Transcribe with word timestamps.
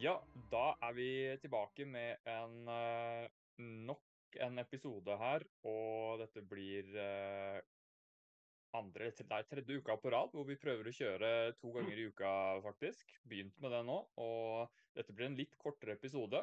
Ja, 0.00 0.14
da 0.50 0.72
er 0.82 0.94
vi 0.96 1.08
tilbake 1.38 1.84
med 1.86 2.24
en 2.26 2.68
eh, 2.70 3.26
nok 3.58 4.38
en 4.42 4.58
episode 4.58 5.14
her, 5.20 5.44
og 5.70 6.18
dette 6.18 6.42
blir 6.50 6.88
eh, 6.98 7.60
andre, 8.74 9.12
er 9.12 9.46
tredje 9.46 9.78
uka 9.78 9.94
på 10.02 10.10
rad 10.10 10.34
hvor 10.34 10.48
vi 10.48 10.58
prøver 10.58 10.90
å 10.90 10.94
kjøre 10.96 11.30
to 11.60 11.70
ganger 11.76 12.00
i 12.00 12.08
uka, 12.10 12.32
faktisk. 12.64 13.14
Begynt 13.30 13.60
med 13.62 13.70
det 13.76 13.84
nå, 13.86 14.00
og 14.18 14.80
dette 14.98 15.14
blir 15.14 15.28
en 15.30 15.38
litt 15.38 15.54
kortere 15.62 15.94
episode, 15.94 16.42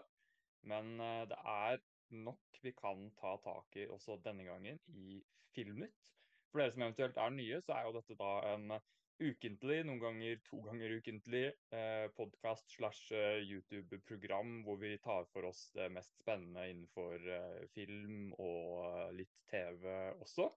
men 0.72 0.96
eh, 1.04 1.26
det 1.34 1.42
er 1.56 1.84
nok 2.24 2.64
vi 2.64 2.72
kan 2.78 3.10
ta 3.20 3.36
tak 3.44 3.76
i 3.84 3.90
også 3.92 4.22
denne 4.24 4.48
gangen 4.48 4.80
i 4.96 5.20
Filmnytt. 5.52 6.08
For 6.52 6.64
dere 6.64 6.72
som 6.72 6.88
eventuelt 6.88 7.20
er 7.20 7.36
nye, 7.36 7.60
så 7.64 7.76
er 7.76 7.88
jo 7.88 7.98
dette 8.00 8.16
da 8.20 8.32
en 8.54 8.72
ukentlig, 9.20 9.82
noen 9.86 10.00
ganger 10.02 10.40
to 10.46 10.62
ganger 10.66 10.96
ukentlig, 10.98 11.44
eh, 11.76 12.08
podkast 12.18 12.72
slash 12.76 13.12
eh, 13.14 13.42
YouTube-program 13.44 14.62
hvor 14.66 14.80
vi 14.82 14.96
tar 15.04 15.28
for 15.34 15.50
oss 15.50 15.68
det 15.76 15.90
mest 15.94 16.18
spennende 16.22 16.68
innenfor 16.70 17.28
eh, 17.38 17.64
film 17.76 18.34
og 18.40 19.14
litt 19.18 19.34
TV 19.52 19.88
også. 20.22 20.50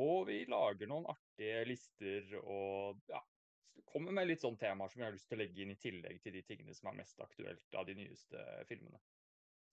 Og 0.00 0.26
vi 0.28 0.44
lager 0.50 0.90
noen 0.90 1.08
artige 1.10 1.64
lister 1.66 2.36
og 2.44 3.00
ja, 3.10 3.22
kommer 3.90 4.14
med 4.14 4.28
litt 4.30 4.44
sånne 4.44 4.60
temaer 4.60 4.92
som 4.92 5.00
vi 5.00 5.08
har 5.08 5.14
lyst 5.14 5.30
til 5.30 5.40
å 5.40 5.42
legge 5.42 5.64
inn 5.64 5.74
i 5.74 5.80
tillegg 5.80 6.20
til 6.22 6.36
de 6.36 6.44
tingene 6.46 6.76
som 6.76 6.92
er 6.92 7.00
mest 7.00 7.20
aktuelt 7.22 7.78
av 7.78 7.88
de 7.88 7.96
nyeste 7.98 8.44
filmene. 8.68 9.00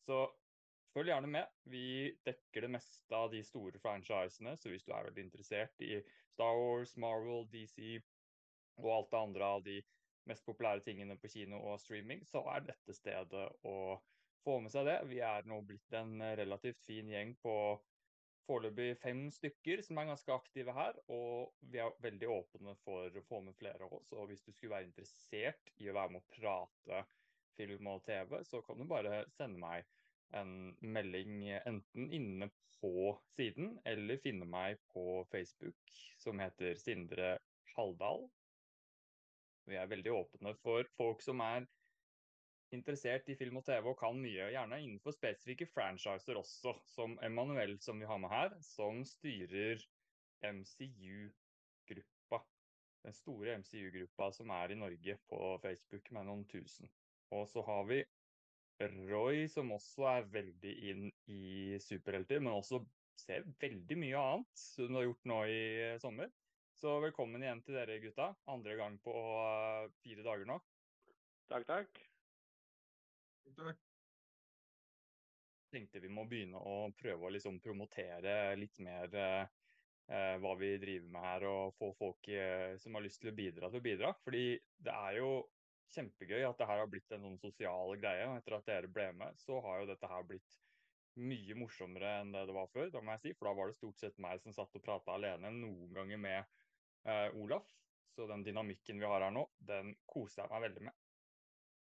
Så 0.07 0.23
følg 0.97 1.11
gjerne 1.11 1.29
med. 1.29 1.57
Vi 1.69 1.87
dekker 2.25 2.65
det 2.65 2.73
meste 2.73 3.17
av 3.17 3.29
de 3.33 3.43
store 3.45 3.79
franchisene, 3.81 4.55
så 4.57 4.71
hvis 4.71 4.85
du 4.87 4.93
er 4.95 5.05
veldig 5.09 5.27
interessert 5.27 5.85
i 5.85 5.99
Star 6.33 6.57
Wars, 6.57 6.95
Marvel, 6.97 7.45
DC 7.53 7.99
og 8.81 8.91
alt 8.93 9.11
det 9.11 9.19
andre 9.21 9.51
av 9.57 9.65
de 9.65 9.77
mest 10.27 10.45
populære 10.45 10.83
tingene 10.85 11.17
på 11.19 11.29
kino 11.31 11.59
og 11.69 11.79
streaming, 11.81 12.23
så 12.27 12.43
er 12.53 12.65
dette 12.67 12.95
stedet 12.97 13.45
å 13.65 13.75
få 14.43 14.57
med 14.63 14.73
seg 14.73 14.87
det. 14.89 14.97
Vi 15.09 15.21
er 15.23 15.45
nå 15.49 15.61
blitt 15.65 15.93
en 15.97 16.17
relativt 16.39 16.81
fin 16.85 17.09
gjeng 17.13 17.35
på 17.43 17.53
foreløpig 18.47 18.95
fem 19.01 19.25
stykker 19.33 19.81
som 19.83 19.99
er 19.99 20.09
ganske 20.09 20.33
aktive 20.33 20.75
her, 20.75 20.97
og 21.11 21.53
vi 21.71 21.81
er 21.83 21.95
veldig 22.03 22.29
åpne 22.31 22.75
for 22.83 23.11
å 23.11 23.25
få 23.27 23.41
med 23.43 23.57
flere 23.59 23.85
av 23.85 23.93
oss. 23.99 24.13
Og 24.15 24.29
hvis 24.31 24.45
du 24.45 24.53
skulle 24.53 24.77
være 24.77 24.89
interessert 24.89 25.73
i 25.83 25.89
å 25.91 25.95
være 25.97 26.15
med 26.15 26.23
å 26.23 26.31
prate 26.37 27.03
film 27.57 27.89
og 27.91 28.03
TV, 28.07 28.39
så 28.47 28.61
kan 28.63 28.79
du 28.79 28.87
bare 28.87 29.25
sende 29.35 29.59
meg 29.61 29.85
en 30.35 30.75
melding 30.81 31.43
enten 31.59 32.11
inne 32.13 32.49
på 32.81 33.13
siden, 33.35 33.79
eller 33.85 34.19
finne 34.21 34.45
meg 34.49 34.79
på 34.93 35.23
Facebook, 35.31 35.93
som 36.21 36.39
heter 36.41 36.77
Sindre 36.81 37.37
Halldal. 37.75 38.27
Vi 39.67 39.75
er 39.75 39.89
veldig 39.91 40.13
åpne 40.13 40.53
for 40.61 40.87
folk 40.97 41.23
som 41.25 41.41
er 41.43 41.65
interessert 42.75 43.29
i 43.31 43.35
film 43.39 43.59
og 43.59 43.65
TV 43.67 43.89
og 43.91 43.97
kan 43.99 44.19
mye, 44.19 44.49
gjerne 44.51 44.81
innenfor 44.83 45.15
spesifikke 45.15 45.67
franchiser 45.71 46.39
også, 46.39 46.75
som 46.87 47.17
Emanuel, 47.23 47.77
som 47.83 47.99
vi 47.99 48.07
har 48.09 48.19
med 48.21 48.31
her, 48.31 48.55
som 48.63 49.03
styrer 49.07 49.81
MCU-gruppa. 50.43 52.41
Den 53.07 53.15
store 53.15 53.57
MCU-gruppa 53.61 54.31
som 54.35 54.51
er 54.51 54.73
i 54.73 54.79
Norge 54.79 55.17
på 55.29 55.39
Facebook 55.63 56.11
med 56.11 56.27
noen 56.27 56.45
tusen. 56.51 56.91
Og 57.31 57.47
så 57.51 57.63
har 57.67 57.83
vi 57.87 58.01
Roy, 58.79 59.47
som 59.49 59.71
også 59.73 60.05
er 60.11 60.27
veldig 60.29 60.73
inn 60.91 61.07
i 61.33 61.77
superhelter, 61.81 62.41
men 62.43 62.53
også 62.53 62.83
ser 63.17 63.47
veldig 63.61 63.97
mye 63.97 64.19
annet 64.21 64.61
som 64.61 64.91
du 64.91 64.99
har 64.99 65.07
gjort 65.07 65.31
nå 65.31 65.39
i 65.49 65.63
sommer. 66.01 66.29
Så 66.77 66.99
velkommen 67.01 67.41
igjen 67.41 67.63
til 67.65 67.73
dere 67.73 67.97
gutta. 68.03 68.29
Andre 68.53 68.75
gang 68.77 68.99
på 69.01 69.13
uh, 69.17 69.89
fire 70.03 70.25
dager 70.25 70.45
nå. 70.45 70.59
Takk, 71.49 71.65
takk. 71.65 72.01
Takk. 73.57 73.81
Tenkte 75.73 76.03
vi 76.03 76.11
må 76.13 76.27
begynne 76.29 76.61
å 76.61 76.91
prøve 76.95 77.27
å 77.27 77.31
liksom 77.33 77.57
promotere 77.63 78.53
litt 78.59 78.77
mer 78.83 79.09
eh, 79.17 80.35
hva 80.39 80.53
vi 80.59 80.69
driver 80.79 81.09
med 81.11 81.25
her, 81.25 81.45
og 81.49 81.75
få 81.79 81.89
folk 81.97 82.29
eh, 82.31 82.77
som 82.79 82.95
har 82.95 83.03
lyst 83.03 83.19
til 83.23 83.33
å 83.33 83.35
bidra, 83.35 83.71
til 83.71 83.81
å 83.81 83.87
bidra. 83.87 84.13
Fordi 84.23 84.45
det 84.85 84.93
er 84.93 85.17
jo 85.19 85.31
kjempegøy 85.95 86.45
at 86.47 86.59
det 86.59 86.67
her 86.69 86.81
har 86.81 86.89
blitt 86.91 87.11
en 87.15 87.25
sånn 87.27 87.39
sosial 87.41 87.95
greie. 88.01 88.27
og 88.29 88.39
Etter 88.39 88.57
at 88.57 88.69
dere 88.69 88.91
ble 88.91 89.09
med, 89.19 89.39
så 89.41 89.59
har 89.65 89.81
jo 89.81 89.89
dette 89.91 90.11
her 90.11 90.27
blitt 90.27 90.59
mye 91.17 91.57
morsommere 91.57 92.19
enn 92.21 92.35
det 92.35 92.45
det 92.49 92.55
var 92.57 92.69
før. 92.73 92.91
Da 92.93 93.01
må 93.01 93.15
jeg 93.15 93.23
si, 93.23 93.33
For 93.37 93.49
da 93.49 93.55
var 93.57 93.71
det 93.71 93.79
stort 93.79 93.99
sett 94.01 94.21
meg 94.21 94.43
som 94.43 94.55
satt 94.55 94.77
og 94.77 94.85
prata 94.85 95.15
alene, 95.15 95.51
noen 95.53 95.91
ganger 95.95 96.21
med 96.21 96.39
eh, 97.09 97.27
Olaf. 97.41 97.67
Så 98.15 98.25
den 98.29 98.45
dynamikken 98.45 99.01
vi 99.01 99.09
har 99.09 99.25
her 99.25 99.33
nå, 99.33 99.43
den 99.69 99.93
koser 100.09 100.43
jeg 100.43 100.53
meg 100.53 100.65
veldig 100.69 100.87
med. 100.87 101.03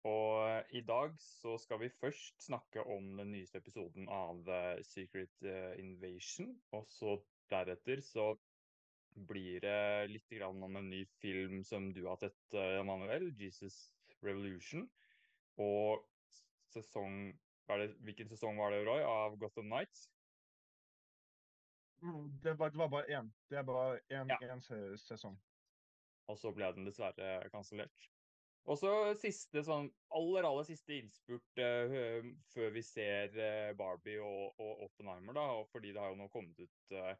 Og 0.05 0.75
i 0.77 0.81
dag 0.85 1.15
så 1.17 1.55
skal 1.57 1.79
vi 1.81 1.93
først 1.97 2.43
snakke 2.45 2.83
om 2.93 3.15
den 3.17 3.31
nyeste 3.33 3.57
episoden 3.57 4.09
av 4.11 4.43
uh, 4.45 4.75
Secret 4.85 5.47
Invasion. 5.81 6.51
Og 6.77 6.85
så 6.93 7.15
deretter 7.49 8.03
så 8.05 8.27
blir 9.15 9.63
det 9.63 10.11
litt 10.11 10.35
om 10.43 10.63
en 10.67 10.89
ny 10.91 11.05
film 11.21 11.63
som 11.63 11.87
du 11.95 12.03
har 12.05 12.19
sett, 12.21 12.37
Emanuel. 12.53 13.31
'Jesus 13.33 13.94
Revolution. 14.25 14.87
Og 15.61 16.03
sesong 16.73 17.33
det, 17.79 17.93
Hvilken 18.05 18.29
sesong 18.29 18.59
var 18.59 18.73
det, 18.73 18.83
Roy, 18.85 19.01
av 19.01 19.37
Gotham 19.41 19.71
Nights? 19.71 20.09
Mm, 22.03 22.27
det 22.43 22.53
var, 22.59 22.69
det 22.69 22.77
var 22.77 22.89
bare 22.93 23.19
én. 23.19 23.31
Det 23.49 23.57
er 23.57 23.63
bare 23.63 23.99
én 24.13 24.29
ja. 24.29 24.59
sesong. 25.01 25.39
Og 26.29 26.37
så 26.37 26.51
ble 26.53 26.69
den 26.75 26.85
dessverre 26.85 27.49
kansellert. 27.53 28.09
Og 28.65 28.79
så 28.81 28.91
siste, 29.21 29.61
sånn 29.65 29.91
aller, 30.17 30.45
aller 30.47 30.65
siste 30.65 30.95
innspurt 30.97 31.61
uh, 31.61 32.25
før 32.53 32.71
vi 32.73 32.81
ser 32.85 33.35
uh, 33.37 33.73
Barbie 33.77 34.17
og, 34.21 34.55
og, 34.57 34.87
Oppenheimer, 34.87 35.37
da. 35.37 35.45
Fordi 35.69 35.93
det 35.93 36.01
har 36.01 36.13
jo 36.13 36.19
nå 36.23 36.29
kommet 36.33 36.61
ut 36.61 36.95
uh, 36.97 37.13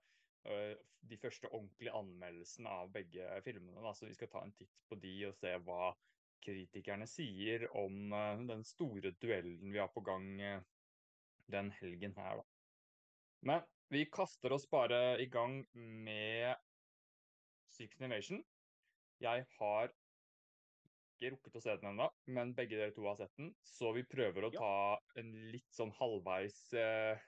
de 1.06 1.18
første 1.22 1.50
ordentlige 1.52 1.94
anmeldelsene 1.94 2.74
av 2.82 2.90
begge 2.94 3.30
filmene. 3.46 3.82
Da. 3.86 3.94
Så 3.94 4.10
vi 4.10 4.18
skal 4.18 4.32
ta 4.34 4.42
en 4.46 4.56
titt 4.58 4.74
på 4.90 4.98
de 5.02 5.14
og 5.30 5.38
se 5.38 5.54
hva 5.68 5.94
kritikerne 6.46 7.08
sier 7.10 7.68
om 7.76 8.14
uh, 8.14 8.46
den 8.48 8.64
store 8.68 9.14
duellen 9.22 9.74
vi 9.74 9.82
har 9.82 9.92
på 9.94 10.04
gang 10.06 10.30
uh, 10.42 10.62
den 11.52 11.72
helgen 11.80 12.16
her, 12.18 12.42
da. 12.42 12.46
Men 13.46 13.66
vi 13.94 14.06
kaster 14.10 14.54
oss 14.56 14.66
bare 14.70 15.20
i 15.22 15.28
gang 15.30 15.60
med 15.76 16.56
Six 17.76 18.00
Innovation. 18.00 18.42
Jeg 19.22 19.46
har 19.60 19.92
ikke 21.16 21.32
rukket 21.36 21.60
å 21.60 21.62
se 21.64 21.76
den 21.80 21.92
ennå, 21.94 22.08
men 22.36 22.54
begge 22.58 22.80
dere 22.80 22.94
to 22.96 23.06
har 23.08 23.20
sett 23.20 23.34
den. 23.40 23.54
Så 23.64 23.94
vi 23.96 24.04
prøver 24.10 24.48
å 24.48 24.54
ta 24.56 24.74
en 25.22 25.32
litt 25.54 25.70
sånn 25.74 25.94
halvveis 26.00 26.58
eh, 26.80 27.22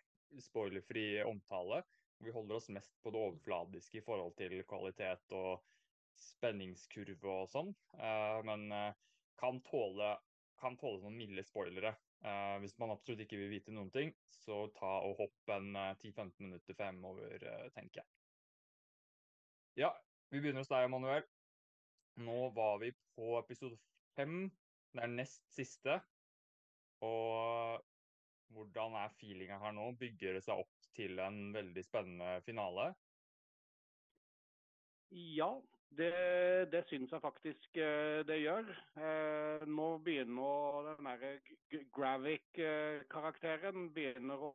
spoilerfri 0.49 1.23
omtale. 1.28 1.84
Vi 2.23 2.34
holder 2.34 2.57
oss 2.57 2.69
mest 2.73 2.95
på 3.03 3.13
det 3.13 3.22
overfladiske 3.22 4.01
i 4.01 4.05
forhold 4.05 4.35
til 4.39 4.57
kvalitet 4.67 5.38
og 5.38 5.61
spenningskurve 6.22 7.33
og 7.44 7.51
sånn. 7.51 7.72
Uh, 7.97 8.39
men 8.47 8.67
uh, 8.73 8.91
kan 9.39 9.61
tåle, 9.67 10.16
kan 10.61 10.78
tåle 10.79 11.01
noen 11.03 11.17
milde 11.19 11.45
spoilere. 11.45 11.95
Uh, 12.25 12.57
hvis 12.63 12.78
man 12.81 12.94
absolutt 12.94 13.23
ikke 13.25 13.39
vil 13.39 13.51
vite 13.53 13.73
noen 13.75 13.91
ting, 13.94 14.13
så 14.33 14.66
ta 14.78 14.97
og 15.05 15.17
hopp 15.22 15.53
en 15.53 15.73
10-15 15.75 16.31
minutter 16.41 16.78
fremover, 16.78 17.44
tenker 17.75 18.01
jeg. 18.01 18.09
Ja, 19.83 19.91
vi 20.31 20.41
begynner 20.41 20.63
hos 20.63 20.72
deg, 20.72 20.88
Emanuel. 20.88 21.28
Nå 22.25 22.47
var 22.55 22.79
vi 22.81 22.89
på 23.13 23.35
episode 23.38 23.78
fem. 24.17 24.47
Det 24.95 25.03
er 25.03 25.11
nest 25.13 25.44
siste. 25.53 25.99
Og 27.05 27.84
hvordan 28.55 28.96
er 28.97 29.14
feelinga 29.19 29.59
her 29.61 29.75
nå? 29.78 29.91
Bygger 29.99 30.37
det 30.37 30.43
seg 30.47 30.64
opp 30.64 30.90
til 30.97 31.19
en 31.22 31.52
veldig 31.53 31.84
spennende 31.85 32.40
finale? 32.46 32.90
Ja, 35.14 35.52
det, 35.95 36.11
det 36.72 36.84
syns 36.89 37.11
jeg 37.11 37.23
faktisk 37.23 37.78
eh, 37.79 38.19
det 38.28 38.37
gjør. 38.41 38.67
Eh, 38.99 39.63
nå 39.72 39.87
begynner 40.03 40.91
den 40.91 41.07
der 41.07 41.79
Gravic-karakteren 41.95 43.89
begynner 43.95 44.43
å, 44.49 44.51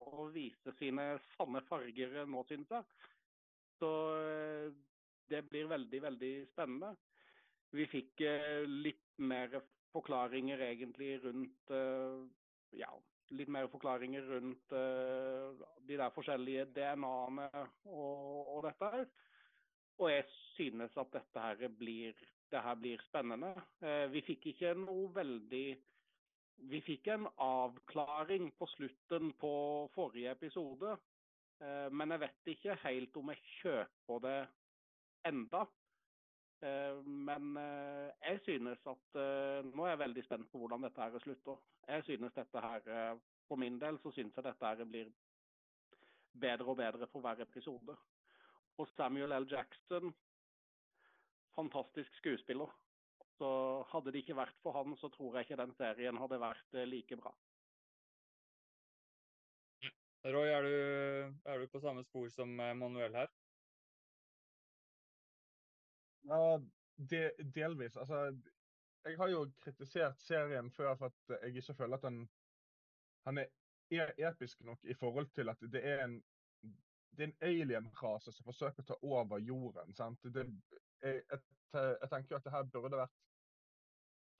å, 0.00 0.26
vise 0.34 0.74
sine 0.78 1.18
sanne 1.36 1.62
farger 1.68 2.22
nå, 2.26 2.44
syns 2.48 2.72
jeg. 2.72 2.84
Så 3.82 3.92
eh, 4.16 4.66
det 5.30 5.44
blir 5.50 5.70
veldig, 5.70 6.02
veldig 6.08 6.34
spennende. 6.52 6.94
Vi 7.72 7.86
fikk 7.88 8.20
litt 8.68 9.14
mer 9.24 9.54
forklaringer 9.94 10.60
egentlig 10.66 11.14
rundt 11.22 11.70
ja, 12.76 12.90
litt 13.32 13.48
mer 13.48 13.70
forklaringer 13.72 14.26
rundt 14.28 14.74
de 15.88 15.96
der 15.96 16.12
forskjellige 16.12 16.66
DNA-ene 16.76 17.46
og, 17.88 18.50
og 18.58 18.60
dette 18.66 18.90
her. 18.92 19.06
Og 19.98 20.10
jeg 20.10 20.24
synes 20.54 20.96
at 20.96 21.12
dette 21.12 21.40
her 21.40 21.68
blir, 21.78 22.12
det 22.50 22.62
her 22.62 22.74
blir 22.74 23.02
spennende. 23.08 23.52
Eh, 23.82 24.06
vi 24.12 24.22
fikk 24.26 24.52
ikke 24.52 24.74
noe 24.78 25.08
veldig 25.14 25.66
Vi 26.70 26.78
fikk 26.86 27.08
en 27.10 27.24
avklaring 27.42 28.52
på 28.54 28.66
slutten 28.70 29.32
på 29.40 29.54
forrige 29.94 30.30
episode. 30.30 30.92
Eh, 31.60 31.88
men 31.90 32.14
jeg 32.14 32.20
vet 32.22 32.50
ikke 32.54 32.76
helt 32.84 33.16
om 33.16 33.32
jeg 33.32 33.40
kjøper 33.62 34.20
det 34.26 34.36
enda. 35.26 35.64
Eh, 36.62 37.00
men 37.02 37.56
jeg 37.58 38.40
synes 38.44 38.86
at 38.86 39.20
Nå 39.74 39.84
er 39.84 39.94
jeg 39.94 40.02
veldig 40.04 40.24
spent 40.24 40.50
på 40.52 40.62
hvordan 40.62 40.86
dette 40.86 41.02
her 41.02 41.18
slutter. 41.18 41.58
Jeg 41.88 42.04
synes 42.04 42.32
dette 42.38 42.60
her 42.60 43.18
For 43.48 43.56
min 43.56 43.80
del 43.80 43.98
så 43.98 44.10
synes 44.10 44.36
jeg 44.36 44.44
dette 44.44 44.66
her 44.66 44.84
blir 44.84 45.10
bedre 46.40 46.70
og 46.70 46.76
bedre 46.76 47.06
for 47.06 47.20
hver 47.20 47.42
episode. 47.42 47.96
Og 48.80 48.88
Samuel 48.88 49.34
L. 49.36 49.46
Jackson 49.50 50.14
fantastisk 51.54 52.14
skuespiller. 52.16 52.70
Så 53.38 53.48
hadde 53.92 54.12
det 54.12 54.22
ikke 54.22 54.36
vært 54.36 54.58
for 54.62 54.76
han, 54.76 54.96
så 54.96 55.10
tror 55.12 55.36
jeg 55.36 55.46
ikke 55.46 55.60
den 55.60 55.74
serien 55.76 56.20
hadde 56.20 56.40
vært 56.40 56.78
like 56.88 57.18
bra. 57.20 57.32
Roy, 60.22 60.46
er 60.46 60.62
du, 60.62 60.74
er 61.50 61.58
du 61.58 61.66
på 61.66 61.80
samme 61.82 62.04
spor 62.06 62.28
som 62.30 62.52
Manuel 62.54 63.16
her? 63.16 63.30
Ja, 66.30 66.58
de, 67.10 67.22
delvis. 67.54 67.96
Altså, 67.96 68.28
jeg 69.04 69.18
har 69.18 69.32
jo 69.32 69.48
kritisert 69.64 70.20
serien 70.22 70.70
før 70.70 70.94
for 71.00 71.10
at 71.10 71.42
jeg 71.42 71.56
ikke 71.56 71.74
føler 71.74 71.98
at 71.98 72.06
han, 72.06 72.20
han 73.26 73.42
er 73.42 73.50
e, 73.90 74.28
episk 74.28 74.62
nok 74.62 74.84
i 74.84 74.94
forhold 74.94 75.26
til 75.34 75.50
at 75.50 75.66
det 75.72 75.82
er 75.82 76.04
en 76.04 76.20
det 77.16 77.24
er 77.24 77.28
en 77.28 77.48
alien-rase 77.48 78.32
som 78.32 78.46
forsøker 78.46 78.82
å 78.82 78.88
ta 78.88 78.96
over 79.02 79.42
jorden. 79.44 79.94
sant? 79.94 80.22
Det, 80.34 80.46
jeg, 81.02 81.22
jeg, 81.30 81.40
jeg, 81.74 82.08
tenker 82.10 82.38
at 82.38 82.46
det 82.46 82.54
her 82.54 82.70
burde 82.72 83.00
vært 83.02 83.18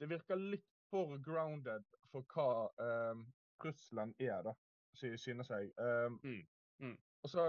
Det 0.01 0.09
virker 0.11 0.41
litt 0.41 0.69
for 0.91 1.19
grounded 1.25 1.85
for 2.11 2.25
hva 2.35 2.49
eh, 2.85 3.21
Russland 3.65 4.15
er, 4.19 4.43
da, 4.43 4.53
synes 4.99 5.51
jeg. 5.51 5.71
Um, 5.79 6.19
mm. 6.23 6.43
Mm. 6.83 6.97
Og 7.23 7.31
så 7.31 7.45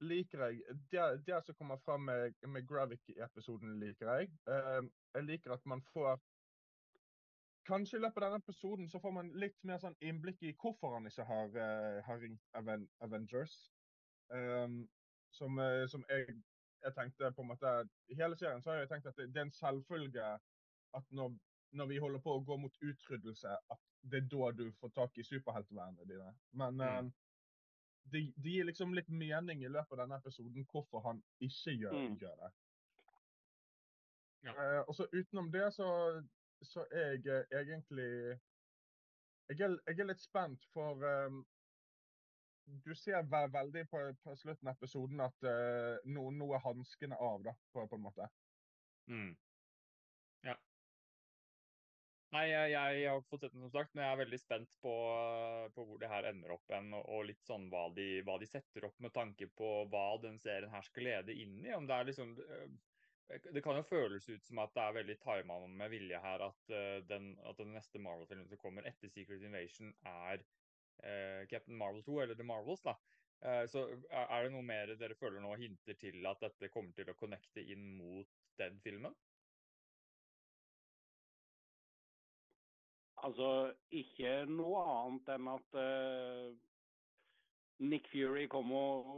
liker 0.00 0.44
jeg 0.46 0.62
Det, 0.92 1.02
det 1.26 1.40
som 1.44 1.54
kommer 1.54 1.76
fram 1.76 2.00
med, 2.00 2.34
med 2.46 2.66
Gravik-episoden, 2.68 3.80
liker 3.80 4.12
jeg. 4.14 4.30
Um, 4.46 4.92
jeg 5.14 5.24
liker 5.24 5.52
at 5.56 5.66
man 5.66 5.82
får 5.92 6.20
Kanskje 7.68 7.98
i 7.98 8.00
løpet 8.00 8.22
av 8.22 8.30
denne 8.30 8.40
episoden 8.40 8.88
så 8.88 8.98
får 8.98 9.12
man 9.14 9.34
litt 9.36 9.58
mer 9.68 9.78
sånn 9.78 9.98
innblikk 10.00 10.40
i 10.42 10.54
hvorfor 10.56 10.94
han 10.96 11.06
ikke 11.06 11.26
har, 11.28 11.52
uh, 11.54 11.98
har 12.06 12.22
ringt 12.22 12.56
Aven 12.56 12.88
Avengers. 13.04 13.58
Um, 14.30 14.82
som, 15.34 15.58
uh, 15.58 15.86
som 15.90 16.04
jeg, 16.10 16.36
jeg, 16.84 16.92
tenkte 16.94 17.32
på 17.34 17.42
en 17.42 17.48
måte 17.50 17.70
I 18.10 18.18
hele 18.18 18.36
serien 18.38 18.62
så 18.62 18.70
har 18.70 18.84
jeg 18.84 18.90
tenkt 18.92 19.08
at 19.10 19.16
det, 19.18 19.26
det 19.34 19.40
er 19.40 19.48
en 19.48 19.56
selvfølge 19.56 20.26
at 20.98 21.08
når, 21.10 21.32
når, 21.78 21.88
vi 21.90 21.98
holder 22.02 22.22
på 22.22 22.36
å 22.36 22.44
gå 22.46 22.56
mot 22.62 22.76
utryddelse, 22.82 23.56
at 23.74 23.82
det 24.10 24.22
er 24.22 24.30
da 24.30 24.52
du 24.54 24.64
får 24.78 24.94
tak 24.94 25.18
i 25.18 25.26
superheltvernene 25.26 26.06
dine. 26.06 26.30
Men 26.54 26.78
mm 26.78 27.10
det, 28.04 28.32
de 28.36 28.50
gir 28.50 28.64
liksom 28.64 28.94
litt 28.94 29.08
mening 29.08 29.64
i 29.64 29.70
løpet 29.70 29.94
av 29.94 30.02
denne 30.04 30.18
episoden 30.20 30.66
hvorfor 30.72 31.04
han 31.04 31.22
ikke 31.44 31.76
gjør, 31.76 31.96
mm. 31.96 32.18
gjør 32.20 32.36
det. 32.42 32.50
Ja. 34.46 34.54
Uh, 34.56 34.82
og 34.88 34.94
så 34.96 35.06
utenom 35.12 35.50
det 35.52 35.66
så, 35.76 35.88
så 36.64 36.86
er 36.90 37.18
jeg 37.18 37.42
uh, 37.52 37.58
egentlig 37.60 38.10
jeg 39.50 39.66
er, 39.66 39.76
jeg 39.88 39.98
er, 39.98 40.06
litt 40.06 40.22
spent, 40.22 40.64
for 40.72 41.02
um, 41.26 41.42
du 42.84 42.94
ser 42.94 43.26
ve 43.30 43.44
veldig 43.52 43.84
på, 43.90 44.02
på, 44.24 44.36
slutten 44.38 44.70
av 44.70 44.78
episoden 44.78 45.22
at 45.24 45.46
uh, 45.46 45.96
nå, 46.08 46.28
no 46.36 46.52
er 46.56 46.64
hanskene 46.64 47.18
av, 47.18 47.42
da, 47.46 47.54
på, 47.74 47.86
på 47.90 47.98
en 47.98 48.04
måte. 48.08 48.28
Mm. 49.10 49.32
Nei, 52.30 52.44
jeg, 52.46 52.70
jeg, 52.70 53.06
har 53.10 53.24
fått 53.26 53.42
sett 53.42 53.54
den 53.56 53.64
som 53.64 53.72
sagt, 53.74 53.90
men 53.94 54.04
jeg 54.04 54.14
er 54.14 54.18
veldig 54.20 54.38
spent 54.38 54.76
på, 54.84 54.92
på 55.74 55.86
hvor 55.86 55.98
det 55.98 56.10
her 56.12 56.28
ender 56.28 56.52
opp 56.54 56.70
igjen. 56.70 56.92
Og, 57.00 57.24
litt 57.26 57.42
sånn 57.42 57.66
hva 57.72 57.88
de, 57.96 58.06
hva 58.26 58.36
de, 58.38 58.46
setter 58.46 58.86
opp 58.86 59.02
med 59.02 59.14
tanke 59.16 59.48
på 59.58 59.70
hva 59.90 60.04
den 60.22 60.38
serien 60.42 60.70
her 60.70 60.86
skal 60.86 61.08
lede 61.08 61.34
inn 61.34 61.58
i. 61.64 61.72
Om 61.74 61.88
det 61.90 61.96
er 61.96 62.06
liksom 62.06 62.36
øh, 62.38 62.68
Det 63.50 63.64
kan 63.66 63.80
jo 63.80 63.86
føles 63.88 64.28
ut 64.30 64.46
som 64.46 64.62
at 64.62 64.74
det 64.76 64.84
er 64.84 64.96
veldig 65.00 65.16
tima 65.24 65.58
med 65.66 65.90
vilje 65.90 66.22
her 66.22 66.46
at, 66.46 66.72
den, 67.10 67.32
at 67.46 67.58
den 67.58 67.74
neste 67.74 68.02
Marvel-filmen 68.02 68.46
som 68.50 68.62
kommer 68.62 68.86
etter 68.86 69.10
Secret 69.10 69.42
Invasion, 69.46 69.90
er 70.06 70.42
Captain 71.50 71.76
Marvel 71.78 72.02
2, 72.06 72.20
eller 72.22 72.38
The 72.38 72.46
Marvels. 72.46 72.82
da. 72.84 72.96
Uh, 73.40 73.64
så 73.72 73.86
er 74.12 74.42
det 74.44 74.52
noe 74.52 74.64
mer 74.66 74.90
dere 75.00 75.16
føler 75.16 75.40
nå 75.40 75.54
hinter 75.56 75.96
til 75.96 76.26
at 76.28 76.42
dette 76.44 76.68
kommer 76.68 76.92
til 76.92 77.08
å 77.08 77.16
connecte 77.16 77.62
inn 77.72 77.86
mot 77.96 78.28
den 78.60 78.76
filmen? 78.84 79.14
Altså, 83.24 83.48
ikke 83.92 84.44
noe 84.48 84.82
annet 84.88 85.32
enn 85.34 85.48
at 85.52 85.78
uh, 85.80 86.52
Nick 87.80 88.08
Fury 88.12 88.46
kommer, 88.52 89.08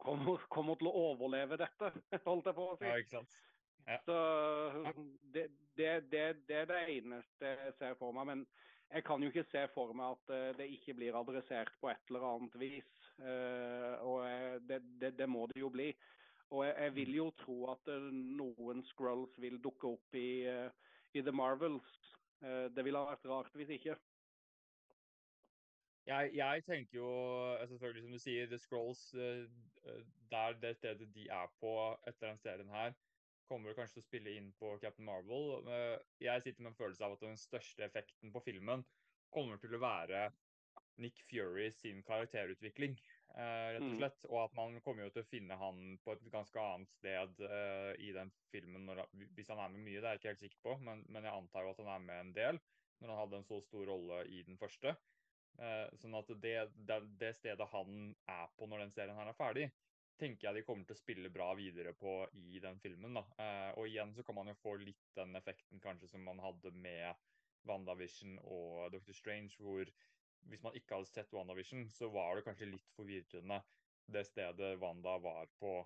kommer, 0.00 0.40
kommer, 0.52 0.80
til 0.80 0.88
å 0.88 1.04
overleve 1.12 1.60
dette, 1.60 1.92
holdt 2.28 2.48
jeg 2.48 2.56
på 2.56 2.70
å 2.72 2.78
si. 2.80 2.88
Ja, 2.88 2.96
ikke 3.00 3.18
sant? 3.18 3.36
Ja. 3.86 4.00
Så 4.02 4.16
det, 5.32 5.46
det, 5.76 5.90
det, 6.10 6.24
det, 6.48 6.62
er 6.62 6.70
det 6.72 6.80
eneste 6.96 7.52
jeg 7.52 7.76
ser 7.78 7.96
for 8.00 8.16
meg. 8.16 8.32
Men 8.32 8.46
jeg 8.92 9.04
kan 9.04 9.22
jo 9.22 9.30
ikke 9.32 9.46
se 9.50 9.64
for 9.74 9.92
meg 9.96 10.14
at 10.14 10.34
uh, 10.34 10.50
det 10.58 10.68
ikke 10.76 10.94
blir 10.94 11.18
adressert 11.18 11.72
på 11.80 11.90
et 11.90 12.10
eller 12.10 12.26
annet 12.30 12.58
vis. 12.60 12.92
Uh, 13.16 13.94
og 14.04 14.26
det, 14.68 15.28
må 15.28 15.46
det 15.52 15.60
jo 15.60 15.70
bli. 15.72 15.90
Og 16.50 16.66
jeg, 16.66 16.94
vil 16.94 17.14
jo 17.16 17.30
tro 17.40 17.56
at 17.72 17.88
noen 18.14 18.84
scrolls 18.86 19.34
vil 19.42 19.58
dukke 19.62 19.96
opp 19.96 20.14
i, 20.14 20.44
i 21.16 21.22
The 21.24 21.32
Marvels. 21.34 21.96
Eh, 22.42 22.66
det 22.76 22.84
ville 22.84 23.00
ha 23.00 23.10
vært 23.10 23.28
rart 23.30 23.56
hvis 23.56 23.72
ikke. 23.78 23.96
Jeg, 26.06 26.30
jeg, 26.38 26.64
tenker 26.66 26.98
jo 27.00 27.10
eh, 27.56 27.64
selvfølgelig 27.70 28.04
som 28.04 28.12
du 28.14 28.22
sier, 28.22 28.50
The 28.50 28.58
Scrolls, 28.62 29.02
der 30.30 30.58
det 30.62 30.76
stedet 30.76 31.08
de 31.14 31.28
er 31.32 31.50
på 31.60 31.72
etter 32.06 32.30
den 32.30 32.38
serien 32.42 32.70
her, 32.70 32.94
kommer 33.48 33.76
kanskje 33.76 33.98
til 33.98 34.04
å 34.04 34.08
spille 34.08 34.34
inn 34.38 34.50
på 34.60 34.74
Captain 34.82 35.06
Marvel. 35.08 35.66
Uh, 35.66 35.96
jeg 36.22 36.44
sitter 36.44 36.64
med 36.64 36.72
en 36.72 36.80
følelse 36.80 37.06
av 37.06 37.16
at 37.16 37.24
den 37.24 37.38
største 37.40 37.86
effekten 37.86 38.34
på 38.34 38.42
filmen 38.44 38.84
kommer 39.34 39.60
til 39.60 39.76
å 39.76 39.82
være 39.82 40.28
Nick 41.02 41.20
Fury 41.28 41.68
sin 41.76 42.00
karakterutvikling, 42.06 42.94
uh, 43.36 43.74
rett 43.74 43.82
og 43.82 43.90
mm. 43.90 43.98
slett. 44.00 44.22
Mm. 44.22 44.30
Og 44.30 44.38
at 44.44 44.56
man 44.58 44.78
kommer 44.84 45.06
jo 45.06 45.16
til 45.16 45.24
å 45.24 45.30
finne 45.30 45.58
han 45.60 45.82
på 46.04 46.14
et 46.14 46.24
ganske 46.32 46.62
annet 46.62 46.94
sted 46.96 47.44
i 48.02 48.14
den 48.16 48.32
filmen 48.52 48.88
når, 48.88 49.04
hvis 49.36 49.52
han 49.52 49.64
er 49.64 49.74
med 49.74 49.84
mye. 49.84 50.00
Det 50.00 50.08
er 50.08 50.16
jeg 50.16 50.22
ikke 50.22 50.32
helt 50.34 50.46
sikker 50.46 50.64
på, 50.68 50.78
men, 50.88 51.04
men, 51.08 51.28
jeg 51.28 51.36
antar 51.42 51.66
jo 51.66 51.74
at 51.74 51.84
han 51.84 51.92
er 51.98 52.08
med 52.08 52.24
en 52.24 52.34
del 52.38 52.64
når 52.96 53.12
han 53.12 53.20
hadde 53.20 53.38
en 53.42 53.50
så 53.50 53.60
stor 53.60 53.84
rolle 53.90 54.22
i 54.32 54.40
den 54.46 54.56
første. 54.56 54.94
Eh, 55.56 55.86
sånn 55.96 56.16
at 56.18 56.30
det, 56.42 56.54
det, 56.88 56.96
det, 57.20 57.32
stedet 57.38 57.66
han 57.72 58.10
er 58.28 58.48
på 58.58 58.68
når 58.68 58.84
den 58.84 58.92
serien 58.92 59.16
her 59.16 59.30
er 59.30 59.36
ferdig, 59.38 59.68
tenker 60.20 60.48
jeg 60.48 60.58
de 60.58 60.64
kommer 60.66 60.86
til 60.88 60.96
å 60.96 61.00
spille 61.00 61.32
bra 61.32 61.50
videre 61.58 61.92
på 61.96 62.18
i 62.48 62.60
den 62.62 62.78
filmen. 62.82 63.18
da. 63.18 63.24
Eh, 63.42 63.70
og 63.76 63.88
igjen 63.88 64.14
så 64.16 64.24
kan 64.26 64.38
man 64.38 64.50
jo 64.50 64.58
få 64.62 64.76
litt 64.80 65.08
den 65.18 65.36
effekten 65.38 65.82
kanskje 65.82 66.10
som 66.12 66.24
man 66.24 66.40
hadde 66.42 66.72
med 66.72 67.14
WandaVision 67.66 68.38
og 68.44 68.92
Doctor 68.94 69.16
Strange, 69.16 69.56
hvor 69.58 69.90
hvis 70.46 70.62
man 70.62 70.76
ikke 70.78 70.98
hadde 70.98 71.10
sett 71.10 71.32
WandaVision, 71.34 71.88
så 71.90 72.08
var 72.14 72.36
det 72.36 72.46
kanskje 72.46 72.70
litt 72.70 72.92
forvirrende 72.96 73.60
det 74.06 74.22
stedet 74.28 74.76
Wanda 74.78 75.16
var 75.18 75.48
på 75.58 75.80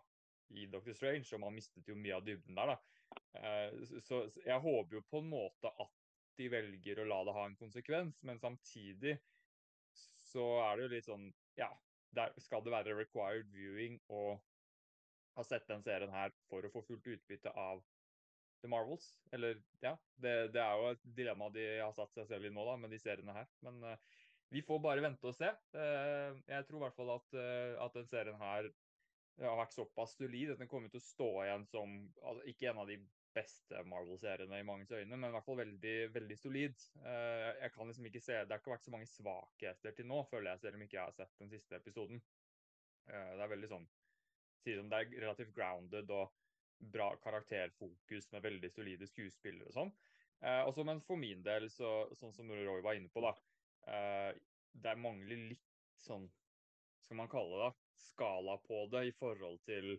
i 0.50 0.66
Doctor 0.66 0.92
Strange, 0.92 1.24
og 1.32 1.40
man 1.40 1.54
mistet 1.56 1.88
jo 1.88 1.96
mye 1.96 2.18
av 2.18 2.26
dybden 2.26 2.58
der. 2.58 2.74
da. 2.74 2.78
Eh, 3.40 4.00
så 4.04 4.24
jeg 4.44 4.60
håper 4.60 4.98
jo 4.98 5.06
på 5.08 5.22
en 5.22 5.30
måte 5.32 5.70
at 5.70 5.94
de 6.38 6.48
velger 6.52 7.00
å 7.00 7.08
la 7.08 7.20
det 7.24 7.36
ha 7.36 7.46
en 7.48 7.58
konsekvens, 7.58 8.22
men 8.26 8.40
samtidig 8.42 9.16
så 10.30 10.44
er 10.64 10.76
det 10.76 10.84
jo 10.84 10.92
litt 10.94 11.08
sånn 11.08 11.30
Ja, 11.58 11.70
der 12.16 12.34
skal 12.42 12.64
det 12.64 12.72
være 12.74 12.96
required 12.98 13.50
viewing 13.54 13.98
å 14.10 14.34
ha 15.36 15.44
sett 15.46 15.68
den 15.70 15.82
serien 15.86 16.12
her 16.12 16.32
for 16.50 16.66
å 16.66 16.72
få 16.72 16.82
fullt 16.88 17.06
utbytte 17.14 17.52
av 17.54 17.82
The 18.62 18.70
Marvels? 18.70 19.12
Eller 19.32 19.60
ja, 19.84 19.94
det, 20.20 20.34
det 20.54 20.62
er 20.62 20.80
jo 20.80 20.90
et 20.94 21.06
dilemma 21.16 21.50
de 21.54 21.66
har 21.78 21.94
satt 21.96 22.12
seg 22.16 22.28
selv 22.32 22.48
i 22.48 22.52
nå, 22.54 22.64
da, 22.66 22.76
med 22.80 22.92
de 22.92 23.00
seriene 23.00 23.36
her. 23.36 23.48
Men 23.66 23.80
uh, 23.86 24.20
vi 24.50 24.64
får 24.66 24.82
bare 24.84 25.04
vente 25.04 25.30
og 25.30 25.36
se. 25.36 25.52
Uh, 25.76 26.36
jeg 26.50 26.66
tror 26.68 26.80
i 26.80 26.84
hvert 26.86 26.98
fall 26.98 27.14
at, 27.14 27.38
uh, 27.38 27.78
at 27.86 27.98
den 28.00 28.10
serien 28.10 28.40
her 28.42 28.70
har 29.40 29.56
vært 29.56 29.72
såpass 29.72 30.18
solid 30.18 30.52
at 30.52 30.60
den 30.60 30.68
kommer 30.68 30.90
til 30.92 31.00
å 31.00 31.06
stå 31.06 31.30
igjen 31.46 31.62
som 31.70 31.94
altså, 32.20 32.42
ikke 32.50 32.68
en 32.68 32.82
av 32.82 32.90
de 32.90 32.98
beste 33.34 33.82
Marvel-seriene 33.86 34.58
i 34.60 34.66
manges 34.66 34.90
øyne, 34.92 35.16
men 35.16 35.30
i 35.30 35.34
hvert 35.34 35.46
fall 35.46 35.60
veldig, 35.60 35.94
veldig 36.14 36.36
solid. 36.38 36.82
Uh, 37.04 37.50
jeg 37.62 37.72
kan 37.74 37.90
liksom 37.90 38.06
ikke 38.10 38.22
se, 38.24 38.38
Det 38.42 38.54
har 38.54 38.62
ikke 38.62 38.74
vært 38.74 38.86
så 38.86 38.94
mange 38.94 39.08
svakheter 39.10 39.96
til 39.96 40.08
nå, 40.10 40.20
føler 40.30 40.52
jeg, 40.52 40.62
selv 40.64 40.78
om 40.78 40.84
ikke 40.86 40.98
jeg 40.98 41.04
har 41.04 41.16
sett 41.16 41.42
den 41.42 41.52
siste 41.52 41.78
episoden. 41.78 42.22
Uh, 43.10 43.32
det 43.36 43.44
er 43.44 43.54
veldig 43.54 43.70
sånn 43.70 43.88
sier 44.60 44.82
Det 44.84 44.98
er 44.98 45.22
relativt 45.22 45.54
grounded 45.56 46.10
og 46.12 46.34
bra 46.92 47.10
karakterfokus 47.22 48.30
med 48.32 48.44
veldig 48.44 48.70
solide 48.72 49.08
skuespillere 49.08 49.68
og 49.70 49.76
sånn. 49.76 49.92
Uh, 50.40 50.62
også, 50.66 50.84
men 50.88 51.02
for 51.04 51.20
min 51.20 51.44
del, 51.44 51.68
så, 51.72 52.08
sånn 52.16 52.34
som 52.36 52.50
Roy 52.50 52.82
var 52.84 52.96
inne 52.96 53.12
på, 53.12 53.22
da 53.24 53.34
Det 54.70 54.92
mangler 55.00 55.40
litt 55.50 55.66
sånn 56.00 56.26
Skal 57.00 57.16
man 57.16 57.30
kalle 57.32 57.56
det 57.56 57.62
da, 57.62 57.70
skala 58.00 58.56
på 58.64 58.82
det 58.92 59.06
i 59.08 59.14
forhold 59.16 59.60
til 59.64 59.94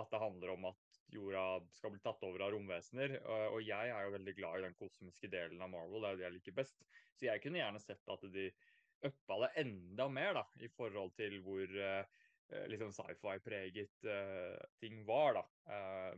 at 0.00 0.12
det 0.12 0.20
handler 0.20 0.52
om 0.54 0.66
at 0.70 0.91
jorda 1.12 1.60
skal 1.76 1.92
bli 1.92 2.00
tatt 2.02 2.22
over 2.26 2.46
av 2.46 2.52
romvesener. 2.54 3.18
Og 3.52 3.60
jeg 3.64 3.92
er 3.92 4.06
jo 4.06 4.14
veldig 4.16 4.34
glad 4.38 4.58
i 4.58 4.66
den 4.66 4.76
kosmiske 4.78 5.30
delen 5.32 5.62
av 5.62 5.70
Marvel, 5.72 6.00
det 6.00 6.08
er 6.08 6.14
jo 6.14 6.20
det 6.20 6.26
jeg 6.26 6.36
liker 6.38 6.56
best. 6.56 6.84
Så 7.16 7.28
jeg 7.28 7.42
kunne 7.44 7.60
gjerne 7.60 7.82
sett 7.82 8.12
at 8.14 8.26
de 8.34 8.48
uppa 9.02 9.38
det 9.42 9.52
enda 9.64 10.08
mer, 10.08 10.36
da, 10.38 10.44
i 10.62 10.70
forhold 10.70 11.12
til 11.18 11.40
hvor 11.42 11.66
uh, 11.66 12.26
liksom 12.70 12.92
sci-fi-preget 12.94 14.06
uh, 14.06 14.58
ting 14.80 15.02
var, 15.08 15.40
da. 15.40 15.44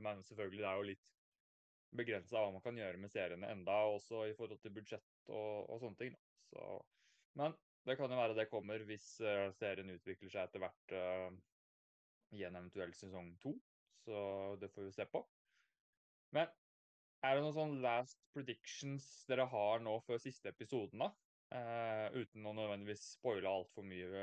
Men 0.05 0.23
selvfølgelig, 0.27 0.61
det 0.63 0.71
er 0.71 0.81
jo 0.81 0.89
litt 0.93 1.13
begrensa 1.95 2.41
hva 2.43 2.51
man 2.51 2.65
kan 2.65 2.79
gjøre 2.79 2.99
med 3.01 3.13
seriene 3.13 3.53
enda, 3.55 3.79
også 3.95 4.25
i 4.29 4.35
forhold 4.37 4.61
til 4.63 4.75
budsjett 4.75 5.31
og, 5.31 5.71
og 5.71 5.81
sånne 5.81 6.01
ting. 6.01 6.17
Så, 6.51 6.69
men 7.39 7.55
det 7.87 7.97
kan 7.99 8.11
jo 8.11 8.19
være 8.19 8.37
det 8.37 8.49
kommer 8.51 8.83
hvis 8.89 9.07
serien 9.59 9.93
utvikler 9.95 10.33
seg 10.33 10.49
etter 10.49 10.65
hvert 10.65 10.97
uh, 10.99 11.31
i 12.35 12.43
en 12.47 12.59
eventuell 12.59 12.95
sesong 12.97 13.33
to. 13.43 13.55
Så 14.05 14.21
det 14.61 14.71
får 14.75 14.89
vi 14.89 14.95
se 14.97 15.07
på. 15.09 15.25
Men 16.37 16.51
er 17.25 17.37
det 17.37 17.45
noen 17.45 17.57
sånn 17.57 17.77
last 17.85 18.21
predictions 18.37 19.07
dere 19.29 19.47
har 19.49 19.85
nå 19.85 19.97
før 20.05 20.21
siste 20.21 20.53
episoden, 20.53 21.07
da? 21.07 21.13
Uh, 21.55 22.09
uten 22.19 22.47
å 22.49 22.55
nødvendigvis 22.57 23.05
spoile 23.15 23.51
altfor 23.51 23.85
mye 23.87 24.23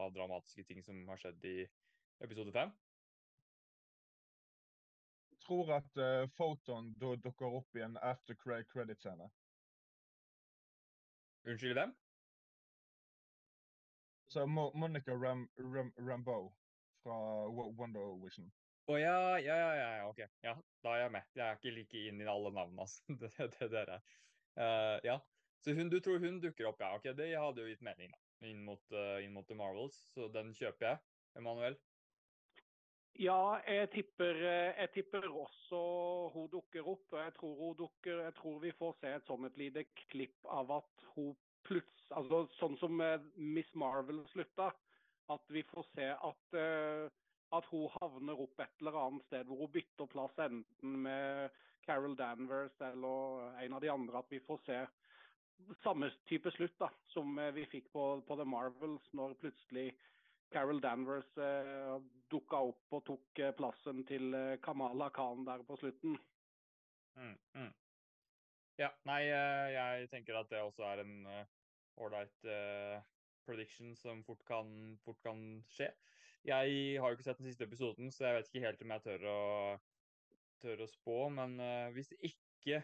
av 0.00 0.14
dramatiske 0.14 0.64
ting 0.68 0.80
som 0.86 1.02
har 1.10 1.20
skjedd 1.20 1.44
i 1.50 1.56
episode 2.24 2.54
fem? 2.54 2.72
tror 5.50 5.72
at 5.72 5.96
uh, 5.96 6.28
Photon 6.36 6.92
da 7.00 7.16
dukker 7.16 7.56
opp 7.58 7.76
i 7.76 7.82
en 7.82 7.96
after 8.02 8.36
credit-scene. 8.72 9.26
Unnskyld, 11.48 11.74
hvem? 11.74 11.94
Så 14.30 14.46
Mo 14.46 14.70
Monica 14.74 15.12
Ram 15.12 15.48
Ram 15.58 15.92
Rambeau 15.98 16.52
fra 17.02 17.16
Wonder 17.50 18.14
Vision. 18.24 18.52
Å 18.90 18.96
ja, 18.98 19.38
ja, 19.38 19.56
ja, 19.56 19.74
ja, 20.00 20.06
OK. 20.08 20.20
Ja, 20.42 20.56
da 20.82 20.94
er 20.96 21.04
jeg 21.04 21.12
med. 21.14 21.26
Jeg 21.36 21.44
er 21.46 21.58
ikke 21.58 21.74
like 21.76 22.00
inn 22.10 22.22
i 22.24 22.26
alle 22.30 22.50
navnene, 22.50 22.82
altså. 22.82 23.04
det, 23.20 23.30
det, 23.38 23.68
det 23.70 23.82
er 23.84 23.92
uh, 23.94 24.96
ja. 25.06 25.20
Så 25.62 25.76
hun, 25.76 25.92
du 25.92 26.00
tror 26.02 26.18
hun 26.18 26.40
dukker 26.42 26.70
opp, 26.72 26.82
ja. 26.82 26.88
OK, 26.96 27.06
det 27.14 27.28
hadde 27.36 27.62
jo 27.62 27.70
gitt 27.70 27.84
mening, 27.86 28.10
da. 28.10 28.48
Inn 28.48 28.64
mot, 28.66 28.82
uh, 28.96 29.20
inn 29.22 29.36
mot 29.36 29.46
The 29.46 29.58
Marvels, 29.58 30.00
så 30.16 30.26
den 30.34 30.50
kjøper 30.58 30.88
jeg. 30.88 31.02
Emanuel? 31.38 31.78
Ja, 33.20 33.60
jeg 33.68 33.90
tipper, 33.92 34.38
eh, 34.48 34.72
jeg 34.80 34.90
tipper, 34.94 35.26
også 35.28 35.80
hun 36.34 36.50
dukker 36.50 36.86
opp. 36.88 37.14
Jeg 37.14 37.34
tror, 37.36 37.54
hun 37.60 37.78
dukker, 37.78 38.24
jeg 38.24 38.34
tror 38.38 38.58
vi 38.62 38.74
får 38.78 38.96
se 38.98 39.14
et 39.18 39.30
sånn 39.30 39.46
et 39.46 39.58
lite 39.60 39.84
klipp 40.08 40.50
av 40.50 40.70
at 40.80 41.08
hun 41.14 41.34
plutselig 41.68 41.98
altså 42.16 42.40
Sånn 42.56 42.74
som 42.80 43.02
Miss 43.36 43.68
Marvel 43.78 44.24
slutta. 44.32 44.70
At 45.30 45.52
vi 45.52 45.62
får 45.68 45.86
se 45.92 46.08
at, 46.10 46.56
uh, 46.58 47.19
at 47.56 47.66
hun 47.72 47.90
havner 47.98 48.40
opp 48.44 48.62
et 48.62 48.82
eller 48.82 48.98
annet 49.00 49.26
sted 49.26 49.48
hvor 49.48 49.64
hun 49.64 49.72
bytter 49.74 50.10
plass 50.10 50.38
enten 50.44 50.96
med 51.06 51.58
Carol 51.86 52.16
Danvers 52.18 52.76
eller 52.90 53.50
en 53.64 53.76
av 53.76 53.82
de 53.82 53.90
andre. 53.90 54.22
At 54.22 54.30
vi 54.30 54.40
får 54.44 54.62
se 54.66 54.78
samme 55.82 56.10
type 56.28 56.52
slutt 56.54 56.78
da, 56.80 56.88
som 57.12 57.36
vi 57.54 57.66
fikk 57.68 57.90
på, 57.92 58.04
på 58.26 58.36
The 58.38 58.46
Marvels, 58.48 59.06
når 59.16 59.36
plutselig 59.42 59.90
Carol 60.50 60.80
Danvers 60.82 61.28
eh, 61.38 61.96
dukka 62.30 62.62
opp 62.70 62.96
og 62.96 63.04
tok 63.06 63.42
eh, 63.42 63.52
plassen 63.56 64.02
til 64.08 64.34
eh, 64.34 64.56
Kamala 64.62 65.10
Khan 65.14 65.44
der 65.46 65.62
på 65.66 65.76
slutten. 65.78 66.16
Mm, 67.18 67.36
mm. 67.54 67.70
Ja, 68.80 68.90
nei, 69.06 69.22
eh, 69.28 69.66
jeg 69.76 70.10
tenker 70.10 70.40
at 70.40 70.50
det 70.50 70.62
også 70.64 70.86
er 70.88 71.04
en 71.04 71.16
ålreit 72.00 72.48
uh, 72.48 73.00
prediction 73.46 73.94
som 73.96 74.22
fort 74.24 74.42
kan, 74.48 74.70
fort 75.04 75.20
kan, 75.24 75.40
skje. 75.68 75.90
Jeg 76.46 77.00
har 77.00 77.10
jo 77.10 77.16
ikke 77.16 77.26
sett 77.26 77.40
den 77.40 77.50
siste 77.50 77.66
episoden, 77.68 78.12
så 78.12 78.26
jeg 78.26 78.38
vet 78.38 78.48
ikke 78.48 78.64
helt 78.64 78.82
om 78.84 78.94
jeg 78.94 79.04
tør 79.04 79.26
å, 79.28 79.40
tør 80.62 80.84
å 80.84 80.88
spå. 80.88 81.18
Men 81.36 81.58
uh, 81.60 81.90
hvis 81.96 82.12
ikke 82.16 82.80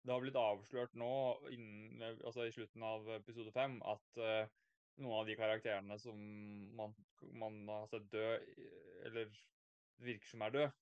det 0.00 0.12
har 0.12 0.22
blitt 0.22 0.38
avslørt 0.40 0.96
nå, 0.98 1.12
innen, 1.52 2.04
altså 2.24 2.46
i 2.46 2.52
slutten 2.54 2.84
av 2.84 3.08
episode 3.16 3.52
fem, 3.56 3.78
at 3.88 4.20
uh, 4.20 4.44
noen 5.00 5.22
av 5.22 5.28
de 5.28 5.36
karakterene 5.40 5.96
som 6.00 6.20
man, 6.76 6.94
man 7.32 7.62
har 7.68 7.88
sett 7.92 8.08
dø, 8.12 8.28
eller 9.08 9.32
virker 10.04 10.32
som 10.32 10.44
er 10.44 10.56
død, 10.56 10.78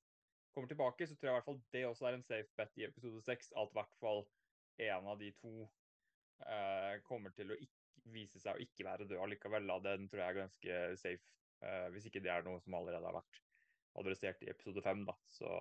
kommer 0.55 0.71
tilbake, 0.71 1.07
så 1.07 1.15
tror 1.15 1.29
jeg 1.29 1.35
i 1.35 1.39
hvert 1.39 1.49
fall 1.49 1.61
det 1.75 1.87
også 1.87 2.09
er 2.09 2.19
en 2.19 2.27
safe 2.27 2.55
bet 2.59 2.79
i 2.81 2.87
episode 2.89 3.23
seks. 3.23 3.53
At 3.59 3.71
i 3.71 3.79
hvert 3.79 3.99
fall 4.03 4.25
en 4.89 5.11
av 5.13 5.19
de 5.21 5.31
to 5.39 5.53
uh, 6.43 6.95
kommer 7.07 7.35
til 7.37 7.53
å 7.55 7.59
ikke, 7.59 7.75
vise 8.09 8.41
seg 8.41 8.57
å 8.57 8.63
ikke 8.65 8.87
være 8.87 9.07
død 9.09 9.21
allikevel. 9.23 9.67
Da. 9.69 9.79
Den 9.85 10.09
tror 10.09 10.23
jeg 10.23 10.33
er 10.33 10.41
ganske 10.41 10.79
safe, 11.03 11.35
eh, 11.65 11.87
hvis 11.95 12.09
ikke 12.09 12.23
det 12.25 12.33
er 12.33 12.47
noe 12.47 12.61
som 12.65 12.77
allerede 12.79 13.07
har 13.07 13.19
vært 13.21 13.43
adressert 13.99 14.43
i 14.45 14.51
episode 14.53 14.83
fem. 14.85 15.05
Da. 15.09 15.15
Så, 15.33 15.53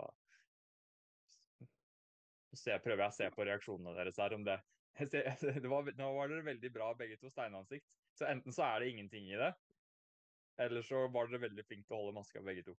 se, 2.54 2.78
prøver 2.84 3.06
jeg 3.06 3.14
å 3.14 3.18
se 3.18 3.30
på 3.34 3.48
reaksjonene 3.48 3.96
deres 3.98 4.20
her 4.22 4.36
om 4.38 4.46
det 4.48 4.60
det 5.62 5.70
var, 5.70 5.92
nå 5.98 6.12
var 6.16 6.32
dere 6.32 6.46
veldig 6.48 6.72
bra 6.74 6.92
begge 6.98 7.20
to 7.22 7.32
steinansikt. 7.34 7.86
Så 8.18 8.30
enten 8.30 8.56
så 8.56 8.66
er 8.66 8.82
det 8.82 8.94
ingenting 8.94 9.30
i 9.30 9.38
det, 9.38 9.52
eller 10.64 10.86
så 10.86 11.06
var 11.14 11.30
dere 11.30 11.46
veldig 11.46 11.66
flinke 11.68 11.86
til 11.86 11.98
å 11.98 12.02
holde 12.02 12.18
maska 12.18 12.42
begge 12.46 12.66
to. 12.66 12.74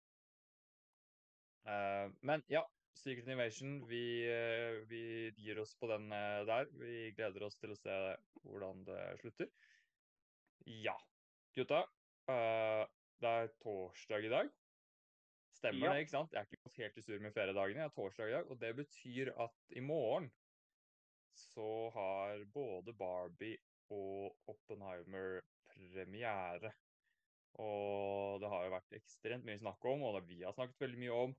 Uh, 1.68 2.10
men 2.26 2.42
ja, 2.50 2.64
Secret 2.98 3.28
Invasion, 3.30 3.82
vi, 3.90 4.02
uh, 4.26 4.82
vi, 4.90 5.04
gir 5.38 5.62
oss 5.62 5.76
på 5.78 5.90
den 5.92 6.10
uh, 6.10 6.42
der. 6.48 6.72
Vi 6.80 7.12
gleder 7.18 7.46
oss 7.46 7.60
til 7.62 7.76
å 7.76 7.78
se 7.78 7.98
hvordan 8.48 8.86
det 8.88 9.02
slutter. 9.22 9.52
Ja, 10.66 10.98
gutta. 11.56 11.86
Det 13.22 13.34
er 13.42 13.54
torsdag 13.64 14.26
i 14.26 14.32
dag. 14.32 14.50
Stemmer 15.58 15.88
ja. 15.88 15.94
det, 15.94 16.06
ikke 16.06 16.14
sant? 16.14 16.34
Jeg 16.34 16.44
er 16.44 16.58
ikke 16.58 16.84
helt 16.84 16.98
i 16.98 17.06
sur 17.06 17.22
med 17.24 17.34
feriedagene. 17.34 17.82
Jeg 17.82 17.90
er 17.90 17.96
torsdag 17.96 18.30
i 18.30 18.36
dag, 18.36 18.52
og 18.52 18.60
det 18.62 18.74
betyr 18.78 19.32
at 19.46 19.78
i 19.80 19.82
morgen 19.82 20.30
så 21.38 21.90
har 21.94 22.44
både 22.54 22.94
Barbie 22.98 23.58
og 23.94 24.38
Oppenheimer 24.50 25.42
premiere. 25.72 26.74
Og 27.58 28.42
det 28.42 28.50
har 28.52 28.66
jo 28.66 28.74
vært 28.76 28.98
ekstremt 29.00 29.46
mye 29.48 29.62
snakk 29.62 29.86
om, 29.90 30.04
og 30.06 30.20
vi 30.30 30.44
har 30.44 30.54
snakket 30.54 30.84
veldig 30.84 31.00
mye 31.02 31.22
om, 31.26 31.38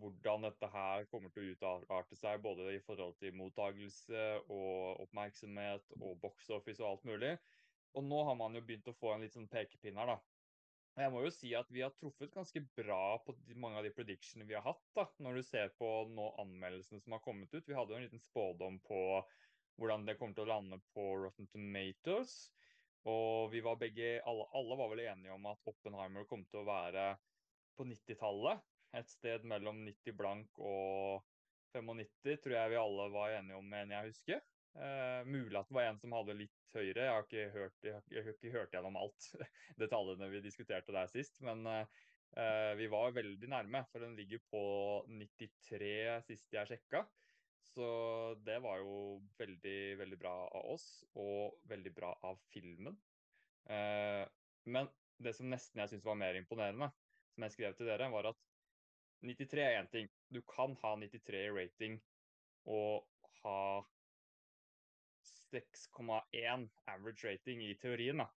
hvordan 0.00 0.46
dette 0.46 0.68
her 0.72 1.04
kommer 1.10 1.32
til 1.32 1.44
å 1.44 1.52
utarte 1.54 2.16
seg, 2.18 2.40
både 2.42 2.72
i 2.72 2.80
forhold 2.86 3.14
til 3.20 3.36
mottagelse 3.36 4.24
og 4.48 5.04
oppmerksomhet 5.04 5.92
og 6.00 6.16
box 6.22 6.48
office 6.56 6.82
og 6.82 6.94
alt 6.94 7.04
mulig. 7.10 7.34
Og 7.94 8.06
nå 8.08 8.24
har 8.26 8.38
man 8.40 8.56
jo 8.56 8.64
begynt 8.64 8.88
å 8.90 8.96
få 8.96 9.12
en 9.14 9.22
litt 9.22 9.36
sånn 9.36 9.50
pekepinn 9.52 10.00
her, 10.00 10.14
da. 10.14 10.16
Jeg 10.94 11.10
må 11.10 11.24
jo 11.24 11.30
si 11.34 11.48
at 11.58 11.70
vi 11.74 11.82
har 11.82 11.90
truffet 11.98 12.30
ganske 12.30 12.60
bra 12.78 13.16
på 13.26 13.34
mange 13.58 13.80
av 13.80 13.86
de 13.86 13.90
predictionene 13.94 14.46
vi 14.46 14.54
har 14.54 14.62
hatt. 14.62 14.82
da, 14.94 15.08
Når 15.26 15.40
du 15.40 15.42
ser 15.42 15.72
på 15.74 15.88
nå 16.10 16.28
anmeldelsene 16.38 17.02
som 17.02 17.16
har 17.16 17.22
kommet 17.24 17.54
ut. 17.54 17.66
Vi 17.66 17.74
hadde 17.74 17.90
jo 17.90 17.98
en 17.98 18.06
liten 18.06 18.22
spådom 18.22 18.78
på 18.86 19.00
hvordan 19.74 20.06
det 20.06 20.14
kommer 20.20 20.36
til 20.36 20.46
å 20.46 20.52
lande 20.52 20.78
på 20.94 21.08
Rotten 21.24 21.50
Tomatoes. 21.50 22.36
Og 23.10 23.50
vi 23.50 23.60
var 23.64 23.80
begge, 23.80 24.20
alle, 24.22 24.46
alle 24.54 24.78
var 24.78 24.92
vel 24.94 25.02
enige 25.08 25.34
om 25.34 25.50
at 25.50 25.66
Oppenheimer 25.68 26.28
kom 26.30 26.46
til 26.46 26.62
å 26.62 26.68
være 26.68 27.08
på 27.74 27.88
90-tallet. 27.90 28.62
Et 28.94 29.10
sted 29.10 29.42
mellom 29.50 29.82
90 29.82 30.14
blank 30.14 30.62
og 30.62 31.26
95, 31.74 32.38
tror 32.38 32.54
jeg 32.54 32.70
vi 32.70 32.78
alle 32.78 33.10
var 33.10 33.34
enige 33.34 33.58
om, 33.58 33.66
mener 33.66 33.96
jeg 33.96 34.14
husker. 34.14 34.44
Uh, 34.74 35.22
mulig 35.30 35.54
at 35.54 35.68
det 35.70 35.76
var 35.76 35.86
en 35.86 36.00
som 36.02 36.14
hadde 36.16 36.34
litt 36.34 36.74
høyere. 36.74 37.04
Jeg 37.04 37.12
har 37.12 37.26
ikke 37.26 37.44
hørt, 37.54 37.76
jeg 37.86 37.94
har, 37.94 38.30
ikke 38.32 38.54
hørt 38.56 38.74
gjennom 38.74 38.98
alt 38.98 39.28
detaljene 39.82 40.30
vi 40.32 40.42
diskuterte 40.42 40.94
der 40.94 41.10
sist. 41.12 41.38
Men 41.46 41.62
uh, 41.68 41.84
vi 42.78 42.88
var 42.90 43.14
veldig 43.14 43.50
nærme, 43.52 43.84
for 43.92 44.02
den 44.02 44.16
ligger 44.18 44.42
på 44.50 44.64
93 45.06 45.92
sist 46.26 46.56
jeg 46.56 46.72
sjekka. 46.72 47.04
Så 47.74 47.86
det 48.46 48.58
var 48.62 48.82
jo 48.82 49.22
veldig, 49.38 49.78
veldig 50.02 50.18
bra 50.20 50.34
av 50.46 50.74
oss, 50.74 50.88
og 51.18 51.56
veldig 51.70 51.94
bra 51.94 52.10
av 52.26 52.42
filmen. 52.52 52.98
Uh, 53.70 54.26
men 54.66 54.90
det 55.22 55.36
som 55.36 55.48
nesten 55.50 55.80
jeg 55.82 55.94
syns 55.94 56.06
var 56.06 56.18
mer 56.18 56.36
imponerende, 56.38 56.90
som 57.34 57.46
jeg 57.46 57.54
skrev 57.54 57.78
til 57.78 57.88
dere, 57.88 58.10
var 58.12 58.30
at 58.32 58.42
93 59.24 59.62
er 59.62 59.78
én 59.78 59.90
ting. 59.90 60.10
Du 60.34 60.42
kan 60.42 60.74
ha 60.82 60.94
93 60.98 61.46
i 61.46 61.52
rating 61.54 61.98
og 62.70 63.06
ha 63.42 63.58
6,1 65.54 66.68
average 66.90 67.26
rating 67.26 67.62
i 67.64 67.74
teorien, 67.80 68.22
da. 68.22 68.28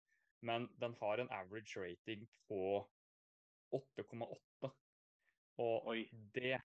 men 0.47 0.69
den 0.81 0.95
har 1.01 1.19
en 1.19 1.33
average 1.33 1.81
rating 1.81 2.27
på 2.49 2.85
8,8. 3.75 4.71
Og 5.65 5.89
Oi. 5.93 6.03
det 6.35 6.59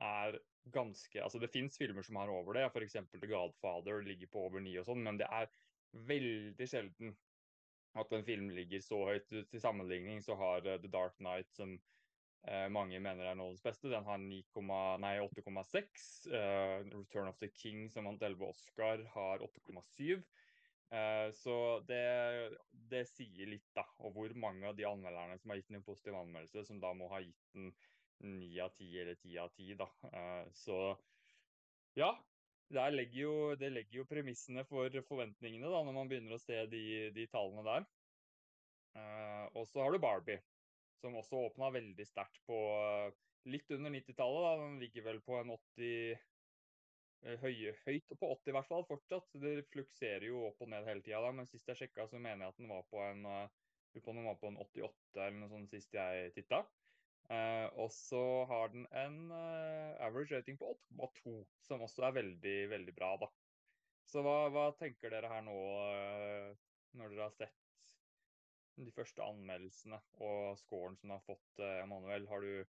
er 0.00 0.38
ganske 0.74 1.22
Altså, 1.22 1.38
det 1.38 1.52
fins 1.54 1.78
filmer 1.78 2.02
som 2.02 2.18
har 2.20 2.28
over 2.28 2.58
det, 2.58 2.66
f.eks. 2.68 2.98
The 3.12 3.30
Godfather 3.30 4.02
ligger 4.02 4.28
på 4.32 4.46
over 4.48 4.60
9 4.60 4.74
og 4.82 4.88
sånn, 4.90 5.04
men 5.06 5.20
det 5.20 5.28
er 5.30 5.48
veldig 6.06 6.68
sjelden 6.68 7.14
at 7.96 8.12
en 8.12 8.24
film 8.26 8.50
ligger 8.52 8.82
så 8.84 8.98
høyt. 9.08 9.28
Til 9.30 9.62
sammenligning 9.62 10.22
så 10.24 10.36
har 10.36 10.66
uh, 10.66 10.76
The 10.82 10.90
Dark 10.92 11.16
Knight, 11.22 11.48
som 11.56 11.78
mange 12.70 13.00
mener 13.02 13.26
er 13.26 13.34
Nolans 13.38 13.62
beste, 13.64 13.90
den 13.90 14.06
har 14.06 14.20
8,6. 15.24 16.04
Uh, 16.30 16.84
Return 16.92 17.30
of 17.30 17.38
the 17.42 17.48
King, 17.50 17.88
som 17.90 18.06
vant 18.06 18.22
11 18.22 18.46
Oscar, 18.46 19.02
har 19.16 19.42
8,7. 19.42 20.20
Uh, 20.86 21.32
så 21.34 21.56
det, 21.88 22.04
det, 22.92 23.02
sier 23.10 23.50
litt, 23.50 23.66
da. 23.74 23.82
Og 24.06 24.14
hvor 24.14 24.36
mange 24.38 24.68
av 24.68 24.78
de 24.78 24.86
anmelderne 24.86 25.38
som 25.42 25.50
har 25.50 25.58
gitt 25.58 25.72
den 25.72 25.80
en 25.80 25.88
positiv 25.88 26.18
anmeldelse, 26.20 26.64
som 26.68 26.80
da 26.82 26.94
må 26.94 27.10
ha 27.10 27.20
gitt 27.24 27.50
den 27.56 27.74
9 28.22 28.62
av 28.62 28.78
10 28.78 29.02
eller 29.02 29.18
10 29.18 29.42
av 29.42 29.50
10, 29.58 29.74
da. 29.82 29.90
Så 30.54 30.80
ja. 31.98 32.14
Legger 32.66 33.20
jo, 33.20 33.34
det 33.54 33.68
legger 33.70 34.00
jo 34.00 34.08
premissene 34.10 34.64
for 34.66 34.90
forventningene 35.06 35.68
da, 35.70 35.82
når 35.86 35.94
man 35.94 36.08
begynner 36.10 36.34
å 36.34 36.42
se 36.42 36.64
de, 36.70 37.12
de 37.14 37.26
tallene 37.30 37.62
der. 37.66 37.84
Og 39.54 39.68
så 39.70 39.84
har 39.84 39.94
du 39.94 40.00
Barbie, 40.02 40.40
som 41.00 41.18
også 41.18 41.42
åpna 41.48 41.70
veldig 41.74 42.06
sterkt 42.08 42.40
på 42.48 42.56
litt 43.50 43.70
under 43.76 43.92
90-tallet. 43.94 44.62
Den 44.62 44.80
ligger 44.82 45.06
vel 45.10 45.20
på 45.26 45.36
en 45.40 45.52
80 45.54 46.24
høye, 47.42 47.74
høyt 47.86 48.12
på 48.20 48.30
80 48.34 48.50
i 48.50 48.56
hvert 48.56 48.70
fall 48.70 48.88
fortsatt. 48.88 49.38
Det 49.42 49.54
flukserer 49.72 50.28
jo 50.28 50.46
opp 50.48 50.64
og 50.64 50.72
ned 50.72 50.88
hele 50.88 51.04
tida. 51.04 51.30
Men 51.34 51.48
sist 51.50 51.68
jeg 51.70 51.82
sjekka, 51.82 52.08
så 52.10 52.20
mener 52.20 52.46
jeg 52.46 52.54
at 52.54 52.60
den 52.62 52.72
var 52.72 52.88
på 52.90 53.02
en, 53.04 53.22
den 53.94 54.26
var 54.28 54.40
på 54.40 54.50
en 54.50 54.60
88 54.64 55.22
eller 55.22 55.38
noe 55.40 55.52
sånt 55.52 55.72
sist 55.72 55.94
jeg 55.96 56.34
titta. 56.36 56.64
Uh, 57.26 57.66
og 57.82 57.88
så 57.90 58.22
har 58.46 58.70
den 58.70 58.84
en 58.94 59.32
uh, 59.32 59.98
average 60.06 60.36
rating 60.36 60.58
på 60.60 60.68
8,2, 60.94 61.40
som 61.66 61.82
også 61.82 62.04
er 62.06 62.18
veldig, 62.20 62.58
veldig 62.70 62.94
bra, 62.94 63.16
da. 63.18 63.28
Så 64.06 64.22
hva, 64.22 64.36
hva 64.54 64.68
tenker 64.78 65.10
dere 65.10 65.32
her 65.32 65.42
nå, 65.42 65.56
uh, 65.56 66.52
når 66.94 67.10
dere 67.10 67.26
har 67.26 67.34
sett 67.34 67.65
de 68.76 68.92
første 68.94 69.24
anmeldelsene 69.24 69.98
og 70.24 70.58
scoren 70.60 70.96
som 71.00 71.10
du 71.10 71.14
har 71.16 71.24
fått, 71.26 71.62
Emanuel? 71.82 72.26
Har 72.28 72.44
du, 72.44 72.64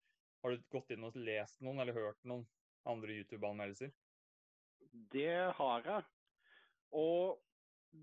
har 0.44 0.54
du 0.54 0.66
gått 0.74 0.92
inn 0.92 1.08
og 1.08 1.16
lest 1.16 1.64
noen, 1.64 1.80
eller 1.84 1.96
hørt 1.96 2.20
noen 2.28 2.44
andre 2.90 3.20
YouTube-anmeldelser? 3.22 3.94
Det 5.14 5.38
har 5.58 5.88
jeg. 5.88 6.08
Og 7.00 7.40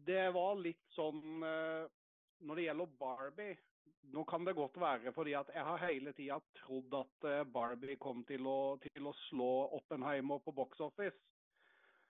det 0.06 0.30
var 0.34 0.56
litt 0.58 0.86
sånn 0.94 1.42
Når 1.42 2.56
det 2.56 2.64
gjelder 2.64 2.94
Barbie, 2.98 3.58
nå 4.02 4.24
kan 4.24 4.44
det 4.44 4.56
godt 4.58 4.78
være 4.80 5.12
fordi 5.14 5.34
at 5.38 5.50
jeg 5.54 5.64
har 5.66 5.82
hele 5.84 6.12
tida 6.16 6.38
trodd 6.60 6.94
at 6.98 7.26
eh, 7.28 7.42
Barbie 7.44 7.98
kom 8.00 8.24
til 8.28 8.46
å, 8.48 8.78
til 8.82 9.06
å 9.06 9.16
slå 9.28 9.50
Oppenheimer 9.78 10.40
på 10.44 10.54
box 10.56 10.80
office. 10.84 11.18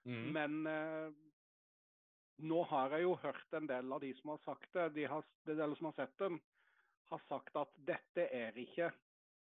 Mm. 0.09 0.30
Men 0.37 0.61
eh, 0.70 1.11
nå 2.42 2.62
har 2.70 2.97
jeg 2.97 3.06
jo 3.06 3.14
hørt 3.23 3.54
en 3.56 3.68
del 3.68 3.92
av 3.92 4.00
de 4.02 4.11
som 4.18 4.35
har 4.35 4.42
sagt 4.44 4.73
det, 4.76 4.88
de, 4.97 5.06
har, 5.11 5.25
de 5.47 5.56
som 5.76 5.90
har 5.90 5.97
sett 5.99 6.18
den, 6.18 6.40
har 7.11 7.23
sagt 7.28 7.56
at 7.59 7.73
dette 7.88 8.26
er 8.37 8.59
ikke 8.59 8.90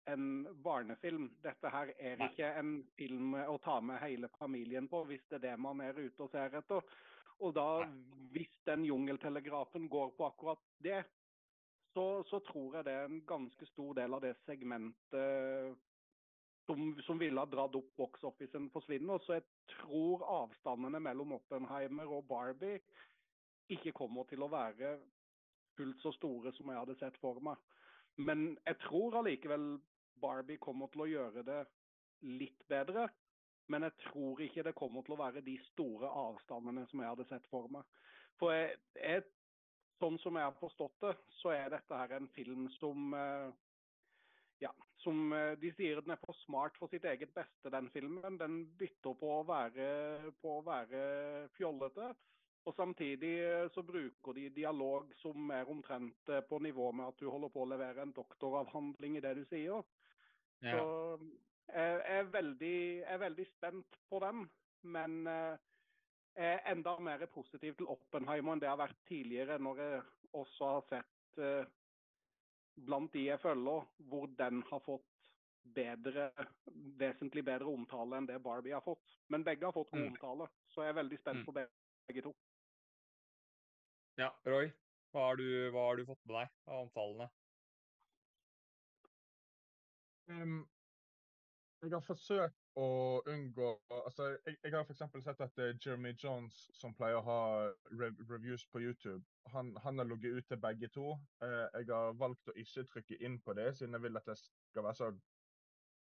en 0.10 0.48
barnefilm. 0.64 1.30
Dette 1.44 1.70
her 1.70 1.94
er 2.00 2.24
ikke 2.26 2.50
en 2.58 2.74
film 2.98 3.36
å 3.38 3.58
ta 3.62 3.78
med 3.86 4.02
hele 4.02 4.32
familien 4.40 4.90
på, 4.90 5.04
hvis 5.10 5.24
det 5.30 5.40
er 5.42 5.52
det 5.52 5.58
man 5.62 5.84
er 5.86 5.98
ute 6.00 6.26
og 6.26 6.32
ser 6.34 6.58
etter. 6.58 6.82
Og 7.42 7.54
da, 7.58 7.68
hvis 8.34 8.54
den 8.70 8.86
jungeltelegrafen 8.86 9.88
går 9.90 10.14
på 10.18 10.28
akkurat 10.28 10.62
det, 10.84 11.04
så, 11.94 12.24
så, 12.30 12.40
tror 12.48 12.78
jeg 12.78 12.88
det 12.88 12.94
er 12.96 13.08
en 13.10 13.24
ganske 13.28 13.66
stor 13.68 13.96
del 13.98 14.14
av 14.16 14.22
det 14.24 14.36
segmentet 14.46 15.80
som, 16.66 17.02
som 17.06 17.20
ville 17.20 17.40
ha 17.40 17.50
dratt 17.50 17.76
opp 17.76 17.90
box-officen 17.98 18.70
forsvinner. 18.74 19.22
Så 19.26 19.40
jeg 19.40 19.46
tror 19.76 20.26
avstandene 20.44 21.02
mellom 21.04 21.36
Oppenheimer 21.38 22.12
og 22.12 22.28
Barbie 22.30 22.82
ikke 23.72 23.96
kommer 23.96 24.28
til 24.30 24.44
å 24.44 24.52
være 24.52 24.98
fullt 25.78 26.02
så 26.04 26.12
store 26.18 26.52
som 26.58 26.70
jeg 26.70 26.82
hadde 26.82 26.98
sett 27.00 27.18
for 27.22 27.40
meg. 27.44 27.58
Men 28.20 28.52
jeg 28.68 28.78
tror 28.86 29.22
allikevel 29.22 29.74
Barbie 30.22 30.62
kommer 30.62 30.92
til 30.92 31.06
å 31.06 31.10
gjøre 31.10 31.44
det 31.48 31.62
litt 32.28 32.66
bedre. 32.70 33.08
Men 33.72 33.88
jeg 33.88 33.98
tror 34.10 34.42
ikke 34.44 34.66
det 34.68 34.76
kommer 34.76 35.06
til 35.06 35.16
å 35.16 35.22
være 35.22 35.44
de 35.46 35.56
store 35.72 36.10
avstandene 36.10 36.84
som 36.92 37.02
jeg 37.02 37.14
hadde 37.14 37.28
sett 37.30 37.46
for 37.50 37.72
meg. 37.72 37.88
For 38.42 38.52
jeg, 38.54 38.76
jeg 39.00 39.24
sånn 40.02 40.18
som 40.24 40.38
jeg 40.38 40.48
har 40.50 40.58
forstått 40.60 40.98
det, 41.06 41.14
så 41.40 41.54
er 41.56 41.72
dette 41.74 41.98
her 41.98 42.16
en 42.18 42.30
film 42.36 42.66
som 42.80 43.14
eh, 43.16 43.52
som 45.04 45.34
eh, 45.36 45.54
de 45.62 45.72
sier 45.78 46.02
den 46.02 46.14
er 46.16 46.20
for 46.22 46.38
smart 46.46 46.78
for 46.80 46.92
sitt 46.92 47.06
eget 47.10 47.34
beste, 47.36 47.72
den 47.74 47.90
filmen. 47.94 48.38
Den 48.40 48.64
bytter 48.80 49.18
på 49.20 49.32
å 49.40 49.46
være, 49.48 49.88
på 50.42 50.58
å 50.60 50.66
være 50.66 51.02
fjollete. 51.58 52.12
Og 52.70 52.76
samtidig 52.78 53.34
eh, 53.46 53.68
så 53.76 53.84
bruker 53.86 54.38
de 54.38 54.50
dialog 54.56 55.12
som 55.22 55.52
er 55.54 55.70
omtrent 55.70 56.34
på 56.50 56.62
nivå 56.64 56.92
med 56.92 57.10
at 57.10 57.22
du 57.22 57.30
holder 57.30 57.54
på 57.54 57.66
å 57.66 57.72
levere 57.74 58.06
en 58.06 58.16
doktoravhandling 58.16 59.18
i 59.18 59.26
det 59.26 59.36
du 59.42 59.44
sier. 59.50 59.84
Ja. 60.62 60.78
Så 60.78 61.20
jeg 61.72 62.02
er 62.20 62.32
veldig, 62.34 62.78
jeg 63.02 63.14
er 63.16 63.26
veldig 63.26 63.50
spent 63.56 64.02
på 64.10 64.20
den. 64.22 64.46
Men 64.82 65.22
jeg 66.36 66.56
er 66.56 66.72
enda 66.72 66.96
mer 67.04 67.26
positiv 67.34 67.76
til 67.78 67.90
Oppenheimer 67.92 68.56
enn 68.56 68.62
det 68.62 68.68
jeg 68.70 68.74
har 68.74 68.84
vært 68.86 69.02
tidligere, 69.10 69.58
når 69.60 69.82
jeg 69.82 70.02
også 70.40 70.70
har 70.76 70.86
sett 70.90 71.42
eh, 71.44 71.72
blant 72.76 73.14
de 73.14 73.26
jeg 73.28 73.42
følger, 73.42 73.88
hvor 74.10 74.30
den 74.40 74.62
har 74.70 74.84
fått 74.86 75.08
bedre, 75.76 76.30
vesentlig 77.00 77.44
bedre 77.46 77.70
omtale 77.70 78.18
enn 78.18 78.30
det 78.30 78.40
Barbie 78.44 78.74
har 78.74 78.84
fått. 78.86 79.18
Men 79.30 79.46
begge 79.46 79.68
har 79.68 79.76
fått 79.76 79.92
god 79.92 80.06
mm. 80.06 80.10
omtale, 80.14 80.48
så 80.74 80.86
jeg 80.86 80.94
er 80.94 81.00
veldig 81.02 81.20
spent 81.22 81.44
mm. 81.44 81.46
på 81.48 81.56
begge 81.58 82.26
to. 82.26 82.34
Ja, 84.20 84.32
Roy, 84.46 84.72
hva 85.12 85.30
har, 85.30 85.40
du, 85.40 85.48
hva 85.74 85.88
har 85.90 86.00
du 86.00 86.06
fått 86.08 86.24
med 86.26 86.38
deg 86.40 86.52
av 86.68 86.84
omtalene? 86.86 87.30
Um, 90.32 90.60
jeg 91.82 91.94
har 91.96 92.04
forsøkt 92.06 92.58
å 92.78 92.88
unngå 93.30 93.70
altså 93.90 94.28
Jeg, 94.46 94.58
jeg 94.64 94.74
har 94.76 94.86
f.eks. 94.86 95.02
sett 95.26 95.44
at 95.44 95.62
uh, 95.62 95.72
Jeremy 95.74 96.14
Jones, 96.24 96.58
som 96.78 96.94
pleier 96.98 97.18
å 97.18 97.26
ha 97.26 97.40
rev 97.98 98.20
reviews 98.30 98.66
på 98.72 98.84
YouTube, 98.84 99.24
han, 99.54 99.74
han 99.84 99.98
har 99.98 100.10
ligget 100.10 100.38
ute 100.38 100.60
begge 100.62 100.92
to. 100.94 101.16
Uh, 101.44 101.66
jeg 101.80 101.90
har 101.90 102.14
valgt 102.20 102.52
å 102.52 102.58
ikke 102.62 102.86
trykke 102.92 103.18
inn 103.26 103.40
på 103.42 103.56
det, 103.58 103.72
siden 103.78 103.98
jeg 103.98 104.06
vil 104.06 104.22
at 104.22 104.30
det 104.30 104.38
skal 104.44 104.86
være 104.86 105.00
så 105.00 105.12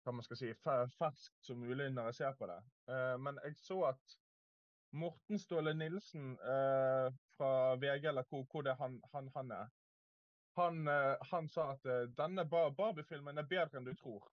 hva 0.07 0.13
man 0.15 0.25
skal 0.25 0.39
si, 0.39 0.49
ferskt 0.63 1.43
som 1.43 1.59
mulig 1.59 1.89
når 1.91 2.09
jeg 2.09 2.19
ser 2.21 2.35
på 2.39 2.49
det. 2.49 2.57
Uh, 2.89 3.15
men 3.21 3.37
jeg 3.45 3.59
så 3.61 3.83
at 3.91 4.17
Morten 4.97 5.37
Ståle 5.37 5.75
Nilsen 5.77 6.31
fra 7.35 7.49
VG, 7.77 8.07
eller 8.09 8.25
hvor, 8.25 8.41
hvor 8.49 8.63
det 8.65 8.73
han, 8.79 8.95
han, 9.11 9.27
han 9.35 9.51
er, 9.53 9.67
han, 10.57 10.79
han, 11.29 11.49
sa 11.53 11.67
at 11.75 11.85
denne 12.17 12.47
Barbie-filmen 12.49 13.37
er 13.37 13.45
bedre 13.51 13.77
enn 13.77 13.85
du 13.85 13.93
tror. 13.99 14.25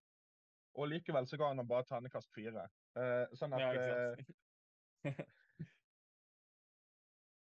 Og 0.76 0.88
likevel 0.92 1.26
så 1.28 1.38
ga 1.40 1.48
han 1.50 1.58
ham 1.60 1.68
bare 1.68 1.86
ternekast 1.88 2.32
fire. 2.34 2.66
Uh, 2.96 3.24
sånn 3.38 3.54
at 3.56 3.62
ja, 3.62 3.70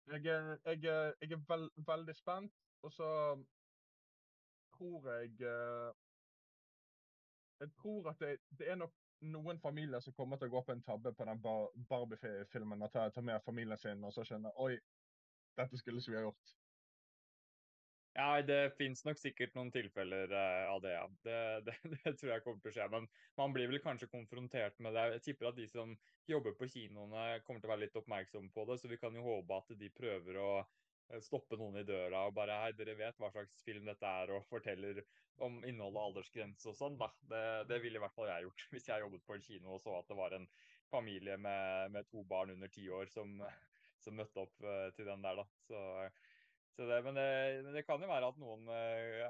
jeg, 0.09 0.25
jeg, 0.25 0.83
jeg, 0.83 1.33
er 1.33 1.41
veld, 1.49 1.71
veldig 1.89 2.15
spent, 2.17 2.55
og 2.87 2.93
så 2.95 3.09
tror 4.77 5.11
jeg 5.11 5.35
uh, 5.43 5.91
Jeg 7.61 7.71
tror 7.81 8.11
at 8.11 8.21
det, 8.23 8.37
det, 8.59 8.71
er 8.71 8.79
nok 8.79 8.95
noen 9.21 9.59
familier 9.59 10.01
som 10.01 10.15
kommer 10.15 10.39
til 10.39 10.47
å 10.47 10.53
gå 10.53 10.63
på 10.63 10.73
en 10.77 10.83
tabbe 10.87 11.13
på 11.13 11.27
den 11.27 11.43
Barbie-filmen 11.91 12.87
og 12.87 12.93
ta, 12.93 13.09
ta 13.11 13.21
med 13.21 13.43
familien 13.43 13.81
sin 13.81 14.05
og 14.07 14.15
så 14.15 14.23
skjønne 14.25 14.55
Oi, 14.63 14.77
dette 15.59 15.81
skulle 15.81 15.99
ikke 15.99 16.15
vi 16.15 16.21
ha 16.21 16.27
gjort. 16.29 16.55
Ja, 18.19 18.43
det 18.43 18.73
finnes 18.75 19.05
nok 19.07 19.19
sikkert 19.21 19.53
noen 19.55 19.69
tilfeller 19.71 20.33
uh, 20.33 20.73
av 20.73 20.81
det, 20.83 20.91
ja. 20.97 21.05
Det, 21.23 21.37
det, 21.69 21.75
det, 21.93 22.13
tror 22.19 22.33
jeg 22.33 22.43
kommer 22.43 22.65
til 22.65 22.73
å 22.73 22.75
skje. 22.75 22.87
Men 22.91 23.07
man 23.39 23.55
blir 23.55 23.71
vel 23.71 23.79
kanskje 23.85 24.11
konfrontert 24.11 24.81
med 24.83 24.97
det. 24.97 25.05
Jeg 25.13 25.25
tipper 25.29 25.53
at 25.53 25.59
de 25.59 25.69
som 25.71 25.93
jobber 26.27 26.57
på 26.59 26.67
kinoene 26.73 27.39
kommer 27.47 27.63
til 27.63 27.71
å 27.71 27.73
være 27.77 27.85
litt 27.85 27.99
oppmerksomme 28.01 28.51
på 28.55 28.65
det. 28.67 28.81
Så 28.81 28.91
vi 28.91 28.99
kan 28.99 29.15
jo 29.15 29.23
håpe 29.23 29.61
at 29.63 29.71
de 29.79 29.91
prøver 29.95 30.41
å 30.43 30.49
eh, 30.59 31.21
stoppe 31.23 31.61
noen 31.61 31.79
i 31.79 31.85
døra 31.87 32.25
og 32.27 32.35
bare 32.35 32.57
Hei, 32.65 32.73
dere 32.81 32.97
vet 32.99 33.23
hva 33.23 33.31
slags 33.31 33.63
film 33.63 33.87
dette 33.87 34.11
er, 34.23 34.33
og 34.35 34.49
forteller 34.55 34.99
om 35.47 35.61
innhold 35.63 35.95
og 35.95 36.09
aldersgrense 36.09 36.73
og 36.73 36.75
sånn, 36.75 36.99
da. 36.99 37.13
Det, 37.31 37.45
det 37.71 37.79
ville 37.85 38.01
i 38.01 38.03
hvert 38.03 38.17
fall 38.17 38.33
jeg 38.33 38.49
gjort 38.49 38.65
hvis 38.75 38.91
jeg 38.91 39.05
jobbet 39.05 39.29
på 39.29 39.37
en 39.39 39.47
kino 39.47 39.77
og 39.77 39.85
så 39.85 39.95
at 40.01 40.11
det 40.11 40.19
var 40.19 40.35
en 40.35 40.49
familie 40.91 41.39
med, 41.39 41.95
med 41.95 42.11
to 42.11 42.27
barn 42.27 42.51
under 42.57 42.73
ti 42.73 42.89
år 42.91 43.07
som, 43.15 43.39
som 44.03 44.19
møtte 44.19 44.43
opp 44.43 44.67
uh, 44.67 44.89
til 44.97 45.07
den 45.07 45.23
der, 45.23 45.39
da. 45.39 45.47
Så 45.69 45.85
det, 46.87 47.03
men, 47.03 47.15
det, 47.15 47.63
men, 47.65 47.73
det, 47.75 47.83
kan 47.87 48.03
jo 48.03 48.09
være 48.11 48.29
at 48.31 48.37
noen, 48.39 48.69
eh, 48.71 49.25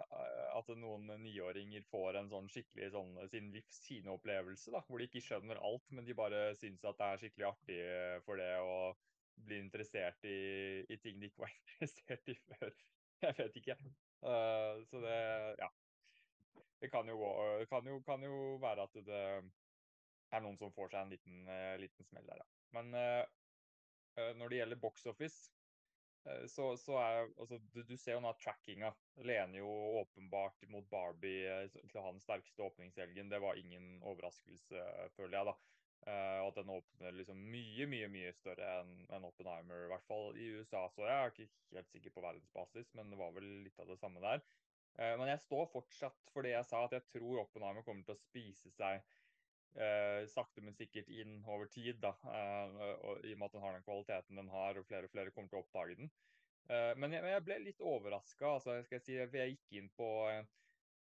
at 0.52 0.70
noen 0.76 1.06
niåringer 1.22 1.84
får 1.88 2.18
en 2.20 2.28
sånn 2.28 2.48
skikkelig 2.52 2.90
sånn, 2.92 3.14
sin 3.32 3.48
livs 3.54 3.78
kinoopplevelse, 3.86 4.72
da, 4.74 4.82
hvor 4.84 5.00
de 5.00 5.06
ikke 5.08 5.22
skjønner 5.24 5.60
alt, 5.64 5.86
men 5.94 6.04
de 6.04 6.16
bare 6.18 6.42
syns 6.60 6.84
at 6.84 6.98
det 6.98 7.08
er 7.08 7.22
skikkelig 7.22 7.46
artig 7.48 7.78
eh, 7.84 8.16
for 8.26 8.40
det 8.40 8.50
å 8.60 8.78
bli 9.48 9.60
interessert 9.62 10.28
i, 10.28 10.38
i 10.92 10.98
ting 11.00 11.20
de 11.22 11.30
ikke 11.30 11.46
var 11.46 11.54
interessert 11.56 12.28
i 12.28 12.36
før. 12.50 12.74
Jeg 13.24 13.36
vet 13.38 13.60
ikke. 13.62 13.76
Uh, 14.22 14.84
så 14.90 15.00
det 15.02 15.18
Ja. 15.62 15.72
Det 16.78 16.92
kan 16.92 17.08
jo, 17.10 17.16
kan, 17.66 17.86
jo, 17.90 17.96
kan 18.06 18.22
jo, 18.22 18.34
være 18.62 18.84
at 18.86 18.98
det 19.02 19.22
er 20.30 20.42
noen 20.44 20.58
som 20.60 20.70
får 20.70 20.92
seg 20.92 21.00
en 21.00 21.10
liten, 21.10 21.40
liten 21.82 22.06
smell 22.06 22.28
der, 22.28 22.38
ja. 22.38 22.46
Men 22.76 22.92
uh, 22.94 24.34
når 24.38 24.52
det 24.52 24.60
gjelder 24.60 24.80
box 24.84 25.08
office, 25.10 25.57
så, 26.50 26.76
så 26.76 26.96
er 27.00 27.26
altså, 27.26 27.58
du, 27.72 27.82
du, 27.86 27.96
ser 27.96 28.16
jo 28.16 28.22
nå 28.24 28.32
at 28.32 28.40
trackinga 28.42 28.90
lener 29.26 29.60
jo 29.60 29.70
åpenbart 30.02 30.66
mot 30.72 30.86
Barbie 30.90 31.46
eh, 31.48 31.66
til 31.78 32.00
å 32.00 32.06
ha 32.06 32.12
den 32.14 32.22
sterkeste 32.22 32.64
åpningshelgen. 32.66 33.30
Det 33.32 33.40
var 33.42 33.60
ingen 33.60 33.98
overraskelse, 34.02 34.84
føler 35.16 35.38
jeg. 35.38 35.50
da. 35.50 35.56
Uh, 36.06 36.38
og 36.40 36.52
at 36.52 36.58
den 36.60 36.70
åpner 36.72 37.16
liksom 37.18 37.40
mye 37.52 37.84
mye, 37.90 38.06
mye 38.08 38.30
større 38.32 38.68
enn 38.78 38.92
en 39.12 39.26
Oppenheimer, 39.28 39.82
i 39.84 39.90
hvert 39.90 40.06
fall 40.06 40.30
i 40.38 40.46
USA. 40.56 40.84
Så 40.94 41.04
jeg 41.04 41.14
er 41.14 41.32
ikke 41.32 41.48
helt 41.74 41.90
sikker 41.92 42.14
på 42.14 42.22
verdensbasis, 42.24 42.92
men 42.96 43.10
det 43.12 43.18
var 43.20 43.34
vel 43.34 43.48
litt 43.66 43.82
av 43.82 43.90
det 43.90 43.98
samme 44.00 44.22
der. 44.22 44.44
Uh, 44.96 45.14
men 45.20 45.32
jeg 45.32 45.42
står 45.44 45.66
fortsatt 45.74 46.32
for 46.32 46.46
det 46.46 46.54
jeg 46.54 46.68
sa, 46.70 46.84
at 46.86 46.96
jeg 46.96 47.06
tror 47.12 47.42
Oppenheimer 47.42 47.84
kommer 47.86 48.06
til 48.06 48.16
å 48.16 48.22
spise 48.22 48.72
seg 48.72 49.02
eh, 49.80 50.26
sakte, 50.30 50.62
men 50.64 50.76
sikkert 50.76 51.10
inn 51.14 51.38
over 51.46 51.70
tid. 51.72 52.00
da, 52.02 52.14
eh, 52.32 52.78
og, 52.98 53.24
I 53.24 53.34
og 53.34 53.40
med 53.40 53.48
at 53.48 53.56
den 53.56 53.64
har 53.64 53.76
den 53.76 53.86
kvaliteten 53.86 54.42
den 54.42 54.52
har, 54.52 54.78
og 54.78 54.86
flere 54.86 55.08
og 55.08 55.14
flere 55.14 55.34
kommer 55.34 55.52
til 55.52 55.60
å 55.60 55.64
oppdage 55.64 55.98
den. 56.02 56.12
Eh, 56.68 56.92
men, 57.00 57.16
jeg, 57.16 57.24
jeg, 57.32 57.44
ble 57.46 57.58
litt 57.64 57.82
overraska. 57.94 58.54
Altså, 58.58 58.78
jeg, 58.82 59.04
si, 59.04 59.18
jeg 59.18 59.56
gikk 59.56 59.82
inn 59.82 59.92
på 59.96 60.08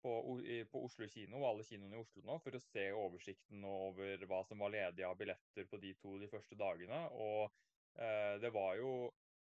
på, 0.05 0.41
på, 0.69 0.81
Oslo 0.85 1.07
kino 1.09 1.39
og 1.39 1.47
alle 1.49 1.63
kinoene 1.65 1.97
i 1.97 2.01
Oslo 2.03 2.21
nå 2.21 2.35
for 2.43 2.53
å 2.53 2.61
se 2.61 2.83
oversikten 2.93 3.63
over 3.65 4.21
hva 4.29 4.43
som 4.45 4.61
var 4.61 4.73
ledig 4.75 5.05
av 5.07 5.15
billetter 5.17 5.65
på 5.65 5.79
de 5.81 5.95
to 5.97 6.19
de 6.21 6.29
første 6.29 6.57
dagene. 6.59 6.99
Og 7.17 7.49
eh, 7.97 8.35
det 8.43 8.51
var 8.53 8.75
jo 8.77 8.91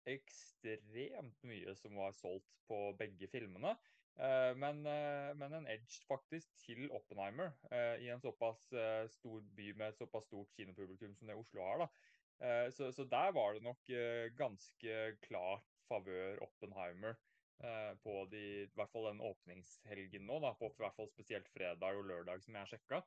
ekstremt 0.05 1.41
mye 1.49 1.73
som 1.79 1.97
var 1.97 2.13
solgt 2.13 2.51
på 2.69 2.77
begge 2.99 3.29
filmene. 3.31 3.73
Eh, 4.15 4.55
men, 4.55 4.85
eh, 4.87 5.33
men, 5.35 5.53
en 5.53 5.67
edge 5.67 5.99
faktisk 6.07 6.51
til 6.63 6.87
Oppenheimer 6.95 7.51
eh, 7.67 8.05
i 8.05 8.09
en 8.13 8.21
såpass 8.23 8.61
stor 9.11 9.43
by 9.57 9.71
med 9.75 9.91
et 9.91 9.99
såpass 9.99 10.29
stort 10.29 10.51
kinopublikum 10.55 11.15
som 11.15 11.31
det 11.31 11.37
Oslo 11.39 11.65
har. 11.67 11.85
da. 11.85 11.89
Så, 12.75 12.89
så, 12.91 13.05
der 13.07 13.29
var 13.31 13.53
det 13.55 13.63
nok 13.63 13.87
ganske 14.35 14.95
klart 15.23 15.69
favør 15.87 16.41
Oppenheimer. 16.43 17.15
På 18.03 18.25
de, 18.27 18.41
i 18.65 18.73
hvert 18.75 18.91
fall 18.91 19.05
den 19.07 19.21
åpningshelgen 19.23 20.25
nå, 20.27 20.41
da, 20.43 20.51
på 20.59 20.67
i 20.67 20.81
hvert 20.81 20.97
fall 20.97 21.07
spesielt 21.07 21.47
fredag 21.53 21.95
og 21.95 22.09
lørdag 22.09 22.43
som 22.43 22.57
jeg 22.59 22.73
sjekka, 22.73 22.99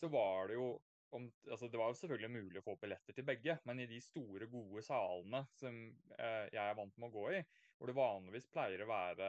så 0.00 0.08
var 0.08 0.48
det 0.48 0.56
jo 0.56 0.70
om, 1.14 1.32
altså 1.50 1.68
Det 1.68 1.78
var 1.78 1.92
jo 1.92 1.98
selvfølgelig 1.98 2.30
mulig 2.30 2.60
å 2.60 2.64
få 2.64 2.74
billetter 2.80 3.14
til 3.16 3.26
begge, 3.26 3.58
men 3.68 3.80
i 3.82 3.86
de 3.90 4.00
store, 4.02 4.48
gode 4.50 4.82
salene 4.82 5.44
som 5.54 5.76
eh, 6.18 6.46
jeg 6.50 6.62
er 6.64 6.78
vant 6.78 6.96
med 6.98 7.10
å 7.10 7.14
gå 7.14 7.26
i, 7.36 7.42
hvor 7.76 7.90
det 7.90 7.98
vanligvis 7.98 8.50
pleier 8.50 8.82
å 8.82 8.90
være 8.90 9.28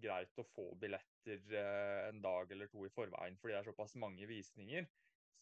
greit 0.00 0.38
å 0.38 0.46
få 0.54 0.66
billetter 0.80 1.54
eh, 1.58 2.08
en 2.08 2.20
dag 2.24 2.50
eller 2.52 2.70
to 2.72 2.86
i 2.86 2.92
forveien 2.92 3.38
fordi 3.40 3.54
det 3.54 3.60
er 3.60 3.68
såpass 3.70 3.94
mange 4.00 4.26
visninger, 4.28 4.88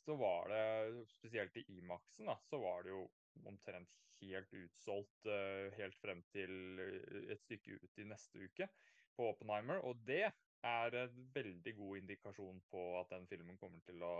så 0.00 0.16
var 0.16 0.48
det, 0.50 1.06
spesielt 1.12 1.56
i 1.60 1.66
Imaxen, 1.76 2.30
så 2.48 2.60
var 2.62 2.84
det 2.84 2.94
jo 2.94 3.04
omtrent 3.46 3.98
helt 4.20 4.52
utsolgt 4.52 5.28
uh, 5.28 5.70
helt 5.78 5.96
frem 6.00 6.22
til 6.32 6.80
eh, 6.82 7.30
et 7.32 7.42
stykke 7.44 7.78
ut 7.80 8.00
i 8.00 8.08
neste 8.08 8.42
uke 8.42 8.68
på 9.16 9.28
Oppenheimer. 9.30 9.80
Og 9.88 10.00
det 10.08 10.26
er 10.26 10.96
en 11.04 11.22
veldig 11.34 11.74
god 11.76 12.02
indikasjon 12.02 12.60
på 12.72 12.82
at 13.00 13.12
den 13.14 13.28
filmen 13.30 13.56
kommer 13.60 13.80
til 13.86 14.02
å 14.04 14.16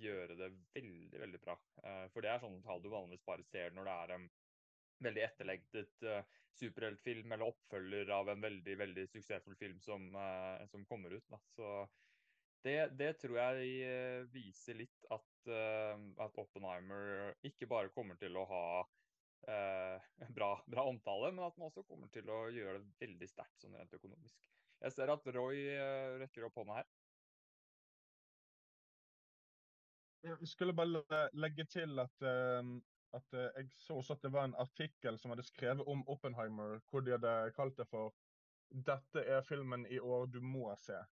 gjøre 0.00 0.38
det 0.40 0.48
veldig, 0.74 1.20
veldig 1.20 1.40
bra. 1.44 1.54
For 2.10 2.24
det 2.24 2.30
er 2.32 2.40
sånne 2.42 2.64
tall 2.64 2.80
du 2.82 2.88
vanligvis 2.88 3.26
bare 3.28 3.44
ser 3.46 3.76
når 3.76 3.86
det 3.86 3.96
er 4.00 4.14
en 4.16 4.24
veldig 5.02 5.24
etterlengtet 5.26 6.06
uh, 6.06 6.20
superheltfilm 6.54 7.32
eller 7.34 7.50
oppfølger 7.50 8.10
av 8.14 8.30
en 8.30 8.44
veldig, 8.44 8.76
veldig 8.78 9.06
suksessfull 9.10 9.56
film 9.58 9.80
som, 9.82 10.04
som 10.70 10.84
kommer 10.86 11.10
ut. 11.16 11.24
Da. 11.26 11.40
Så 11.50 11.70
det, 12.62 12.76
det, 12.94 13.08
tror 13.18 13.40
jeg 13.40 14.28
viser 14.30 14.78
litt 14.78 15.08
at, 15.10 15.50
at, 15.50 16.38
Oppenheimer 16.38 17.34
ikke 17.42 17.66
bare 17.66 17.90
kommer 17.96 18.14
til 18.22 18.38
å 18.38 18.46
ha 18.46 18.62
eh, 19.48 20.06
bra, 20.36 20.50
bra, 20.66 20.86
omtale, 20.88 21.32
men 21.32 21.46
at 21.46 21.56
den 21.56 21.66
også 21.68 21.84
kommer 21.88 22.10
til 22.14 22.28
å 22.30 22.46
gjøre 22.54 22.80
det 22.80 23.06
veldig 23.06 23.30
sterkt 23.30 23.64
sånn 23.64 23.76
rent 23.78 23.96
økonomisk. 23.98 24.38
Jeg 24.84 24.92
ser 24.92 25.12
at 25.14 25.28
Roy 25.36 25.60
eh, 25.72 26.14
rekker 26.20 26.48
opp 26.48 26.60
hånda 26.60 26.80
her. 26.80 26.90
Jeg 30.24 30.48
skulle 30.48 30.72
bare 30.76 31.02
legge 31.36 31.66
til 31.68 32.00
at, 32.00 32.22
uh, 32.24 32.64
at 33.14 33.36
uh, 33.36 33.48
jeg 33.56 33.68
så 33.78 33.98
også 34.00 34.16
at 34.16 34.22
det 34.22 34.32
var 34.32 34.48
en 34.48 34.56
artikkel 34.58 35.18
som 35.18 35.32
hadde 35.34 35.46
skrevet 35.46 35.86
om 35.90 36.02
Oppenheimer, 36.08 36.80
hvor 36.90 37.04
de 37.04 37.14
hadde 37.16 37.34
kalt 37.56 37.76
det 37.78 37.86
for 37.90 38.14
'Dette 38.74 39.22
er 39.22 39.42
filmen 39.42 39.86
i 39.86 39.98
år 39.98 40.26
du 40.26 40.40
må 40.40 40.74
se'. 40.76 41.04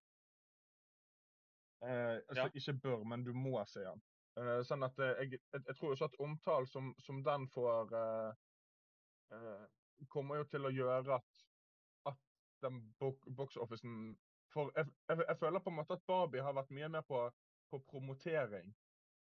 Uh, 1.83 2.19
altså, 2.29 2.43
ja. 2.43 2.49
Ikke 2.55 2.73
bør, 2.73 3.03
men 3.03 3.23
du 3.23 3.33
må 3.33 3.65
se 3.65 3.79
den. 3.79 4.01
Uh, 4.39 4.61
sånn 4.65 4.83
at 4.83 4.99
uh, 4.99 5.11
jeg, 5.21 5.37
jeg, 5.53 5.61
jeg, 5.67 5.75
tror 5.77 5.91
også 5.93 6.07
at 6.09 6.19
omtalen 6.19 6.67
som, 6.67 6.93
som, 7.05 7.19
den 7.23 7.47
får 7.53 7.91
uh, 7.93 9.65
kommer 10.09 10.39
jo 10.41 10.45
til 10.49 10.65
å 10.65 10.71
gjøre 10.73 11.19
at, 11.19 11.43
at 12.09 12.17
den 12.65 12.79
box-officen 12.99 14.15
For 14.53 14.71
jeg, 14.77 14.89
jeg, 15.09 15.37
føler 15.39 15.59
på 15.59 15.69
en 15.73 15.77
måte 15.81 15.97
at 15.97 16.07
Barbie 16.07 16.43
har 16.45 16.55
vært 16.57 16.73
mye 16.73 16.89
mer 16.95 17.05
på, 17.07 17.19
på 17.69 17.79
promotering. 17.89 18.73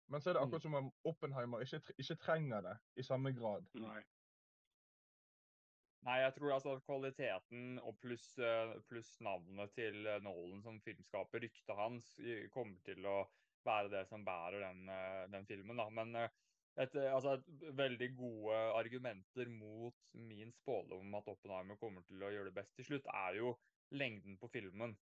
Men 0.07 0.21
så 0.21 0.29
er 0.29 0.37
det 0.37 0.43
akkurat 0.43 0.63
mm. 0.63 0.67
som 0.67 0.77
om 0.79 0.91
Oppenheimer 1.09 1.65
ikke, 1.65 1.81
ikke 1.97 2.15
trenger 2.21 2.63
det 2.63 2.77
i 2.95 3.03
samme 3.03 3.33
grad. 3.35 3.67
Nei. 3.81 3.99
Nei, 6.07 6.21
jeg 6.21 6.35
tror 6.37 6.53
altså 6.55 6.75
at 6.77 6.85
kvaliteten 6.85 7.81
og 7.83 7.97
pluss 7.99 8.29
plus 8.87 9.09
navnet 9.25 9.73
til 9.75 10.07
Nolan 10.23 10.61
som 10.63 10.77
filmskaper, 10.85 11.43
ryktet 11.43 11.75
hans, 11.75 12.13
kommer 12.53 12.79
til 12.87 13.03
å 13.09 13.17
være 13.67 13.91
det 13.93 14.03
som 14.09 14.25
bærer 14.25 14.63
den, 14.63 14.89
eh, 14.89 15.23
den 15.33 15.47
filmen. 15.49 15.81
Da. 15.81 15.89
Men 15.89 16.15
eh, 16.15 16.29
et, 16.77 16.95
eh, 16.95 17.13
altså 17.13 17.37
et, 17.37 17.65
veldig 17.77 18.09
gode 18.15 18.59
argumenter 18.79 19.49
mot 19.51 19.97
min 20.13 20.53
spådom 20.61 21.07
om 21.07 21.19
at 21.19 21.31
Oppenheimer 21.33 21.79
kommer 21.81 22.05
til 22.07 22.23
å 22.23 22.31
gjøre 22.33 22.51
det 22.51 22.57
best 22.59 22.75
til 22.77 22.91
slutt, 22.91 23.11
er 23.13 23.41
jo 23.41 23.55
lengden 23.91 24.37
på 24.37 24.51
filmen. 24.51 24.97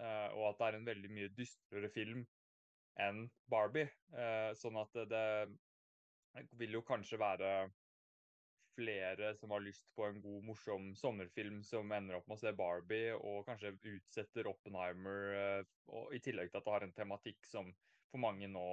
Uh, 0.00 0.30
og 0.32 0.44
at 0.46 0.60
det 0.60 0.66
er 0.66 0.76
en 0.78 0.86
veldig 0.86 1.08
mye 1.12 1.30
dystrere 1.36 1.88
film 1.92 2.22
enn 2.98 3.26
Barbie. 3.50 3.90
Uh, 4.14 4.50
sånn 4.58 4.78
at 4.80 4.96
det, 5.10 5.26
det, 6.34 6.46
vil 6.58 6.78
jo 6.78 6.86
kanskje 6.86 7.20
være 7.20 7.52
flere 8.76 9.34
som 9.36 9.52
har 9.52 9.62
lyst 9.64 9.84
på 9.96 10.06
en 10.06 10.20
god, 10.22 10.44
morsom 10.46 10.92
sommerfilm 10.96 11.60
som 11.66 11.90
ender 11.92 12.16
opp 12.16 12.28
med 12.30 12.38
å 12.38 12.42
se 12.42 12.54
Barbie, 12.56 13.12
og 13.16 13.44
kanskje 13.48 13.74
utsetter 13.92 14.48
Oppenheimer, 14.50 15.34
uh, 15.34 15.76
og 15.94 16.14
i 16.16 16.22
tillegg 16.22 16.50
til 16.50 16.62
at 16.62 16.66
det 16.66 16.74
har 16.76 16.88
en 16.88 16.96
tematikk 16.96 17.50
som 17.50 17.70
for 18.10 18.22
mange 18.22 18.48
nå 18.50 18.66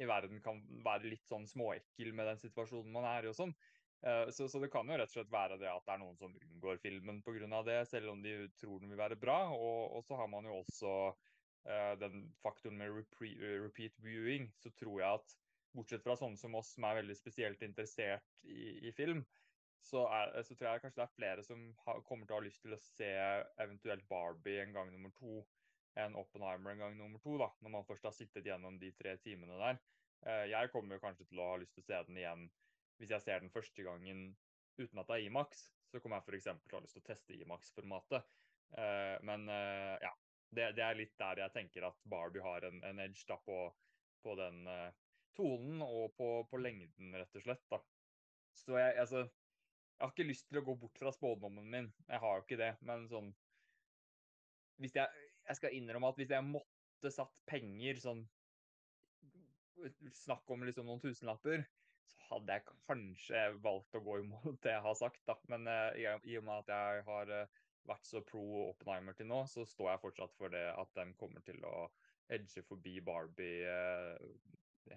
i 0.00 0.06
verden 0.08 0.40
kan 0.40 0.62
være 0.84 1.10
litt 1.12 1.28
sånn 1.28 1.44
småekkel 1.48 2.14
med 2.16 2.30
den 2.30 2.40
situasjonen 2.40 2.92
man 2.94 3.04
er 3.10 3.26
i 3.26 3.30
og 3.32 3.36
sånn. 3.36 3.52
Uh, 4.00 4.30
så, 4.32 4.46
så, 4.48 4.60
det 4.62 4.70
kan 4.72 4.88
jo 4.88 4.96
rett 4.96 5.10
og 5.12 5.18
slett 5.18 5.32
være 5.32 5.58
det 5.60 5.68
at 5.68 5.84
det 5.84 5.92
er 5.92 6.00
noen 6.00 6.16
som 6.16 6.32
unngår 6.32 6.78
filmen 6.80 7.20
pga. 7.24 7.60
det, 7.66 7.82
selv 7.90 8.14
om 8.14 8.22
de 8.24 8.46
tror 8.60 8.80
den 8.80 8.92
vil 8.92 9.00
være 9.00 9.18
bra. 9.20 9.42
Og, 9.52 9.98
og 9.98 10.06
så 10.06 10.16
har 10.16 10.30
man 10.32 10.48
jo 10.48 10.62
også 10.62 10.94
den 12.00 12.22
faktoren 12.40 12.78
med 12.80 12.94
repeat, 12.96 13.36
repeat 13.64 13.98
viewing. 14.00 14.46
Så 14.56 14.70
tror 14.78 15.00
jeg 15.02 15.18
at 15.20 15.34
bortsett 15.76 16.02
fra 16.02 16.16
sånne 16.16 16.40
som 16.40 16.56
oss 16.58 16.72
som 16.74 16.86
er 16.88 17.00
veldig 17.02 17.16
spesielt 17.18 17.60
interessert 17.62 18.26
i, 18.48 18.88
i 18.88 18.92
film, 18.96 19.20
så, 19.84 20.04
er, 20.12 20.32
så, 20.44 20.54
tror 20.54 20.70
jeg 20.70 20.82
kanskje 20.84 21.00
det 21.00 21.06
er 21.06 21.14
flere 21.14 21.44
som 21.44 21.62
har, 21.84 22.02
kommer 22.08 22.26
til 22.26 22.36
å 22.36 22.40
ha 22.40 22.46
lyst 22.46 22.64
til 22.64 22.76
å 22.76 22.80
se 22.82 23.10
eventuelt 23.62 24.08
Barbie 24.10 24.60
en 24.64 24.74
gang 24.76 24.90
nummer 24.92 25.12
to 25.16 25.40
en 25.98 26.14
Oppenheimer 26.14 26.70
en 26.70 26.84
gang 26.84 26.96
nummer 26.98 27.18
to, 27.22 27.36
da, 27.40 27.48
når 27.64 27.74
man 27.74 27.86
først 27.88 28.06
har 28.06 28.14
sittet 28.14 28.46
gjennom 28.46 28.78
de 28.78 28.92
tre 28.98 29.16
timene 29.24 29.58
der. 29.58 29.80
Eh, 30.26 30.44
jeg 30.52 30.70
kommer 30.70 30.96
jo 30.96 31.02
kanskje 31.02 31.26
til 31.30 31.40
å 31.40 31.48
ha 31.52 31.58
lyst 31.60 31.74
til 31.76 31.84
å 31.84 31.88
se 31.88 32.02
den 32.08 32.20
igjen 32.20 32.46
hvis 33.00 33.14
jeg 33.14 33.24
ser 33.24 33.40
den 33.40 33.52
første 33.52 33.82
gangen 33.82 34.26
uten 34.78 35.00
at 35.00 35.08
det 35.08 35.16
er 35.16 35.26
Imax. 35.26 35.70
Så 35.90 35.98
kommer 35.98 36.20
jeg 36.20 36.28
f.eks. 36.28 36.50
til 36.62 36.76
å 36.76 36.78
ha 36.78 36.84
lyst 36.84 36.98
til 36.98 37.02
å 37.02 37.08
teste 37.08 37.38
Imax-formatet. 37.40 38.28
Eh, 38.78 39.16
men 39.26 39.48
eh, 39.50 39.96
ja, 40.04 40.12
det, 40.50 40.72
det, 40.76 40.84
er 40.84 40.98
litt 40.98 41.14
der 41.20 41.44
jeg 41.44 41.54
tenker 41.54 41.86
at 41.88 41.98
Barbie 42.10 42.44
har 42.44 42.66
en, 42.68 42.82
en 42.86 43.02
edge 43.04 43.26
da, 43.28 43.36
på, 43.46 43.62
på 44.24 44.34
den 44.38 44.64
tonen 45.36 45.82
og 45.86 46.14
på, 46.18 46.30
på, 46.50 46.60
lengden, 46.60 47.14
rett 47.14 47.38
og 47.38 47.44
slett. 47.44 47.62
da. 47.70 47.78
Så 48.58 48.76
jeg, 48.78 48.96
altså, 48.98 49.24
jeg 49.24 50.02
har 50.04 50.12
ikke 50.14 50.28
lyst 50.28 50.48
til 50.50 50.60
å 50.60 50.64
gå 50.66 50.74
bort 50.82 50.98
fra 50.98 51.12
spådommen 51.14 51.70
min. 51.70 51.90
Jeg 52.08 52.22
har 52.22 52.36
jo 52.36 52.44
ikke 52.44 52.60
det. 52.60 52.72
Men 52.88 53.06
sånn 53.08 53.30
Hvis 54.80 54.96
jeg 54.96 55.30
jeg 55.50 55.58
skal 55.58 55.74
innrømme 55.74 56.12
at 56.12 56.20
hvis 56.20 56.30
jeg 56.30 56.46
måtte 56.46 57.10
satt 57.10 57.34
penger 57.50 57.98
sånn 58.02 58.22
Snakk 60.12 60.50
om 60.52 60.62
liksom 60.66 60.84
noen 60.84 61.00
tusenlapper, 61.00 61.62
så 62.04 62.26
hadde 62.26 62.52
jeg 62.58 62.64
kanskje 62.84 63.44
valgt 63.64 63.96
å 63.96 64.02
gå 64.04 64.18
imot 64.20 64.58
det 64.66 64.74
jeg 64.74 64.84
har 64.84 64.96
sagt, 64.98 65.22
da. 65.24 65.38
Men 65.48 65.64
uh, 65.70 65.96
i, 65.96 66.04
i, 66.28 66.34
og 66.36 66.44
med 66.44 66.66
at 66.66 66.72
jeg 66.74 67.06
har 67.06 67.32
uh, 67.32 67.62
vært 67.88 68.06
så 68.08 68.22
pro 68.26 68.42
Oppenheimer 68.68 69.16
til 69.18 69.28
nå, 69.30 69.42
så 69.50 69.64
står 69.68 69.92
jeg 69.92 70.02
fortsatt 70.04 70.34
for 70.38 70.52
det 70.52 70.66
at 70.72 70.92
de 70.98 71.06
kommer 71.20 71.44
til 71.46 71.62
å 71.66 71.88
edge 72.30 72.62
forbi 72.66 72.98
Barbie 73.02 73.66
uh, 73.66 74.18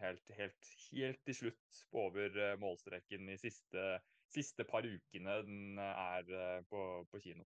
helt, 0.02 0.34
helt, 0.38 0.74
helt, 0.92 1.22
til 1.26 1.40
slutt 1.40 1.84
over 2.04 2.38
målstreken 2.62 3.32
i 3.34 3.40
siste, 3.42 3.88
siste 4.34 4.66
par 4.70 4.86
ukene 4.86 5.40
den 5.48 5.80
er 5.84 6.64
på, 6.70 6.84
på 7.10 7.22
kino. 7.24 7.46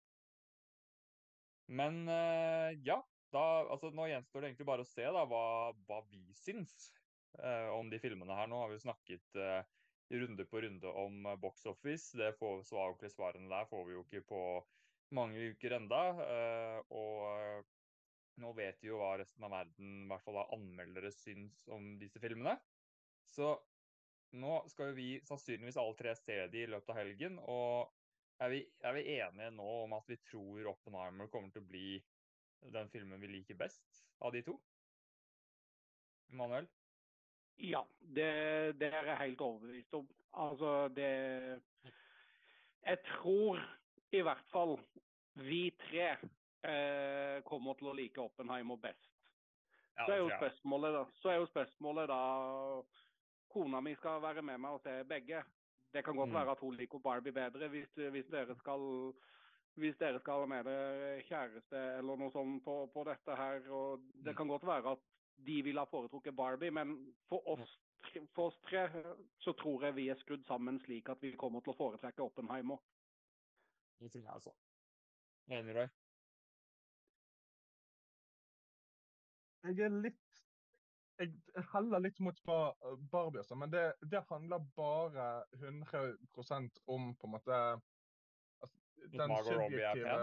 Men 1.69 2.05
ja, 2.85 2.97
da, 3.33 3.43
altså, 3.69 3.91
nå 3.93 4.07
gjenstår 4.09 4.41
det 4.41 4.49
egentlig 4.49 4.67
bare 4.69 4.85
å 4.85 4.89
se 4.89 5.05
da, 5.05 5.25
hva, 5.29 5.43
hva 5.87 5.99
vi 6.09 6.21
syns 6.37 6.89
eh, 7.37 7.69
om 7.75 7.89
de 7.91 7.99
filmene 8.01 8.37
her. 8.37 8.49
Nå 8.49 8.63
har 8.63 8.71
vi 8.71 8.81
snakket 8.81 9.37
eh, 9.37 9.61
runde 10.21 10.45
på 10.49 10.63
runde 10.65 10.93
om 11.03 11.29
box 11.41 11.67
office. 11.69 12.17
Det 12.17 12.33
får, 12.39 12.63
svarene 12.65 13.51
der 13.51 13.69
får 13.69 13.85
vi 13.87 13.97
jo 13.97 14.05
ikke 14.07 14.25
på 14.31 14.41
mange 15.15 15.51
uker 15.53 15.77
enda. 15.79 16.01
og 16.89 17.65
nå 18.39 18.51
vet 18.55 18.79
vi 18.81 18.87
jo 18.87 18.99
hva 19.01 19.15
resten 19.19 19.43
av 19.43 19.51
verden, 19.51 20.03
i 20.05 20.09
hvert 20.09 20.23
fall 20.23 20.39
av 20.41 20.53
anmeldere, 20.55 21.11
syns 21.11 21.65
om 21.75 21.91
disse 21.99 22.21
filmene. 22.23 22.55
Så 23.27 23.51
nå 24.39 24.59
skal 24.69 24.91
jo 24.91 24.97
vi 24.99 25.09
sannsynligvis 25.25 25.79
alle 25.81 25.97
tre 25.99 26.13
se 26.17 26.37
de 26.51 26.63
i 26.63 26.69
løpet 26.69 26.93
av 26.93 26.99
helgen. 27.01 27.39
Og 27.51 27.89
er 28.39 28.53
vi, 28.53 28.61
er 28.85 28.95
vi, 28.95 29.05
enige 29.17 29.51
nå 29.55 29.67
om 29.83 29.95
at 29.97 30.07
vi 30.09 30.19
tror 30.29 30.71
Oppenheimer 30.71 31.31
kommer 31.31 31.51
til 31.53 31.65
å 31.65 31.69
bli 31.69 31.87
den 32.75 32.91
filmen 32.91 33.21
vi 33.21 33.31
liker 33.31 33.59
best 33.59 34.03
av 34.23 34.35
de 34.35 34.43
to? 34.45 34.55
Manuel? 36.35 36.67
Ja, 37.59 37.81
det, 37.99 38.29
det 38.79 38.91
er 38.93 39.11
jeg 39.11 39.21
helt 39.23 39.41
overbevist 39.43 39.97
om. 39.97 40.07
Altså, 40.39 40.87
det 40.95 41.09
Jeg 42.85 43.01
tror 43.09 43.59
i 44.11 44.21
hvert 44.25 44.45
fall 44.51 44.77
vi 45.35 45.69
tre 45.77 46.07
eh, 46.63 47.41
kommer 47.47 47.77
til 47.79 47.91
å 47.91 47.95
like 47.95 48.21
Oppenheimer 48.21 48.77
best. 48.81 49.05
Ja, 49.99 50.05
Så 50.05 50.11
er, 50.13 50.17
jo 50.23 50.29
spørsmålet 50.39 50.93
da, 50.95 51.03
så 51.21 51.29
er 51.33 51.39
jo 51.41 51.47
spørsmålet 51.51 52.07
da 52.07 52.19
Kona 53.51 53.81
mi 53.81 53.95
skal 53.97 54.21
være 54.21 54.41
med 54.45 54.59
meg 54.61 54.77
og 54.77 54.83
se 54.85 54.93
begge. 55.09 55.43
Det 55.93 56.03
kan 56.05 56.15
godt 56.15 56.29
Mm. 56.29 56.35
være 56.37 56.51
at 56.51 56.59
hun 56.61 56.75
liker 56.77 56.99
Barbie 56.99 57.31
bedre 57.33 57.67
hvis, 57.69 57.89
hvis 57.95 58.27
dere 58.31 58.55
skal 58.59 59.13
hvis 59.79 59.95
dere 59.97 60.19
skal 60.19 60.41
ha 60.41 60.45
med 60.45 60.65
dere 60.65 61.21
kjæreste 61.23 61.77
eller 61.99 62.17
noe 62.17 62.31
sånt 62.31 62.63
på, 62.65 62.89
på 62.93 63.03
dette 63.05 63.35
her. 63.35 63.61
og 63.71 63.99
Det 64.23 64.33
Mm. 64.33 64.37
kan 64.37 64.47
godt 64.47 64.65
være 64.65 64.91
at 64.91 64.99
de 65.45 65.61
ville 65.63 65.79
ha 65.79 65.85
foretrukket 65.85 66.35
Barbie, 66.35 66.71
men 66.71 67.13
for 67.29 67.41
oss, 67.47 67.77
tre- 68.03 68.27
for 68.35 68.47
oss 68.47 68.57
tre 68.69 68.87
så 69.39 69.53
tror 69.55 69.81
jeg 69.83 69.95
vi 69.95 70.09
er 70.09 70.15
skrudd 70.15 70.45
sammen 70.45 70.79
slik 70.85 71.09
at 71.09 71.21
vi 71.21 71.31
kommer 71.35 71.61
til 71.61 71.73
å 71.73 71.77
foretrekke 71.77 72.19
Oppenheimer. 72.23 72.77
Det 73.99 74.11
tror 74.13 74.23
jeg. 74.23 74.55
Enig, 75.49 75.75
Roy? 75.75 75.87
Jeg 79.67 79.85
er 79.85 79.95
litt 80.05 80.43
Jeg 81.19 81.65
heller 81.73 81.99
litt 81.99 82.19
mot 82.23 82.37
Ba- 82.47 82.95
Barbie, 83.11 83.41
altså, 83.41 83.55
men 83.59 83.71
det, 83.73 83.81
det 84.11 84.21
handler 84.29 84.63
bare 84.75 85.25
100% 85.59 86.79
om 86.87 87.09
på 87.19 87.27
en 87.27 87.33
måte 87.33 87.57
altså, 88.63 88.79
den 89.11 89.35
subjektive 89.43 90.13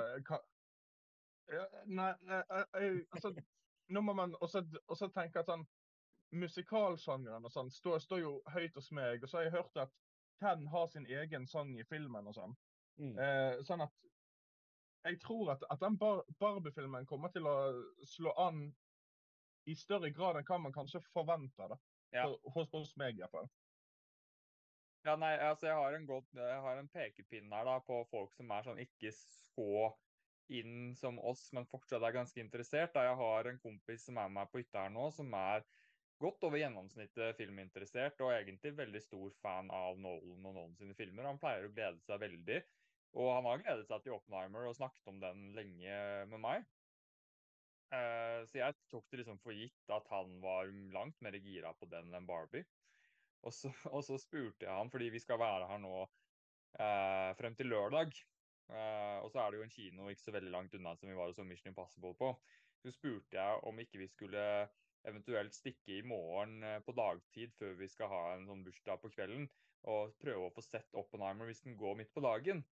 ja, 1.53 1.67
Nei, 1.87 2.12
nei, 2.27 2.41
jeg, 2.49 3.03
altså 3.12 3.35
Nå 3.93 4.01
må 4.03 4.17
man 4.19 4.33
også, 4.41 4.65
også 4.89 5.11
tenke 5.15 5.43
at 5.45 5.53
sånn 5.53 5.67
Musikalsjangeren 6.35 7.45
og 7.47 7.53
sånn 7.55 7.69
står, 7.71 8.01
står 8.03 8.19
jo 8.19 8.31
høyt 8.51 8.75
hos 8.75 8.89
meg. 8.97 9.23
Og 9.23 9.31
så 9.31 9.39
har 9.39 9.45
jeg 9.47 9.55
hørt 9.55 9.79
at 9.79 9.93
Ken 10.43 10.67
har 10.73 10.89
sin 10.91 11.07
egen 11.07 11.47
sang 11.47 11.71
i 11.79 11.85
filmen 11.87 12.27
og 12.27 12.35
sånn. 12.35 12.57
Mm. 12.96 13.16
Eh, 13.20 13.62
sånn 13.68 13.85
at 13.85 13.92
jeg 15.06 15.20
tror 15.22 15.52
at, 15.54 15.62
at 15.70 15.82
den 15.82 15.98
Bar 16.00 16.24
Barbie-filmen 16.40 17.06
kommer 17.06 17.30
til 17.35 17.46
å 17.46 17.56
slå 18.09 18.32
an 18.42 18.64
i 19.70 19.74
større 19.78 20.11
grad 20.14 20.38
enn 20.38 20.46
hva 20.48 20.59
man 20.62 20.74
kanskje 20.74 21.02
forventer. 21.12 21.70
da. 21.74 21.78
Ja. 22.14 22.26
Hos, 22.54 22.70
hos 22.72 22.94
meg, 22.98 23.18
iallfall. 23.20 23.48
Ja, 25.06 25.14
nei, 25.20 25.37
altså 25.38 25.68
jeg 25.68 25.78
har 25.78 25.94
en, 25.94 26.06
godt, 26.09 26.32
jeg 26.35 26.62
har 26.64 26.80
en 26.80 26.90
pekepinn 26.90 27.52
her 27.54 27.66
da, 27.68 27.76
på 27.87 28.00
folk 28.11 28.32
som 28.35 28.50
er 28.50 28.66
sånn 28.66 28.82
ikke 28.82 29.12
så 29.14 29.92
inn 30.50 30.94
som 30.98 31.18
oss, 31.22 31.44
men 31.54 31.66
fortsatt 31.70 32.02
er 32.02 32.14
ganske 32.14 32.42
interessert. 32.42 32.94
Da 32.94 33.04
jeg 33.06 33.18
har 33.20 33.50
en 33.50 33.61
kompis 33.62 34.06
som 34.06 34.18
er 34.18 34.30
med 34.30 34.40
meg 34.40 34.50
på 34.50 34.62
hytta 34.62 34.87
her 34.87 34.94
nå, 34.94 35.09
som 35.14 35.30
er 35.38 35.62
godt 36.22 36.46
over 36.48 36.59
gjennomsnittet 36.59 37.38
filminteressert, 37.38 38.18
og 38.24 38.35
egentlig 38.35 38.74
veldig 38.78 39.02
stor 39.04 39.35
fan 39.42 39.70
av 39.74 39.98
Nolan 40.00 40.46
og 40.46 40.56
Nolan 40.56 40.76
sine 40.78 40.96
filmer. 40.98 41.28
Han 41.28 41.40
pleier 41.42 41.68
å 41.68 41.74
glede 41.74 42.02
seg 42.06 42.22
veldig, 42.22 42.61
og 43.14 43.31
han 43.33 43.47
har 43.49 43.62
gledet 43.62 43.87
seg 43.88 44.03
til 44.05 44.16
Oppenheimer 44.16 44.66
og 44.69 44.77
snakket 44.77 45.12
om 45.12 45.21
den 45.23 45.51
lenge 45.57 46.01
med 46.33 46.42
meg. 46.42 46.66
Uh, 47.87 48.42
så 48.51 48.59
jeg 48.59 48.75
tok 48.90 49.05
det 49.12 49.21
liksom 49.21 49.38
for 49.38 49.55
gitt 49.55 49.92
at 49.95 50.09
han 50.11 50.40
var 50.42 50.71
langt 50.95 51.21
mer 51.23 51.37
gira 51.38 51.71
på 51.79 51.87
den 51.90 52.11
enn 52.16 52.27
Barbie. 52.27 52.66
Og 53.47 53.55
så, 53.55 53.71
og 53.95 54.03
så 54.05 54.19
spurte 54.19 54.66
jeg 54.66 54.73
han, 54.75 54.90
fordi 54.90 55.12
vi 55.14 55.23
skal 55.23 55.38
være 55.40 55.69
her 55.71 55.83
nå 55.83 55.95
uh, 56.03 57.31
frem 57.38 57.55
til 57.59 57.71
lørdag. 57.71 58.16
Uh, 58.66 59.23
og 59.23 59.31
så 59.31 59.45
er 59.45 59.53
det 59.53 59.61
jo 59.61 59.66
en 59.69 59.77
kino 59.77 60.09
ikke 60.11 60.25
så 60.25 60.35
veldig 60.35 60.51
langt 60.51 60.75
unna 60.75 60.97
som 60.99 61.09
vi 61.09 61.14
var 61.14 61.31
og 61.31 61.38
så 61.38 61.47
Mission 61.47 61.71
Impossible 61.71 62.16
på. 62.19 62.33
Så 62.83 62.92
spurte 62.92 63.38
jeg 63.38 63.62
om 63.71 63.79
ikke 63.81 64.03
vi 64.03 64.11
skulle 64.11 64.42
eventuelt 65.07 65.55
stikke 65.55 66.01
i 66.01 66.03
morgen 66.03 66.64
på 66.83 66.92
dagtid 66.99 67.53
før 67.55 67.77
vi 67.79 67.87
skal 67.88 68.11
ha 68.11 68.23
en 68.35 68.49
sånn 68.49 68.64
bursdag 68.66 68.99
på 68.99 69.12
kvelden, 69.14 69.47
og 69.87 70.16
prøve 70.19 70.49
å 70.49 70.55
få 70.55 70.64
sett 70.66 70.99
Oppenheimer 70.99 71.47
hvis 71.47 71.62
den 71.62 71.79
går 71.79 71.95
midt 72.01 72.11
på 72.14 72.25
dagen. 72.25 72.64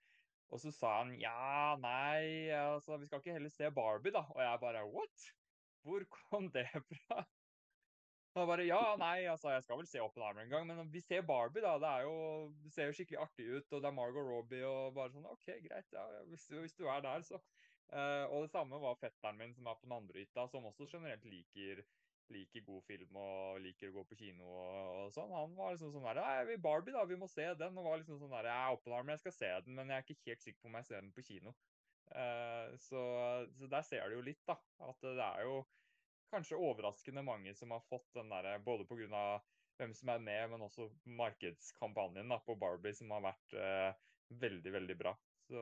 Og 0.52 0.60
så 0.62 0.72
sa 0.74 0.98
han 1.00 1.14
ja, 1.18 1.74
nei, 1.80 2.50
altså 2.54 2.98
vi 3.00 3.08
skal 3.08 3.22
ikke 3.22 3.36
heller 3.36 3.52
se 3.52 3.70
Barbie, 3.74 4.14
da. 4.14 4.24
Og 4.34 4.42
jeg 4.42 4.60
bare 4.62 4.84
what? 4.90 5.30
Hvor 5.84 6.04
kom 6.10 6.50
det 6.54 6.68
fra? 6.92 7.24
Han 8.34 8.48
bare 8.50 8.66
ja, 8.66 8.80
nei, 8.98 9.28
altså 9.30 9.52
jeg 9.52 9.62
skal 9.62 9.78
vel 9.78 9.86
se 9.86 10.02
Oppenheimer 10.02 10.42
en 10.42 10.50
gang, 10.50 10.66
men 10.66 10.88
vi 10.92 11.02
ser 11.04 11.22
Barbie, 11.26 11.62
da. 11.62 11.76
Det 11.82 11.90
er 11.90 12.06
jo, 12.06 12.14
det 12.64 12.72
ser 12.74 12.90
jo 12.90 12.96
skikkelig 12.98 13.20
artig 13.22 13.46
ut, 13.50 13.68
og 13.70 13.82
det 13.82 13.90
er 13.90 13.98
Margot 13.98 14.26
Robbie 14.26 14.66
og 14.66 14.94
bare 14.96 15.14
sånn 15.14 15.28
OK, 15.30 15.46
greit, 15.68 15.86
ja, 15.94 16.06
hvis 16.30 16.48
du, 16.50 16.58
hvis 16.64 16.74
du 16.78 16.88
er 16.90 17.04
der, 17.04 17.22
så. 17.26 17.38
Uh, 17.94 18.24
og 18.32 18.46
det 18.46 18.50
samme 18.50 18.80
var 18.82 18.96
fetteren 18.98 19.38
min 19.38 19.52
som 19.54 19.68
er 19.68 19.76
på 19.78 19.86
den 19.86 19.94
andre 19.94 20.24
hytta, 20.24 20.48
som 20.50 20.66
også 20.66 20.88
generelt 20.90 21.26
liker 21.28 21.84
liker 22.32 22.64
god 22.64 22.82
film 22.86 23.16
og 23.20 23.60
liker 23.62 23.90
å 23.90 23.96
gå 23.98 24.04
på 24.08 24.18
kino 24.18 24.48
og, 24.48 24.90
og 25.04 25.12
sånn. 25.14 25.32
Han 25.34 25.54
var 25.58 25.74
liksom 25.74 25.92
sånn 25.94 26.06
der 26.06 26.48
vi 26.48 26.56
Barbie, 26.60 26.94
da, 26.96 27.04
vi 27.08 27.18
må 27.20 27.28
se 27.30 27.46
den. 27.60 27.78
Og 27.78 27.86
var 27.86 28.00
liksom 28.00 28.20
sånn 28.20 28.32
der 28.32 28.48
Jeg 28.50 28.56
er 28.56 28.76
Oppenheimer, 28.78 29.14
jeg 29.14 29.24
skal 29.24 29.36
se 29.36 29.50
den, 29.66 29.78
men 29.78 29.92
jeg 29.92 30.00
er 30.00 30.06
ikke 30.06 30.30
helt 30.30 30.44
sikker 30.46 30.62
på 30.62 30.70
om 30.70 30.78
jeg 30.80 30.88
ser 30.90 31.02
den 31.02 31.14
på 31.16 31.26
kino. 31.26 31.54
Uh, 32.14 32.74
så, 32.84 33.02
så 33.56 33.68
der 33.72 33.84
ser 33.86 34.08
du 34.08 34.18
jo 34.18 34.28
litt, 34.28 34.42
da. 34.48 34.58
At 34.88 35.00
det 35.04 35.16
er 35.24 35.48
jo 35.48 35.58
kanskje 36.34 36.60
overraskende 36.60 37.24
mange 37.26 37.54
som 37.56 37.74
har 37.74 37.84
fått 37.88 38.08
den 38.16 38.32
derre 38.32 38.56
Både 38.64 38.86
pga. 38.88 39.40
hvem 39.78 39.94
som 39.94 40.10
er 40.14 40.22
med, 40.22 40.50
men 40.50 40.62
også 40.62 40.88
markedskampanjen 41.04 42.30
da, 42.30 42.38
på 42.46 42.56
Barbie, 42.56 42.94
som 42.94 43.10
har 43.14 43.24
vært 43.24 43.58
uh, 43.58 43.90
veldig, 44.40 44.72
veldig 44.72 44.98
bra. 44.98 45.14
Så 45.48 45.60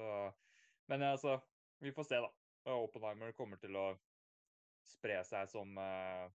Men 0.90 1.02
altså, 1.02 1.40
vi 1.80 1.92
får 1.92 2.04
se, 2.04 2.22
da. 2.22 2.30
Oppenheimer 2.72 3.32
kommer 3.34 3.58
til 3.58 3.74
å 3.74 3.86
spre 4.86 5.18
seg 5.26 5.48
som 5.50 5.78
eh, 5.78 6.30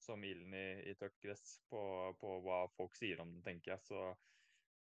som 0.00 0.24
ilden 0.24 0.54
i, 0.56 0.66
i 0.90 0.96
tørt 0.98 1.16
gress 1.22 1.58
på, 1.70 1.80
på 2.20 2.34
hva 2.44 2.64
folk 2.76 2.96
sier 2.96 3.20
om 3.22 3.30
den, 3.34 3.42
tenker 3.44 3.74
jeg. 3.74 3.84
Så 3.84 4.04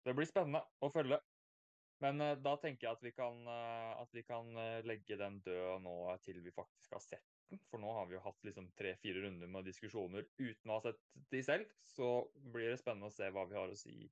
det 0.06 0.14
blir 0.16 0.28
spennende 0.28 0.62
å 0.80 0.90
følge. 0.92 1.20
Men 2.00 2.20
uh, 2.24 2.36
da 2.40 2.54
tenker 2.60 2.86
jeg 2.86 2.96
at 2.96 3.04
vi 3.04 3.12
kan, 3.12 3.42
uh, 3.44 4.00
at 4.00 4.14
vi 4.16 4.24
kan 4.24 4.48
eh, 4.56 4.80
legge 4.88 5.18
den 5.20 5.40
død 5.44 5.84
nå 5.84 5.96
til 6.24 6.40
vi 6.40 6.52
faktisk 6.54 6.96
har 6.96 7.04
sett 7.04 7.26
den. 7.50 7.60
For 7.68 7.82
nå 7.82 7.92
har 7.92 8.08
vi 8.08 8.16
jo 8.16 8.24
hatt 8.24 8.46
liksom 8.46 8.70
tre-fire 8.78 9.26
runder 9.26 9.50
med 9.52 9.68
diskusjoner 9.68 10.24
uten 10.38 10.70
å 10.70 10.78
ha 10.78 10.84
sett 10.86 11.00
de 11.32 11.42
selv. 11.44 11.68
Så 11.84 12.08
blir 12.54 12.72
det 12.72 12.80
spennende 12.80 13.10
å 13.10 13.14
se 13.14 13.28
hva 13.34 13.44
vi 13.50 13.58
har 13.58 13.72
å 13.72 13.78
si 13.78 14.08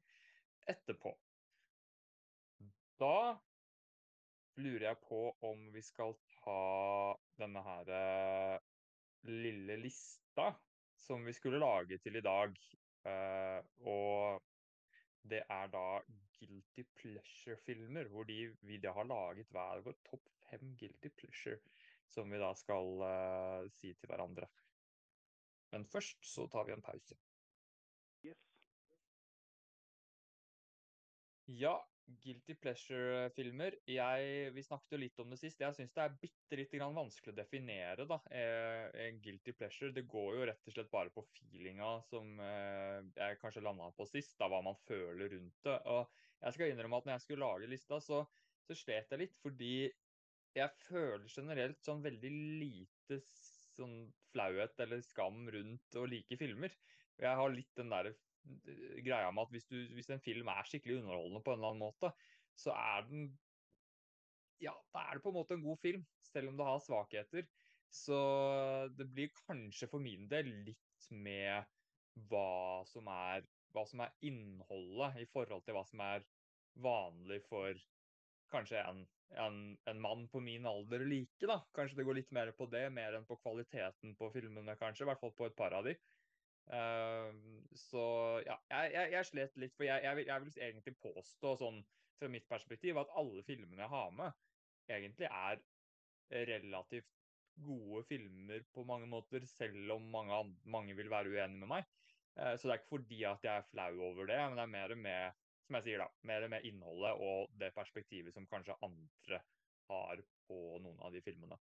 etterpå. 0.69 1.15
Da 3.01 3.39
lurer 4.59 4.89
jeg 4.89 5.01
på 5.07 5.21
om 5.47 5.69
vi 5.73 5.81
skal 5.87 6.17
ta 6.35 7.15
denne 7.39 7.63
her 7.63 7.93
lille 9.31 9.77
lista 9.79 10.51
som 10.99 11.25
vi 11.25 11.35
skulle 11.37 11.61
lage 11.63 11.99
til 12.03 12.19
i 12.19 12.25
dag. 12.25 12.55
Uh, 13.09 13.61
og 13.87 14.43
det 15.29 15.43
er 15.49 15.71
da 15.73 15.85
Guilty 16.39 16.85
Pleasure-filmer, 16.99 18.09
hvor 18.13 18.27
de, 18.29 18.57
vi 18.61 18.79
da 18.83 18.93
har 18.93 19.09
laget 19.09 19.51
hver 19.55 19.83
vår 19.85 19.97
topp 20.09 20.29
fem 20.49 20.75
Guilty 20.81 21.11
Pleasure, 21.17 21.59
som 22.09 22.31
vi 22.31 22.41
da 22.41 22.53
skal 22.57 23.03
uh, 23.03 23.71
si 23.75 23.93
til 23.95 24.11
hverandre. 24.11 24.49
Men 25.73 25.85
først 25.87 26.25
så 26.25 26.47
tar 26.49 26.65
vi 26.65 26.73
en 26.73 26.85
pause. 26.85 27.17
Yes. 28.25 28.45
Ja, 31.49 31.77
Guilty 32.09 32.55
Pleasure-filmer. 32.55 33.77
Vi 33.85 34.63
snakket 34.65 34.95
jo 34.95 35.01
litt 35.01 35.21
om 35.23 35.33
det 35.33 35.39
sist. 35.41 35.61
Jeg 35.61 35.77
syns 35.77 35.93
det 35.95 36.03
er 36.05 36.17
bitte 36.23 36.59
lite 36.59 36.81
grann 36.81 36.97
vanskelig 36.97 37.35
å 37.35 37.37
definere 37.37 38.07
da, 38.09 38.19
eh, 38.33 38.89
en 39.07 39.21
Guilty 39.25 39.53
Pleasure. 39.53 39.93
Det 39.93 40.07
går 40.09 40.39
jo 40.39 40.47
rett 40.49 40.71
og 40.71 40.75
slett 40.77 40.91
bare 40.93 41.13
på 41.15 41.25
feelinga 41.35 41.91
som 42.09 42.41
eh, 42.41 43.01
jeg 43.19 43.41
kanskje 43.43 43.65
landa 43.67 43.91
på 43.97 44.09
sist, 44.09 44.37
da 44.41 44.49
hva 44.49 44.63
man 44.65 44.79
føler 44.89 45.35
rundt 45.37 45.63
det. 45.69 45.79
Og 45.93 46.09
jeg 46.43 46.57
skal 46.57 46.73
innrømme 46.73 47.01
at 47.03 47.09
når 47.09 47.17
jeg 47.17 47.27
skulle 47.27 47.47
lage 47.47 47.73
lista, 47.73 48.01
så, 48.01 48.23
så 48.65 48.79
slet 48.79 49.13
jeg 49.13 49.25
litt, 49.27 49.37
fordi 49.45 49.75
jeg 50.57 50.71
føler 50.89 51.29
generelt 51.29 51.83
sånn 51.85 52.01
veldig 52.03 52.31
lite 52.63 53.21
sånn 53.79 53.99
flauhet 54.33 54.81
eller 54.83 55.03
skam 55.05 55.45
rundt 55.53 55.99
å 55.99 56.07
like 56.09 56.39
filmer. 56.41 56.73
Jeg 57.19 57.35
har 57.41 57.53
litt 57.53 57.71
den 57.79 57.93
der 57.93 58.13
greia 59.05 59.31
med 59.35 59.47
at 59.47 59.55
hvis, 59.55 59.69
du, 59.71 59.77
hvis 59.97 60.11
en 60.15 60.23
film 60.25 60.51
er 60.53 60.67
skikkelig 60.69 61.01
underholdende 61.01 61.43
på 61.45 61.55
en 61.55 61.61
eller 61.61 61.75
annen 61.75 61.85
måte, 61.87 62.13
så 62.59 62.75
er 62.77 63.07
den 63.11 63.29
Ja, 64.59 64.73
da 64.95 65.05
er 65.07 65.19
det 65.19 65.23
på 65.23 65.31
en 65.31 65.39
måte 65.39 65.55
en 65.55 65.63
god 65.63 65.79
film, 65.79 66.07
selv 66.27 66.51
om 66.51 66.57
det 66.59 66.67
har 66.67 66.81
svakheter. 66.83 67.45
Så 67.95 68.17
det 68.99 69.07
blir 69.15 69.31
kanskje 69.47 69.87
for 69.89 70.03
min 70.03 70.27
del 70.29 70.51
litt 70.67 71.07
med 71.15 71.69
hva 72.29 72.83
som 72.91 73.07
er 73.13 73.47
hva 73.75 73.85
som 73.89 74.03
er 74.05 74.15
innholdet 74.25 75.23
i 75.23 75.29
forhold 75.31 75.65
til 75.65 75.77
hva 75.77 75.85
som 75.87 76.03
er 76.05 76.25
vanlig 76.83 77.41
for 77.49 77.79
kanskje 78.53 78.81
en, 78.81 79.03
en, 79.37 79.59
en 79.91 80.01
mann 80.01 80.25
på 80.33 80.41
min 80.45 80.67
alder 80.69 81.05
like, 81.05 81.45
da. 81.45 81.61
Kanskje 81.77 82.01
det 82.01 82.07
går 82.09 82.21
litt 82.21 82.33
mer 82.35 82.53
på 82.57 82.69
det, 82.73 82.87
mer 82.95 83.19
enn 83.19 83.27
på 83.29 83.39
kvaliteten 83.43 84.17
på 84.19 84.31
filmene, 84.35 84.77
kanskje. 84.81 85.05
I 85.05 85.11
hvert 85.11 85.23
fall 85.23 85.35
på 85.37 85.49
et 85.49 85.59
par 85.59 85.77
av 85.77 85.89
de. 85.89 85.95
Uh, 86.69 87.33
så 87.73 88.03
ja, 88.45 88.59
jeg, 88.69 88.91
jeg, 88.93 89.13
jeg, 89.15 89.27
slet 89.31 89.55
litt, 89.63 89.75
for 89.77 89.87
jeg, 89.87 90.05
jeg, 90.05 90.19
vil, 90.19 90.27
jeg 90.29 90.45
vil 90.45 90.59
egentlig 90.67 90.95
påstå, 91.01 91.55
sånn 91.63 91.79
fra 92.19 92.29
mitt 92.33 92.49
perspektiv, 92.51 92.99
at 93.01 93.13
alle 93.17 93.45
filmene 93.47 93.85
jeg 93.85 93.93
har 93.93 94.11
med, 94.17 94.43
egentlig 94.91 95.31
er 95.31 95.63
relativt 96.51 97.15
gode 97.65 98.03
filmer 98.07 98.67
på 98.75 98.85
mange 98.87 99.09
måter, 99.11 99.47
selv 99.49 99.97
om 99.97 100.11
mange, 100.13 100.43
mange 100.69 100.97
vil 100.99 101.11
være 101.11 101.33
uenige 101.33 101.63
med 101.63 101.73
meg. 101.73 101.89
Uh, 102.39 102.55
så 102.55 102.69
det 102.69 102.75
er 102.75 102.83
ikke 102.83 102.97
fordi 102.97 103.23
at 103.31 103.49
jeg 103.49 103.63
er 103.63 103.71
flau 103.71 103.93
over 104.11 104.29
det, 104.29 104.41
men 104.43 104.59
det 104.59 104.67
er 104.67 104.75
mer 104.75 104.97
med, 105.09 105.41
som 105.65 105.79
jeg 105.79 105.89
sier 105.89 106.05
da, 106.05 106.11
mer 106.29 106.49
med 106.53 106.69
innholdet 106.69 107.25
og 107.25 107.57
det 107.61 107.73
perspektivet 107.77 108.37
som 108.37 108.47
kanskje 108.51 108.77
andre 108.85 109.41
har 109.89 110.21
på 110.49 110.61
noen 110.85 111.01
av 111.01 111.15
de 111.17 111.25
filmene. 111.25 111.57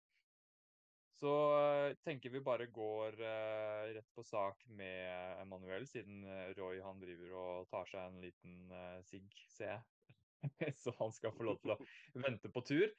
Så 1.16 1.32
uh, 1.56 1.94
tenker 2.04 2.30
vi 2.30 2.42
bare 2.44 2.66
går 2.68 3.14
uh, 3.22 3.88
rett 3.96 4.08
på 4.14 4.24
sak 4.26 4.66
med 4.68 5.40
Emanuel, 5.40 5.86
siden 5.88 6.26
Roy 6.58 6.82
han 6.84 7.00
driver 7.00 7.36
og 7.40 7.68
tar 7.72 7.88
seg 7.88 8.02
en 8.04 8.18
liten 8.20 8.56
uh, 8.68 8.98
sigg, 9.08 9.30
ser 9.48 9.78
jeg. 9.78 9.84
så 10.82 10.92
han 10.98 11.14
skal 11.16 11.32
få 11.32 11.46
lov 11.48 11.62
til 11.62 11.72
å 11.72 11.78
vente 12.20 12.52
på 12.52 12.62
tur. 12.68 12.90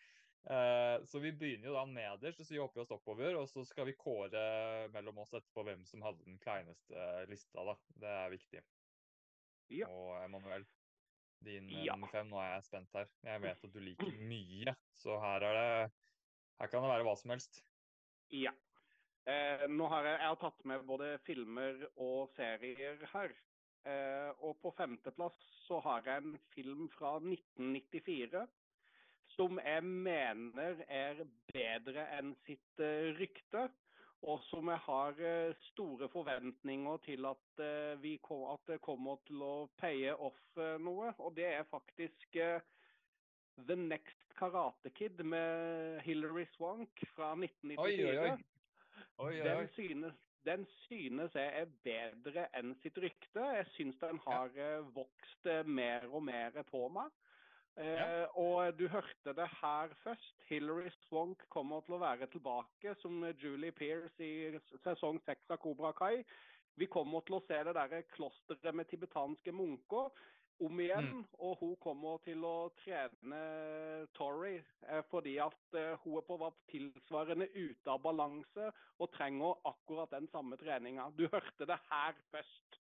så 1.07 1.19
vi 1.19 1.31
begynner 1.35 1.69
jo 1.69 1.75
da 1.75 1.83
nederst, 1.87 2.41
så 2.43 2.55
jobber 2.55 2.79
vi 2.79 2.81
oss 2.83 2.91
oppover. 2.95 3.35
Og 3.39 3.47
så 3.51 3.63
skal 3.67 3.87
vi 3.87 3.95
kåre 3.99 4.41
mellom 4.91 5.21
oss 5.23 5.35
etterpå 5.37 5.63
hvem 5.67 5.85
som 5.87 6.03
hadde 6.03 6.25
den 6.25 6.39
kleineste 6.43 7.05
lista, 7.29 7.63
da. 7.67 7.75
Det 8.01 8.11
er 8.23 8.33
viktig. 8.33 8.63
Ja. 9.77 9.89
Og 9.91 10.17
Emanuel, 10.23 10.65
din 11.45 11.69
Ja. 11.69 11.95
nummer 11.95 12.11
fem, 12.11 12.27
nå 12.31 12.39
er 12.41 12.53
jeg 12.55 12.67
spent 12.67 12.93
her. 12.95 13.07
Jeg 13.23 13.43
vet 13.45 13.63
at 13.69 13.73
du 13.73 13.79
liker 13.79 14.11
mye, 14.33 14.75
så 14.97 15.19
her 15.23 15.47
er 15.51 15.59
det 15.61 15.91
Her 16.57 16.71
kan 16.73 16.81
det 16.81 16.89
være 16.89 17.05
hva 17.05 17.15
som 17.19 17.29
helst. 17.35 17.61
Ja. 18.33 18.53
Eh, 19.27 19.65
nå 19.71 19.87
har 19.91 20.07
jeg, 20.07 20.19
jeg 20.19 20.31
har 20.31 20.39
tatt 20.41 20.63
med 20.67 20.85
både 20.87 21.17
filmer 21.27 21.83
og 21.95 22.31
serier 22.35 23.01
her. 23.13 23.33
Eh, 23.87 24.29
og 24.43 24.57
på 24.63 24.73
femteplass 24.75 25.35
så 25.67 25.79
har 25.83 26.07
jeg 26.07 26.23
en 26.23 26.37
film 26.55 26.87
fra 26.95 27.17
1994 27.19 28.47
som 29.35 29.59
jeg 29.61 29.83
mener 29.83 30.81
er 30.87 31.19
bedre 31.51 32.07
enn 32.17 32.33
sitt 32.47 32.81
eh, 32.83 33.13
rykte. 33.19 33.67
Og 34.27 34.41
som 34.47 34.71
jeg 34.71 34.81
har 34.87 35.19
eh, 35.21 35.55
store 35.69 36.07
forventninger 36.09 37.03
til 37.05 37.27
at, 37.29 37.61
eh, 37.61 37.93
vi 38.01 38.15
kom, 38.23 38.47
at 38.55 38.63
det 38.71 38.79
kommer 38.81 39.19
til 39.27 39.43
å 39.45 39.67
paye 39.77 40.15
off 40.15 40.39
eh, 40.57 40.79
noe. 40.81 41.11
Og 41.21 41.35
det 41.37 41.45
er 41.51 41.69
faktisk 41.69 42.39
The 43.65 43.75
Next 43.75 44.33
Karate 44.37 44.89
Kid 44.93 45.23
med 45.25 46.01
Hilary 46.05 46.45
Swank 46.57 47.03
fra 47.15 47.33
1994. 47.33 47.79
Oi, 47.79 48.05
oi, 48.05 48.17
oi. 48.17 48.37
Oi, 49.17 49.41
oi, 49.41 49.47
Den 49.47 49.69
synes, 49.73 50.13
den 50.45 50.65
synes 50.87 51.35
jeg 51.35 51.53
er 51.61 51.71
bedre 51.83 52.45
enn 52.57 52.75
sitt 52.83 52.97
rykte. 53.01 53.45
Jeg 53.57 53.65
syns 53.73 53.97
den 54.03 54.19
har 54.27 54.51
ja. 54.55 54.75
vokst 54.93 55.49
eh, 55.49 55.65
mer 55.65 56.05
og 56.11 56.23
mer 56.29 56.61
på 56.69 56.85
meg. 56.93 57.09
Eh, 57.77 57.93
Ja. 57.97 58.25
Og 58.37 58.77
du 58.77 58.87
hørte 58.87 59.33
det 59.33 59.49
her 59.61 59.93
først. 60.03 60.37
Hilary 60.49 60.89
Swank 61.07 61.43
kommer 61.49 61.81
til 61.85 61.97
å 61.97 62.01
være 62.01 62.29
tilbake 62.33 62.95
som 63.01 63.25
Julie 63.41 63.71
Pearce 63.71 64.21
i 64.23 64.57
sesong 64.85 65.19
seks 65.25 65.49
av 65.49 65.61
Cobra 65.61 65.91
Kai. 65.97 66.23
Vi 66.77 66.85
kommer 66.85 67.25
til 67.25 67.39
å 67.39 67.43
se 67.47 67.57
det 67.65 67.73
der 67.73 68.01
klosteret 68.13 68.75
med 68.75 68.85
tibetanske 68.89 69.51
munker 69.51 70.11
om 70.63 70.79
igjen. 70.81 71.23
Og 71.43 71.57
hun 71.61 71.75
kommer 71.83 72.21
til 72.25 72.43
å 72.47 72.69
trene 72.81 73.39
Tori 74.17 74.55
eh, 74.57 75.01
fordi 75.11 75.37
at 75.43 75.77
eh, 75.77 75.93
hun 76.03 76.19
er 76.19 76.25
på 76.27 76.37
hva 76.41 76.51
tilsvarende 76.71 77.49
ute 77.53 77.93
av 77.93 78.01
balanse 78.05 78.71
og 78.97 79.11
trenger 79.15 79.57
akkurat 79.69 80.13
den 80.15 80.29
samme 80.33 80.59
treninga. 80.61 81.09
Du 81.17 81.27
hørte 81.31 81.69
det 81.69 81.79
her 81.89 82.19
først. 82.33 82.79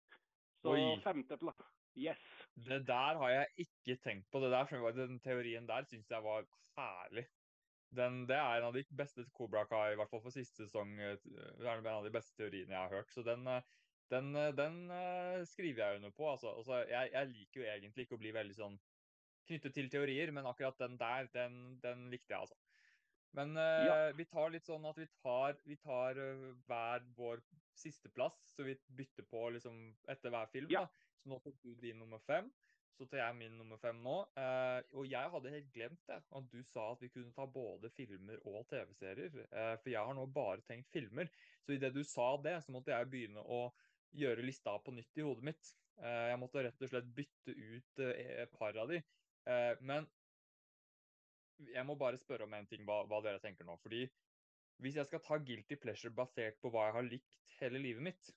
Så 0.63 0.75
femteplass. 1.05 1.59
Yes. 1.97 2.21
Det 2.53 2.83
der 2.85 3.17
har 3.17 3.29
jeg 3.33 3.67
ikke 3.67 3.97
tenkt 4.03 4.29
på. 4.31 4.41
Det 4.41 4.51
der, 4.53 4.91
Den 4.93 5.19
teorien 5.21 5.67
der 5.69 5.85
syns 5.89 6.09
jeg 6.09 6.23
var 6.23 6.45
herlig. 6.77 7.25
Den, 7.97 8.25
det 8.27 8.35
er 8.35 8.59
en 8.59 8.67
av 8.67 8.75
de 8.75 8.83
beste 8.97 9.23
Cobra 9.33 9.63
Kai, 9.65 9.93
i 9.93 9.97
hvert 9.97 10.11
fall 10.11 10.21
for 10.21 10.33
siste 10.35 10.65
sesong. 10.65 10.97
eh, 10.99 11.17
Det 11.23 11.65
er 11.65 11.79
en 11.79 11.93
av 11.93 12.05
de 12.05 12.13
beste 12.13 12.35
teoriene 12.37 12.73
jeg 12.73 12.81
har 12.81 12.95
hørt. 12.99 13.13
Så 13.13 13.23
den, 13.25 13.47
den, 14.13 14.29
eh, 14.35 14.53
den 14.55 14.77
eh, 14.91 15.41
skriver 15.49 15.83
jeg 15.83 15.99
under 16.01 16.13
på. 16.15 16.29
Altså. 16.31 16.53
Altså, 16.57 16.81
jeg, 16.89 17.11
jeg 17.13 17.31
liker 17.33 17.61
jo 17.61 17.67
egentlig 17.71 18.07
ikke 18.07 18.17
å 18.19 18.21
bli 18.23 18.33
veldig 18.35 18.55
sånn 18.57 18.77
knyttet 19.47 19.73
til 19.77 19.89
teorier, 19.91 20.31
men 20.35 20.47
akkurat 20.49 20.77
den 20.81 20.97
der, 20.99 21.29
den, 21.31 21.59
den 21.83 22.07
likte 22.11 22.33
jeg, 22.33 22.41
altså. 22.47 22.57
Men 23.37 23.55
eh, 23.59 23.85
Ja. 23.87 23.95
vi 24.17 24.25
tar 24.25 24.49
litt 24.53 24.65
sånn 24.67 24.85
at 24.89 24.97
vi 24.99 25.07
tar, 25.21 25.57
vi 25.67 25.75
tar 25.79 26.17
eh, 26.19 26.47
hver 26.67 27.03
vår 27.15 27.43
sisteplass, 27.77 28.39
så 28.55 28.65
vi 28.65 28.75
bytter 28.97 29.27
på 29.29 29.49
liksom 29.55 29.81
etter 30.09 30.33
hver 30.33 30.47
film. 30.51 30.71
Ja. 30.73 30.85
da. 30.87 31.11
Så 31.21 31.29
nå 31.31 31.39
tok 31.43 31.59
du 31.63 31.75
din 31.75 31.99
nummer 32.01 32.19
fem. 32.23 32.49
Så 32.97 33.05
tar 33.05 33.19
jeg 33.19 33.35
min 33.37 33.57
nummer 33.59 33.77
fem 33.77 33.99
nå. 34.01 34.15
Eh, 34.41 34.79
og 34.97 35.05
jeg 35.05 35.29
hadde 35.35 35.51
helt 35.53 35.67
glemt 35.75 35.99
det, 36.09 36.17
at 36.39 36.47
du 36.49 36.63
sa 36.65 36.87
at 36.95 37.03
vi 37.03 37.11
kunne 37.13 37.33
ta 37.35 37.45
både 37.45 37.91
filmer 37.93 38.39
og 38.49 38.63
TV-serier. 38.71 39.35
Eh, 39.51 39.75
for 39.83 39.91
jeg 39.93 40.01
har 40.01 40.17
nå 40.17 40.25
bare 40.33 40.63
tenkt 40.65 40.89
filmer. 40.95 41.29
Så 41.61 41.75
idet 41.75 41.93
du 41.93 42.01
sa 42.07 42.31
det, 42.41 42.55
så 42.65 42.73
måtte 42.73 42.95
jeg 42.95 43.11
begynne 43.11 43.43
å 43.45 43.67
gjøre 44.15 44.45
lista 44.45 44.77
på 44.83 44.93
nytt 44.95 45.19
i 45.19 45.25
hodet 45.25 45.49
mitt. 45.49 45.73
Eh, 45.97 46.27
jeg 46.31 46.39
måtte 46.41 46.63
rett 46.65 46.81
og 46.83 46.91
slett 46.91 47.09
bytte 47.17 47.53
ut 47.53 48.03
eh, 48.05 48.23
et 48.43 48.55
par 48.57 48.77
av 48.77 48.91
de. 48.91 49.01
Eh, 49.49 49.73
men 49.81 50.07
jeg 51.73 51.85
må 51.89 51.97
bare 51.97 52.19
spørre 52.21 52.45
om 52.45 52.53
en 52.53 52.67
ting, 52.69 52.83
hva, 52.85 53.01
hva 53.09 53.21
dere 53.25 53.41
tenker 53.43 53.65
nå. 53.65 53.77
Fordi 53.81 54.05
hvis 54.83 54.97
jeg 54.99 55.09
skal 55.09 55.23
ta 55.25 55.39
guilty 55.41 55.77
pleasure 55.81 56.13
basert 56.13 56.59
på 56.61 56.69
hva 56.73 56.87
jeg 56.87 56.97
har 56.99 57.07
likt 57.07 57.39
hele 57.57 57.81
livet 57.81 58.05
mitt, 58.09 58.33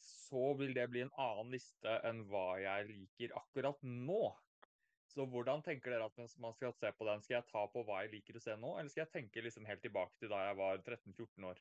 så 0.00 0.54
vil 0.56 0.72
det 0.72 0.86
bli 0.88 1.02
en 1.04 1.12
annen 1.20 1.50
liste 1.52 1.96
enn 2.08 2.22
hva 2.30 2.54
jeg 2.62 2.86
liker 2.88 3.34
akkurat 3.36 3.82
nå. 3.84 4.22
Så 5.10 5.26
hvordan 5.26 5.60
tenker 5.66 5.92
dere 5.92 6.06
at 6.06 6.16
man 6.40 6.54
skal 6.54 6.72
se 6.78 6.92
på 6.96 7.06
den, 7.08 7.22
skal 7.24 7.40
jeg 7.40 7.48
ta 7.50 7.66
på 7.72 7.82
hva 7.84 8.04
jeg 8.04 8.14
liker 8.14 8.38
å 8.38 8.42
se 8.44 8.54
nå, 8.56 8.76
eller 8.78 8.92
skal 8.92 9.04
jeg 9.04 9.14
tenke 9.16 9.42
liksom 9.44 9.66
helt 9.68 9.82
tilbake 9.84 10.16
til 10.20 10.30
da 10.32 10.44
jeg 10.46 10.58
var 10.60 10.80
13-14 10.86 11.48
år? 11.50 11.60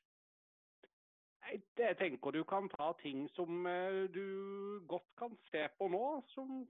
Nei, 1.49 1.63
det- 1.75 1.97
tenker 1.97 2.31
du 2.31 2.43
kan 2.43 2.69
ta 2.69 2.93
ting 2.93 3.27
som 3.33 3.65
eh, 3.65 4.03
du 4.13 4.85
godt 4.85 5.07
kan 5.17 5.38
se 5.49 5.67
på 5.79 5.88
nå, 5.89 6.23
som 6.29 6.67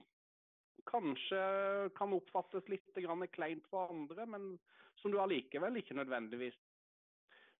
kanskje 0.88 1.90
kan 1.94 2.12
oppfattes 2.16 2.64
litt 2.68 2.88
kleint 3.32 3.66
for 3.68 3.90
andre, 3.92 4.26
men 4.26 4.58
som 4.96 5.12
du 5.12 5.18
allikevel 5.20 5.76
ikke 5.76 5.94
nødvendigvis 5.94 6.56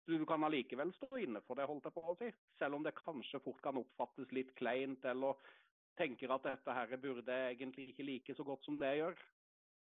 Du 0.09 0.25
kan 0.27 0.43
allikevel 0.43 0.91
stå 0.97 1.19
inne 1.21 1.41
for 1.47 1.55
det, 1.55 1.67
holdt 1.69 1.85
jeg 1.85 1.93
på 1.93 2.03
å 2.03 2.17
si. 2.19 2.31
Selv 2.59 2.75
om 2.75 2.83
det 2.83 2.95
kanskje 2.97 3.39
fort 3.45 3.61
kan 3.63 3.77
oppfattes 3.77 4.33
litt 4.33 4.55
kleint, 4.57 5.05
eller 5.05 5.37
tenker 5.97 6.33
at 6.33 6.43
dette 6.43 6.73
her 6.75 6.97
burde 6.97 7.37
egentlig 7.53 7.91
ikke 7.91 8.07
like 8.09 8.35
så 8.35 8.43
godt 8.43 8.65
som 8.65 8.79
det 8.81 8.97
gjør. 8.97 9.15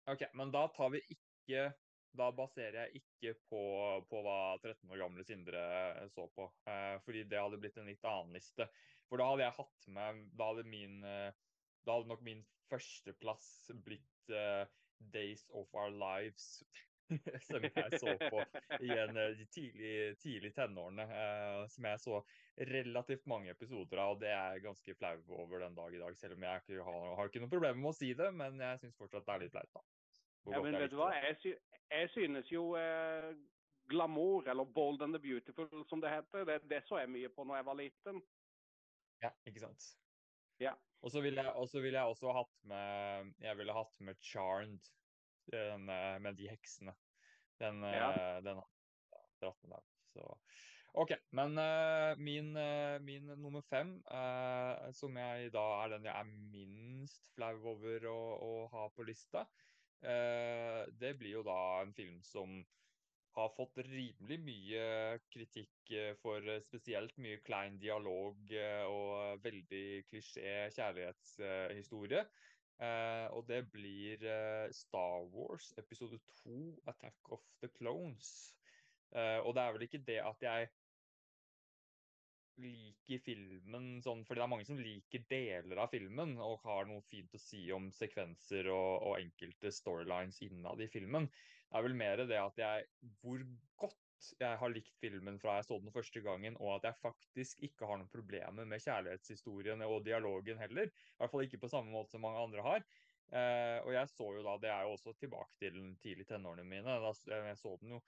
Ok, 0.08 0.24
men 0.34 0.50
da 0.52 0.68
tar 0.74 0.90
vi 0.90 1.04
ikke 1.12 1.74
Da 2.18 2.30
baserer 2.34 2.88
jeg 2.88 3.02
ikke 3.02 3.34
på, 3.50 3.62
på 4.10 4.22
hva 4.26 4.38
13 4.62 4.90
år 4.90 5.02
gamle 5.04 5.26
Sindre 5.28 5.64
så 6.14 6.28
på. 6.34 6.48
Eh, 6.70 6.96
fordi 7.06 7.26
det 7.30 7.42
hadde 7.42 7.60
blitt 7.62 7.78
en 7.78 7.90
litt 7.90 8.08
annen 8.08 8.38
liste. 8.38 8.70
For 9.10 9.22
da 9.22 9.30
hadde 9.32 9.46
jeg 9.46 9.58
hatt 9.60 9.90
med 9.96 10.24
Da 10.36 10.50
hadde 10.50 10.68
min 10.68 11.00
eh, 11.08 11.30
Da 11.86 11.98
hadde 11.98 12.12
nok 12.12 12.24
min 12.26 12.44
førsteplass 12.68 13.70
blitt 13.86 14.34
uh, 14.36 14.68
Days 15.00 15.46
of 15.56 15.72
Our 15.74 15.94
Lives. 15.94 16.66
som 17.48 17.64
jeg 17.64 18.00
så 18.02 18.14
på 18.20 18.42
i 18.84 18.90
en 18.92 19.18
eh, 19.18 19.44
tidlig, 19.54 20.18
tidlig 20.20 20.52
tenårene. 20.56 21.06
Eh, 21.08 21.62
som 21.72 21.88
jeg 21.88 22.02
så 22.04 22.18
relativt 22.74 23.28
mange 23.32 23.54
episoder 23.54 24.02
av, 24.04 24.16
og 24.16 24.24
det 24.24 24.34
er 24.34 24.58
jeg 24.58 24.66
ganske 24.66 24.98
flau 25.00 25.16
over 25.40 25.64
den 25.64 25.78
dag 25.78 25.96
i 25.96 26.02
dag. 26.02 26.18
Selv 26.20 26.36
om 26.38 26.48
jeg 26.48 26.64
ikke 26.64 26.90
har, 26.90 27.08
har 27.20 27.32
ikke 27.32 27.44
noe 27.44 27.54
problem 27.54 27.80
med 27.84 27.94
å 27.94 27.98
si 27.98 28.12
det, 28.18 28.32
men 28.36 28.60
jeg 28.64 28.84
syns 28.84 29.00
fortsatt 29.00 29.28
det 29.28 29.38
er 29.38 29.46
litt 29.46 29.56
flaut. 29.56 29.72
da. 29.80 29.86
Ja, 30.52 30.62
men 30.64 30.78
vet 30.80 30.92
du 30.92 30.98
hva? 31.00 31.12
Jeg, 31.16 31.38
sy 31.44 31.54
jeg 31.88 32.10
synes 32.12 32.50
jo 32.52 32.64
eh, 32.80 33.30
glamour, 33.88 34.48
eller 34.52 34.68
bold 34.76 35.02
and 35.06 35.16
the 35.16 35.22
beautiful 35.24 35.86
som 35.88 36.02
det 36.04 36.12
heter, 36.12 36.44
det, 36.48 36.58
det 36.68 36.82
så 36.88 37.00
jeg 37.00 37.12
mye 37.14 37.32
på 37.32 37.46
når 37.48 37.62
jeg 37.62 37.68
var 37.70 37.80
liten. 37.80 38.22
Ja, 39.24 39.32
ikke 39.48 39.64
sant. 39.64 39.88
Ja. 40.60 40.74
Og 41.06 41.14
så 41.14 41.22
ville 41.22 41.44
jeg, 41.44 41.82
vil 41.84 41.94
jeg 41.94 42.04
også 42.04 42.34
hatt 42.34 42.56
med 42.66 43.34
Jeg 43.46 43.58
ville 43.60 43.74
hatt 43.74 44.00
med 44.02 44.18
Charmed, 44.22 44.90
den 45.52 45.86
med 45.86 46.40
de 46.40 46.50
heksene. 46.50 46.96
Den, 47.62 47.84
Ja. 47.84 48.12
eh, 48.12 48.42
den 48.44 48.60
har 48.60 48.68
jeg 49.12 49.30
dratt 49.42 49.64
med 49.64 49.78
der. 49.78 49.86
Så 50.14 50.26
OK. 50.98 51.14
Men 51.30 51.58
uh, 51.58 52.18
min, 52.18 52.56
uh, 52.58 52.98
min 53.02 53.26
nummer 53.38 53.62
fem, 53.62 53.98
uh, 54.10 54.90
som 54.98 55.18
jeg 55.18 55.52
da 55.54 55.66
er 55.84 55.94
den 55.94 56.08
jeg 56.10 56.14
er 56.16 56.32
minst 56.54 57.30
flau 57.36 57.54
over 57.74 58.08
å, 58.10 58.18
å 58.42 58.52
ha 58.74 58.88
på 58.96 59.06
lista, 59.06 59.46
det 60.02 61.10
blir 61.18 61.40
jo 61.40 61.44
da 61.44 61.82
en 61.82 61.94
film 61.98 62.20
som 62.24 62.60
har 63.38 63.54
fått 63.54 63.78
rimelig 63.86 64.38
mye 64.42 64.84
kritikk 65.30 65.92
eh, 65.94 66.14
for 66.22 66.42
eh, 66.42 66.62
spesielt 66.66 67.18
mye 67.22 67.42
klein 67.46 67.78
dialog 67.82 68.54
eh, 68.54 68.84
og 68.90 69.44
veldig 69.44 69.86
klisjé 70.10 70.56
kjærlighetshistorie. 70.74 72.24
Eh, 72.82 73.28
og 73.38 73.46
det 73.50 73.64
blir 73.74 74.26
eh, 74.26 74.66
Star 74.74 75.28
Wars 75.34 75.70
episode 75.78 76.18
2, 76.42 76.58
Attack 76.90 77.32
of 77.38 77.46
the 77.62 77.70
Clones. 77.78 78.34
Eh, 79.14 79.40
og 79.44 79.54
det 79.56 79.64
er 79.64 79.78
vel 79.78 79.88
ikke 79.88 80.06
det 80.10 80.20
at 80.26 80.50
jeg 80.50 80.70
liker 82.62 83.22
filmen 83.24 84.00
sånn, 84.04 84.24
fordi 84.26 84.42
det 84.42 84.46
er 84.46 84.52
mange 84.52 84.68
som 84.68 84.80
liker 84.82 85.24
deler 85.30 85.84
av 85.84 85.92
filmen 85.94 86.36
og 86.42 86.64
har 86.66 86.90
noe 86.90 87.04
fint 87.06 87.34
å 87.38 87.42
si 87.42 87.68
om 87.76 87.92
sekvenser 87.94 88.70
og, 88.74 88.92
og 89.10 89.20
enkelte 89.20 89.72
storylines 89.74 90.42
innad 90.48 90.82
i 90.82 90.90
filmen. 90.92 91.30
Det 91.30 91.80
er 91.80 91.86
vel 91.86 91.98
mer 92.00 92.24
det 92.26 92.40
at 92.40 92.60
jeg 92.62 92.86
Hvor 93.22 93.44
godt 93.84 94.04
jeg 94.40 94.58
har 94.58 94.72
likt 94.74 94.96
filmen 94.98 95.36
fra 95.42 95.60
jeg 95.60 95.68
så 95.68 95.78
den 95.82 95.94
første 95.94 96.22
gangen, 96.26 96.56
og 96.58 96.78
at 96.78 96.88
jeg 96.90 97.02
faktisk 97.04 97.60
ikke 97.68 97.86
har 97.86 98.00
noen 98.00 98.10
problemer 98.10 98.66
med 98.66 98.82
kjærlighetshistorien 98.82 99.84
og 99.86 100.00
dialogen 100.08 100.58
heller. 100.58 100.90
I 100.90 101.20
hvert 101.20 101.34
fall 101.34 101.46
ikke 101.46 101.62
på 101.62 101.70
samme 101.70 101.94
måte 101.94 102.16
som 102.16 102.26
mange 102.26 102.42
andre 102.42 102.66
har. 102.66 102.88
Eh, 103.28 103.78
og 103.84 103.92
jeg 103.94 104.10
så 104.10 104.30
jo 104.38 104.42
da, 104.46 104.56
det 104.64 104.72
er 104.74 104.88
jo 104.88 104.96
også 104.96 105.14
tilbake 105.20 105.60
til 105.62 105.76
den 105.76 105.92
tidlige 106.02 106.32
tenårene 106.32 106.66
mine. 106.66 106.98
Da, 107.04 107.14
jeg 107.36 107.60
så 107.62 107.76
den 107.82 107.98
jo 107.98 108.02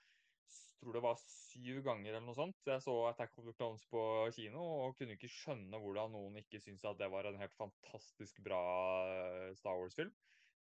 tror 0.79 0.95
det 0.95 1.03
var 1.03 1.19
syv 1.19 1.81
ganger 1.85 2.13
eller 2.13 2.25
noe 2.25 2.37
sånt. 2.37 2.59
Jeg 2.67 2.83
så 2.83 2.95
Attack 3.09 3.37
of 3.39 3.47
the 3.49 3.55
Clones 3.57 3.83
på 3.91 4.01
kino 4.35 4.63
og 4.85 4.97
kunne 4.99 5.17
ikke 5.17 5.31
skjønne 5.31 5.81
hvordan 5.81 6.13
noen 6.15 6.39
ikke 6.41 6.61
syntes 6.63 6.87
at 6.87 6.99
det 7.01 7.09
var 7.11 7.27
en 7.27 7.39
helt 7.41 7.55
fantastisk 7.57 8.39
bra 8.45 8.61
eh, 9.09 9.49
Star 9.59 9.79
Wars-film. 9.79 10.13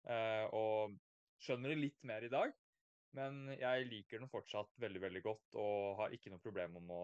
Eh, 0.09 0.45
og 0.55 0.97
skjønner 1.43 1.73
det 1.73 1.79
litt 1.79 2.03
mer 2.07 2.25
i 2.25 2.31
dag, 2.31 2.51
men 3.15 3.47
jeg 3.55 3.87
liker 3.89 4.21
den 4.21 4.31
fortsatt 4.31 4.75
veldig, 4.81 5.01
veldig 5.07 5.23
godt 5.25 5.59
og 5.61 6.03
har 6.03 6.15
ikke 6.15 6.33
noe 6.33 6.43
problem 6.43 6.77
om 6.81 6.91
å 6.93 7.03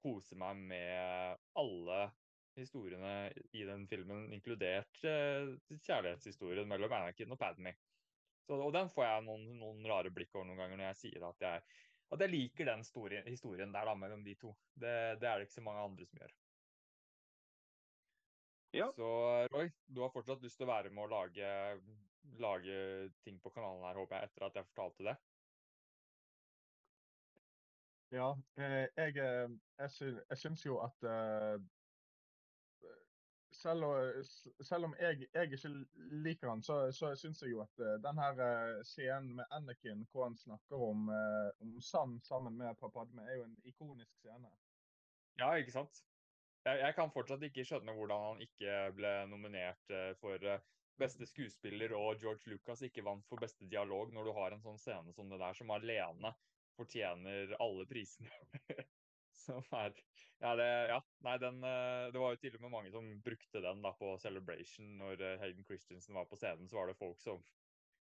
kose 0.00 0.38
meg 0.40 0.56
med 0.72 1.40
alle 1.60 2.00
historiene 2.56 3.30
i 3.56 3.62
den 3.68 3.86
filmen, 3.88 4.26
inkludert 4.34 5.04
eh, 5.06 5.52
kjærlighetshistorien 5.76 6.68
mellom 6.68 6.92
Anakin 6.96 7.36
og 7.36 7.40
Padme. 7.40 7.76
Så, 8.46 8.56
og 8.56 8.72
den 8.74 8.90
får 8.90 9.06
jeg 9.06 9.26
noen, 9.28 9.46
noen, 9.60 9.84
rare 9.86 10.10
blikk 10.14 10.34
over 10.34 10.48
noen 10.48 10.58
ganger 10.58 10.80
når 10.80 10.88
jeg 10.90 11.00
sier 11.04 11.26
at 11.28 11.44
jeg, 11.44 11.78
at 12.10 12.22
jeg 12.24 12.32
liker 12.32 12.66
den 12.66 12.84
store 12.84 13.22
historien 13.26 13.72
der 13.74 13.86
da, 13.86 13.94
mellom 13.94 14.22
de 14.26 14.34
to. 14.38 14.52
Det, 14.74 14.94
det, 15.20 15.28
er 15.28 15.38
det 15.38 15.46
ikke 15.46 15.58
så 15.58 15.66
mange 15.66 15.84
andre 15.86 16.06
som 16.06 16.22
gjør. 16.22 16.36
Ja. 18.74 18.86
Så 18.94 19.10
Roy, 19.50 19.70
du 19.86 20.02
har 20.02 20.12
fortsatt 20.14 20.42
lyst 20.42 20.58
til 20.60 20.68
å 20.68 20.70
være 20.70 20.92
med 20.94 21.04
å 21.04 21.10
lage, 21.10 21.50
lage 22.42 22.76
ting 23.24 23.40
på 23.42 23.50
kanalen 23.54 23.86
her, 23.88 23.98
håper 23.98 24.18
jeg, 24.18 24.30
etter 24.30 24.46
at 24.46 24.58
jeg 24.60 24.70
fortalte 24.70 25.06
det? 25.10 25.16
Ja, 28.10 28.30
eh, 28.58 28.86
jeg, 28.98 29.16
eh, 29.22 29.50
jeg, 29.78 29.90
sy 29.94 30.06
jeg 30.10 30.38
syns 30.38 30.64
jo 30.66 30.80
at 30.82 31.06
uh, 31.06 31.60
selv, 33.60 33.84
selv, 34.64 34.88
om 34.88 34.94
jeg, 35.00 35.26
jeg, 35.34 35.48
ikke 35.52 35.70
liker 36.24 36.48
han, 36.48 36.62
så, 36.64 36.78
så 36.96 37.12
syns 37.18 37.42
jeg 37.44 37.52
jo 37.54 37.62
at 37.64 37.82
uh, 37.82 37.96
den 38.02 38.20
her 38.20 38.40
uh, 38.40 38.80
scenen 38.86 39.34
med 39.38 39.56
Anakin 39.56 40.06
hvor 40.10 40.26
han 40.28 40.36
snakker 40.40 40.84
om, 40.90 41.08
uh, 41.12 41.50
om 41.62 41.76
sand 41.84 42.20
sammen 42.26 42.56
med 42.58 42.78
Papadme, 42.80 43.26
er 43.28 43.40
jo 43.40 43.46
en 43.48 43.56
ikonisk 43.68 44.12
scene. 44.22 44.50
Ja, 45.40 45.52
ikke 45.60 45.76
sant? 45.76 46.02
Jeg, 46.64 46.80
jeg, 46.82 46.94
kan 46.96 47.12
fortsatt 47.12 47.44
ikke 47.46 47.64
skjønne 47.64 47.94
hvordan 47.96 48.26
han 48.26 48.44
ikke 48.44 48.80
ble 48.96 49.14
nominert 49.30 49.94
for 50.20 50.44
beste 51.00 51.24
skuespiller 51.24 51.94
og 51.96 52.20
George 52.20 52.52
Lucas 52.52 52.82
ikke 52.84 53.04
vant 53.06 53.24
for 53.28 53.40
beste 53.40 53.64
dialog 53.72 54.12
når 54.12 54.28
du 54.28 54.32
har 54.36 54.52
en 54.52 54.60
sånn 54.64 54.80
scene 54.80 55.14
som 55.16 55.30
det 55.32 55.40
der, 55.40 55.56
som 55.56 55.72
alene 55.72 56.34
fortjener 56.76 57.54
alle 57.60 57.86
prisene. 57.88 58.28
som 59.46 59.64
er 59.76 59.94
ja, 60.40 60.54
det, 60.56 60.68
ja, 60.88 60.98
nei, 61.26 61.34
den, 61.38 61.58
eh, 61.68 62.06
det 62.12 62.20
var 62.20 62.32
jo 62.32 62.38
til 62.40 62.54
og 62.56 62.62
med 62.64 62.72
mange 62.72 62.90
som 62.94 63.08
brukte 63.24 63.60
den 63.60 63.82
da 63.84 63.90
på 63.98 64.14
Celebration. 64.22 64.86
Når 64.96 65.20
eh, 65.20 65.40
Hayden 65.42 65.66
Christensen 65.68 66.16
var 66.16 66.28
på 66.30 66.38
scenen, 66.40 66.68
så 66.68 66.78
var 66.78 66.88
det 66.88 66.96
folk 66.96 67.20
som 67.20 67.42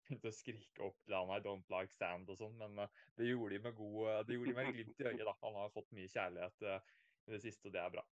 begynte 0.04 0.28
å 0.28 0.36
skrike 0.36 0.84
opp 0.84 0.98
down 1.08 1.32
I 1.32 1.40
don't 1.44 1.72
like 1.72 1.96
sand 1.96 2.28
og 2.28 2.36
sånn. 2.40 2.52
Men 2.60 2.76
uh, 2.84 3.00
det 3.16 3.30
gjorde 3.30 3.56
de 3.56 3.62
med 3.64 3.76
god, 3.78 4.28
det 4.28 4.36
gjorde 4.36 4.52
de 4.52 4.58
med 4.58 4.68
glimt 4.76 5.00
i 5.00 5.08
øyet. 5.08 5.24
da. 5.24 5.34
Han 5.40 5.56
har 5.56 5.72
fått 5.72 5.96
mye 5.96 6.12
kjærlighet 6.12 6.66
i 6.68 7.32
det 7.32 7.40
siste, 7.46 7.70
og 7.70 7.76
det 7.76 7.80
er 7.80 7.96
bra. 7.96 8.04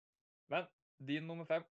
Men 0.53 0.71
din 1.11 1.27
nummer 1.27 1.47
fem? 1.49 1.67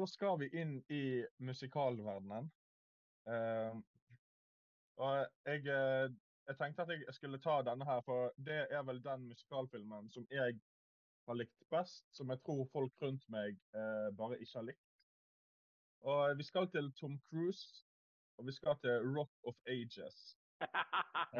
Da 0.00 0.08
skal 0.08 0.40
vi 0.40 0.48
inn 0.60 0.78
i 0.92 1.04
musikalverdenen. 1.44 2.48
Uh, 3.28 3.76
og 5.00 5.28
jeg 5.48 6.16
jeg 6.50 6.58
tenkte 6.58 6.82
at 6.82 6.90
jeg 6.90 7.14
skulle 7.14 7.38
ta 7.38 7.60
denne 7.62 7.86
her, 7.86 8.00
for 8.02 8.32
det 8.46 8.66
er 8.74 8.82
vel 8.82 8.98
den 9.04 9.28
musikalfilmen 9.30 10.10
som 10.10 10.26
jeg 10.34 10.58
har 11.28 11.38
likt 11.38 11.62
best. 11.70 12.08
Som 12.16 12.32
jeg 12.34 12.42
tror 12.46 12.64
folk 12.72 12.92
rundt 13.02 13.28
meg 13.30 13.58
eh, 13.78 14.08
bare 14.18 14.38
ikke 14.40 14.58
har 14.58 14.66
likt. 14.66 14.86
Og 16.10 16.38
Vi 16.38 16.44
skal 16.48 16.66
til 16.74 16.92
Tom 17.00 17.20
Cruise, 17.28 17.84
og 18.38 18.46
vi 18.46 18.52
skal 18.52 18.78
til 18.82 19.14
Rock 19.16 19.32
of 19.44 19.56
Ages. 19.66 20.36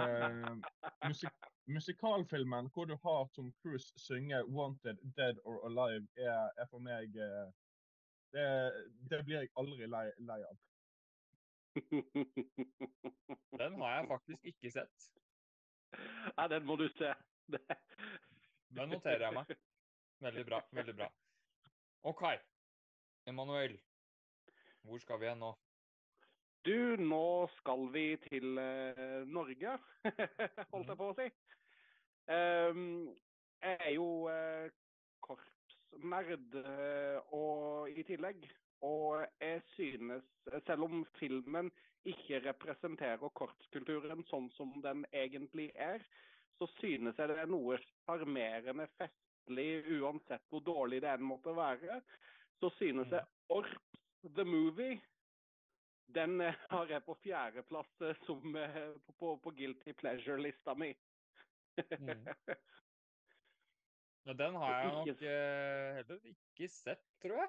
Eh, 0.01 0.57
musik 1.09 1.35
musikalfilmen 1.67 2.69
hvor 2.73 2.85
du 2.85 2.97
har 3.03 3.29
Tom 3.35 3.53
Cruise 3.63 3.93
synge 3.97 4.43
'Wanted, 4.43 4.97
Dead 5.17 5.37
or 5.45 5.57
Alive', 5.69 6.09
er, 6.17 6.51
er 6.61 6.67
for 6.71 6.79
meg 6.79 7.17
eh, 7.17 7.49
det, 8.33 8.47
det, 9.11 9.25
blir 9.25 9.39
jeg 9.39 9.49
aldri 9.57 9.87
lei, 9.87 10.07
lei 10.19 10.41
av. 10.51 10.59
Den 13.61 13.77
har 13.81 13.91
jeg 13.95 14.09
faktisk 14.09 14.45
ikke 14.53 14.71
sett. 14.75 15.11
Nei, 16.37 16.47
den 16.51 16.67
må 16.67 16.77
du 16.81 16.89
se. 16.97 17.13
Den 18.71 18.89
noterer 18.95 19.27
jeg 19.27 19.35
meg. 19.35 19.47
Veldig 20.21 20.45
bra. 20.47 20.61
Veldig 20.73 20.95
bra. 20.97 21.09
OK. 22.11 22.23
Emanuel, 23.27 23.81
hvor 24.83 24.99
skal 25.03 25.21
vi 25.21 25.29
hen 25.29 25.43
nå? 25.43 25.51
Du, 26.65 26.97
nå 27.01 27.49
skal 27.57 27.87
vi 27.93 28.05
til 28.27 28.59
uh, 28.59 29.23
Norge, 29.29 29.79
holdt 30.73 30.93
jeg 30.93 30.99
på 31.01 31.09
å 31.09 31.17
si. 31.17 31.29
Um, 32.31 32.83
jeg 33.65 33.77
er 33.87 33.93
jo 33.95 34.09
uh, 34.29 34.67
korpsnerd, 35.25 36.59
uh, 36.61 37.33
og 37.37 37.97
i 37.97 38.05
tillegg 38.09 38.45
og 38.87 39.27
jeg 39.41 39.63
synes, 39.75 40.25
selv 40.67 40.87
om 40.87 41.05
filmen 41.19 41.71
ikke 42.09 42.41
representerer 42.47 43.33
korpskulturen 43.37 44.25
sånn 44.31 44.49
som 44.57 44.73
den 44.85 45.05
egentlig 45.13 45.69
er, 45.77 46.01
så 46.59 46.69
synes 46.79 47.19
jeg 47.19 47.29
det 47.29 47.37
er 47.43 47.51
noe 47.51 47.77
sjarmerende 47.85 48.87
festlig, 48.97 49.69
uansett 50.01 50.45
hvor 50.49 50.65
dårlig 50.65 51.03
det 51.05 51.13
enn 51.13 51.29
måtte 51.29 51.53
være. 51.57 52.01
Så 52.61 52.73
synes 52.79 53.13
jeg 53.13 53.25
Orps 53.53 54.01
The 54.37 54.45
Movie 54.45 55.01
den 56.15 56.41
har 56.43 56.91
jeg 56.91 57.05
på 57.07 57.15
fjerdeplass 57.23 57.91
på, 57.99 58.37
eh, 58.59 58.97
på, 59.21 59.37
på 59.45 59.53
Guilty 59.55 59.93
Pleasure-lista 59.93 60.75
mi. 60.75 60.93
mm. 61.79 62.27
Ja, 64.29 64.33
den 64.37 64.57
har 64.61 64.75
jeg 64.77 64.89
nok 64.93 65.23
eh, 65.25 65.95
heller 65.97 66.19
ikke 66.29 66.67
sett, 66.69 67.01
tror 67.23 67.39
jeg. 67.41 67.49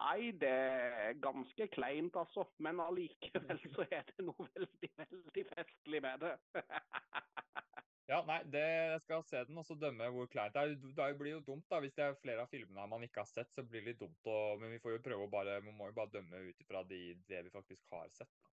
Nei, 0.00 0.32
det 0.40 0.48
er 0.50 1.18
ganske 1.22 1.66
kleint, 1.74 2.16
altså. 2.16 2.46
Men 2.64 2.80
allikevel 2.82 3.60
så 3.74 3.84
er 3.90 4.06
det 4.08 4.26
noe 4.26 4.48
veldig, 4.56 4.90
veldig 5.02 5.44
festlig 5.50 6.00
med 6.04 6.24
det. 6.24 6.32
ja, 8.12 8.22
nei, 8.28 8.40
det 8.54 8.64
jeg 8.64 9.02
skal 9.04 9.26
se 9.28 9.44
den 9.48 9.60
og 9.60 9.68
så 9.68 9.76
dømme 9.78 10.08
hvor 10.14 10.30
kleint 10.32 10.56
det 10.56 10.64
er. 10.64 10.74
Det 10.80 11.10
blir 11.20 11.36
jo 11.36 11.44
dumt 11.52 11.68
da, 11.70 11.82
hvis 11.84 11.94
det 11.98 12.06
er 12.06 12.18
flere 12.22 12.46
av 12.46 12.52
filmene 12.52 12.88
man 12.90 13.06
ikke 13.06 13.22
har 13.24 13.30
sett, 13.30 13.52
så 13.54 13.66
blir 13.66 13.84
det 13.84 13.92
litt 13.92 14.02
dumt. 14.02 14.18
Og, 14.24 14.62
men 14.62 14.74
vi 14.74 14.80
får 14.82 14.96
jo 14.96 15.04
prøve 15.10 15.28
å 15.28 15.32
bare, 15.32 15.60
vi 15.64 15.76
må 15.76 15.90
jo 15.90 15.98
bare 16.00 16.14
dømme 16.16 16.46
ut 16.48 16.66
ifra 16.66 16.84
de, 16.88 17.04
det 17.28 17.44
vi 17.46 17.54
faktisk 17.54 17.94
har 17.94 18.10
sett. 18.16 18.52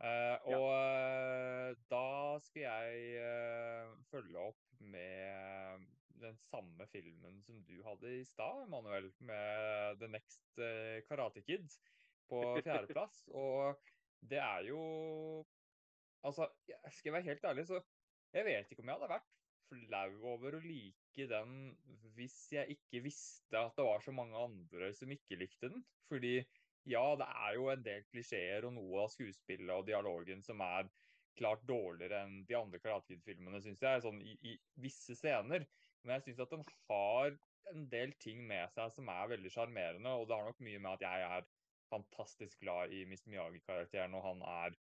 Uh, 0.00 0.36
og 0.50 0.68
ja. 0.72 1.74
da 1.92 2.06
skal 2.42 2.64
jeg 2.64 3.22
uh, 3.22 3.90
følge 4.10 4.38
opp 4.40 4.62
med 4.80 5.84
den 6.22 6.38
samme 6.38 6.86
filmen 6.90 7.40
som 7.44 7.60
du 7.66 7.76
hadde 7.86 8.14
i 8.18 8.24
stad, 8.26 8.66
Manuel, 8.72 9.10
med 9.20 10.00
The 10.00 10.08
Next 10.10 10.58
uh, 10.58 10.98
Karate 11.08 11.42
Kid 11.46 11.68
på 12.30 12.42
fjerdeplass. 12.66 13.26
Og 13.34 13.78
det 14.20 14.40
er 14.42 14.70
jo 14.70 14.82
Altså, 16.22 16.46
skal 16.94 17.08
jeg 17.08 17.14
være 17.16 17.26
helt 17.26 17.44
ærlig, 17.44 17.64
så 17.66 17.80
jeg 18.32 18.44
vet 18.46 18.68
ikke 18.70 18.82
om 18.84 18.90
jeg 18.92 18.94
hadde 18.94 19.10
vært 19.10 19.30
flau 19.72 20.10
over 20.34 20.56
å 20.56 20.60
like 20.62 21.26
den 21.26 21.56
hvis 22.14 22.36
jeg 22.54 22.76
ikke 22.76 23.02
visste 23.08 23.58
at 23.58 23.74
det 23.74 23.86
var 23.86 24.04
så 24.04 24.14
mange 24.14 24.38
andre 24.38 24.92
som 24.94 25.10
ikke 25.10 25.40
likte 25.40 25.72
den. 25.72 25.82
Fordi 26.06 26.36
ja, 26.88 27.04
det 27.18 27.28
er 27.28 27.54
jo 27.58 27.68
en 27.72 27.84
del 27.84 28.04
klisjeer 28.10 28.66
og 28.66 28.74
noe 28.76 29.04
av 29.04 29.12
skuespillet 29.12 29.72
og 29.74 29.86
dialogen 29.86 30.42
som 30.44 30.62
er 30.66 30.90
klart 31.38 31.62
dårligere 31.68 32.24
enn 32.26 32.42
de 32.48 32.56
andre 32.58 32.80
Karate 32.82 33.08
Kid-filmene, 33.08 33.62
syns 33.64 33.82
jeg, 33.82 34.02
sånn 34.04 34.20
i, 34.20 34.34
i, 34.50 34.56
visse 34.82 35.16
scener. 35.16 35.64
Men 36.02 36.16
jeg 36.16 36.26
syns 36.26 36.42
at 36.44 36.52
den 36.52 36.64
har 36.90 37.36
en 37.72 37.88
del 37.92 38.12
ting 38.20 38.42
med 38.48 38.68
seg 38.74 38.92
som 38.92 39.08
er 39.12 39.30
veldig 39.32 39.52
sjarmerende. 39.54 40.14
Og 40.18 40.28
det 40.28 40.36
har 40.36 40.48
nok 40.48 40.62
mye 40.64 40.80
med 40.82 40.96
at 40.96 41.06
jeg 41.06 41.26
er 41.38 41.50
fantastisk 41.92 42.60
glad 42.64 42.92
i 42.92 43.04
Mr. 43.06 43.28
Miyagi-karakteren, 43.32 44.16
og 44.18 44.26
han 44.26 44.44
er 44.48 44.76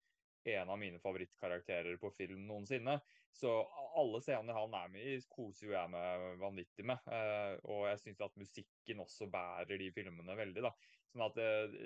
en 0.57 0.73
av 0.73 0.79
mine 0.81 1.01
favorittkarakterer 1.03 1.99
på 2.01 2.13
film 2.17 2.47
noensinne. 2.49 2.97
Så 3.33 3.51
alle 3.97 4.21
scener 4.25 4.57
han 4.57 4.75
er 4.75 4.89
med 4.93 5.07
i, 5.07 5.19
koser 5.31 5.69
jo 5.69 5.75
jeg 5.75 5.91
meg 5.93 6.25
vanvittig 6.41 6.87
med. 6.91 7.05
Uh, 7.07 7.55
og 7.71 7.85
jeg 7.91 8.01
syns 8.03 8.25
at 8.27 8.41
musikken 8.41 9.03
også 9.05 9.29
bærer 9.31 9.79
de 9.81 9.91
filmene 9.95 10.37
veldig. 10.39 10.65
da. 10.67 10.73
Sånn 11.11 11.25
at 11.27 11.39
uh, 11.39 11.77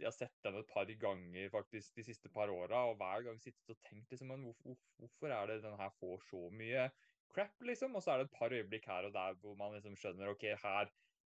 Jeg 0.00 0.06
har 0.06 0.16
sett 0.16 0.36
den 0.44 0.60
et 0.60 0.70
par 0.70 0.92
ganger 1.04 1.52
faktisk 1.52 1.96
de 1.96 2.06
siste 2.06 2.32
par 2.32 2.52
åra, 2.52 2.84
og 2.90 2.98
hver 3.00 3.26
gang 3.28 3.40
sittet 3.40 3.74
og 3.74 3.80
tenkt 3.86 4.12
liksom, 4.12 4.34
hvorfor, 4.44 4.76
hvorfor 5.00 5.36
er 5.36 5.50
det 5.50 5.62
den 5.64 5.78
her 5.80 5.92
får 6.00 6.28
så 6.28 6.44
mye 6.52 6.90
crap, 7.34 7.56
liksom. 7.64 7.96
Og 7.96 8.04
så 8.04 8.14
er 8.14 8.20
det 8.20 8.28
et 8.30 8.38
par 8.38 8.56
øyeblikk 8.56 8.88
her 8.90 9.08
og 9.08 9.14
der 9.16 9.38
hvor 9.42 9.56
man 9.58 9.76
liksom 9.76 9.96
skjønner 9.98 10.32
OK, 10.34 10.46
her, 10.62 10.90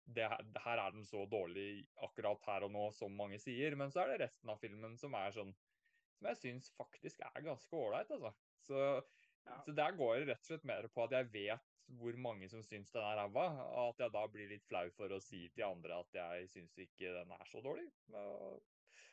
det, 0.09 0.27
her 0.65 0.83
er 0.83 0.95
den 0.95 1.05
så 1.07 1.25
dårlig 1.29 1.85
akkurat 2.01 2.41
her 2.49 2.67
og 2.67 2.73
nå, 2.73 2.87
som 2.97 3.13
mange 3.17 3.39
sier. 3.41 3.77
Men 3.79 3.93
så 3.93 4.03
er 4.03 4.13
det 4.13 4.23
resten 4.25 4.53
av 4.53 4.61
filmen 4.63 4.97
som 4.99 5.17
er 5.19 5.35
sånn 5.37 5.53
Som 6.17 6.27
jeg 6.29 6.37
syns 6.37 6.73
faktisk 6.77 7.21
er 7.25 7.45
ganske 7.45 7.77
ålreit, 7.77 8.11
altså. 8.13 8.33
Så, 8.67 8.79
ja. 9.47 9.57
så 9.65 9.73
der 9.75 9.97
går 9.97 10.21
det 10.21 10.27
rett 10.31 10.43
og 10.45 10.49
slett 10.51 10.67
mer 10.69 10.87
på 10.93 11.05
at 11.05 11.15
jeg 11.17 11.31
vet 11.33 11.67
hvor 11.99 12.15
mange 12.23 12.47
som 12.47 12.61
syns 12.63 12.91
den 12.93 13.03
er 13.03 13.17
ræva, 13.19 13.47
og 13.67 13.89
at 13.89 14.05
jeg 14.05 14.13
da 14.13 14.21
blir 14.31 14.47
litt 14.47 14.63
flau 14.69 14.85
for 14.95 15.11
å 15.11 15.19
si 15.23 15.41
til 15.51 15.65
andre 15.67 15.97
at 16.05 16.15
jeg 16.15 16.47
syns 16.53 16.77
ikke 16.79 17.11
den 17.17 17.33
er 17.35 17.49
så 17.51 17.59
dårlig. 17.65 17.89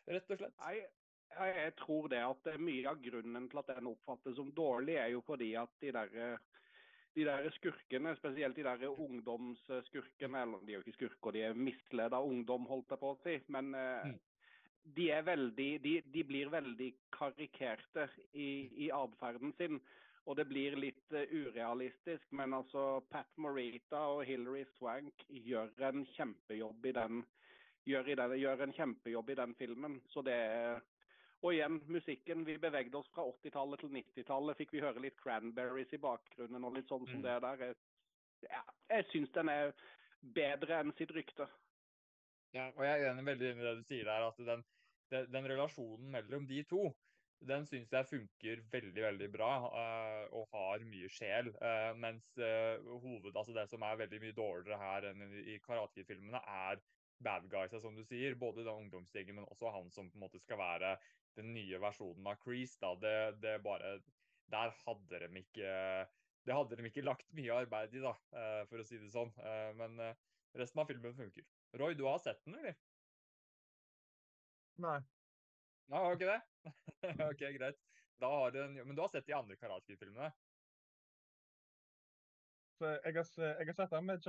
Rett 0.07 0.31
og 0.31 0.39
slett. 0.39 0.55
Nei, 0.63 0.77
Jeg 1.35 1.75
tror 1.81 2.07
det 2.09 2.21
at 2.25 2.47
mye 2.63 2.87
av 2.89 3.03
grunnen 3.03 3.49
til 3.51 3.59
at 3.61 3.73
den 3.75 3.91
oppfattes 3.91 4.39
som 4.39 4.53
dårlig, 4.55 4.95
er 4.97 5.11
jo 5.13 5.25
fordi 5.27 5.51
at 5.61 5.75
de 5.83 5.91
der, 5.93 6.39
de 7.19 7.27
der 7.27 7.51
skurkene, 7.59 8.15
spesielt 8.17 8.57
de 8.57 8.65
der 8.65 8.87
ungdomsskurkene, 8.89 10.47
eller 10.47 10.65
de 10.65 10.73
er 10.73 10.79
jo 10.79 10.87
ikke 10.87 10.97
skurker, 11.01 11.35
de 11.35 11.43
er 11.51 11.59
misleda 11.59 12.23
ungdom, 12.23 12.65
holdt 12.71 12.95
jeg 12.95 13.03
på 13.03 13.13
å 13.13 13.21
si. 13.27 13.39
Men 13.49 13.75
eh, 13.75 14.07
Mm. 14.09 14.19
de 14.97 15.11
er 15.11 15.23
veldig, 15.27 15.71
de, 15.85 16.01
de 16.15 16.23
blir 16.25 16.49
veldig 16.49 16.93
karikerte 17.13 18.09
i, 18.33 18.87
i 18.87 18.91
atferden 18.95 19.53
sin. 19.59 19.83
Og 20.29 20.37
det 20.37 20.45
blir 20.51 20.77
litt 20.77 21.15
eh, 21.17 21.31
urealistisk, 21.33 22.27
men 22.37 22.53
altså 22.53 23.01
Pat 23.09 23.31
Morita 23.41 24.03
og 24.13 24.27
Hilary 24.29 24.67
Swank 24.77 25.25
gjør 25.29 25.73
en 25.89 26.05
kjempejobb 26.13 26.85
i 26.91 26.93
den 26.99 27.23
gjør, 27.89 28.11
i 28.13 28.17
den, 28.21 28.35
gjør 28.43 28.63
en 28.67 28.75
kjempejobb 28.77 29.31
i 29.33 29.37
den 29.41 29.55
filmen. 29.57 29.99
Så 30.13 30.23
det 30.27 30.37
er 30.37 30.81
Og 31.41 31.53
igjen, 31.55 31.77
musikken. 31.87 32.41
Vi 32.43 32.57
bevegde 32.59 32.99
oss 32.99 33.07
fra 33.15 33.23
80-tallet 33.23 33.79
til 33.79 33.93
90-tallet. 33.95 34.57
Fikk 34.59 34.73
vi 34.75 34.81
høre 34.83 34.99
litt 35.05 35.21
Cranberries 35.23 35.93
i 35.95 36.01
bakgrunnen 36.03 36.65
og 36.67 36.75
litt 36.75 36.89
sånn 36.91 37.07
som 37.07 37.21
Mm. 37.21 37.23
det 37.23 37.37
der. 37.45 37.61
Jeg, 37.63 37.77
ja, 38.51 38.63
jeg 38.91 39.07
syns 39.13 39.31
den 39.37 39.49
er 39.53 39.71
bedre 40.35 40.81
enn 40.81 40.91
sitt 40.99 41.13
rykte. 41.15 41.47
Ja, 42.57 42.73
og 42.75 42.83
jeg 42.83 43.05
er 43.05 43.13
enig, 43.13 43.25
veldig 43.29 43.53
enig 43.53 43.63
i 43.63 43.69
det 43.69 43.77
du 43.77 43.85
sier 43.87 44.11
der, 44.11 44.27
at 44.33 44.43
den, 44.51 44.65
den, 45.15 45.31
den 45.31 45.47
relasjonen 45.53 46.11
mellom 46.11 46.49
de 46.51 46.65
to, 46.67 46.89
den 47.47 47.67
syns 47.69 47.93
jeg 47.93 48.09
funker 48.09 48.63
veldig, 48.73 49.03
veldig 49.05 49.29
bra 49.31 49.51
eh, 49.69 50.23
og 50.35 50.49
har 50.55 50.85
mye 50.89 51.09
sjel. 51.13 51.51
eh, 51.63 51.91
mens 52.01 52.27
eh, 52.43 52.79
hoved, 52.83 53.35
altså 53.35 53.55
det 53.55 53.69
som 53.71 53.85
er 53.87 54.01
veldig 54.01 54.21
mye 54.25 54.37
dårligere 54.37 54.79
her 54.81 55.07
enn 55.13 55.23
i, 55.45 55.59
Karate 55.63 55.95
Kid-filmene, 55.95 56.41
er 56.43 56.83
bad 57.23 57.49
guys, 57.51 57.75
som 57.83 57.95
du 57.97 58.05
sier. 58.07 58.35
Både 58.39 58.65
den 58.65 58.85
ungdomsgjengen, 58.87 59.39
men 59.39 59.47
også 59.47 59.73
han 59.75 59.91
som 59.95 60.11
på 60.11 60.19
en 60.19 60.25
måte 60.27 60.43
skal 60.43 60.61
være 60.61 60.97
den 61.39 61.53
nye 61.55 61.79
versjonen 61.83 62.27
av 62.31 62.41
Crease. 62.43 62.79
Da. 62.83 62.95
Det, 62.99 63.17
det 63.43 63.59
bare 63.63 63.99
Der 64.51 64.75
hadde 64.85 65.23
de 65.27 65.43
ikke 65.43 65.73
det 66.49 66.55
hadde 66.57 66.77
de 66.79 66.87
ikke 66.89 67.05
lagt 67.05 67.27
mye 67.37 67.53
arbeid 67.53 67.93
i, 67.93 68.01
da, 68.01 68.15
for 68.71 68.81
å 68.81 68.85
si 68.87 68.97
det 68.97 69.11
sånn. 69.13 69.35
Men 69.77 69.99
resten 70.57 70.81
av 70.81 70.89
filmen 70.89 71.13
funker. 71.19 71.45
Roy, 71.77 71.93
du 71.99 72.07
har 72.09 72.23
sett 72.25 72.41
den, 72.47 72.57
eller? 72.57 72.79
Nei. 74.81 75.01
Ja, 75.89 76.03
har 76.05 76.17
du 76.17 76.25
ikke 76.25 76.35
det? 76.35 76.75
OK, 77.31 77.45
greit. 77.57 77.79
Da 78.21 78.29
har 78.35 78.53
du 78.53 78.61
en... 78.65 78.75
Men 78.85 78.97
du 78.97 79.01
har 79.05 79.09
sett 79.13 79.27
de 79.29 79.37
andre 79.37 79.57
Karate 79.57 79.87
Kid-filmene? 79.89 80.33
Jeg 82.79 83.11
har, 83.17 83.27
jeg 83.59 83.67
har 83.67 83.75
sett 83.75 83.91
den 83.91 84.05
med 84.07 84.27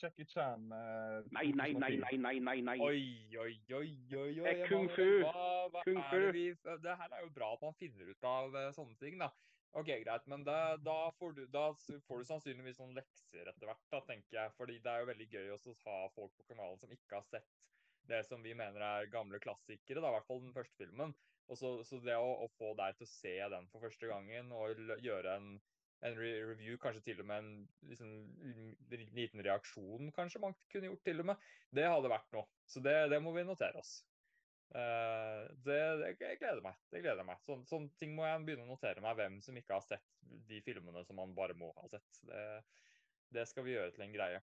Jackie 0.00 0.24
Chan. 0.24 0.70
eh, 0.72 1.26
Nei, 1.36 1.50
nei, 1.52 1.72
nei, 1.76 1.90
nei, 2.00 2.16
nei, 2.16 2.38
nei. 2.40 2.54
nei. 2.64 2.76
Oi, 2.80 3.02
oi, 3.36 3.58
oi, 3.76 3.90
oi, 4.16 4.30
oi. 4.40 4.44
Det 4.46 4.52
er 4.54 4.70
kung 4.70 4.86
fu. 4.88 5.04
Hva, 5.20 5.42
hva 5.74 5.82
Kung 5.84 5.98
er 6.00 6.06
fu. 6.08 6.16
det 6.24 6.30
vi 6.38 6.44
Det 6.86 6.94
her 7.02 7.12
er 7.18 7.26
jo 7.26 7.32
bra 7.36 7.50
at 7.58 7.66
man 7.66 7.76
finner 7.76 8.08
ut 8.14 8.24
av 8.30 8.56
eh, 8.56 8.70
sånne 8.76 8.96
ting, 9.02 9.18
da. 9.20 9.28
OK, 9.76 9.90
greit. 10.06 10.24
Men 10.32 10.46
da, 10.48 10.78
da, 10.80 10.96
får, 11.18 11.34
du, 11.36 11.42
da 11.52 11.66
får 11.76 12.22
du 12.22 12.30
sannsynligvis 12.30 12.80
noen 12.80 12.96
lekser 12.96 13.50
etter 13.52 13.68
hvert, 13.68 13.84
da, 13.92 14.00
tenker 14.08 14.38
jeg. 14.38 14.54
Fordi 14.56 14.78
det 14.80 14.94
er 14.94 15.04
jo 15.04 15.10
veldig 15.12 15.28
gøy 15.34 15.52
også 15.58 15.74
å 15.76 15.80
ha 15.84 15.98
folk 16.16 16.32
på 16.40 16.48
kanalen 16.54 16.80
som 16.80 16.96
ikke 16.96 17.20
har 17.20 17.28
sett 17.28 17.52
det 18.10 18.22
som 18.28 18.42
vi 18.44 18.54
mener 18.58 18.82
er 18.84 19.10
gamle 19.12 19.40
klassikere, 19.42 20.02
da, 20.02 20.10
i 20.10 20.16
hvert 20.18 20.28
fall 20.28 20.42
den 20.42 20.54
første 20.56 20.78
filmen. 20.82 21.14
Og 21.50 21.58
så, 21.58 21.72
så 21.86 21.98
det 22.04 22.14
å, 22.14 22.30
å 22.44 22.48
få 22.58 22.74
deg 22.78 22.98
til 22.98 23.08
å 23.08 23.10
se 23.10 23.34
den 23.54 23.66
for 23.72 23.82
første 23.82 24.10
gangen 24.10 24.52
og 24.54 24.78
gjøre 25.02 25.34
en, 25.38 25.48
en 26.06 26.18
re 26.18 26.30
review, 26.52 26.78
kanskje 26.82 27.02
til 27.08 27.22
og 27.24 27.26
med 27.30 27.42
en 27.42 27.50
liksom, 27.90 28.12
liten 29.16 29.42
reaksjon, 29.46 30.12
kanskje 30.16 30.42
man 30.44 30.54
kunne 30.70 30.92
gjort 30.92 31.02
til 31.08 31.24
og 31.24 31.32
med, 31.32 31.50
det 31.74 31.88
hadde 31.90 32.12
vært 32.12 32.30
noe. 32.36 32.46
Så 32.70 32.82
det, 32.84 32.94
det 33.10 33.18
må 33.24 33.34
vi 33.34 33.46
notere 33.48 33.82
oss. 33.82 33.98
Uh, 34.70 35.50
det, 35.66 35.80
det, 35.98 36.12
jeg 36.22 36.38
gleder 36.38 36.62
meg. 36.62 36.78
det 36.94 37.02
gleder 37.02 37.26
meg. 37.26 37.42
Sånn, 37.42 37.64
sånne 37.66 37.90
ting 37.98 38.14
må 38.14 38.28
jeg 38.28 38.44
begynne 38.46 38.68
å 38.68 38.70
notere 38.70 39.02
meg, 39.02 39.18
hvem 39.18 39.40
som 39.42 39.58
ikke 39.58 39.74
har 39.74 39.86
sett 39.86 40.06
de 40.50 40.62
filmene 40.62 41.02
som 41.08 41.18
man 41.18 41.34
bare 41.34 41.58
må 41.58 41.72
ha 41.80 41.90
sett. 41.90 42.22
Det, 42.30 42.44
det 43.34 43.48
skal 43.50 43.66
vi 43.66 43.74
gjøre 43.74 43.90
til 43.96 44.06
en 44.06 44.14
greie. 44.14 44.38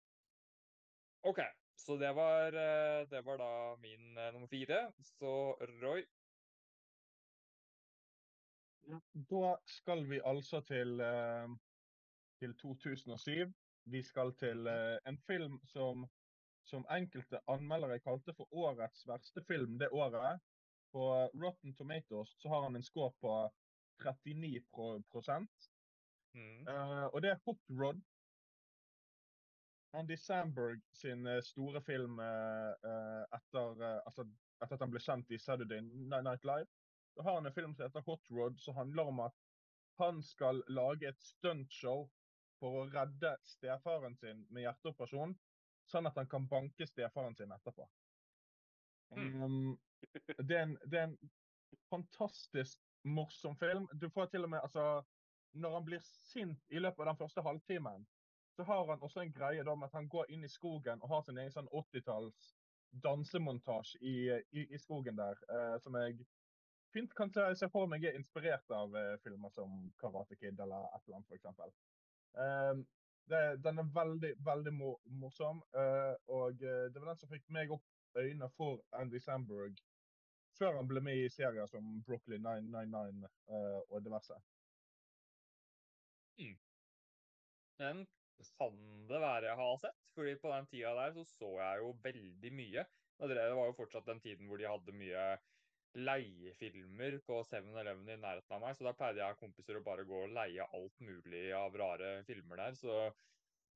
OK, 1.27 1.39
så 1.75 1.97
det 1.97 2.13
var, 2.15 2.47
eh, 2.47 3.07
det 3.09 3.21
var 3.21 3.37
da 3.37 3.75
min 3.83 4.17
eh, 4.17 4.33
nummer 4.33 4.47
fire. 4.47 4.91
Så 5.03 5.57
Roy 5.81 6.05
Da 9.31 9.57
skal 9.65 10.05
vi 10.07 10.21
altså 10.23 10.61
til, 10.61 11.01
eh, 11.03 11.49
til 12.39 12.55
2007. 12.61 13.53
Vi 13.85 14.03
skal 14.03 14.33
til 14.35 14.67
en 15.07 15.17
film 15.27 15.59
som, 15.65 16.07
som 16.63 16.85
enkelte 16.91 17.39
anmeldere 17.47 17.99
kalte 17.99 18.33
for 18.33 18.47
årets 18.51 19.07
verste 19.07 19.43
film 19.47 19.79
det 19.79 19.89
året. 19.91 20.39
På 20.91 21.27
Rotten 21.43 21.75
Tomatoes 21.75 22.35
så 22.39 22.49
har 22.49 22.63
han 22.63 22.75
en 22.75 22.83
score 22.83 23.11
på 23.21 23.33
39 23.99 25.03
prosent. 25.11 25.71
mm, 26.33 26.67
uh, 26.67 27.05
og 27.13 27.21
det 27.21 27.29
er 27.31 27.39
Hot 27.45 27.59
Rod. 27.69 28.01
Andy 29.97 30.17
Samberg 30.17 30.81
sin 30.93 31.25
eh, 31.27 31.41
store 31.41 31.81
film 31.81 32.19
eh, 32.19 32.89
eh, 32.89 33.23
etter, 33.37 33.83
eh, 33.83 34.01
altså, 34.05 34.25
etter 34.61 34.75
at 34.77 34.83
han 34.85 34.93
ble 34.93 35.01
kjent 35.01 35.31
i 35.33 35.39
Saturday 35.41 35.81
Night 35.81 36.45
Live. 36.45 36.69
Da 37.17 37.25
har 37.25 37.39
han 37.39 37.49
en 37.49 37.55
film 37.55 37.73
som 37.75 37.87
heter 37.87 38.05
Hot 38.05 38.29
Rod, 38.29 38.59
som 38.61 38.77
handler 38.77 39.09
om 39.09 39.23
at 39.25 39.37
han 39.97 40.21
skal 40.23 40.61
lage 40.69 41.09
et 41.09 41.21
stuntshow 41.23 42.05
for 42.61 42.81
å 42.81 42.85
redde 42.93 43.33
stefaren 43.45 44.17
sin 44.21 44.43
med 44.53 44.67
hjerteoperasjon, 44.67 45.33
sånn 45.89 46.09
at 46.09 46.17
han 46.19 46.29
kan 46.29 46.45
banke 46.49 46.85
stefaren 46.89 47.35
sin 47.37 47.53
etterpå. 47.53 47.87
Hmm. 49.15 49.41
Um, 49.41 49.73
det, 50.13 50.53
er 50.59 50.63
en, 50.67 50.77
det 50.85 50.99
er 50.99 51.09
en 51.09 51.17
fantastisk 51.89 52.81
morsom 53.07 53.55
film. 53.57 53.87
Du 53.93 54.09
får 54.13 54.29
til 54.33 54.45
og 54.45 54.53
med, 54.53 54.61
altså, 54.61 55.03
Når 55.57 55.73
han 55.73 55.85
blir 55.85 56.01
sint 56.03 56.59
i 56.69 56.79
løpet 56.79 56.99
av 56.99 57.07
den 57.07 57.17
første 57.17 57.41
halvtimen, 57.41 58.03
så 58.57 58.63
har 58.63 58.87
han 58.87 59.03
også 59.05 59.21
en 59.21 59.33
greie 59.33 59.63
da 59.63 59.75
med 59.75 59.91
at 59.91 59.99
han 59.99 60.09
går 60.09 60.31
inn 60.33 60.43
i 60.43 60.49
skogen 60.49 61.01
og 61.01 61.11
har 61.11 61.21
sin 61.25 61.37
egen 61.37 61.53
sånn 61.53 61.69
80-talls 61.69 62.55
dansemontasje 63.03 63.99
i, 64.01 64.15
i, 64.51 64.63
i 64.73 64.79
skogen 64.81 65.19
der, 65.19 65.37
eh, 65.53 65.75
som 65.83 65.95
jeg 65.99 66.25
fint 66.95 67.13
kan 67.13 67.29
se, 67.33 67.43
se 67.59 67.69
for 67.69 67.89
meg 67.91 68.05
er 68.07 68.17
inspirert 68.17 68.73
av 68.73 68.95
eh, 68.97 69.17
filmer 69.21 69.53
som 69.53 69.75
Karate 70.01 70.39
Kid 70.39 70.57
eller 70.63 70.87
et 70.89 71.03
eller 71.05 71.19
annet, 71.19 71.29
f.eks. 71.29 71.75
Eh, 72.41 72.81
den 73.67 73.83
er 73.83 73.93
veldig, 73.93 74.33
veldig 74.49 74.73
morsom, 75.21 75.61
eh, 75.75 76.15
og 76.33 76.63
eh, 76.63 76.87
det 76.89 77.01
var 77.01 77.11
den 77.11 77.21
som 77.21 77.29
fikk 77.29 77.45
meg 77.53 77.75
opp 77.75 77.85
øynene 78.17 78.49
for 78.57 78.81
Andy 78.97 79.19
Samberg 79.21 79.77
før 80.57 80.79
han 80.79 80.87
ble 80.89 81.03
med 81.05 81.21
i 81.21 81.29
serier 81.29 81.69
som 81.69 81.99
Brooklyn 82.07 82.41
999 82.41 83.27
eh, 83.53 83.81
og 83.91 83.99
diverse. 84.05 84.39
Den 87.77 88.07
kan 88.57 88.79
det 89.09 89.19
være 89.21 89.49
jeg 89.49 89.59
har 89.59 89.77
sett, 89.81 90.09
fordi 90.15 90.33
på 90.41 90.53
den 90.53 90.67
tida 90.69 90.93
der 90.97 91.13
så 91.15 91.23
så 91.27 91.51
jeg 91.59 91.83
jo 91.83 91.93
veldig 92.03 92.51
mye. 92.53 92.87
Det 93.17 93.37
var 93.57 93.69
jo 93.69 93.77
fortsatt 93.77 94.09
den 94.09 94.21
tiden 94.21 94.49
hvor 94.49 94.61
de 94.61 94.69
hadde 94.69 94.93
mye 94.93 95.27
leiefilmer 95.97 97.17
på 97.25 97.39
7-Eleven 97.47 98.09
i 98.13 98.17
nærheten 98.21 98.53
av 98.57 98.61
meg, 98.61 98.75
så 98.77 98.85
da 98.85 98.93
pleide 98.97 99.23
jeg 99.23 99.33
og 99.37 99.41
kompiser 99.41 99.79
å 99.79 99.85
bare 99.85 100.05
gå 100.05 100.19
og 100.27 100.35
leie 100.35 100.67
alt 100.77 100.99
mulig 101.01 101.47
av 101.57 101.75
rare 101.81 102.11
filmer 102.27 102.61
der. 102.61 102.77
Så, 102.77 102.97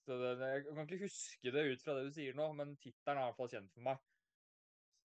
så 0.05 0.17
det, 0.21 0.35
jeg 0.41 0.65
kan 0.67 0.85
ikke 0.85 1.07
huske 1.07 1.53
det 1.55 1.67
ut 1.71 1.85
fra 1.85 1.97
det 1.97 2.07
du 2.09 2.15
sier 2.15 2.37
nå, 2.37 2.51
men 2.57 2.75
tittelen 2.77 3.17
er 3.17 3.23
i 3.23 3.29
hvert 3.31 3.39
fall 3.39 3.53
kjent 3.55 3.73
for 3.73 3.87
meg. 3.89 4.03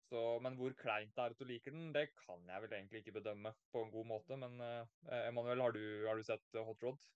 Så, 0.10 0.22
men 0.46 0.58
hvor 0.60 0.74
kleint 0.78 1.14
det 1.16 1.24
er 1.24 1.34
at 1.34 1.40
du 1.40 1.48
liker 1.50 1.74
den, 1.74 1.92
det 1.96 2.10
kan 2.18 2.42
jeg 2.50 2.66
vel 2.66 2.76
egentlig 2.78 3.04
ikke 3.04 3.18
bedømme 3.20 3.54
på 3.74 3.84
en 3.86 3.94
god 3.94 4.10
måte. 4.10 4.38
Men 4.40 4.60
eh, 4.62 5.28
Emanuel, 5.30 5.64
har 5.64 5.78
har 6.10 6.20
du 6.20 6.26
sett 6.28 6.60
Hot 6.60 6.86
Rod? 6.86 7.08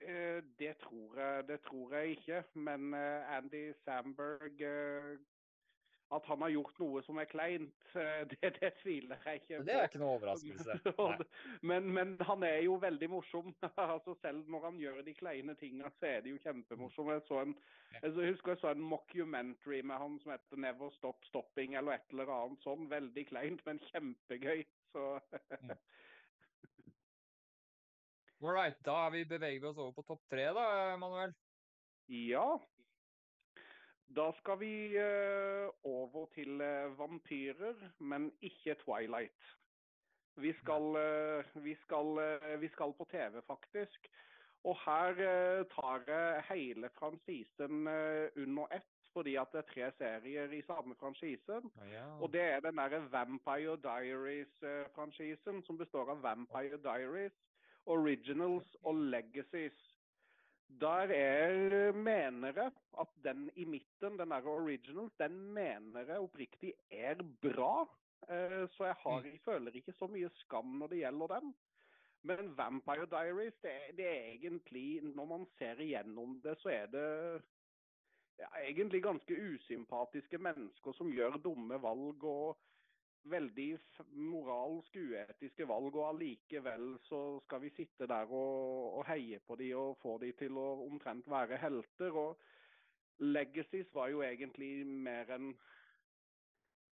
Eh, 0.00 0.42
Det 0.58 0.74
tror 0.78 1.18
jeg, 1.18 1.46
det 1.48 1.60
tror 1.62 1.94
jeg 1.94 2.10
ikke. 2.18 2.42
Men 2.54 2.94
eh, 2.94 3.36
Andy 3.36 3.72
Samberg 3.84 4.60
eh, 4.60 5.14
At 6.12 6.26
han 6.28 6.42
har 6.44 6.50
gjort 6.52 6.78
noe 6.78 7.00
som 7.02 7.16
er 7.18 7.24
kleint, 7.26 7.72
det, 8.30 8.50
det 8.60 8.72
tviler 8.82 9.16
jeg 9.24 9.40
ikke 9.40 9.56
på. 9.56 9.64
Det 9.66 9.74
er 9.74 9.88
ikke 9.88 9.98
noe 10.02 10.18
overraskelse. 10.18 10.76
Men, 11.70 11.88
men 11.96 12.12
han 12.20 12.42
er 12.44 12.58
jo 12.66 12.74
veldig 12.82 13.08
morsom. 13.10 13.54
altså 13.76 14.14
Selv 14.20 14.44
når 14.52 14.64
han 14.68 14.78
gjør 14.82 15.00
de 15.06 15.14
kleine 15.16 15.54
tingene, 15.56 15.90
så 15.98 16.06
er 16.06 16.20
det 16.20 16.34
jo 16.34 16.42
kjempemorsom. 16.44 17.10
Jeg, 17.14 17.24
så 17.28 17.40
en, 17.46 17.56
jeg 18.02 18.12
jeg 18.20 18.34
husker 18.34 18.52
jeg 18.52 18.60
så 18.60 18.74
en 18.74 18.84
mockumentary 18.92 19.80
med 19.82 19.96
han 19.96 20.20
som 20.22 20.34
heter 20.36 20.56
'Never 20.60 20.90
Stop 20.98 21.24
Stopping' 21.30 21.76
eller 21.78 21.92
et 21.96 22.10
eller 22.12 22.30
annet 22.36 22.62
sånn. 22.62 22.90
Veldig 22.90 23.26
kleint, 23.32 23.64
men 23.66 23.80
kjempegøy. 23.90 24.64
Så 24.92 25.08
All 28.44 28.74
da 28.84 28.94
er 29.06 29.10
vi, 29.14 29.24
beveger 29.24 29.60
vi 29.60 29.68
oss 29.70 29.78
over 29.80 29.92
på 29.96 30.02
topp 30.04 30.24
tre, 30.28 30.44
da, 30.52 30.64
Manuel. 31.00 31.32
Ja. 32.12 32.44
Da 34.16 34.26
skal 34.40 34.58
vi 34.60 34.72
uh, 35.00 35.70
over 35.88 36.26
til 36.34 36.60
uh, 36.60 36.92
vampyrer, 36.98 37.78
men 37.98 38.28
ikke 38.44 38.76
Twilight. 38.84 39.46
Vi 40.36 40.52
skal, 40.60 40.90
uh, 41.00 41.64
vi 41.64 41.74
skal, 41.84 42.20
vi 42.60 42.68
skal 42.68 42.92
på 42.98 43.06
TV, 43.10 43.40
faktisk. 43.46 44.10
Og 44.64 44.76
her 44.80 45.18
tar 45.72 46.04
jeg 46.08 46.44
hele 46.48 46.88
fransisen 46.98 47.88
under 48.36 48.70
ett, 48.72 48.92
fordi 49.12 49.34
at 49.36 49.52
det 49.52 49.60
er 49.60 49.66
tre 49.72 49.90
serier 49.98 50.52
i 50.56 50.62
samme 50.64 50.94
franchisen. 51.00 51.68
Ah, 51.82 51.90
ja. 51.92 52.04
Og 52.22 52.32
det 52.32 52.40
er 52.40 52.60
den 52.64 52.80
derre 52.80 53.02
Vampire 53.12 53.76
Diaries-franchisen, 53.84 55.60
som 55.66 55.78
består 55.78 56.14
av 56.14 56.22
Vampire 56.24 56.80
Diaries, 56.80 57.36
Originals 57.86 58.76
og 58.82 58.94
Legacies. 58.94 59.76
Der 60.80 61.10
er, 61.14 61.92
mener 61.92 62.52
jeg 62.56 62.70
at 63.00 63.08
den 63.24 63.50
i 63.56 63.64
midten, 63.64 64.18
den 64.18 64.30
der 64.30 64.46
Originals, 64.46 65.12
den 65.18 65.52
mener 65.52 66.00
jeg 66.08 66.18
oppriktig 66.18 66.72
er 66.90 67.14
bra. 67.42 67.84
Eh, 68.28 68.68
Så 68.72 68.84
jeg 68.84 68.94
har, 68.98 69.22
jeg 69.22 69.40
føler 69.44 69.72
ikke 69.76 69.92
så 69.98 70.06
mye 70.06 70.30
skam 70.40 70.78
når 70.80 70.86
det 70.86 70.98
gjelder 70.98 71.26
den. 71.40 71.54
Men 72.22 72.56
Vampire 72.56 73.06
Diaries, 73.06 73.54
det, 73.62 73.70
er- 73.70 73.92
det 73.96 74.06
er 74.06 74.24
egentlig 74.32 75.02
Når 75.02 75.24
man 75.24 75.46
ser 75.58 75.80
igjennom 75.80 76.40
det, 76.42 76.56
så 76.58 76.68
er 76.68 76.86
det 76.86 77.42
ja, 78.38 78.48
egentlig 78.64 79.02
ganske 79.02 79.36
usympatiske 79.54 80.38
mennesker 80.38 80.92
som 80.92 81.12
gjør 81.12 81.36
dumme 81.44 81.82
valg 81.82 82.24
og 82.24 82.56
veldig 83.30 83.68
moralsk 84.20 84.96
uetiske 85.00 85.66
valg, 85.68 85.94
og 85.96 86.08
allikevel 86.10 86.94
så 87.08 87.20
skal 87.46 87.62
vi 87.64 87.72
sitte 87.76 88.08
der 88.10 88.28
og, 88.28 88.98
og 89.00 89.06
heie 89.08 89.40
på 89.46 89.56
de 89.60 89.70
og 89.78 89.96
få 90.02 90.18
de 90.22 90.32
til 90.38 90.58
å 90.60 90.68
omtrent 90.86 91.28
være 91.30 91.60
helter. 91.62 92.12
Og 92.12 92.38
Legacies 93.24 93.88
var 93.94 94.10
jo 94.10 94.24
egentlig 94.26 94.72
mer 94.86 95.30
en 95.36 95.54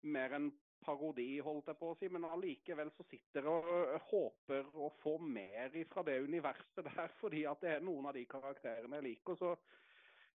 mer 0.02 0.34
en 0.34 0.50
parodi, 0.82 1.38
holdt 1.44 1.68
jeg 1.70 1.78
på 1.78 1.92
å 1.92 1.96
si, 1.98 2.08
men 2.10 2.26
allikevel 2.26 2.90
så 2.96 3.04
sitter 3.06 3.46
og 3.50 3.68
håper 4.08 4.66
å 4.74 4.90
få 5.02 5.16
mer 5.22 5.74
fra 5.92 6.02
det 6.06 6.18
universet 6.26 6.82
der, 6.88 7.12
fordi 7.22 7.44
at 7.50 7.62
det 7.62 7.76
er 7.76 7.86
noen 7.86 8.08
av 8.10 8.16
de 8.16 8.24
karakterene 8.30 8.98
jeg 8.98 9.08
liker. 9.10 9.38
Så 9.38 9.54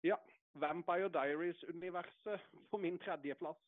ja, 0.08 0.18
Vampire 0.58 1.10
Diaries-universet 1.14 2.48
på 2.72 2.80
min 2.82 3.00
tredjeplass. 3.02 3.60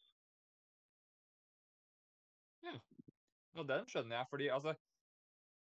Og 3.62 3.68
den 3.70 3.88
skjønner 3.90 4.20
jeg, 4.20 4.30
fordi 4.32 4.50
altså 4.56 4.76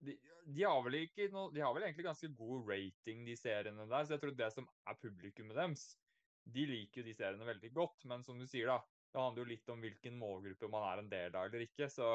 de, 0.05 0.15
de, 0.45 0.63
har 0.63 0.79
vel 0.85 1.01
ikke 1.01 1.27
noe, 1.33 1.51
de 1.53 1.63
har 1.63 1.73
vel 1.75 1.85
egentlig 1.87 2.07
ganske 2.07 2.31
god 2.39 2.69
rating, 2.71 3.25
de 3.27 3.35
seriene 3.39 3.87
der. 3.89 4.05
Så 4.05 4.15
jeg 4.15 4.23
tror 4.23 4.35
det 4.39 4.51
som 4.55 4.69
er 4.87 4.99
publikummet 5.01 5.59
deres, 5.59 5.85
de 6.49 6.65
liker 6.69 7.01
jo 7.01 7.09
de 7.09 7.15
seriene 7.17 7.47
veldig 7.47 7.71
godt. 7.75 8.05
Men 8.09 8.23
som 8.25 8.39
du 8.39 8.47
sier, 8.49 8.71
da, 8.71 8.79
det 9.11 9.21
handler 9.21 9.43
jo 9.43 9.51
litt 9.53 9.73
om 9.73 9.81
hvilken 9.83 10.19
målgruppe 10.19 10.69
man 10.71 10.87
er 10.91 11.03
en 11.03 11.11
del 11.11 11.35
av 11.35 11.49
eller 11.49 11.65
ikke. 11.65 11.89
Så 11.91 12.13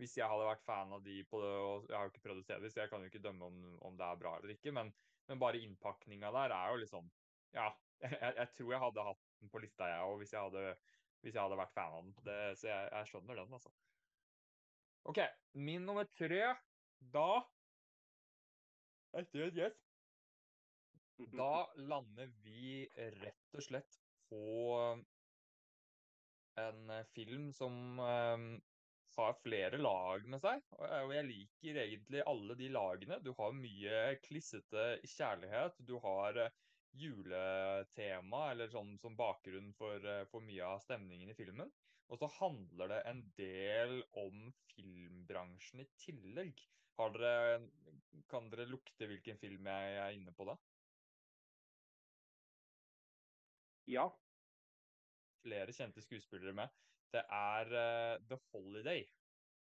hvis 0.00 0.16
jeg 0.16 0.28
hadde 0.32 0.48
vært 0.48 0.64
fan 0.64 0.94
av 0.96 1.04
de 1.04 1.20
på 1.28 1.42
det, 1.42 1.52
og 1.60 1.88
jeg 1.88 1.96
har 1.96 2.06
jo 2.06 2.12
ikke 2.14 2.24
prøvd 2.26 2.42
å 2.42 2.46
se 2.46 2.58
dem, 2.62 2.72
så 2.72 2.82
jeg 2.82 2.92
kan 2.92 3.04
jo 3.04 3.10
ikke 3.10 3.24
dømme 3.24 3.50
om, 3.50 3.58
om 3.90 3.98
det 3.98 4.06
er 4.06 4.20
bra 4.22 4.36
eller 4.38 4.54
ikke. 4.54 4.72
Men, 4.76 4.92
men 5.28 5.42
bare 5.42 5.60
innpakninga 5.60 6.32
der 6.36 6.56
er 6.56 6.72
jo 6.74 6.82
liksom 6.84 7.10
Ja, 7.54 7.68
jeg, 8.04 8.32
jeg 8.38 8.48
tror 8.56 8.72
jeg 8.72 8.82
hadde 8.84 9.06
hatt 9.10 9.22
den 9.40 9.52
på 9.52 9.60
lista, 9.62 9.88
jeg 9.90 10.06
òg, 10.06 10.20
hvis, 10.22 10.34
hvis 11.20 11.34
jeg 11.34 11.42
hadde 11.42 11.58
vært 11.60 11.76
fan 11.76 11.96
av 11.96 12.04
den. 12.04 12.12
Det, 12.24 12.38
så 12.60 12.70
jeg, 12.70 12.90
jeg 12.94 13.10
skjønner 13.10 13.42
den, 13.42 13.56
altså. 13.58 13.72
OK, 15.10 15.18
min 15.58 15.82
nummer 15.82 16.06
tre, 16.14 16.44
da 17.12 17.30
Etter 19.18 19.48
et 19.48 19.56
gjett, 19.58 19.78
da 21.34 21.64
lander 21.90 22.28
vi 22.44 22.84
rett 23.16 23.56
og 23.58 23.64
slett 23.66 23.96
på 24.30 24.44
en 26.62 26.92
eh, 26.94 27.08
film 27.16 27.48
som 27.56 27.98
eh, 28.04 28.44
har 29.16 29.40
flere 29.42 29.80
lag 29.82 30.30
med 30.30 30.44
seg. 30.44 30.62
Og 30.78 30.86
eh, 30.86 31.16
jeg 31.16 31.28
liker 31.32 31.82
egentlig 31.88 32.22
alle 32.30 32.56
de 32.62 32.70
lagene. 32.70 33.18
Du 33.24 33.32
har 33.38 33.56
mye 33.56 34.00
klissete 34.22 34.86
kjærlighet. 35.16 35.82
Du 35.90 35.96
har 36.04 36.38
eh, 36.44 36.54
juletema, 36.98 38.50
eller 38.50 38.70
sånn 38.72 38.96
som 38.98 39.16
bakgrunn 39.18 39.72
for, 39.78 40.02
eh, 40.06 40.24
for 40.30 40.44
mye 40.44 40.64
av 40.66 40.82
stemningen 40.84 41.30
i 41.30 41.36
filmen. 41.38 41.70
Og 42.10 42.18
så 42.18 42.26
handler 42.40 42.90
det 42.90 43.02
en 43.06 43.22
del 43.38 44.02
om 44.18 44.48
filmbransjen 44.72 45.84
i 45.84 45.88
tillegg. 45.96 46.58
Har 46.98 47.14
dere, 47.14 47.60
kan 48.28 48.50
dere 48.50 48.66
lukte 48.68 49.06
hvilken 49.06 49.38
film 49.38 49.70
jeg 49.70 50.00
er 50.02 50.16
inne 50.16 50.34
på 50.34 50.48
da? 50.48 50.56
Ja. 53.90 54.08
Flere 55.44 55.72
kjente 55.72 56.02
skuespillere 56.02 56.52
med. 56.52 56.68
Det 57.14 57.22
er 57.34 57.70
uh, 57.70 58.18
The 58.28 58.38
Holiday. 58.50 59.06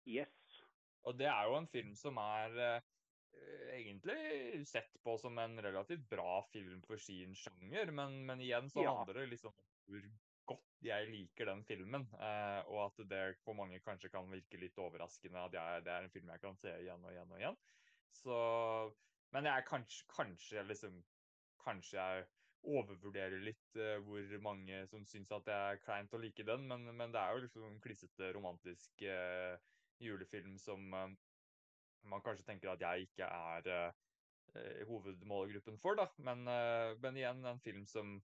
Yes. 0.08 0.64
Og 1.04 1.18
det 1.20 1.28
er 1.30 1.44
jo 1.48 1.56
en 1.56 1.68
film 1.70 1.94
som 1.96 2.18
er 2.20 2.56
eh, 2.60 2.86
egentlig 3.78 4.66
sett 4.68 4.96
på 5.04 5.16
som 5.18 5.38
en 5.38 5.58
relativt 5.62 6.08
bra 6.10 6.42
film 6.52 6.80
for 6.86 7.00
sin 7.02 7.34
sjanger, 7.36 7.92
men, 7.94 8.20
men 8.26 8.40
igjen 8.44 8.70
så 8.70 8.84
Ja. 8.84 8.94
handler 8.96 9.20
det 9.22 9.26
liksom 9.34 9.52
om 9.54 9.64
hvor 9.88 10.08
godt 10.48 10.64
jeg 10.84 11.10
liker 11.10 11.48
den 11.50 11.64
filmen, 11.68 12.06
eh, 12.14 12.60
og 12.68 12.80
at 12.86 13.02
det 13.08 13.22
for 13.44 13.56
mange 13.58 13.80
kanskje 13.84 14.10
kan 14.12 14.30
virke 14.30 14.60
litt 14.60 14.78
overraskende 14.80 15.44
at 15.48 15.52
jeg, 15.58 15.84
det 15.84 15.92
er 15.92 16.06
en 16.06 16.12
film 16.14 16.32
jeg 16.32 16.40
kan 16.44 16.56
se 16.56 16.72
igjen 16.80 17.04
og 17.04 17.12
igjen 17.12 17.32
og 17.32 17.38
igjen. 17.42 17.58
Så, 18.16 18.36
men 19.34 19.44
jeg 19.48 19.60
er 19.60 19.68
kanskje, 19.68 20.04
kanskje 20.14 20.66
liksom 20.68 21.04
Kanskje 21.58 21.98
jeg 21.98 22.26
overvurderer 22.70 23.40
litt 23.42 23.76
eh, 23.76 23.98
hvor 24.06 24.22
mange 24.40 24.84
som 24.88 25.02
syns 25.06 25.32
at 25.34 25.44
det 25.48 25.56
er 25.56 25.80
kleint 25.82 26.14
å 26.14 26.20
like 26.22 26.44
den, 26.46 26.68
men, 26.70 26.86
men 26.96 27.10
det 27.12 27.18
er 27.20 27.34
jo 27.34 27.42
liksom 27.42 27.64
en 27.66 27.80
klissete, 27.82 28.28
romantisk 28.32 29.02
eh, 29.02 29.58
julefilm 30.00 30.54
som 30.62 30.86
eh, 30.94 31.16
man 32.08 32.22
kanskje 32.24 32.46
tenker 32.46 32.72
at 32.72 32.82
jeg 32.84 33.08
ikke 33.08 33.26
er 33.26 33.70
eh, 33.74 34.82
hovedmålgruppen 34.88 35.78
for, 35.82 35.98
da. 35.98 36.08
Men, 36.24 36.46
eh, 36.50 36.94
men 37.02 37.18
igjen 37.18 37.44
en 37.48 37.62
film 37.64 37.86
som, 37.88 38.16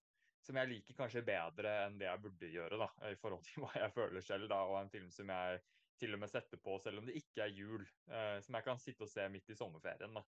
som 0.45 0.61
jeg 0.61 0.71
liker 0.71 0.99
kanskje 0.99 1.25
bedre 1.27 1.75
enn 1.85 1.99
det 2.01 2.09
jeg 2.09 2.25
burde 2.27 2.53
gjøre, 2.53 2.81
da, 2.85 2.91
i 3.11 3.19
forhold 3.21 3.45
til 3.47 3.61
hva 3.65 3.73
jeg 3.79 3.97
føler 3.97 4.27
selv, 4.27 4.49
da. 4.53 4.63
Og 4.71 4.81
en 4.81 4.93
film 4.93 5.11
som 5.15 5.33
jeg 5.35 5.63
til 6.01 6.17
og 6.17 6.25
med 6.25 6.31
setter 6.31 6.59
på 6.59 6.79
selv 6.83 7.01
om 7.01 7.07
det 7.07 7.19
ikke 7.21 7.45
er 7.45 7.55
jul, 7.55 7.85
eh, 8.11 8.39
som 8.43 8.59
jeg 8.59 8.67
kan 8.67 8.81
sitte 8.83 9.07
og 9.07 9.13
se 9.13 9.29
midt 9.31 9.53
i 9.55 9.59
sommerferien, 9.59 10.19
da. 10.19 10.25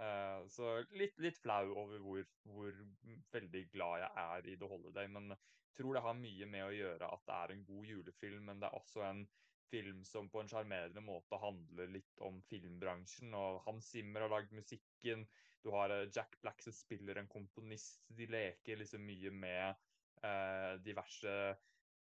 Uh, 0.00 0.46
så 0.48 0.68
litt, 0.96 1.16
litt 1.20 1.36
flau 1.42 1.72
over 1.74 1.98
hvor, 2.00 2.20
hvor 2.48 2.76
veldig 3.34 3.62
glad 3.72 4.04
jeg 4.04 4.22
er 4.22 4.46
i 4.48 4.54
The 4.56 4.68
Holiday, 4.70 5.08
men 5.12 5.32
jeg 5.34 5.74
tror 5.76 5.96
det 5.96 6.02
har 6.04 6.16
mye 6.16 6.46
med 6.48 6.64
å 6.64 6.72
gjøre 6.72 7.08
at 7.10 7.24
det 7.26 7.36
er 7.36 7.52
en 7.54 7.64
god 7.66 7.88
julefilm, 7.90 8.46
men 8.46 8.62
det 8.62 8.70
er 8.70 8.78
også 8.78 9.02
en 9.08 9.24
film 9.70 10.04
som 10.04 10.28
på 10.30 10.42
en 10.42 10.50
sjarmerende 10.50 11.02
måte 11.04 11.38
handler 11.40 11.90
litt 11.94 12.20
om 12.26 12.40
filmbransjen. 12.50 13.34
og 13.34 13.62
Hans 13.66 13.90
Zimmer 13.94 14.26
har 14.26 14.34
lagd 14.34 14.52
musikken. 14.56 15.26
Du 15.62 15.70
har 15.74 15.92
eh, 15.94 16.08
Jack 16.12 16.38
Black 16.42 16.62
som 16.62 16.76
spiller 16.76 17.20
en 17.20 17.30
komponist. 17.30 18.02
De 18.08 18.28
leker 18.30 18.80
liksom 18.80 19.04
mye 19.06 19.32
med 19.34 19.68
eh, 20.26 20.74
diverse 20.84 21.34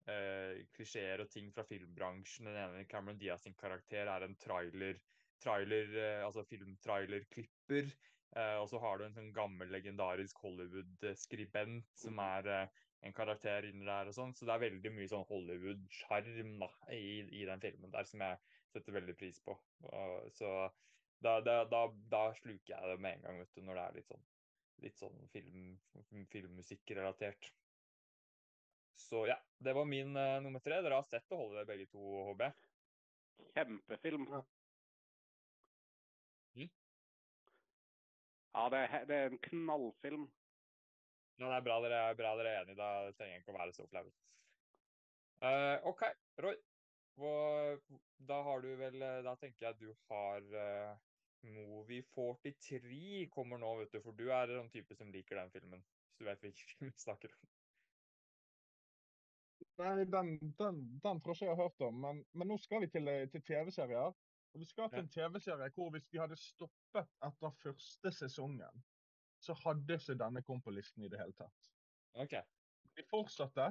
eh, 0.09 0.67
klisjeer 0.75 1.25
og 1.25 1.31
ting 1.33 1.53
fra 1.55 1.67
filmbransjen. 1.69 2.51
Den 2.51 2.61
ene 2.65 2.87
Cameron 2.91 3.21
Diaz 3.21 3.47
sin 3.47 3.57
karakter 3.59 4.11
er 4.11 4.27
en 4.27 4.37
trailer, 4.41 5.01
trailer 5.43 5.97
eh, 5.97 6.27
altså 6.27 6.47
filmtrailerklipper. 6.49 7.93
Eh, 8.37 8.57
og 8.61 8.69
så 8.71 8.81
har 8.83 8.99
du 8.99 9.07
en 9.07 9.17
sånn 9.17 9.33
gammel, 9.37 9.71
legendarisk 9.73 10.41
Hollywood-skribent 10.45 11.89
som 11.97 12.21
er 12.23 12.53
eh, 12.53 12.85
en 13.07 13.15
karakter 13.15 13.69
inni 13.69 13.87
der 13.87 14.11
og 14.11 14.17
sånn. 14.17 14.35
Så 14.35 14.47
det 14.49 14.55
er 14.55 14.65
veldig 14.67 14.93
mye 14.95 15.11
sånn 15.11 15.27
Hollywood-sjarm 15.29 16.65
i, 16.95 17.05
i 17.41 17.45
den 17.49 17.63
filmen 17.63 17.95
der 17.95 18.09
som 18.09 18.25
jeg 18.25 18.41
setter 18.73 18.97
veldig 18.99 19.15
pris 19.19 19.39
på. 19.45 19.55
Og, 19.89 20.33
så 20.35 20.53
da, 21.25 21.39
da, 21.45 21.63
da, 21.71 21.85
da 22.11 22.25
sluker 22.39 22.75
jeg 22.75 22.91
det 22.93 22.99
med 23.03 23.19
en 23.19 23.25
gang, 23.27 23.41
vet 23.43 23.55
du, 23.55 23.63
når 23.67 23.79
det 23.79 23.85
er 23.85 23.97
litt 23.99 24.11
sånn, 24.11 24.27
litt 24.85 25.01
sånn 25.01 25.25
film, 25.35 25.71
filmmusikkrelatert. 26.35 27.51
Så 28.99 29.25
ja, 29.31 29.39
det 29.63 29.75
var 29.79 29.87
min 29.89 30.17
uh, 30.19 30.39
nummer 30.43 30.63
tre. 30.63 30.81
Dere 30.83 30.99
har 30.99 31.07
sett 31.07 31.27
det 31.31 31.39
holde 31.39 31.67
begge 31.67 31.87
to, 31.91 32.03
HB? 32.33 32.49
Kjempefilm. 33.55 34.27
Ja. 34.35 34.43
Mm. 36.59 36.71
Ja, 38.55 38.65
det 38.75 38.83
er, 38.83 39.07
det 39.07 39.19
er 39.19 39.31
en 39.31 39.43
knallfilm. 39.47 40.27
Ja, 41.39 41.47
det 41.47 41.57
er 41.57 41.67
bra 41.67 41.77
dere 41.85 42.01
er, 42.09 42.17
bra 42.19 42.33
dere 42.39 42.55
er 42.55 42.65
enige. 42.65 42.79
Da 42.79 43.13
trenger 43.19 43.37
jeg 43.37 43.45
ikke 43.45 43.55
å 43.55 43.59
være 43.59 43.77
så 43.77 43.87
flau. 43.91 44.07
Uh, 45.39 45.77
OK, 45.87 46.03
Roy. 46.43 46.57
Hva, 47.19 47.35
da 48.31 48.39
har 48.47 48.61
du 48.63 48.69
vel 48.79 49.03
eh, 49.03 49.21
Da 49.27 49.33
tenker 49.41 49.65
jeg 49.65 49.75
at 49.75 49.81
du 49.83 49.89
har 50.07 50.45
uh, 50.55 50.93
Movie 51.51 52.05
43 52.15 53.27
kommer 53.35 53.59
nå, 53.59 53.73
vet 53.81 53.95
du. 53.95 54.01
For 54.05 54.15
du 54.19 54.29
er 54.35 54.55
en 54.59 54.71
type 54.71 54.95
som 54.99 55.11
liker 55.15 55.39
den 55.39 55.51
filmen. 55.55 55.83
Hvis 55.83 56.21
du 56.21 56.27
vet 56.29 56.45
hvilken 56.47 56.71
film 56.75 56.93
vi 56.93 57.03
snakker 57.03 57.35
om. 57.35 57.49
Nei, 59.79 60.05
den, 60.11 60.31
den, 60.59 60.79
den 61.03 61.21
tror 61.23 61.35
ikke 61.37 61.47
jeg 61.47 61.55
har 61.55 61.63
hørt 61.63 61.87
om. 61.87 62.01
Men, 62.03 62.23
men 62.35 62.51
nå 62.51 62.59
skal 62.63 62.83
vi 62.83 62.91
til, 62.91 63.11
eh, 63.11 63.27
til 63.31 63.45
TV-serier. 63.47 64.15
Og 64.55 64.63
vi 64.63 64.67
skal 64.67 64.91
til 64.91 65.05
en 65.05 65.11
TV-serie 65.13 65.71
hvor 65.77 65.91
hvis 65.95 66.09
vi 66.13 66.23
hadde 66.23 66.39
stoppet 66.41 67.11
etter 67.29 67.59
første 67.63 68.13
sesongen, 68.17 68.83
så 69.43 69.55
hadde 69.65 69.99
ikke 69.99 70.17
denne 70.19 70.43
kommet 70.43 70.65
på 70.67 70.75
listen 70.75 71.05
i 71.05 71.11
det 71.11 71.21
hele 71.21 71.35
tatt. 71.39 71.71
OK. 72.19 72.35
Vi 72.99 73.05
fortsatte, 73.07 73.69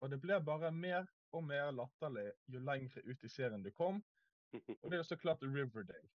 og 0.00 0.12
det 0.12 0.20
ble 0.22 0.38
bare 0.44 0.70
mer 0.74 1.08
og 1.34 1.44
mer 1.44 1.72
latterlig 1.74 2.28
jo 2.46 2.62
lengre 2.62 3.02
ut 3.04 3.24
i 3.24 3.30
serien 3.32 3.64
du 3.64 3.72
kom. 3.74 4.00
Og 4.82 4.90
det 4.90 4.98
er 4.98 5.04
så 5.04 5.16
klart 5.20 5.42
Riverdale. 5.42 6.08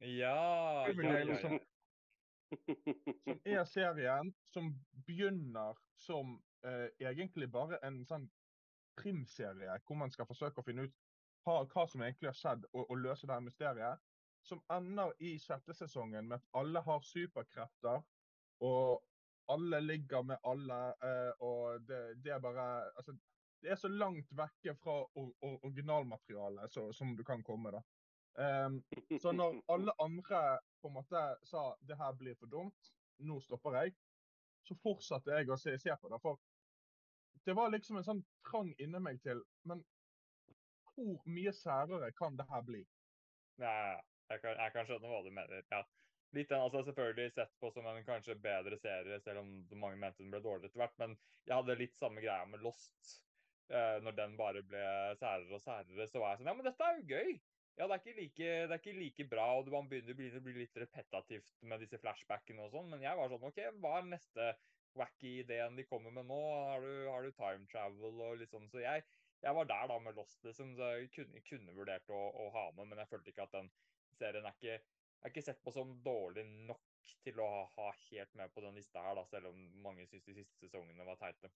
Ja, 0.00 0.06
ja, 0.06 0.84
Riverdale 0.86 1.32
ja, 1.32 1.34
ja. 1.34 1.40
som, 1.42 1.58
som 3.24 3.40
er 3.44 3.64
serien 3.66 4.34
som 4.52 4.68
begynner 5.06 5.80
som 5.98 6.36
eh, 6.62 6.86
egentlig 7.00 7.50
bare 7.50 7.80
en 7.82 8.04
sånn 8.06 8.28
krimserie 8.98 9.80
hvor 9.86 9.98
man 9.98 10.14
skal 10.14 10.28
forsøke 10.28 10.62
å 10.62 10.66
finne 10.66 10.86
ut 10.86 10.94
hva, 11.46 11.62
hva 11.72 11.86
som 11.90 12.02
egentlig 12.04 12.30
har 12.30 12.38
skjedd, 12.38 12.68
og, 12.72 12.84
og 12.86 13.02
løse 13.02 13.26
det 13.26 13.34
her 13.34 13.44
mysteriet. 13.44 14.06
Som 14.42 14.62
ender 14.72 15.12
i 15.22 15.34
sjette 15.38 15.74
sesongen 15.74 16.28
med 16.28 16.38
at 16.38 16.60
alle 16.60 16.80
har 16.80 17.00
superkrefter, 17.04 18.02
og 18.64 19.02
alle 19.52 19.80
ligger 19.80 20.22
med 20.22 20.38
alle. 20.42 20.78
Eh, 21.08 21.32
og 21.44 21.80
det, 21.88 22.00
det, 22.24 22.32
er 22.32 22.40
bare 22.40 22.68
altså, 22.96 23.16
Det 23.62 23.70
er 23.70 23.76
så 23.76 23.88
langt 23.88 24.32
vekke 24.36 24.74
fra 24.82 25.00
or, 25.02 25.32
or, 25.40 25.58
originalmaterialet 25.64 26.72
så, 26.72 26.92
som 26.92 27.16
du 27.16 27.24
kan 27.24 27.42
komme. 27.42 27.70
da. 27.70 27.82
Um, 28.38 28.82
så 29.20 29.32
når 29.32 29.62
alle 29.68 29.92
andre 29.98 30.58
på 30.80 30.88
en 30.88 30.94
måte 30.94 31.22
sa 31.42 31.74
det 31.80 31.96
her 31.98 32.12
blir 32.12 32.36
for 32.38 32.46
dumt, 32.46 32.92
nå 33.18 33.40
stopper 33.40 33.74
jeg, 33.80 33.94
så 34.62 34.76
fortsatte 34.78 35.34
jeg 35.34 35.50
å 35.50 35.56
se, 35.58 35.74
se 35.78 35.96
på 36.00 36.10
det. 36.12 36.20
For 36.22 36.38
det 37.48 37.56
var 37.58 37.72
liksom 37.72 37.98
en 37.98 38.06
sånn 38.06 38.22
trang 38.46 38.70
inni 38.78 39.00
meg 39.02 39.18
til 39.24 39.42
Men 39.66 39.82
hvor 40.94 41.18
mye 41.26 41.52
særere 41.54 42.12
kan 42.18 42.36
det 42.38 42.46
her 42.50 42.62
bli? 42.66 42.84
Ja, 43.58 43.98
jeg 44.28 44.42
kan, 44.44 44.58
jeg 44.60 44.74
kan 44.74 44.88
skjønne 44.88 45.12
hva 45.12 45.22
du 45.24 45.32
mener. 45.32 45.64
ja. 45.72 45.84
Litt 46.36 46.50
den, 46.50 46.60
altså 46.60 46.82
Selvfølgelig 46.84 47.32
sett 47.32 47.54
på 47.56 47.70
som 47.72 47.86
en 47.88 48.04
kanskje 48.04 48.34
bedre 48.36 48.76
serie, 48.76 49.16
selv 49.24 49.40
om 49.40 49.52
mange 49.80 49.96
mente 49.96 50.20
den 50.20 50.32
ble 50.34 50.42
dårligere 50.44 50.68
etter 50.68 50.82
hvert. 50.82 50.98
Men 51.00 51.14
jeg 51.48 51.56
hadde 51.56 51.78
litt 51.80 51.96
samme 51.96 52.20
greia 52.20 52.44
med 52.50 52.60
Lost. 52.64 53.14
Eh, 53.68 53.96
når 54.04 54.16
den 54.16 54.36
bare 54.36 54.64
ble 54.64 54.82
særere 55.20 55.56
og 55.56 55.60
særere, 55.60 56.08
så 56.08 56.20
var 56.20 56.34
jeg 56.34 56.40
sånn 56.40 56.50
Ja, 56.52 56.56
men 56.56 56.68
dette 56.68 56.84
er 56.84 57.00
jo 57.00 57.08
gøy! 57.16 57.38
Ja, 57.78 57.86
det 57.86 57.94
er 57.94 58.00
ikke 58.00 58.14
like, 58.16 58.46
det 58.66 58.74
er 58.74 58.80
ikke 58.80 58.92
like 58.96 59.24
bra, 59.30 59.44
og 59.54 59.68
man 59.70 59.86
begynner, 59.90 60.16
begynner 60.18 60.40
å 60.40 60.46
bli 60.48 60.54
litt 60.56 60.78
repetativt 60.82 61.52
med 61.70 61.84
disse 61.84 62.00
flashbackene 62.02 62.64
og 62.64 62.72
sånn. 62.72 62.88
Men 62.90 63.04
jeg 63.04 63.14
var 63.20 63.30
sånn 63.30 63.44
OK, 63.46 63.60
hva 63.78 63.92
er 64.00 64.08
neste 64.08 64.48
wacky 64.98 65.36
ideen 65.44 65.78
de 65.78 65.84
kommer 65.86 66.14
med 66.16 66.26
nå? 66.26 66.38
Har 66.72 66.82
du, 66.82 66.90
har 67.06 67.22
du 67.22 67.30
time 67.36 67.68
travel 67.70 68.24
og 68.24 68.42
sånn? 68.50 68.66
Så 68.72 68.82
jeg, 68.82 69.04
jeg 69.44 69.54
var 69.54 69.68
der 69.70 69.92
da 69.92 70.00
med 70.02 70.18
Lost, 70.18 70.40
liksom. 70.48 70.74
Så 70.74 70.90
jeg 70.96 71.12
kunne, 71.14 71.44
kunne 71.46 71.76
vurdert 71.76 72.10
å, 72.10 72.24
å, 72.34 72.48
ha 72.56 72.66
med, 72.74 72.90
men 72.90 73.04
jeg 73.04 73.12
følte 73.12 73.30
ikke 73.30 73.46
at 73.46 73.54
den 73.54 73.70
serien 74.18 74.46
er 74.46 74.56
ikke, 74.56 74.78
er 75.22 75.32
ikke 75.32 75.46
sett 75.46 75.62
på 75.64 75.74
som 75.74 75.96
dårlig 76.04 76.44
nok 76.68 76.84
til 77.24 77.40
å 77.42 77.48
ha 77.74 77.88
helt 78.10 78.34
med 78.38 78.52
på 78.54 78.62
den 78.64 78.76
lista 78.78 79.02
her, 79.04 79.16
da, 79.18 79.24
selv 79.30 79.50
om 79.50 79.58
mange 79.84 80.06
syns 80.08 80.26
de 80.26 80.36
siste 80.36 80.60
sesongene 80.60 81.06
var 81.08 81.18
teite. 81.20 81.50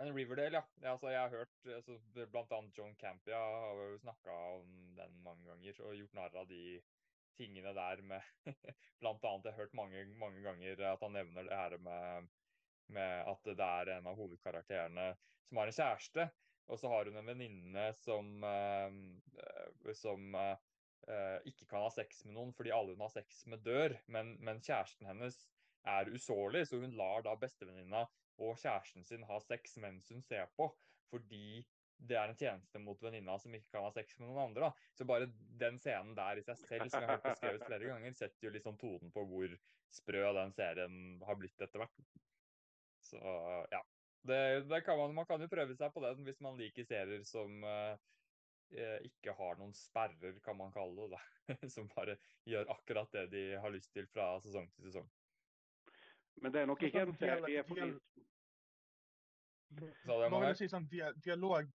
Men 0.00 0.14
Riverdale, 0.16 0.62
ja. 0.80 0.92
altså, 0.94 1.10
jeg 1.12 1.20
har 1.20 1.34
hørt 1.34 1.66
altså, 1.76 1.98
Blant 2.32 2.52
annet 2.56 2.78
John 2.78 2.94
Campia 2.96 3.36
har 3.36 3.80
jo 3.82 3.98
snakka 4.00 4.36
om 4.54 4.70
den 4.96 5.18
mange 5.24 5.44
ganger 5.44 5.80
og 5.84 5.96
gjort 5.98 6.14
narr 6.16 6.38
av 6.40 6.46
de 6.48 6.78
tingene 7.36 7.74
der 7.76 8.00
med 8.08 8.46
Blant 9.02 9.26
annet 9.28 9.50
jeg 9.50 9.52
har 9.52 9.66
hørt 9.66 9.76
mange, 9.76 10.04
mange 10.22 10.40
ganger 10.46 10.86
at 10.94 11.04
han 11.04 11.12
nevner 11.18 11.48
det 11.50 11.58
her 11.58 11.76
med, 11.84 12.30
med 12.96 13.28
at 13.34 13.50
det 13.50 13.66
er 13.66 13.92
en 13.98 14.08
av 14.08 14.16
hovedkarakterene 14.22 15.10
som 15.50 15.60
har 15.60 15.68
en 15.68 15.78
kjæreste. 15.82 16.26
Og 16.70 16.78
så 16.78 16.88
har 16.88 17.08
hun 17.10 17.18
en 17.18 17.26
venninne 17.26 17.86
som, 17.98 18.44
uh, 18.46 19.92
som 19.98 20.36
uh, 20.38 20.69
ikke 21.48 21.66
kan 21.70 21.84
ha 21.84 21.90
sex 21.94 22.24
med 22.26 22.36
noen 22.36 22.52
fordi 22.56 22.72
alle 22.74 22.94
hun 22.94 23.04
har 23.06 23.12
sex 23.14 23.44
med, 23.50 23.64
dør. 23.66 23.96
Men, 24.12 24.36
men 24.44 24.62
kjæresten 24.62 25.08
hennes 25.08 25.38
er 25.88 26.10
usårlig, 26.12 26.66
så 26.68 26.80
hun 26.82 26.96
lar 26.98 27.24
da 27.24 27.34
bestevenninna 27.40 28.04
og 28.40 28.56
kjæresten 28.60 29.04
sin 29.04 29.24
ha 29.28 29.38
sex 29.44 29.76
mens 29.80 30.08
hun 30.12 30.22
ser 30.24 30.48
på, 30.56 30.68
fordi 31.10 31.62
det 32.00 32.16
er 32.16 32.30
en 32.30 32.38
tjeneste 32.38 32.80
mot 32.80 33.02
venninna 33.02 33.36
som 33.40 33.54
ikke 33.54 33.74
kan 33.74 33.84
ha 33.84 33.90
sex 33.92 34.16
med 34.18 34.30
noen 34.30 34.46
andre. 34.48 34.68
da. 34.68 34.90
Så 34.96 35.04
bare 35.08 35.28
den 35.60 35.78
scenen 35.82 36.14
der 36.16 36.40
i 36.40 36.44
seg 36.46 36.56
selv, 36.62 36.88
som 36.88 37.02
jeg 37.02 37.10
har 37.10 37.18
hørt 37.18 37.26
beskrevet 37.28 37.66
flere 37.66 37.90
ganger, 37.90 38.16
setter 38.16 38.48
jo 38.48 38.52
liksom 38.54 38.78
tonen 38.80 39.12
på 39.12 39.24
hvor 39.28 39.56
sprø 39.92 40.22
den 40.36 40.54
serien 40.56 40.94
har 41.26 41.36
blitt 41.36 41.60
etter 41.60 41.82
hvert. 41.82 42.04
Så 43.04 43.20
ja. 43.72 43.82
Det, 44.28 44.40
det 44.68 44.82
kan 44.84 44.98
man, 45.00 45.14
man, 45.16 45.24
kan 45.24 45.40
jo 45.40 45.48
prøve 45.48 45.74
seg 45.76 45.92
på 45.94 46.02
den 46.04 46.26
hvis 46.26 46.42
man 46.44 46.58
liker 46.60 46.84
serier 46.84 47.22
som 47.24 47.62
uh, 47.64 47.96
ikke 49.06 49.34
har 49.34 49.58
noen 49.58 49.72
sperrer, 49.74 50.36
kan 50.44 50.56
man 50.58 50.72
kalle 50.74 51.08
det. 51.08 51.16
da. 51.16 51.20
som 51.74 51.88
bare 51.96 52.16
gjør 52.46 52.70
akkurat 52.70 53.12
det 53.12 53.26
de 53.32 53.42
har 53.58 53.72
lyst 53.74 53.92
til 53.92 54.06
fra 54.14 54.32
sesong 54.44 54.68
til 54.74 54.90
sesong. 54.90 55.08
Men 56.40 56.54
det 56.54 56.60
er 56.62 56.70
nok 56.70 56.82
ikke 56.82 57.02
en 57.02 57.16
serie 57.18 57.64
for 57.66 57.76
Bare 60.06 60.30
vil 60.30 60.56
si 60.58 60.66
sånn 60.70 60.88
dialog 60.90 61.68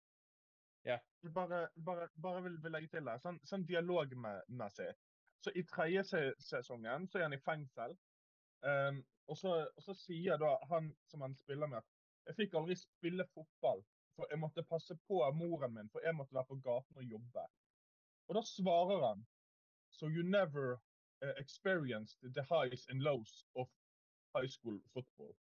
ja. 0.83 0.97
Bare, 1.33 1.67
bare, 1.85 2.07
bare 2.21 2.41
vil, 2.43 2.55
vil 2.63 2.73
legge 2.75 2.89
til 2.91 3.05
det. 3.07 3.15
Sånn, 3.23 3.37
sånn 3.47 3.63
dialogmessig. 3.67 4.89
Så 5.43 5.53
i 5.55 5.63
tredje 5.67 6.03
sesongen 6.43 7.07
så 7.07 7.19
er 7.19 7.27
han 7.27 7.35
i 7.37 7.43
fengsel. 7.43 7.95
Um, 8.63 8.99
og, 9.27 9.37
så, 9.39 9.53
og, 9.63 9.83
så, 9.83 9.95
sier 9.95 10.39
da 10.39 10.57
han 10.71 10.89
som 11.11 11.23
han 11.23 11.35
spiller 11.39 11.71
med, 11.71 11.87
jeg 12.27 12.37
fikk 12.37 12.57
aldri 12.59 12.75
spille 12.79 13.25
fotball, 13.31 13.83
for 14.15 14.29
jeg 14.29 14.39
måtte 14.39 14.63
passe 14.63 14.95
på 15.07 15.19
moren 15.37 15.73
min, 15.73 15.89
for 15.89 16.05
jeg 16.05 16.15
måtte 16.15 16.35
være 16.35 16.49
på 16.49 16.59
gaten 16.65 16.97
og 17.01 17.13
jobbe. 17.15 17.45
Og 18.27 18.35
da 18.37 18.43
svarer 18.47 19.07
han 19.07 19.25
So 19.93 20.07
you 20.07 20.23
never 20.23 20.81
uh, 21.21 21.33
experienced 21.37 22.17
the 22.33 22.43
highs 22.49 22.87
and 22.89 23.01
lows 23.01 23.45
of 23.55 23.67
high 24.35 24.47
school 24.47 24.79
football. 24.93 25.35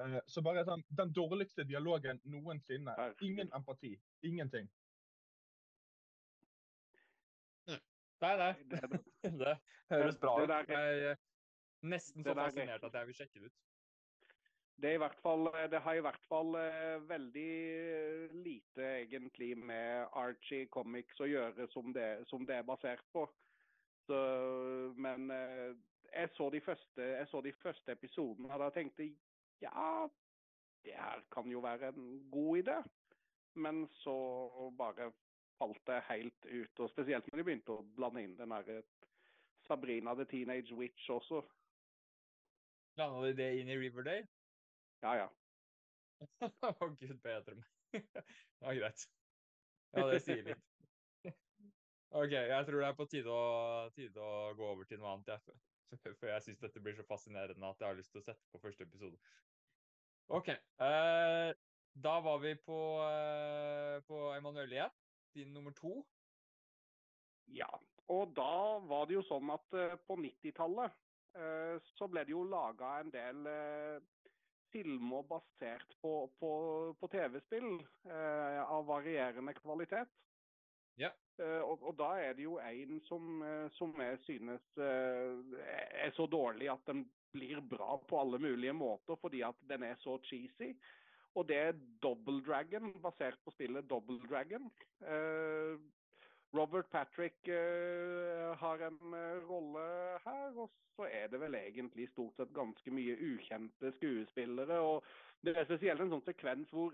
Uh, 0.00 0.18
så 0.26 0.42
bare 0.42 0.64
sånn, 0.66 0.82
Den 0.88 1.12
dårligste 1.14 1.64
dialogen 1.64 2.20
noensinne. 2.24 2.96
Ingen 3.22 3.52
empati. 3.54 3.94
Ingenting. 4.22 4.70
Nei, 8.22 8.36
nei. 8.38 8.52
Det 9.90 9.98
høres 9.98 10.18
bra 10.22 10.36
ut. 10.42 10.50
Jeg 10.70 11.06
er 11.10 11.16
nesten 11.82 12.24
så 12.24 12.34
fascinert 12.38 12.84
at 12.86 12.94
jeg 12.98 13.08
vil 13.08 13.16
sjekke 13.18 13.40
det 13.42 13.50
ut. 13.50 13.56
Det, 14.80 14.96
fall, 15.22 15.46
det, 15.70 15.78
har 15.84 15.94
i 15.94 16.02
hvert 16.02 16.24
fall 16.28 16.56
uh, 16.56 17.08
veldig 17.08 17.50
lite 18.42 18.86
egentlig 19.04 19.52
med 19.58 20.08
Archie 20.18 20.66
Comics 20.66 21.20
å 21.20 21.28
gjøre 21.28 21.68
som 21.70 21.92
det, 21.94 22.24
som 22.30 22.46
det 22.48 22.56
er 22.56 22.66
basert 22.66 23.04
på. 23.14 23.26
Så, 24.08 24.18
men 24.96 25.30
uh, 25.30 25.70
jeg 26.12 26.32
så 26.34 26.50
første, 26.64 27.02
jeg 27.02 27.28
så 27.30 27.40
de 27.40 27.52
første 27.62 27.92
episodene 27.92 28.50
og 28.50 28.64
da 28.64 28.72
tenkte 28.74 29.06
ja, 29.62 30.08
det 30.82 30.96
her 30.98 31.22
kan 31.30 31.46
jo 31.50 31.62
være 31.62 31.92
en 31.92 32.30
god 32.30 32.58
idé. 32.58 32.80
Men 33.54 33.84
så 34.00 34.16
bare 34.78 35.12
falt 35.58 35.86
det 35.86 36.02
helt 36.08 36.46
ut. 36.46 36.80
Og 36.80 36.90
spesielt 36.90 37.28
når 37.28 37.38
de 37.38 37.44
begynte 37.46 37.74
å 37.76 37.84
blande 37.96 38.24
inn 38.24 38.36
den 38.38 38.54
derre 38.54 38.82
Sabrina 39.68 40.14
the 40.18 40.26
Teenage 40.26 40.74
Witch 40.74 41.10
også. 41.10 41.42
Blanda 42.96 43.26
de 43.28 43.36
det 43.38 43.50
inn 43.60 43.70
i 43.70 43.78
Riverdale? 43.78 44.26
Ja, 45.02 45.14
ja. 45.18 45.28
Å, 46.48 46.70
oh, 46.70 46.92
gud 46.98 47.18
bedre 47.24 47.56
meg. 47.58 47.70
ja, 48.62 48.74
greit. 48.78 49.08
Ja, 49.92 50.06
det 50.08 50.20
sier 50.24 50.44
litt. 50.46 50.68
OK, 52.12 52.32
jeg 52.32 52.64
tror 52.68 52.82
det 52.82 52.88
er 52.88 52.96
på 52.96 53.06
tide 53.08 53.32
å, 53.32 53.44
tide 53.96 54.20
å 54.20 54.52
gå 54.56 54.66
over 54.68 54.88
til 54.88 55.00
noe 55.00 55.14
annet. 55.14 55.32
Jeg. 55.32 55.60
For 56.02 56.28
jeg 56.32 56.44
syns 56.44 56.60
dette 56.60 56.80
blir 56.84 56.96
så 56.96 57.06
fascinerende 57.08 57.70
at 57.72 57.80
jeg 57.80 57.88
har 57.88 57.98
lyst 57.98 58.12
til 58.12 58.22
å 58.22 58.26
sette 58.26 58.52
på 58.52 58.60
første 58.62 58.84
episode. 58.86 59.16
OK. 60.32 60.52
Eh, 60.52 61.50
da 62.04 62.14
var 62.24 62.42
vi 62.44 62.54
på, 62.56 62.78
eh, 63.04 63.98
på 64.08 64.20
Emanuelle 64.36 64.78
igjen. 64.78 64.98
Din 65.36 65.52
nummer 65.56 65.72
to. 65.76 65.98
Ja. 67.52 67.68
Og 68.12 68.32
da 68.36 68.78
var 68.88 69.08
det 69.08 69.18
jo 69.18 69.24
sånn 69.26 69.50
at 69.52 69.76
eh, 69.76 69.96
på 70.06 70.16
90-tallet 70.20 70.92
eh, 71.36 71.76
så 71.94 72.08
ble 72.12 72.24
det 72.28 72.34
jo 72.34 72.44
laga 72.48 72.98
en 73.00 73.12
del 73.12 73.48
eh, 73.48 73.98
filmer 74.72 75.24
basert 75.28 75.96
på, 76.02 76.26
på, 76.40 76.52
på 77.00 77.08
TV-spill 77.12 77.70
eh, 78.08 78.60
av 78.64 78.86
varierende 78.88 79.54
kvalitet. 79.60 80.10
Ja. 81.00 81.12
Eh, 81.40 81.60
og, 81.64 81.82
og, 81.82 81.94
da 81.98 82.10
er 82.20 82.36
det 82.36 82.46
jo 82.46 82.58
en 82.60 83.00
som, 83.08 83.28
uh, 83.44 83.68
som 83.78 83.94
jeg 84.02 84.18
synes 84.26 84.64
uh, 84.80 85.40
er 86.04 86.12
så 86.16 86.26
dårlig 86.28 86.68
at 86.72 86.84
den 86.88 87.06
blir 87.32 87.62
bra 87.64 87.96
på 88.08 88.20
alle 88.20 88.40
mulige 88.42 88.74
måter, 88.76 89.16
fordi 89.20 89.40
at 89.46 89.56
den 89.70 89.86
er 89.88 89.96
så 90.02 90.18
cheesy. 90.28 90.74
Og 91.32 91.48
det 91.48 91.56
er 91.56 91.78
Double 92.04 92.42
Dragon, 92.44 92.92
basert 93.00 93.40
på 93.44 93.54
spillet 93.54 93.88
Double 93.88 94.18
Dragon. 94.28 94.68
Robert 96.52 96.90
Patrick 96.92 97.48
har 98.60 98.82
en 98.86 99.14
rolle 99.48 99.84
her, 100.24 100.58
og 100.60 100.70
så 100.96 101.06
er 101.08 101.30
det 101.32 101.40
vel 101.40 101.56
egentlig 101.56 102.10
stort 102.10 102.36
sett 102.36 102.52
ganske 102.52 102.92
mye 102.92 103.16
ukjente 103.16 103.92
skuespillere. 103.96 104.80
og 104.80 105.04
Det 105.40 105.56
er 105.56 105.64
spesielt 105.64 106.04
en 106.04 106.12
sånn 106.12 106.26
sekvens 106.26 106.68
hvor, 106.76 106.92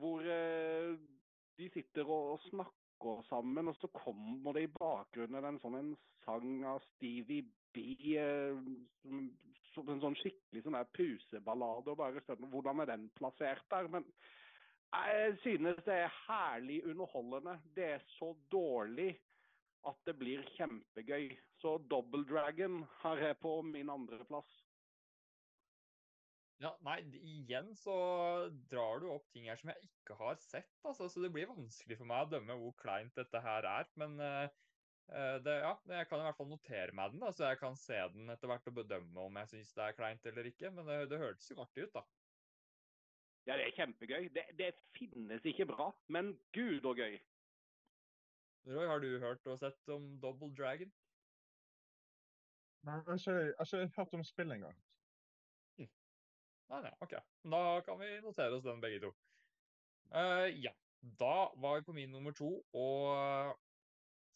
hvor 0.00 0.24
de 0.24 1.68
sitter 1.74 2.08
og 2.08 2.40
snakker 2.48 2.80
snakker 3.02 3.22
sammen, 3.28 3.68
og 3.68 3.76
så 3.76 3.88
kommer 3.88 4.52
det 4.52 4.62
i 4.62 4.72
bakgrunnen 4.78 5.44
en 5.44 5.58
sånn 5.60 5.78
en 5.78 5.96
sang 6.24 6.64
av 6.64 6.82
Stevie 6.94 7.44
B. 7.74 7.96
Eh, 8.16 8.54
en 9.80 10.00
sånn 10.00 10.16
skikkelig 10.20 10.62
sånn 10.62 10.76
der 10.76 10.90
puseballade. 10.92 11.90
og 11.90 11.96
bare 11.96 12.20
Hvordan 12.50 12.80
er 12.80 12.86
den 12.86 13.10
plassert 13.16 13.64
der? 13.70 13.88
Men 13.88 14.04
jeg 14.92 15.36
synes 15.40 15.84
det 15.86 15.94
er 16.04 16.16
herlig 16.26 16.82
underholdende. 16.88 17.58
Det 17.76 17.84
er 17.94 18.02
så 18.18 18.32
dårlig 18.52 19.14
at 19.88 19.96
det 20.06 20.14
blir 20.18 20.44
kjempegøy. 20.56 21.32
Så 21.62 21.78
Double 21.90 22.26
Dragon 22.28 22.82
har 23.02 23.22
jeg 23.22 23.38
på 23.42 23.54
min 23.66 23.90
andreplass. 23.90 24.50
Ja, 26.62 26.70
nei, 26.86 27.00
igjen 27.26 27.72
så 27.74 27.94
drar 28.70 29.00
du 29.02 29.08
opp 29.10 29.24
ting 29.34 29.48
her 29.50 29.58
som 29.58 29.72
jeg 29.72 29.88
ikke 29.88 30.14
har 30.20 30.36
sett, 30.38 30.70
altså, 30.86 31.08
så 31.10 31.22
det 31.24 31.32
blir 31.34 31.48
vanskelig 31.50 31.96
for 31.98 32.06
meg 32.06 32.22
å 32.22 32.28
dømme 32.36 32.54
hvor 32.60 32.76
kleint 32.78 33.16
dette 33.18 33.40
her 33.42 33.66
er. 33.66 33.88
Men 33.98 34.14
uh, 34.22 34.46
det, 35.42 35.56
ja, 35.64 35.72
jeg 35.96 36.06
kan 36.06 36.22
i 36.22 36.28
hvert 36.28 36.38
fall 36.38 36.52
notere 36.52 36.94
meg 36.94 37.16
den, 37.16 37.24
da, 37.24 37.32
så 37.34 37.48
jeg 37.50 37.58
kan 37.64 37.74
se 37.78 37.98
den 38.14 38.30
etter 38.30 38.52
hvert 38.52 38.70
og 38.70 38.78
bedømme 38.78 39.26
om 39.26 39.40
jeg 39.42 39.50
syns 39.56 39.74
det 39.74 39.88
er 39.88 39.98
kleint 39.98 40.30
eller 40.30 40.50
ikke. 40.52 40.70
Men 40.76 40.86
det, 40.86 41.00
det 41.10 41.22
hørtes 41.24 41.50
jo 41.50 41.58
artig 41.64 41.88
ut, 41.88 41.96
da. 41.98 42.04
Ja, 43.46 43.56
det 43.58 43.66
er 43.66 43.76
kjempegøy. 43.76 44.28
Det, 44.34 44.44
det 44.58 44.70
finnes 44.94 45.44
ikke 45.44 45.66
bra, 45.66 45.90
men 46.14 46.32
gud 46.54 46.84
og 46.86 46.96
gøy. 46.96 47.18
Roy, 48.66 48.86
har 48.86 49.02
du 49.02 49.18
hørt 49.18 49.46
og 49.50 49.58
sett 49.58 49.88
om 49.90 50.04
Double 50.22 50.52
Dragon? 50.54 50.92
Nei, 52.86 52.94
jeg 52.94 53.04
har 53.06 53.18
ikke, 53.18 53.32
jeg 53.32 53.54
har 53.58 53.86
ikke 53.86 53.96
hørt 53.96 54.14
om 54.18 54.24
spillet 54.26 54.58
engang. 54.60 54.78
Nei, 56.72 56.78
nei, 56.86 56.92
ok. 57.04 57.18
Da 57.52 57.64
kan 57.84 57.98
vi 58.00 58.14
notere 58.24 58.56
oss 58.56 58.64
den 58.64 58.80
begge 58.80 59.02
to. 59.02 59.10
Uh, 60.14 60.48
ja, 60.62 60.72
da 61.20 61.50
var 61.60 61.80
vi 61.80 61.86
på 61.88 61.96
min 61.96 62.14
nummer 62.14 62.32
to, 62.36 62.48
og 62.72 63.58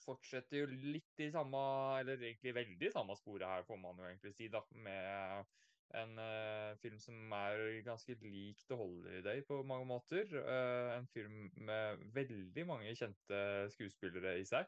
fortsetter 0.05 0.61
jo 0.61 0.67
litt 0.97 1.23
i 1.23 1.31
samme, 1.33 1.63
eller 2.01 2.21
egentlig 2.21 2.55
veldig 2.59 2.91
samme 2.93 3.17
sporet 3.17 3.49
her, 3.49 3.65
får 3.67 3.81
man 3.81 4.03
jo 4.03 4.09
egentlig 4.11 4.35
si, 4.37 4.51
da, 4.53 4.61
med 4.85 5.47
en 5.95 6.19
uh, 6.19 6.77
film 6.83 6.99
som 7.01 7.33
er 7.33 7.83
ganske 7.87 8.17
lik 8.23 8.63
The 8.67 8.79
Holiday 8.79 9.43
på 9.47 9.63
mange 9.63 9.87
måter. 9.87 10.27
Uh, 10.35 10.97
en 10.99 11.09
film 11.15 11.51
med 11.69 12.03
veldig 12.15 12.67
mange 12.67 12.95
kjente 12.99 13.41
skuespillere 13.75 14.39
i 14.41 14.45
seg. 14.45 14.67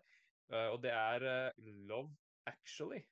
og 0.48 0.78
det 0.82 0.90
er 0.90 1.52
Love 1.90 2.16
Actually. 2.46 3.02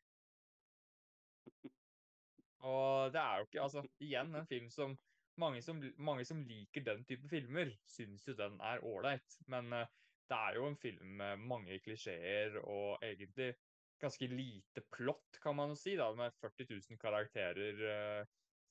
Og 2.65 3.13
det 3.13 3.21
er 3.21 3.37
jo 3.37 3.45
ikke 3.45 3.63
Altså, 3.63 3.83
igjen 4.01 4.35
en 4.35 4.47
film 4.47 4.71
som 4.71 4.97
mange 5.37 5.63
som, 5.63 5.83
mange 5.99 6.25
som 6.25 6.41
liker 6.49 6.85
den 6.85 7.05
type 7.05 7.29
filmer, 7.29 7.71
syns 7.85 8.25
jo 8.29 8.35
den 8.35 8.61
er 8.61 8.85
ålreit. 8.85 9.39
Men 9.53 9.73
uh, 9.73 9.85
det 10.31 10.37
er 10.37 10.55
jo 10.57 10.67
en 10.67 10.77
film 10.77 11.17
med 11.21 11.37
mange 11.37 11.79
klisjeer 11.85 12.57
og 12.63 12.99
egentlig 13.03 13.55
ganske 14.03 14.29
lite 14.31 14.83
plott, 14.95 15.39
kan 15.43 15.57
man 15.59 15.73
jo 15.73 15.79
si, 15.81 15.97
da, 15.99 16.09
med 16.17 16.35
40 16.43 16.69
000 16.73 17.01
karakterer 17.01 17.83
uh, 17.87 18.23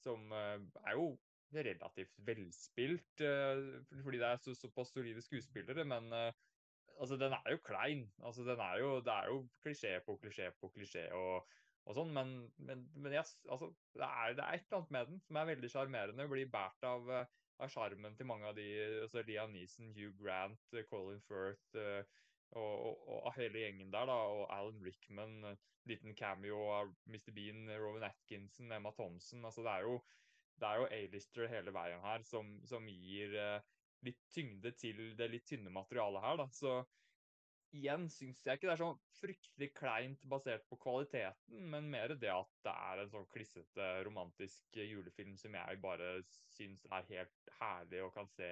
som 0.04 0.32
uh, 0.32 0.60
er 0.86 0.98
jo 0.98 1.16
relativt 1.56 2.12
velspilt, 2.28 3.22
fordi 4.04 4.20
det 4.20 4.28
er 4.28 4.40
så, 4.44 4.56
såpass 4.58 4.90
solide 4.92 5.22
skuespillere, 5.24 5.86
men 5.88 6.10
altså, 6.12 7.16
den 7.22 7.32
er 7.38 7.54
jo 7.54 7.62
klein. 7.64 8.02
Altså, 8.20 8.44
den 8.44 8.60
er 8.60 8.82
jo, 8.82 8.90
det 9.06 9.14
er 9.14 9.30
jo 9.30 9.38
klisjé 9.64 9.94
på 10.04 10.18
klisjé 10.20 10.50
på 10.60 10.72
klisjé. 10.76 11.06
og 11.14 11.46
og 11.86 11.94
sånn, 11.94 12.12
men, 12.18 12.34
men, 12.66 12.82
men 12.98 13.14
yes, 13.14 13.36
altså, 13.46 13.70
det, 13.94 14.04
er, 14.04 14.34
det, 14.34 14.44
er, 14.44 14.58
et 14.58 14.64
eller 14.66 14.80
annet 14.82 14.94
med 14.96 15.10
den 15.12 15.20
som 15.22 15.38
er 15.38 15.50
veldig 15.52 15.70
sjarmerende. 15.70 16.28
Blir 16.32 16.50
båret 16.50 16.88
av 16.90 17.12
av 17.64 17.72
sjarmen 17.72 18.16
til 18.18 18.28
mange 18.28 18.48
av 18.50 18.58
de 18.58 18.68
altså 19.06 19.24
Liam 19.28 19.54
Neeson, 19.56 19.92
Hugh 19.96 20.16
Grant, 20.20 20.78
Colin 20.90 21.22
Firth 21.28 21.80
uh, 21.80 22.04
og, 22.52 22.74
og, 22.88 23.08
og, 23.18 23.32
hele 23.38 23.64
gjengen 23.64 23.94
der. 23.94 24.06
da, 24.10 24.18
Og 24.32 24.46
Alan 24.54 24.82
Rickman, 24.86 25.58
liten 25.90 26.16
cameo 26.16 26.62
av 26.74 26.92
Mr. 27.06 27.32
Bean, 27.36 27.66
Rowan 27.70 28.08
Atkinson, 28.08 28.72
Emma 28.72 28.92
Thompson. 28.92 29.46
altså 29.46 29.64
Det 29.64 29.72
er 29.72 29.88
jo, 29.88 30.02
er 30.62 30.86
A-lister 31.00 31.50
hele 31.52 31.74
veien 31.76 32.02
her 32.02 32.24
som, 32.24 32.56
som 32.66 32.88
gir 32.88 33.36
eh, 33.36 33.74
litt 34.06 34.22
tyngde 34.32 34.72
til 34.80 35.02
det 35.18 35.30
litt 35.32 35.48
tynne 35.50 35.74
materialet 35.74 36.24
her. 36.24 36.38
da, 36.44 36.48
så 36.54 36.78
igjen 37.76 38.08
syns 38.12 38.44
jeg 38.46 38.58
ikke 38.58 38.70
det 38.70 38.74
er 38.76 38.82
sånn 38.82 39.00
fryktelig 39.18 39.70
kleint 39.76 40.26
basert 40.32 40.66
på 40.70 40.78
kvaliteten, 40.80 41.66
men 41.72 41.90
mer 41.92 42.14
det 42.16 42.32
at 42.32 42.52
det 42.66 42.76
er 42.90 43.02
en 43.02 43.12
sånn 43.12 43.28
klissete, 43.34 43.90
romantisk 44.08 44.80
julefilm 44.80 45.36
som 45.40 45.58
jeg 45.58 45.82
bare 45.84 46.12
syns 46.56 46.86
er 46.92 47.10
helt 47.12 47.54
herlig 47.60 48.04
og 48.06 48.14
kan 48.16 48.30
se 48.32 48.50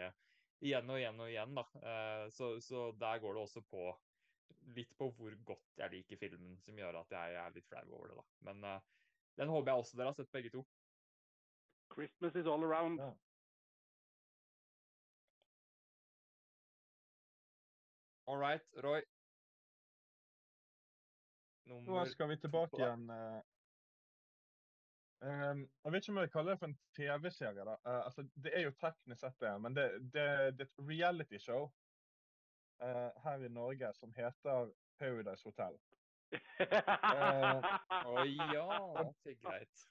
igjen 0.63 0.89
og 0.89 0.99
igjen 0.99 1.19
og 1.19 1.29
igjen. 1.29 1.55
da. 1.57 1.65
Eh, 1.91 2.25
så, 2.31 2.53
så 2.63 2.91
der 2.99 3.21
går 3.23 3.35
det 3.35 3.43
også 3.43 3.63
på 3.67 3.91
litt 4.77 4.93
på 4.97 5.09
hvor 5.17 5.35
godt 5.45 5.81
jeg 5.81 5.91
liker 5.91 6.19
filmen, 6.21 6.55
som 6.63 6.77
gjør 6.79 7.01
at 7.01 7.11
jeg 7.11 7.35
er 7.41 7.55
litt 7.55 7.67
flau 7.67 7.83
over 7.97 8.13
det. 8.13 8.15
da. 8.21 8.25
Men 8.47 8.63
uh, 8.63 8.79
den 9.39 9.51
håper 9.51 9.71
jeg 9.71 9.83
også 9.83 9.99
dere 9.99 10.13
har 10.13 10.17
sett, 10.19 10.31
begge 10.31 10.53
to. 10.53 10.63
Christmas 11.93 12.35
is 12.39 12.47
all 12.47 12.63
around. 12.63 12.99
Ja. 13.03 13.11
All 18.31 18.39
right, 18.39 18.63
Roy. 18.83 19.01
Nå 21.67 22.05
skal 22.05 22.29
vi 22.29 22.37
tilbake 22.39 22.79
igjen. 22.79 23.09
Uh, 25.23 25.63
jeg 25.83 25.93
vet 25.93 26.03
ikke 26.03 26.13
om 26.13 26.19
jeg 26.19 26.31
kaller 26.33 26.51
det 26.51 26.59
for 26.59 26.71
en 26.71 26.77
TV-serie. 26.97 27.65
da. 27.69 27.77
Uh, 27.87 28.01
altså, 28.05 28.27
Det 28.43 28.51
er 28.57 28.65
jo 28.65 28.75
teknisk 28.81 29.23
sett 29.23 29.39
det, 29.39 29.53
men 29.61 29.75
det, 29.75 29.87
det, 30.15 30.27
det 30.59 30.67
er 30.67 30.69
et 30.69 30.85
reality 30.89 31.39
show 31.39 31.69
uh, 32.83 33.09
her 33.23 33.45
i 33.47 33.51
Norge 33.51 33.93
som 33.93 34.13
heter 34.17 34.73
Paradise 34.99 35.43
Hotel. 35.47 35.79
Å 36.63 38.09
oh, 38.09 38.23
ja, 38.25 38.67
det 39.23 39.35
er 39.35 39.39
greit. 39.45 39.87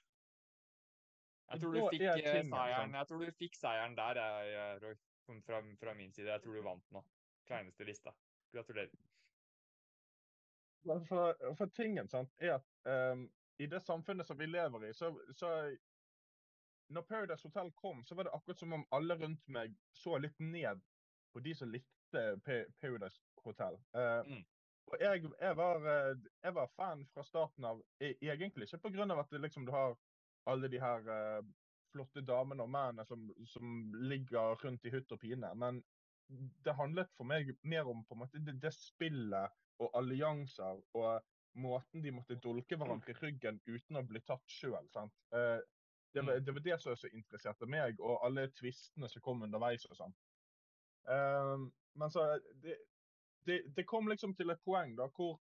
Jeg 1.53 1.61
tror, 1.61 1.73
du 1.75 1.81
fikk, 1.93 2.03
seieren, 2.03 2.93
jeg 2.97 3.07
tror 3.07 3.23
du 3.23 3.31
fikk 3.37 3.57
seieren 3.59 3.97
der, 3.97 4.19
jeg, 4.19 4.77
Roy. 4.83 4.95
Fra, 5.45 5.61
fra 5.79 5.93
min 5.95 6.11
side. 6.11 6.27
Jeg 6.27 6.41
tror 6.43 6.55
du 6.57 6.61
vant 6.65 6.89
nå. 6.91 7.01
Kleineste 7.47 7.85
lista. 7.87 8.11
Gratulerer. 8.51 8.91
For, 11.07 11.37
for 11.55 11.71
tingen 11.77 12.09
sant, 12.11 12.33
er 12.43 12.57
at 12.57 12.65
um, 13.13 13.23
i 13.63 13.67
det 13.67 13.79
samfunnet 13.81 14.27
som 14.27 14.37
vi 14.37 14.47
lever 14.47 14.85
i, 14.89 14.93
så, 14.93 15.13
så 15.35 15.49
Når 16.93 17.01
Paradise 17.01 17.47
Hotel 17.47 17.71
kom, 17.71 18.03
så 18.05 18.15
var 18.15 18.27
det 18.27 18.33
akkurat 18.35 18.59
som 18.59 18.73
om 18.73 18.85
alle 18.91 19.15
rundt 19.15 19.47
meg 19.47 19.75
så 19.95 20.17
litt 20.19 20.39
ned 20.39 20.81
på 21.33 21.39
de 21.39 21.55
som 21.55 21.71
likte 21.71 22.23
Paradise 22.43 23.23
Hotel. 23.45 23.79
Uh, 23.95 24.21
mm. 24.27 24.43
Og 24.91 24.99
jeg, 25.01 25.23
jeg, 25.39 25.55
var, 25.57 25.85
eh, 25.87 26.17
jeg, 26.43 26.53
var, 26.53 26.67
fan 26.75 27.05
fra 27.13 27.23
starten 27.23 27.65
av, 27.65 27.79
e, 28.03 28.11
egentlig 28.21 28.67
ikke 28.67 28.91
pga. 28.91 29.07
at 29.15 29.31
det, 29.31 29.39
liksom, 29.41 29.65
du 29.65 29.71
har 29.71 29.95
alle 30.51 30.67
de 30.67 30.81
her 30.81 31.07
uh, 31.07 31.39
flotte 31.93 32.21
damene 32.21 32.65
og 32.65 32.69
mennene 32.69 33.05
som, 33.07 33.29
som, 33.47 33.93
ligger 33.95 34.59
rundt 34.65 34.85
i 34.85 34.91
hutt 34.93 35.11
og 35.15 35.21
pine. 35.23 35.49
Men 35.55 35.81
det 36.65 36.75
handlet 36.77 37.09
for 37.17 37.25
meg 37.29 37.55
mer 37.63 37.89
om 37.89 38.03
på 38.05 38.15
en 38.17 38.25
måte 38.25 38.43
det, 38.43 38.59
det 38.61 38.73
spillet 38.75 39.55
og 39.81 39.95
allianser 39.97 40.83
og 40.99 41.32
måten 41.53 42.01
de 42.01 42.11
måtte 42.11 42.39
dolke 42.41 42.77
hverandre 42.77 43.13
i 43.13 43.19
ryggen 43.19 43.59
uten 43.67 43.99
å 43.99 44.03
bli 44.07 44.21
tatt 44.25 44.45
sjøl. 44.49 44.89
Eh, 44.97 45.59
det, 46.13 46.21
var, 46.21 46.33
mm. 46.33 46.45
det 46.45 46.55
var 46.55 46.65
det 46.65 46.79
som 46.81 47.09
interesserte 47.11 47.69
meg, 47.69 47.99
og 48.01 48.23
alle 48.25 48.47
tvistene 48.57 49.09
som 49.09 49.23
kom 49.25 49.45
underveis 49.45 49.85
og 49.89 49.97
sånn. 49.99 50.15
Um, 51.03 51.67
men 51.99 52.11
så 52.11 52.25
det, 52.63 52.77
det, 53.45 53.57
det, 53.75 53.83
kom 53.83 54.07
liksom 54.07 54.35
til 54.39 54.53
et 54.53 54.61
poeng 54.63 54.95
da, 54.95 55.09
hvor 55.17 55.35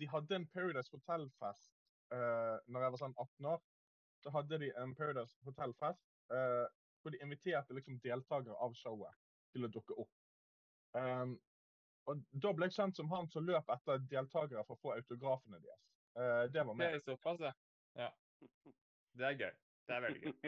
de 0.00 0.08
hadde 0.10 0.36
en 0.36 0.48
Paradise 0.52 0.90
Hotel-fest 0.92 1.70
uh, 2.12 2.58
når 2.66 2.82
jeg 2.82 2.94
var 2.94 3.02
sånn 3.04 3.16
18 3.16 3.50
år. 3.54 3.62
Så 4.24 4.32
hadde 4.34 4.58
de 4.60 4.72
en 4.82 4.94
Paradise 4.98 5.38
Hotel-fest 5.46 6.02
uh, 6.34 6.66
hvor 7.00 7.14
de 7.14 7.22
inviterte 7.22 7.76
liksom 7.76 8.00
deltakere 8.02 8.56
av 8.58 8.74
showet 8.74 9.14
til 9.54 9.68
å 9.68 9.70
dukke 9.72 9.96
opp. 10.02 10.12
Um, 10.96 11.36
og 12.06 12.14
Da 12.42 12.52
ble 12.54 12.64
jeg 12.68 12.76
kjent 12.78 12.98
som 12.98 13.10
han 13.10 13.28
som 13.32 13.46
løp 13.46 13.66
etter 13.74 14.02
deltakere 14.10 14.64
for 14.66 14.74
å 14.76 14.82
få 14.82 14.90
autografene 14.96 15.58
deres. 15.62 15.82
Uh, 16.16 16.44
det 16.52 16.62
var 16.66 16.74
meg. 16.78 16.86
Det 16.94 17.00
er 17.00 17.06
såpass, 17.10 17.40
ja. 17.42 17.52
ja. 17.98 18.10
Det 19.16 19.24
er 19.30 19.40
gøy. 19.40 19.54
Det 19.86 19.92
er 19.96 20.02
veldig 20.06 20.22
gøy. 20.22 20.32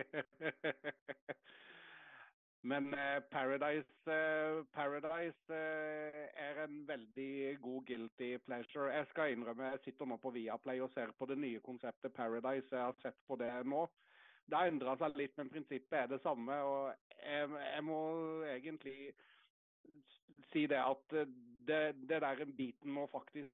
Men 2.71 2.85
uh, 2.95 3.19
Paradise, 3.31 3.97
uh, 4.07 4.65
Paradise 4.75 5.59
er 5.59 6.55
en 6.65 6.77
veldig 6.89 7.35
god 7.63 7.81
guilty 7.91 8.31
pleasure. 8.47 8.95
Jeg 8.95 9.07
skal 9.13 9.33
innrømme 9.35 9.73
jeg 9.75 9.85
sitter 9.85 10.05
nå 10.11 10.17
på 10.23 10.35
Viaplay 10.35 10.79
og 10.83 10.93
ser 10.95 11.09
på 11.19 11.25
det 11.31 11.39
nye 11.43 11.61
konseptet 11.65 12.15
Paradise. 12.15 12.75
Jeg 12.75 12.85
har 12.85 12.97
sett 13.03 13.19
på 13.27 13.35
det 13.41 13.53
nå. 13.67 13.83
Det 14.49 14.57
har 14.57 14.67
endra 14.71 14.93
seg 14.97 15.19
litt, 15.19 15.35
men 15.37 15.51
prinsippet 15.53 15.99
er 15.99 16.07
det 16.09 16.23
samme. 16.23 16.55
og 16.65 16.83
jeg, 17.19 17.49
jeg 17.51 17.83
må 17.85 17.99
egentlig 18.49 19.13
si 20.53 20.67
det 20.71 20.81
at 20.83 21.13
eh, 21.17 21.33
det, 21.69 21.81
det 22.09 22.19
der 22.25 22.45
biten 22.57 22.91
med 22.95 23.03
å 23.07 23.13
faktisk 23.13 23.53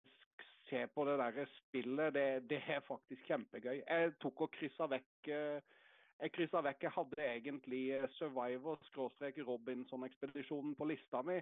se 0.69 0.81
på 0.95 1.01
det 1.09 1.17
der 1.21 1.35
spillet, 1.59 2.09
det, 2.15 2.29
det 2.51 2.61
er 2.73 2.81
faktisk 2.87 3.23
kjempegøy. 3.29 3.77
Jeg 3.83 4.03
tok 4.23 4.37
og 4.47 4.51
kryssa 4.55 4.85
vekk 4.91 5.15
eh, 5.29 5.61
jeg 6.23 6.31
kryssa 6.33 6.61
vekk. 6.63 6.83
Jeg 6.87 6.95
hadde 6.95 7.27
egentlig 7.27 7.85
eh, 7.97 8.11
Survivor-Robinson-ekspedisjonen 8.19 10.73
på 10.79 10.85
lista 10.89 11.19
mi. 11.27 11.39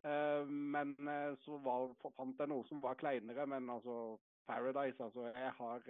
Men 0.00 0.96
så 1.44 1.52
var, 1.60 1.92
fant 2.16 2.38
jeg 2.40 2.48
noe 2.48 2.64
som 2.70 2.80
var 2.80 2.96
kleinere. 2.96 3.44
Men 3.52 3.68
altså 3.68 4.16
Paradise, 4.48 4.96
altså. 5.04 5.28
Jeg 5.28 5.52
har 5.58 5.80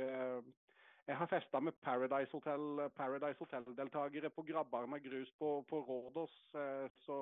jeg 1.08 1.16
har 1.16 1.28
festa 1.30 1.60
med 1.60 1.76
Paradise 1.82 2.32
Hotel 2.32 2.82
Paradise 2.96 3.38
Hotel-deltakere 3.38 4.30
på 4.30 4.44
med 4.86 5.02
grus 5.02 5.30
på, 5.38 5.64
på 5.68 5.80
Rådås. 5.88 6.54
Eh, 6.54 6.90
så 7.04 7.16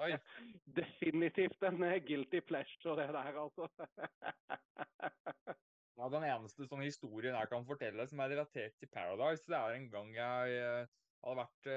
eh, 0.00 0.18
definitivt 0.80 1.62
en 1.62 1.82
eh, 1.82 2.02
guilty 2.02 2.40
pleasure, 2.40 2.96
det 2.96 3.12
der, 3.14 3.40
altså. 3.44 3.68
Ja, 5.96 6.10
Den 6.12 6.26
eneste 6.28 6.66
sånn 6.68 6.82
historien 6.84 7.32
jeg 7.32 7.48
kan 7.48 7.64
fortelle 7.64 8.04
som 8.04 8.20
er 8.20 8.34
relatert 8.34 8.74
til 8.76 8.88
Paradise, 8.92 9.46
det 9.48 9.56
er 9.56 9.76
en 9.78 9.86
gang 9.88 10.10
jeg 10.12 10.58
hadde 11.24 11.36
vært 11.38 11.68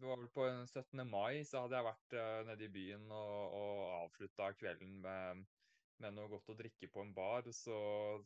Det 0.00 0.08
var 0.08 0.18
vel 0.18 0.32
på 0.34 0.48
17. 0.66 1.04
mai, 1.06 1.44
så 1.46 1.62
hadde 1.62 1.78
jeg 1.78 1.86
vært 1.86 2.16
nede 2.48 2.66
i 2.66 2.72
byen 2.74 3.04
og, 3.14 3.54
og 3.60 3.84
avslutta 4.00 4.50
kvelden 4.58 4.98
med, 5.04 5.44
med 6.02 6.16
noe 6.16 6.30
godt 6.32 6.52
å 6.52 6.58
drikke 6.58 6.90
på 6.92 7.04
en 7.04 7.14
bar. 7.16 7.48
Så, 7.54 7.78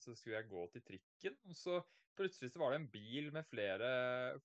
så 0.03 0.17
skulle 0.17 0.41
jeg 0.41 0.51
gå 0.51 0.67
til 0.75 0.85
trikken, 0.87 1.39
og 1.47 1.59
så 1.59 1.81
plutselig 2.17 2.51
så 2.53 2.61
var 2.63 2.73
det 2.73 2.81
en 2.81 2.89
bil 2.93 3.29
med 3.35 3.45
flere, 3.49 3.89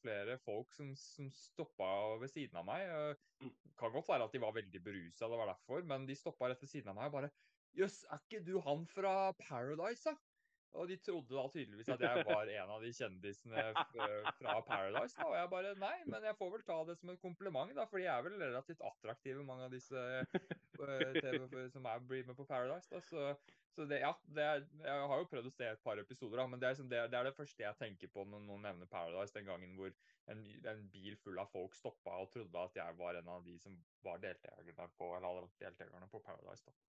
flere 0.02 0.38
folk 0.44 0.74
som, 0.76 0.92
som 1.00 1.30
stoppa 1.36 1.92
ved 2.22 2.32
siden 2.34 2.60
av 2.60 2.68
meg. 2.68 2.92
Det 3.40 3.54
kan 3.80 3.94
godt 3.94 4.12
være 4.12 4.28
at 4.28 4.36
de 4.36 4.44
var 4.44 4.58
veldig 4.58 4.84
berusa, 4.84 5.30
det 5.32 5.40
var 5.40 5.54
derfor, 5.54 5.86
men 5.88 6.08
de 6.10 6.18
stoppa 6.20 6.52
rett 6.52 6.64
ved 6.64 6.74
siden 6.74 6.92
av 6.92 7.00
meg 7.00 7.12
og 7.12 7.18
bare 7.20 7.32
Jøss, 7.72 8.02
er 8.12 8.20
ikke 8.20 8.42
du 8.44 8.58
han 8.66 8.82
fra 8.92 9.32
Paradise, 9.40 10.12
da? 10.12 10.31
Og 10.80 10.88
de 10.88 10.96
trodde 11.04 11.36
da 11.36 11.44
tydeligvis 11.52 11.90
at 11.92 12.04
jeg 12.06 12.26
var 12.28 12.50
en 12.56 12.70
av 12.76 12.84
de 12.84 12.92
kjendisene 12.96 13.64
fra 14.38 14.54
Paradise. 14.68 15.18
Da. 15.18 15.26
Og 15.28 15.34
jeg 15.36 15.50
bare 15.52 15.74
nei, 15.82 15.96
men 16.08 16.28
jeg 16.28 16.38
får 16.40 16.52
vel 16.54 16.64
ta 16.68 16.78
det 16.88 16.96
som 17.00 17.12
et 17.12 17.24
kompliment, 17.24 17.74
da, 17.76 17.88
for 17.90 18.00
de 18.00 18.08
er 18.08 18.22
vel 18.24 18.38
relativt 18.40 18.84
attraktive, 18.88 19.44
mange 19.48 19.68
av 19.68 19.74
disse 19.76 19.98
uh, 20.00 21.18
TV 21.18 21.66
som 21.74 21.90
er 21.92 22.06
blir 22.08 22.24
med 22.30 22.40
på 22.40 22.48
Paradise. 22.48 22.88
Da. 22.94 23.02
Så, 23.04 23.34
så 23.76 23.88
det, 23.88 24.00
ja, 24.04 24.14
det 24.38 24.46
er, 24.48 24.64
jeg 24.86 25.10
har 25.12 25.22
jo 25.24 25.28
prøvd 25.34 25.52
å 25.52 25.54
se 25.58 25.68
et 25.68 25.84
par 25.84 26.00
episoder, 26.00 26.40
da, 26.40 26.48
men 26.54 26.64
det 26.64 26.70
er, 26.70 26.78
liksom, 26.78 26.90
det, 26.94 27.04
det 27.12 27.20
er, 27.20 27.28
det 27.28 27.36
første 27.36 27.66
jeg 27.66 27.80
tenker 27.82 28.14
på 28.16 28.26
når 28.32 28.48
noen 28.48 28.64
nevner 28.70 28.92
Paradise. 28.92 29.36
Den 29.36 29.52
gangen 29.52 29.76
hvor 29.80 29.92
en, 30.32 30.46
en 30.72 30.88
bil 30.94 31.20
full 31.20 31.40
av 31.44 31.52
folk 31.52 31.76
stoppa 31.76 32.16
og 32.24 32.32
trodde 32.32 32.64
at 32.64 32.80
jeg 32.80 33.00
var 33.00 33.20
en 33.20 33.36
av 33.36 33.44
de 33.44 33.58
som 33.60 33.76
var 34.08 34.24
deltakerne 34.24 34.90
på, 34.96 35.12
eller 35.20 35.52
deltakerne 35.60 36.08
på 36.12 36.24
Paradise. 36.24 36.64
da. 36.68 36.80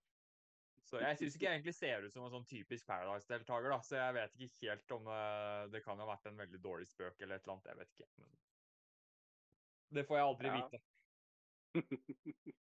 Så 0.83 0.99
jeg 0.99 1.17
syns 1.19 1.35
ikke 1.37 1.45
jeg 1.47 1.59
egentlig 1.59 1.75
ser 1.77 2.03
ut 2.03 2.13
som 2.13 2.25
en 2.25 2.33
sånn 2.33 2.47
typisk 2.49 2.87
Paradise-deltaker, 2.89 3.69
da. 3.71 3.79
Så 3.87 3.95
jeg 3.95 4.15
vet 4.17 4.33
ikke 4.47 4.71
helt 4.73 4.95
om 4.97 5.07
uh, 5.07 5.63
det 5.71 5.79
kan 5.85 5.99
ha 6.01 6.07
vært 6.09 6.27
en 6.27 6.41
veldig 6.41 6.59
dårlig 6.63 6.87
spøk 6.91 7.21
eller 7.23 7.39
et 7.39 7.45
eller 7.45 7.55
annet. 7.55 7.69
Jeg 7.71 7.79
vet 7.79 7.91
ikke. 7.95 8.09
Men 8.19 8.33
det 9.93 10.03
får 10.09 10.19
jeg 10.19 10.27
aldri 10.27 10.51
Ja. 10.51 10.55
vite. 10.59 10.79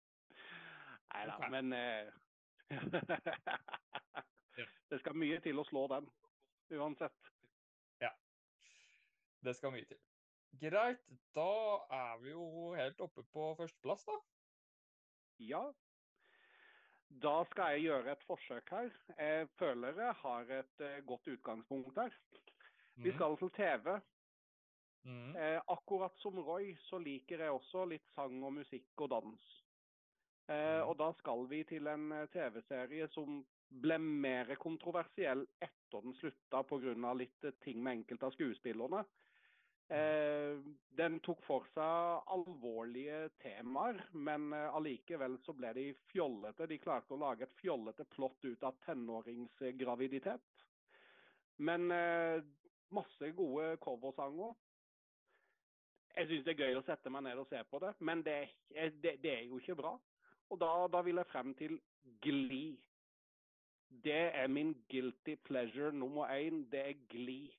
Nei 1.12 1.24
da, 1.28 1.34
okay. 1.36 1.50
men 1.52 1.72
eh, 1.76 2.08
Det 4.90 4.98
skal 5.00 5.16
mye 5.16 5.40
til 5.44 5.58
å 5.60 5.64
slå 5.66 5.82
den, 5.92 6.06
uansett. 6.76 7.32
Ja. 8.00 8.12
Det 9.44 9.54
skal 9.58 9.72
mye 9.74 9.88
til. 9.88 10.00
Greit, 10.62 11.04
da 11.36 11.50
er 11.92 12.18
vi 12.22 12.32
jo 12.34 12.72
helt 12.76 13.00
oppe 13.04 13.24
på 13.32 13.54
førsteplass, 13.60 14.04
da. 14.08 14.18
Ja. 15.40 15.62
Da 17.20 17.44
skal 17.50 17.74
jeg 17.76 17.82
gjøre 17.90 18.12
et 18.12 18.22
forsøk 18.26 18.70
her. 18.70 18.90
Jeg 19.18 19.48
føler 19.58 19.98
jeg 20.00 20.14
har 20.22 20.40
et 20.60 20.80
eh, 20.80 21.02
godt 21.06 21.28
utgangspunkt 21.28 21.98
her. 21.98 22.10
Vi 22.96 23.10
Mhm. 23.10 23.14
skal 23.18 23.36
til 23.36 23.50
TV. 23.50 24.00
Mm. 25.04 25.36
Eh, 25.36 25.60
akkurat 25.68 26.12
som 26.18 26.38
Roy 26.38 26.76
så 26.88 26.98
liker 26.98 27.38
jeg 27.38 27.50
også 27.50 27.84
litt 27.88 28.06
sang 28.14 28.42
og 28.44 28.52
musikk 28.52 29.00
og 29.00 29.10
dans. 29.10 29.40
Eh, 30.48 30.80
Mhm. 30.80 30.88
og 30.88 30.98
da 30.98 31.12
skal 31.18 31.46
vi 31.48 31.64
til 31.64 31.86
en 31.86 32.12
eh, 32.12 32.26
TV-serie 32.28 33.08
som 33.08 33.44
ble 33.70 33.98
mer 33.98 34.54
kontroversiell 34.56 35.46
etter 35.60 36.00
den 36.02 36.14
slutta 36.14 36.62
pga. 36.62 37.12
litt 37.14 37.44
eh, 37.44 37.52
ting 37.64 37.82
med 37.82 37.92
enkelte 37.98 38.26
av 38.26 38.32
skuespillerne. 38.32 39.04
Eh, 39.92 40.58
den 40.96 41.18
tok 41.20 41.42
for 41.44 41.66
seg 41.74 42.28
alvorlige 42.32 43.26
temaer, 43.42 43.98
men 44.16 44.52
eh, 44.56 44.68
allikevel 44.72 45.34
så 45.44 45.52
ble 45.56 45.72
de 45.76 45.86
fjollete. 46.12 46.68
De 46.70 46.78
klarte 46.80 47.12
å 47.12 47.20
lage 47.20 47.44
et 47.44 47.58
fjollete 47.60 48.06
plott 48.14 48.46
ut 48.46 48.64
av 48.64 48.78
tenåringsgraviditet. 48.86 50.62
Men 51.60 51.90
eh, 51.92 52.44
masse 52.96 53.32
gode 53.36 53.74
coversanger. 53.84 54.54
Jeg 56.16 56.28
syns 56.30 56.46
det 56.46 56.54
er 56.54 56.64
gøy 56.64 56.78
å 56.80 56.84
sette 56.86 57.12
meg 57.12 57.26
ned 57.26 57.40
og 57.40 57.48
se 57.48 57.60
på 57.68 57.80
det, 57.80 57.92
men 58.04 58.24
det, 58.24 58.38
det, 58.72 59.16
det 59.20 59.32
er 59.32 59.44
jo 59.48 59.60
ikke 59.60 59.76
bra. 59.80 59.92
Og 60.52 60.60
da, 60.60 60.70
da 60.92 61.00
vil 61.04 61.20
jeg 61.20 61.30
frem 61.32 61.52
til 61.56 61.76
Glee. 62.24 62.78
Det 64.04 64.24
er 64.40 64.48
min 64.48 64.72
guilty 64.88 65.36
pleasure 65.44 65.92
nummer 65.92 66.32
én. 66.32 66.64
Det 66.72 66.80
er 66.80 67.04
Glee. 67.12 67.52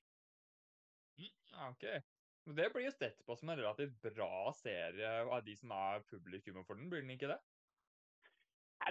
OK. 1.70 1.86
Det 2.44 2.68
blir 2.72 2.84
jo 2.84 2.92
sett 2.92 3.22
på 3.24 3.36
som 3.36 3.48
en 3.48 3.56
relativt 3.56 4.02
bra 4.02 4.52
serie 4.58 5.12
av 5.24 5.44
de 5.44 5.54
som 5.56 5.72
er 5.72 6.02
publikummet 6.10 6.66
for 6.68 6.76
den, 6.76 6.90
blir 6.92 7.00
den 7.00 7.14
ikke 7.16 7.30
det? 7.32 7.40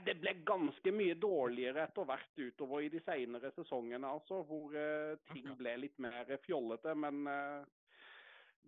Det 0.02 0.16
ble 0.18 0.32
ganske 0.42 0.92
mye 0.96 1.14
dårligere 1.22 1.84
etter 1.86 2.08
hvert 2.10 2.40
utover 2.40 2.82
i 2.82 2.90
de 2.90 3.02
senere 3.06 3.52
sesongene, 3.54 4.10
altså, 4.10 4.40
hvor 4.48 4.74
eh, 4.74 5.20
ting 5.30 5.52
ble 5.60 5.76
litt 5.84 6.00
mer 6.02 6.32
fjollete. 6.42 6.96
Men 6.98 7.28
eh, 7.30 7.68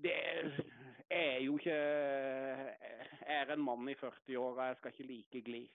det 0.06 0.14
er 1.10 1.40
jo 1.42 1.58
ikke 1.58 1.80
Jeg 1.80 3.40
er 3.40 3.56
en 3.56 3.66
mann 3.66 3.90
i 3.90 3.98
40-åra, 3.98 4.70
jeg 4.70 4.80
skal 4.82 4.94
ikke 4.94 5.10
like 5.10 5.42
glid. 5.50 5.74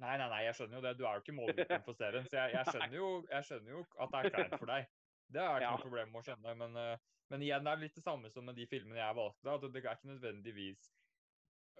Nei, 0.00 0.16
nei, 0.16 0.28
nei, 0.28 0.44
jeg 0.46 0.56
skjønner 0.56 0.78
jo 0.78 0.84
det. 0.84 0.94
Du 0.98 1.04
er 1.04 1.16
jo 1.16 1.24
ikke 1.24 1.36
målgruppen 1.36 1.82
for 1.84 1.96
serien, 1.96 2.28
så 2.28 2.42
jeg, 2.42 2.58
jeg, 2.58 2.68
skjønner 2.74 2.96
jo, 2.96 3.10
jeg 3.30 3.48
skjønner 3.48 3.74
jo 3.78 3.82
at 3.96 4.12
det 4.12 4.20
er 4.20 4.34
kleint 4.36 4.58
for 4.58 4.72
deg. 4.74 4.92
Det 5.30 5.40
er 5.42 5.60
ikke 5.60 5.66
Ja. 5.66 5.74
noe 5.76 5.84
problem 5.84 6.16
å 6.18 6.22
skjønne, 6.26 6.54
men, 6.58 6.76
eh, 6.76 6.98
men 7.30 7.44
igjen, 7.46 7.64
det 7.64 7.72
er 7.72 7.82
litt 7.84 7.94
det 7.94 8.02
samme 8.04 8.30
som 8.30 8.44
med 8.44 8.56
de 8.58 8.66
filmene 8.66 8.98
jeg 8.98 9.14
valgte. 9.18 9.54
At 9.54 9.60
det 9.62 9.84
er 9.84 9.94
ikke 9.94 10.10
nødvendigvis 10.10 10.88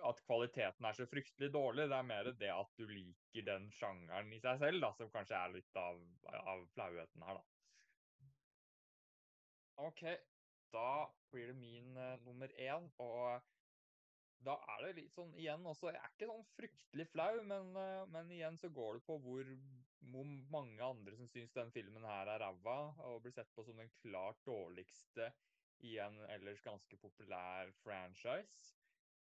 at 0.07 0.23
kvaliteten 0.25 0.87
er 0.87 0.97
så 0.97 1.07
fryktelig 1.11 1.51
dårlig. 1.53 1.89
Det 1.91 1.99
er 1.99 2.07
mer 2.09 2.31
det 2.33 2.51
at 2.55 2.71
du 2.79 2.87
liker 2.89 3.47
den 3.47 3.71
sjangeren 3.75 4.33
i 4.33 4.41
seg 4.41 4.61
selv, 4.63 4.81
da, 4.85 4.93
som 4.97 5.11
kanskje 5.13 5.37
er 5.37 5.55
litt 5.57 5.81
av, 5.81 6.01
av 6.33 6.67
flauheten 6.75 7.27
her, 7.27 7.41
da. 7.41 7.45
OK, 9.81 10.03
da 10.75 10.89
blir 11.33 11.51
det 11.51 11.57
min 11.57 11.97
uh, 11.97 12.17
nummer 12.25 12.49
én, 12.61 12.91
og 13.01 13.43
da 14.47 14.57
er 14.75 14.87
det 14.87 14.93
litt 14.97 15.13
sånn 15.13 15.33
igjen 15.37 15.67
også 15.69 15.91
Jeg 15.91 16.01
er 16.01 16.13
ikke 16.15 16.29
sånn 16.31 16.47
fryktelig 16.57 17.07
flau, 17.13 17.33
men, 17.45 17.71
eh, 17.77 18.05
men 18.15 18.33
igjen 18.33 18.57
så 18.61 18.71
går 18.73 18.97
det 18.97 19.05
på 19.09 19.19
hvor, 19.25 19.55
mange 20.51 20.83
andre 20.83 21.17
som 21.19 21.29
syns 21.29 21.53
den 21.55 21.71
filmen 21.75 22.07
her 22.09 22.31
er 22.33 22.41
ræva, 22.43 22.79
og 23.07 23.21
blir 23.23 23.35
sett 23.37 23.51
på 23.55 23.65
som 23.67 23.79
den 23.79 23.93
klart 24.01 24.41
dårligste 24.49 25.29
i 25.87 25.99
en 26.03 26.17
ellers 26.33 26.63
ganske 26.65 26.97
populær 27.01 27.71
franchise. 27.85 28.75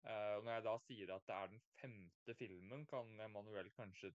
Uh, 0.04 0.42
når 0.44 0.50
jeg 0.52 0.64
da 0.66 0.74
sier 0.84 1.14
at 1.16 1.28
det 1.30 1.36
er 1.36 1.52
den 1.54 1.62
femte 1.80 2.36
filmen, 2.36 2.84
kan 2.90 3.14
Emanuel 3.24 3.70
kanskje 3.78 4.12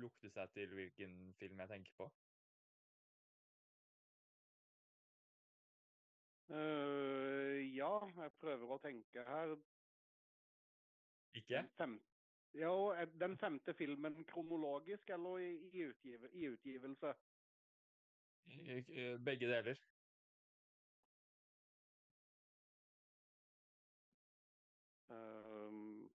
lukte 0.00 0.30
seg 0.32 0.54
til 0.54 0.72
hvilken 0.78 1.34
film 1.36 1.60
jeg 1.60 1.72
tenker 1.74 1.98
på? 1.98 2.08
Uh, 6.48 7.58
ja, 7.74 7.92
jeg 8.22 8.36
prøver 8.40 8.72
å 8.72 8.80
tenke 8.80 9.26
her. 9.28 9.56
Ikke? 11.36 11.62
Fem, 11.76 11.98
jo, 12.56 12.86
er 12.96 13.04
den 13.20 13.36
femte 13.38 13.74
filmen 13.74 14.24
kronologisk 14.24 15.10
eller 15.10 15.38
i, 15.44 15.50
i, 15.72 15.84
utgive, 15.90 16.30
i 16.32 16.48
utgivelse? 16.48 17.12
I- 18.46 19.18
Begge 19.26 19.48
deler. 19.50 19.80
Um... 25.10 26.10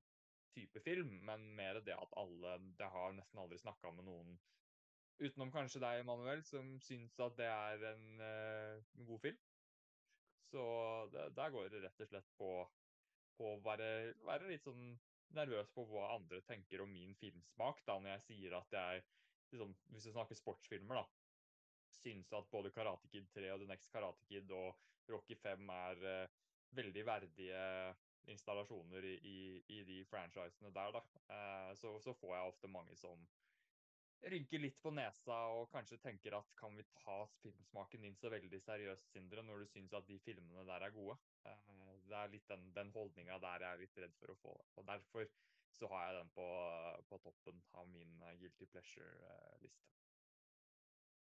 type 0.54 0.80
film, 0.80 1.10
men 1.26 1.54
mer 1.54 1.80
det 1.84 1.94
at 1.94 2.14
alle 2.16 2.54
Jeg 2.78 2.92
har 2.94 3.12
nesten 3.12 3.40
aldri 3.42 3.58
snakka 3.58 3.90
med 3.90 4.06
noen, 4.06 4.38
utenom 5.18 5.50
kanskje 5.52 5.82
deg, 5.82 6.04
Manuel, 6.06 6.42
som 6.46 6.76
syns 6.80 7.18
at 7.20 7.36
det 7.38 7.50
er 7.50 7.84
en 7.92 8.22
uh, 8.22 9.06
god 9.10 9.20
film. 9.26 9.40
Så 10.48 10.62
det, 11.12 11.28
der 11.36 11.52
går 11.52 11.68
det 11.72 11.82
rett 11.84 12.02
og 12.04 12.10
slett 12.10 12.28
på, 12.40 12.50
å 13.38 13.52
være, 13.64 14.14
være 14.26 14.48
litt 14.50 14.64
sånn 14.64 14.96
nervøs 15.36 15.68
på 15.74 15.84
hva 15.90 16.14
andre 16.14 16.40
tenker 16.48 16.82
om 16.82 16.92
min 16.92 17.14
filmsmak, 17.20 17.82
da, 17.86 17.98
når 18.00 18.14
jeg 18.16 18.26
sier 18.30 18.56
at 18.58 18.76
jeg 18.78 19.04
liksom, 19.52 19.74
Hvis 19.92 20.08
vi 20.08 20.14
snakker 20.14 20.38
sportsfilmer, 20.38 21.02
da, 21.02 21.06
syns 21.98 22.32
at 22.36 22.50
både 22.52 22.72
Karate 22.72 23.08
Kid 23.12 23.28
3 23.34 23.52
og 23.54 23.62
The 23.62 23.70
Next 23.70 23.92
Karate 23.92 24.24
Kid 24.28 24.50
og 24.54 24.76
Rocky 25.08 25.36
5 25.40 25.70
er 25.72 26.02
uh, 26.04 26.36
veldig 26.76 27.04
verdige 27.06 27.62
installasjoner 28.28 29.04
i, 29.08 29.16
i, 29.24 29.38
i 29.72 29.82
de 29.88 30.02
franchisene 30.10 30.72
der, 30.74 30.98
da. 30.98 31.04
Uh, 31.32 31.70
så, 31.80 31.94
så 32.04 32.12
får 32.20 32.34
jeg 32.36 32.52
ofte 32.52 32.72
mange 32.72 32.96
som 33.00 33.24
rynker 34.22 34.62
litt 34.62 34.78
på 34.82 34.90
nesa 34.94 35.36
og 35.54 35.68
kanskje 35.72 36.00
tenker 36.02 36.34
at 36.38 36.48
kan 36.58 36.74
vi 36.76 36.84
ta 36.98 37.18
filmsmaken 37.42 38.06
din 38.06 38.16
så 38.18 38.32
veldig 38.32 38.60
seriøst, 38.64 39.12
Sindre, 39.12 39.44
når 39.46 39.62
du 39.62 39.70
syns 39.72 39.94
at 39.94 40.08
de 40.08 40.18
filmene 40.24 40.64
der 40.66 40.86
er 40.86 40.94
gode? 40.94 41.18
Eh, 41.46 41.92
det 42.08 42.16
er 42.18 42.32
litt 42.32 42.48
den, 42.50 42.66
den 42.74 42.90
holdninga 42.94 43.38
der 43.42 43.64
jeg 43.64 43.70
er 43.70 43.84
litt 43.84 44.02
redd 44.02 44.16
for 44.18 44.34
å 44.34 44.40
få. 44.42 44.56
Og 44.80 44.88
derfor 44.88 45.28
så 45.78 45.88
har 45.92 46.06
jeg 46.06 46.18
den 46.18 46.30
på, 46.34 46.46
på 47.08 47.18
toppen 47.24 47.60
av 47.78 47.88
min 47.92 48.22
eh, 48.22 48.38
guilty 48.40 48.66
pleasure-liste. 48.72 49.92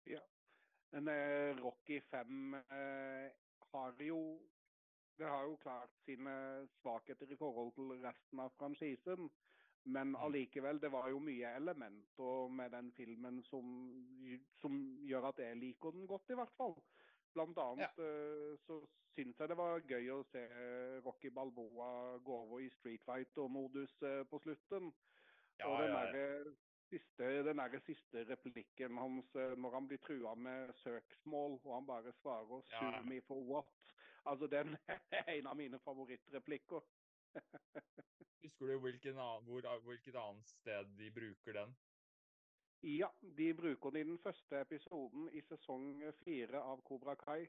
Ja. 0.10 0.22
Men 0.94 1.08
eh, 1.08 1.56
Rocky 1.58 2.02
5 2.02 2.56
eh, 2.56 3.30
har 3.72 4.04
jo 4.04 4.20
Det 5.18 5.30
har 5.30 5.44
jo 5.46 5.58
klart 5.62 5.94
sine 6.06 6.34
svakheter 6.82 7.32
i 7.32 7.36
forhold 7.38 7.74
til 7.78 7.92
resten 8.02 8.40
av 8.42 8.50
franchisen. 8.58 9.28
Men 9.86 10.16
allikevel, 10.16 10.80
det 10.80 10.92
var 10.92 11.10
jo 11.12 11.20
mye 11.20 11.56
elementer 11.58 12.52
med 12.56 12.72
den 12.72 12.92
filmen 12.96 13.42
som, 13.44 13.66
som 14.62 14.78
gjør 15.04 15.28
at 15.34 15.42
jeg 15.44 15.60
liker 15.60 15.92
den 15.92 16.08
godt, 16.08 16.32
i 16.32 16.38
hvert 16.40 16.54
fall. 16.58 16.78
Blant 17.34 17.58
annet 17.58 17.98
ja. 17.98 18.12
så 18.64 18.78
syns 19.16 19.40
jeg 19.40 19.50
det 19.50 19.58
var 19.58 19.84
gøy 19.90 20.10
å 20.14 20.20
se 20.32 20.44
Rocky 21.06 21.32
Balboa 21.34 22.20
gå 22.24 22.38
over 22.46 22.62
i 22.64 22.70
Street 22.78 23.02
Fighter-modus 23.08 23.96
eh, 24.06 24.22
på 24.30 24.40
slutten. 24.46 24.94
Ja, 25.60 25.68
og 25.68 25.82
den 25.82 25.92
ja, 25.92 25.98
ja. 25.98 26.12
derre 26.14 26.56
siste, 26.94 27.30
den 27.48 27.86
siste 27.88 28.26
replikken 28.30 28.98
hans 28.98 29.36
eh, 29.36 29.56
når 29.58 29.78
han 29.78 29.88
blir 29.90 30.02
trua 30.06 30.36
med 30.36 30.74
søksmål, 30.84 31.60
og 31.64 31.76
han 31.76 31.90
bare 31.90 32.14
svarer 32.22 32.62
'sue 32.70 33.04
me 33.10 33.22
for 33.28 33.42
what'. 33.50 33.94
Altså, 34.26 34.48
den 34.48 34.78
er 35.12 35.34
en 35.38 35.48
av 35.48 35.58
mine 35.58 35.80
favorittreplikker. 35.80 36.82
Husker 38.44 38.68
du 38.68 38.78
hvilken 38.84 39.18
annen, 39.18 39.46
hvor, 39.48 39.68
hvilket 39.88 40.16
annet 40.20 40.48
sted 40.48 40.96
de 41.00 41.10
bruker 41.12 41.60
den? 41.60 41.76
Ja, 42.84 43.08
de 43.22 43.54
bruker 43.54 43.90
den 43.90 44.02
i 44.02 44.10
den 44.10 44.20
første 44.20 44.60
episoden 44.60 45.30
i 45.32 45.42
sesong 45.48 46.02
fire 46.24 46.60
av 46.60 46.82
Kobra 46.84 47.16
Kai. 47.16 47.46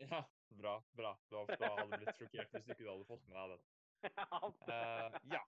Ja, 0.00 0.22
bra. 0.48 0.78
bra. 0.96 1.12
Da, 1.28 1.44
da 1.60 1.68
hadde 1.74 1.90
du 1.90 1.98
blitt 2.00 2.16
sjokkert 2.16 2.54
hvis 2.56 2.64
du 2.64 2.72
ikke 2.72 2.88
hadde 2.88 3.08
fått 3.10 3.28
med 3.28 3.36
deg 3.38 3.52
den. 3.52 3.66
Uh, 4.02 5.18
ja. 5.34 5.42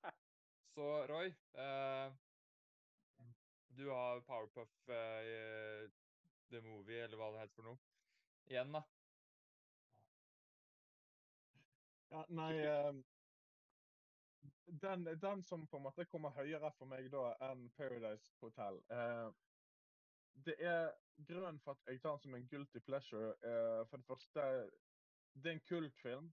Så 0.75 0.91
Roy, 1.09 1.33
uh, 1.57 2.13
du 3.79 3.89
har 3.89 4.21
Powerpuff 4.29 4.77
uh, 4.93 5.89
The 6.51 6.61
Movie, 6.61 7.01
eller 7.07 7.17
hva 7.17 7.33
det 7.33 7.47
heter 7.47 7.57
for 7.57 7.71
noe. 7.71 7.81
Igjen, 8.53 8.77
da. 8.77 8.85
Ja, 12.13 12.27
nei 12.29 12.53
den, 14.67 15.05
den 15.21 15.43
som 15.43 15.67
på 15.67 15.77
en 15.77 15.83
måte 15.83 16.05
kommer 16.05 16.35
høyere 16.37 16.71
for 16.79 16.89
meg 16.91 17.11
da 17.13 17.33
enn 17.49 17.67
Paradise 17.77 18.33
Hotel 18.41 18.81
eh, 18.93 19.29
Det 20.47 20.55
er 20.61 20.93
grunnen 21.29 21.61
for 21.65 21.77
at 21.77 21.91
jeg 21.91 22.01
tar 22.03 22.17
den 22.17 22.25
som 22.25 22.35
en 22.35 22.49
guilty 22.51 22.81
pleasure. 22.83 23.35
Eh, 23.45 23.83
for 23.91 24.01
det 24.01 24.07
første, 24.07 24.47
det 25.35 25.51
er 25.51 25.59
en 25.59 25.67
kultfilm. 25.69 26.33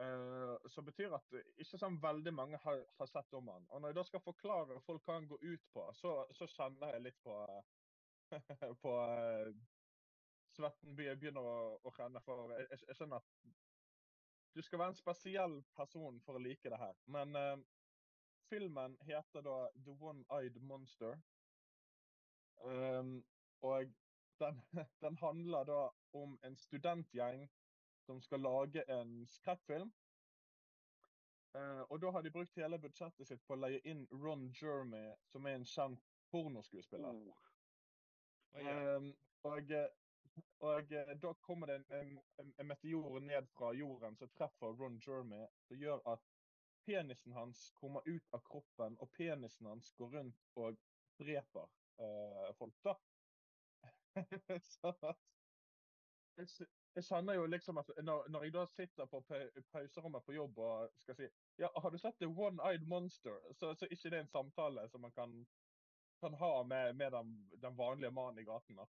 Eh, 0.00 0.68
som 0.72 0.84
betyr 0.84 1.12
at 1.16 1.34
ikke 1.60 1.78
sånn 1.80 1.98
veldig 2.00 2.32
mange 2.32 2.60
har, 2.64 2.84
har 2.98 3.08
sett 3.10 3.34
om 3.36 3.48
den. 3.48 3.66
Og 3.68 3.80
når 3.80 3.92
jeg 3.92 3.98
da 3.98 4.04
skal 4.08 4.24
forklare 4.24 4.80
folk 4.86 5.04
hva 5.04 5.18
den 5.20 5.28
går 5.28 5.44
ut 5.44 5.66
på, 5.72 5.86
så, 5.96 6.14
så 6.36 6.48
kjenner 6.48 6.94
jeg 6.94 7.06
litt 7.08 7.22
på 7.24 7.38
på 8.84 8.92
eh, 9.04 9.52
Svetten 10.52 10.96
begynner 10.96 11.44
å, 11.44 11.56
å 11.80 11.92
renne. 11.96 12.20
For 12.24 12.50
jeg, 12.52 12.66
jeg, 12.72 12.96
skjønner 12.96 13.20
at 13.20 13.61
du 14.54 14.62
skal 14.62 14.78
være 14.78 14.88
en 14.92 14.98
spesiell 14.98 15.54
person 15.76 16.20
for 16.20 16.36
å 16.36 16.42
like 16.42 16.70
det 16.70 16.78
her. 16.80 16.96
Men 17.06 17.36
uh, 17.36 17.56
filmen 18.50 18.96
heter 19.06 19.44
da 19.44 19.56
The 19.84 19.96
One-Eyed 20.10 20.60
Monster. 20.60 21.16
Um, 22.62 23.24
og 23.62 23.92
den, 24.40 24.60
den 25.04 25.16
handler 25.22 25.64
da 25.64 25.82
om 26.12 26.38
en 26.44 26.56
studentgjeng 26.56 27.48
som 28.06 28.20
skal 28.20 28.40
lage 28.40 28.84
en 28.90 29.22
skrekkfilm. 29.30 29.92
Uh, 31.52 31.82
og 31.90 32.00
da 32.00 32.10
har 32.10 32.22
de 32.22 32.32
brukt 32.32 32.56
hele 32.56 32.80
budsjettet 32.80 33.28
sitt 33.28 33.42
på 33.46 33.56
å 33.56 33.60
leie 33.60 33.80
inn 33.88 34.06
Ron 34.12 34.48
Jeremy, 34.56 35.10
som 35.28 35.46
er 35.46 35.58
en 35.58 35.68
kjent 35.68 36.12
pornoskuespiller. 36.32 37.12
Oh. 37.12 37.50
Oh, 38.54 38.60
yeah. 38.60 38.96
Um, 38.96 39.12
og 39.48 39.70
eh, 39.72 39.88
og 40.62 40.92
eh, 40.92 41.12
da 41.22 41.34
kommer 41.40 41.66
det 41.66 41.76
en, 41.76 42.18
en, 42.40 42.54
en- 42.58 42.66
meteor 42.66 43.20
ned 43.20 43.48
fra 43.56 43.72
jorden 43.74 44.16
som 44.16 44.30
treffer 44.30 44.76
Ron 44.78 45.00
Jeremy, 45.06 45.46
som 45.68 45.76
gjør 45.80 46.02
at 46.14 46.22
penisen 46.86 47.32
hans 47.32 47.70
kommer 47.78 48.02
ut 48.08 48.26
av 48.32 48.42
kroppen, 48.46 48.96
og 48.98 49.10
penisen 49.16 49.66
hans 49.66 49.92
går 49.98 50.16
rundt 50.18 50.48
og 50.56 50.78
dreper 51.22 51.68
eh, 52.02 52.54
folk, 52.58 52.78
da. 52.84 52.96
så 54.60 54.94
jeg, 56.36 56.46
jeg 56.96 57.04
kjenner 57.04 57.36
jo 57.36 57.46
liksom 57.48 57.78
at 57.82 57.90
når, 58.04 58.28
når 58.32 58.44
jeg 58.46 58.54
da 58.56 58.64
sitter 58.68 59.08
på 59.10 59.20
pauserommet 59.72 60.24
på 60.26 60.34
jobb 60.36 60.58
og 60.64 60.94
skal 61.02 61.18
si 61.18 61.28
ja, 61.60 61.68
har 61.76 61.92
du 61.92 61.98
sett 62.00 62.18
The 62.20 62.28
One-Eyed 62.28 62.86
Monster? 62.88 63.38
Så, 63.56 63.74
så 63.76 63.88
ikke 63.90 64.10
det 64.12 64.18
er 64.20 64.26
en 64.26 64.32
samtale 64.32 64.86
som 64.92 65.04
man 65.04 65.12
kan, 65.16 65.34
kan 66.24 66.34
ha 66.40 66.52
med, 66.64 66.96
med 66.96 67.12
den, 67.12 67.34
den 67.60 67.76
vanlige 67.76 68.10
mannen 68.16 68.40
i 68.42 68.48
gaten. 68.48 68.76
da. 68.80 68.88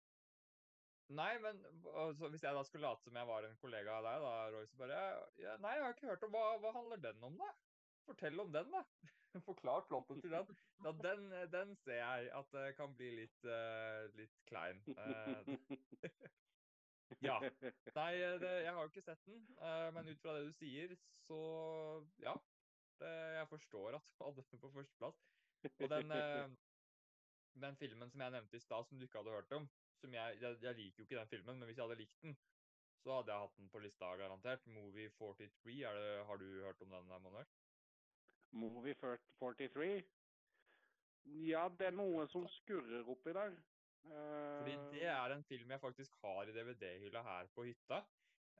Nei, 1.12 1.38
men 1.38 1.58
altså, 1.92 2.28
hvis 2.32 2.42
jeg 2.42 2.56
da 2.56 2.62
skulle 2.64 2.86
late 2.88 3.04
som 3.04 3.16
jeg 3.16 3.28
var 3.28 3.44
en 3.44 3.58
kollega 3.60 3.98
av 3.98 4.06
deg, 4.06 4.22
da, 4.24 4.30
Roy, 4.54 4.68
så 4.70 4.78
bare 4.78 5.00
ja, 5.42 5.56
Nei, 5.60 5.74
jeg 5.76 5.84
har 5.84 5.96
ikke 5.96 6.08
hørt 6.08 6.24
om 6.24 6.32
hva, 6.32 6.44
hva 6.62 6.72
handler 6.78 7.02
den 7.02 7.26
om, 7.28 7.36
da? 7.40 7.50
Fortell 8.06 8.40
om 8.40 8.54
den, 8.54 8.72
da. 8.72 8.82
Forklar 9.48 9.84
plotten 9.90 10.22
til 10.22 10.32
den. 10.32 10.56
Ja, 10.84 10.94
den, 11.04 11.28
den 11.52 11.76
ser 11.82 12.00
jeg 12.00 12.30
at 12.38 12.56
det 12.56 12.64
kan 12.78 12.96
bli 12.96 13.10
litt, 13.18 13.44
uh, 13.44 14.08
litt 14.16 14.40
klein. 14.48 14.80
Uh, 14.96 16.08
ja. 17.28 17.36
Nei, 17.98 18.10
det, 18.40 18.52
jeg 18.64 18.72
har 18.72 18.80
jo 18.80 18.90
ikke 18.92 19.04
sett 19.04 19.28
den, 19.28 19.44
uh, 19.60 19.90
men 19.96 20.08
ut 20.08 20.24
fra 20.24 20.38
det 20.38 20.48
du 20.48 20.56
sier, 20.56 20.96
så 21.28 21.40
ja. 22.24 22.36
Det, 23.02 23.10
jeg 23.10 23.48
forstår 23.50 23.96
at 23.98 24.04
du 24.06 24.22
hadde 24.22 24.44
den 24.52 24.60
på 24.62 24.70
førsteplass. 24.72 25.24
Og 25.82 25.88
den, 25.90 26.12
den 27.60 27.76
filmen 27.80 28.10
som 28.12 28.22
jeg 28.22 28.32
nevnte 28.36 28.56
i 28.56 28.62
stad, 28.62 28.86
som 28.86 29.00
du 29.00 29.04
ikke 29.04 29.18
hadde 29.18 29.34
hørt 29.34 29.56
om 29.56 29.66
som 30.04 30.14
jeg, 30.16 30.38
jeg, 30.44 30.60
jeg 30.64 30.78
liker 30.80 31.02
jo 31.02 31.08
ikke 31.08 31.20
den 31.22 31.32
filmen, 31.34 31.58
men 31.60 31.68
hvis 31.70 31.80
jeg 31.80 31.86
hadde 31.88 32.00
likt 32.02 32.22
den, 32.24 32.36
så 33.04 33.18
hadde 33.18 33.32
jeg 33.34 33.44
hatt 33.46 33.58
den 33.60 33.70
på 33.72 33.82
lista, 33.84 34.14
garantert. 34.20 34.66
Movie 34.78 35.10
43, 35.18 35.76
er 35.90 35.98
det, 36.00 36.10
har 36.28 36.40
du 36.40 36.46
hørt 36.64 36.82
om 36.86 36.94
den, 36.96 37.08
Manuel? 37.12 37.48
Movie 38.54 38.94
43? 38.94 40.04
Ja, 41.48 41.68
det 41.72 41.86
er 41.88 41.96
noe 41.96 42.26
som 42.30 42.44
skurrer 42.52 43.08
oppi 43.08 43.32
der. 43.36 43.56
Fordi 44.04 44.74
Eh, 44.76 44.82
det 44.92 45.06
er 45.08 45.32
en 45.32 45.44
film 45.48 45.70
jeg 45.72 45.80
faktisk 45.80 46.16
har 46.20 46.44
i 46.48 46.52
DVD-hylla 46.52 47.22
her 47.24 47.46
på 47.56 47.64
hytta. 47.64 48.02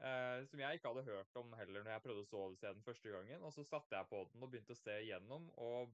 eh, 0.00 0.40
som 0.48 0.60
jeg 0.60 0.74
ikke 0.78 0.88
hadde 0.90 1.04
hørt 1.06 1.36
om 1.36 1.52
heller 1.54 1.84
når 1.84 1.92
jeg 1.92 2.02
prøvde 2.02 2.24
å 2.40 2.54
se 2.58 2.66
den 2.72 2.82
første 2.86 3.12
gangen. 3.12 3.42
Og 3.44 3.52
så 3.54 3.62
satte 3.68 3.94
jeg 3.96 4.08
på 4.10 4.24
den 4.32 4.42
og 4.42 4.50
begynte 4.50 4.74
å 4.74 4.80
se 4.80 4.96
igjennom, 5.04 5.50
og 5.60 5.92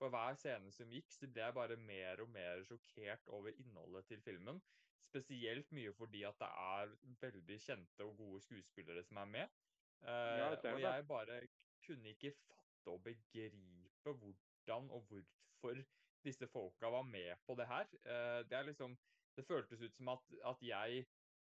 for 0.00 0.08
hver 0.12 0.36
scene 0.40 0.72
som 0.72 0.90
gikk, 0.92 1.12
så 1.12 1.28
ble 1.28 1.42
jeg 1.44 1.54
bare 1.56 1.76
mer 1.76 2.22
og 2.24 2.30
mer 2.32 2.62
sjokkert 2.64 3.28
over 3.36 3.52
innholdet 3.60 4.06
til 4.08 4.22
filmen. 4.24 4.60
Spesielt 5.04 5.70
mye 5.76 5.92
fordi 5.96 6.22
at 6.28 6.38
det 6.40 6.48
er 6.48 6.94
veldig 7.22 7.58
kjente 7.60 8.04
og 8.06 8.16
gode 8.18 8.40
skuespillere 8.44 9.04
som 9.04 9.20
er 9.22 9.30
med. 9.36 9.56
Eh, 10.02 10.36
Ja, 10.40 10.50
og 10.72 10.80
jeg 10.80 11.06
bare 11.08 11.40
kunne 11.86 12.08
ikke 12.14 12.32
fatte 12.32 12.94
og 12.94 13.02
begripe 13.04 14.14
hvordan 14.16 14.90
og 14.90 15.02
hvorfor 15.10 15.82
disse 16.24 16.46
folka 16.48 16.88
var 16.92 17.02
med 17.02 17.36
på 17.46 17.54
det 17.58 17.66
her. 17.68 17.86
Eh, 18.04 18.40
det 18.48 18.52
er 18.58 18.62
liksom 18.72 18.98
Det 19.36 19.46
føltes 19.46 19.80
ut 19.80 19.94
som 19.96 20.08
at, 20.08 20.24
at 20.44 20.62
jeg 20.62 21.04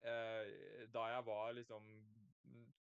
eh, 0.05 0.91
da 0.93 0.99
jeg 1.09 1.25
var 1.25 1.51
liksom 1.51 1.87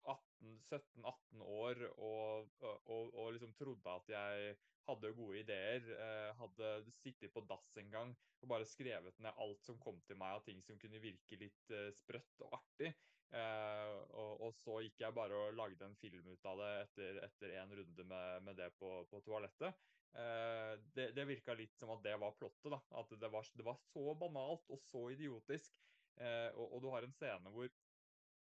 17-18 0.06 1.42
år 1.44 1.82
og, 1.90 2.50
og, 2.64 3.14
og, 3.14 3.32
liksom 3.34 3.52
trodde 3.58 3.92
at 3.92 4.12
jeg 4.14 4.56
hadde 4.88 5.12
gode 5.16 5.42
ideer, 5.42 5.86
eh, 5.94 6.30
hadde 6.40 6.70
sittet 6.98 7.32
på 7.34 7.42
dass 7.48 7.76
en 7.80 7.92
gang 7.92 8.16
og 8.40 8.48
bare 8.50 8.68
skrevet 8.68 9.20
ned 9.20 9.36
alt 9.44 9.62
som 9.66 9.78
kom 9.82 10.00
til 10.06 10.18
meg 10.20 10.38
av 10.38 10.44
ting 10.46 10.62
som 10.64 10.78
kunne 10.80 11.02
virke 11.02 11.38
litt 11.40 11.74
eh, 11.74 11.90
sprøtt 11.94 12.46
og 12.46 12.56
artig. 12.58 12.94
Eh, 13.30 13.92
og, 14.18 14.40
og 14.48 14.56
så 14.58 14.80
gikk 14.82 15.04
jeg 15.04 15.14
bare 15.14 15.36
og 15.36 15.54
lagde 15.58 15.86
en 15.86 15.98
film 16.00 16.32
ut 16.32 16.50
av 16.50 16.64
det 16.64 16.72
etter, 16.86 17.20
etter 17.28 17.54
en 17.60 17.76
runde 17.78 18.08
med, 18.14 18.48
med 18.48 18.58
det 18.58 18.72
på, 18.80 18.96
på 19.10 19.22
toalettet. 19.26 19.86
Det, 20.10 21.04
det 21.14 21.22
virka 21.28 21.54
litt 21.54 21.76
som 21.78 21.92
at 21.94 22.00
det 22.02 22.16
var 22.18 22.32
plottet. 22.34 22.72
da, 22.72 22.80
At 22.98 23.12
det 23.14 23.28
var, 23.30 23.46
det 23.54 23.62
var 23.62 23.76
så 23.92 24.10
banalt 24.18 24.72
og 24.74 24.80
så 24.82 25.04
idiotisk. 25.14 25.76
Og, 26.18 26.64
og 26.64 26.80
du 26.82 26.88
har 26.90 27.06
en 27.06 27.14
scene 27.14 27.52
hvor, 27.54 27.70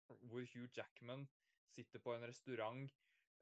hvor 0.09 0.45
Hugh 0.53 0.69
Jackman 0.77 1.27
sitter 1.75 2.03
på 2.03 2.15
en 2.15 2.27
restaurant 2.29 2.91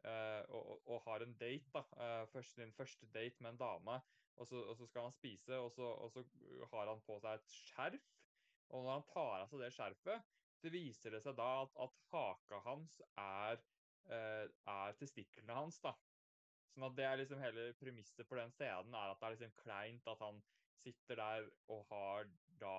eh, 0.05 0.43
og, 0.49 0.82
og- 0.89 1.03
har 1.07 1.23
en 1.24 1.36
date. 1.39 1.70
da, 1.74 1.85
eh, 1.97 2.27
først, 2.32 2.55
Sin 2.55 2.73
første 2.73 3.07
date 3.07 3.41
med 3.43 3.51
en 3.55 3.57
dame. 3.59 4.01
Og 4.36 4.47
så, 4.47 4.57
og 4.66 4.77
så 4.77 4.86
skal 4.86 5.03
han 5.03 5.12
spise, 5.12 5.55
og 5.62 5.70
så, 5.73 5.82
og 5.82 6.11
så 6.11 6.24
har 6.73 6.89
han 6.91 7.03
på 7.07 7.20
seg 7.23 7.35
et 7.39 7.53
skjerf. 7.55 8.09
Og 8.70 8.82
når 8.82 8.93
han 8.93 9.07
tar 9.12 9.43
av 9.45 9.49
seg 9.53 9.61
det 9.62 9.73
skjerfet, 9.77 10.24
så 10.59 10.70
viser 10.73 11.15
det 11.15 11.20
seg 11.23 11.36
da 11.39 11.51
at, 11.62 11.77
at 11.85 12.01
haka 12.11 12.59
hans 12.65 12.99
er, 13.20 13.61
eh, 14.11 14.49
er 14.66 14.97
testiklene 14.99 15.55
hans. 15.55 15.78
da. 15.85 15.95
Sånn 16.74 16.89
at 16.89 16.97
det 16.99 17.05
er 17.07 17.20
liksom 17.20 17.39
hele 17.39 17.69
premisset 17.78 18.27
for 18.27 18.41
den 18.41 18.51
scenen, 18.51 18.95
er 18.95 19.12
at 19.12 19.20
det 19.20 19.27
er 19.28 19.36
liksom 19.36 19.55
kleint 19.62 20.09
at 20.11 20.24
han 20.24 20.41
sitter 20.82 21.20
der 21.20 21.51
og 21.70 21.85
har 21.93 22.27
da 22.61 22.77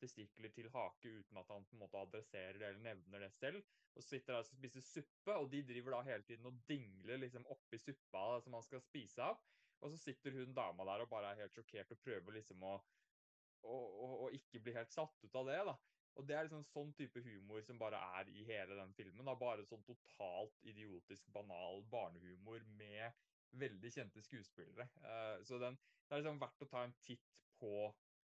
testikler 0.00 0.52
til 0.54 0.68
hake 0.74 1.12
uten 1.20 1.40
at 1.40 1.50
han 1.52 1.66
på 1.66 1.76
en 1.76 1.82
måte 1.82 2.00
adresserer 2.00 2.58
det 2.60 2.68
eller 2.68 2.84
nevner 2.84 3.26
det 3.26 3.32
selv. 3.36 3.62
Og 3.94 4.02
så 4.02 4.08
sitter 4.08 4.36
han 4.36 4.44
og 4.44 4.48
spiser 4.48 4.84
suppe, 4.84 5.34
og 5.34 5.50
de 5.52 5.62
driver 5.66 5.96
da 5.96 6.02
hele 6.10 6.26
tiden 6.28 6.48
og 6.50 6.60
dingler 6.68 7.22
liksom 7.22 7.46
oppi 7.52 7.80
suppa 7.80 8.26
som 8.44 8.56
han 8.58 8.66
skal 8.66 8.84
spise 8.84 9.24
av. 9.24 9.40
Og 9.84 9.92
så 9.92 10.00
sitter 10.00 10.36
hun 10.36 10.54
dama 10.56 10.86
der 10.88 11.04
og 11.04 11.10
bare 11.12 11.32
er 11.32 11.42
helt 11.42 11.56
sjokkert 11.56 11.92
og 11.92 12.00
prøver 12.04 12.38
liksom 12.38 12.64
å, 12.64 12.76
å, 13.64 13.76
å, 13.76 14.08
å 14.26 14.32
ikke 14.36 14.62
bli 14.64 14.76
helt 14.76 14.92
satt 14.92 15.24
ut 15.24 15.38
av 15.40 15.50
det, 15.50 15.60
da. 15.70 15.76
Og 16.16 16.24
det 16.24 16.36
er 16.36 16.46
liksom 16.46 16.64
sånn 16.64 16.92
type 16.96 17.20
humor 17.20 17.60
som 17.64 17.78
bare 17.80 17.98
er 18.18 18.30
i 18.32 18.44
hele 18.48 18.76
den 18.78 18.92
filmen. 18.96 19.26
da, 19.28 19.34
Bare 19.36 19.66
sånn 19.68 19.84
totalt 19.84 20.62
idiotisk 20.64 21.28
banal 21.34 21.82
barnehumor 21.92 22.64
med 22.78 23.12
veldig 23.60 23.90
kjente 23.92 24.22
skuespillere. 24.24 24.88
Uh, 25.04 25.44
så 25.44 25.60
den, 25.60 25.76
det 26.06 26.16
er 26.16 26.22
liksom 26.22 26.40
verdt 26.40 26.64
å 26.64 26.70
ta 26.72 26.84
en 26.86 26.96
titt 27.04 27.36
på 27.60 27.72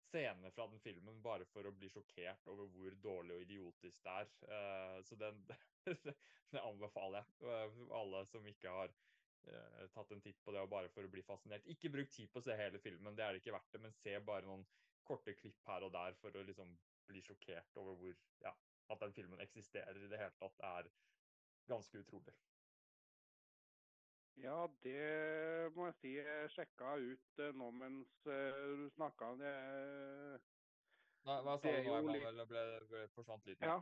scener 0.06 0.54
fra 0.54 0.66
den 0.70 0.80
filmen 0.80 1.18
bare 1.22 1.46
for 1.50 1.66
å 1.66 1.74
bli 1.74 1.90
sjokkert 1.92 2.48
over 2.52 2.70
hvor 2.74 2.96
dårlig 3.02 3.36
og 3.36 3.44
idiotisk 3.46 4.02
det 4.06 4.14
er. 4.22 4.32
Eh, 4.56 4.98
så 5.08 5.18
den, 5.20 5.42
det 6.54 6.62
anbefaler 6.62 7.22
jeg 7.22 7.52
eh, 7.52 7.80
alle 8.00 8.22
som 8.30 8.46
ikke 8.50 8.74
har 8.78 8.94
eh, 9.50 9.86
tatt 9.94 10.14
en 10.14 10.24
titt 10.24 10.42
på 10.44 10.54
det 10.54 10.62
og 10.64 10.72
bare 10.72 10.92
for 10.94 11.06
å 11.06 11.12
bli 11.12 11.24
fascinert. 11.26 11.66
Ikke 11.72 11.92
bruk 11.94 12.12
tid 12.14 12.30
på 12.32 12.42
å 12.42 12.46
se 12.46 12.56
hele 12.58 12.82
filmen, 12.82 13.16
det 13.18 13.26
er 13.26 13.34
det 13.34 13.42
ikke 13.42 13.56
verdt 13.56 13.72
det, 13.74 13.82
men 13.86 13.96
se 13.98 14.16
bare 14.30 14.48
noen 14.48 14.66
korte 15.06 15.36
klipp 15.38 15.62
her 15.68 15.86
og 15.86 15.94
der 15.94 16.16
for 16.20 16.34
å 16.34 16.46
liksom 16.46 16.72
bli 17.06 17.22
sjokkert 17.22 17.78
over 17.78 17.94
hvor 18.00 18.16
ja, 18.42 18.52
at 18.90 19.02
den 19.02 19.14
filmen 19.14 19.42
eksisterer 19.42 20.02
i 20.02 20.10
det 20.10 20.18
hele 20.18 20.34
tatt, 20.40 20.62
er 20.66 20.90
ganske 21.70 22.02
utrolig. 22.02 22.34
Ja, 24.36 24.66
det 24.84 25.72
må 25.76 25.86
jeg 25.88 25.96
si. 26.02 26.10
Jeg 26.20 26.50
sjekka 26.52 26.94
ut 27.00 27.40
eh, 27.40 27.52
nå 27.56 27.70
mens 27.72 28.10
eh, 28.28 28.58
du 28.82 28.86
snakka. 28.96 29.30
Det, 29.40 29.52
Hva, 31.26 31.38
hva 31.46 31.54
sa 31.62 31.72
du 31.72 31.88
nå, 31.88 32.00
litt- 32.12 32.26
Eller 32.28 32.48
ble, 32.50 32.64
ble 32.90 33.04
forsvant 33.16 33.46
litt? 33.48 33.62
ja. 33.64 33.78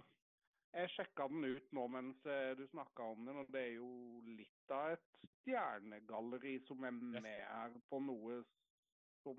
Jeg 0.74 0.90
sjekka 0.90 1.28
den 1.30 1.44
ut 1.46 1.68
nå 1.76 1.84
mens 1.94 2.24
eh, 2.26 2.52
du 2.58 2.64
snakka 2.72 3.04
om 3.14 3.26
den, 3.28 3.36
og 3.44 3.50
det 3.54 3.60
er 3.62 3.74
jo 3.76 3.90
litt 4.26 4.72
av 4.74 4.96
et 4.96 5.20
stjernegalleri 5.36 6.56
som 6.66 6.82
er 6.88 6.96
med 6.98 7.28
her 7.46 7.76
på 7.90 8.00
noe 8.02 8.40
som 9.22 9.38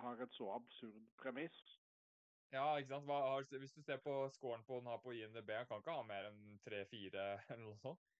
har 0.00 0.22
et 0.24 0.32
så 0.38 0.48
absurd 0.54 1.10
premiss. 1.20 1.58
Ja, 2.52 2.64
ikke 2.80 2.94
sant? 2.94 3.08
Hva 3.08 3.18
hvis 3.44 3.76
du 3.76 3.82
ser 3.84 4.00
på 4.04 4.14
scoren 4.36 4.64
på 4.68 4.80
den 4.80 4.88
her 4.92 5.00
på 5.04 5.12
INDB, 5.16 5.52
han 5.56 5.68
kan 5.68 5.80
ikke 5.84 5.98
ha 6.00 6.04
mer 6.08 6.30
enn 6.32 6.58
3-4 6.64 7.26
eller 7.52 7.64
noe 7.66 7.80
sånt? 7.84 8.11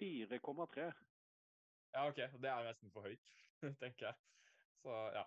4,3. 0.00 0.88
Ja, 1.92 2.06
ok. 2.08 2.16
Det 2.16 2.50
er 2.50 2.66
nesten 2.66 2.92
for 2.94 3.08
høyt, 3.08 3.32
tenker 3.82 4.08
jeg. 4.08 4.14
Så, 4.82 4.96
ja. 5.14 5.26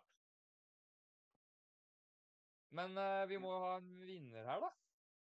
Men 2.75 2.97
uh, 2.97 3.23
vi 3.29 3.37
må 3.39 3.53
jo 3.53 3.61
ha 3.63 3.77
en 3.79 3.93
vinner 4.03 4.49
her, 4.49 4.65
da. 4.65 4.71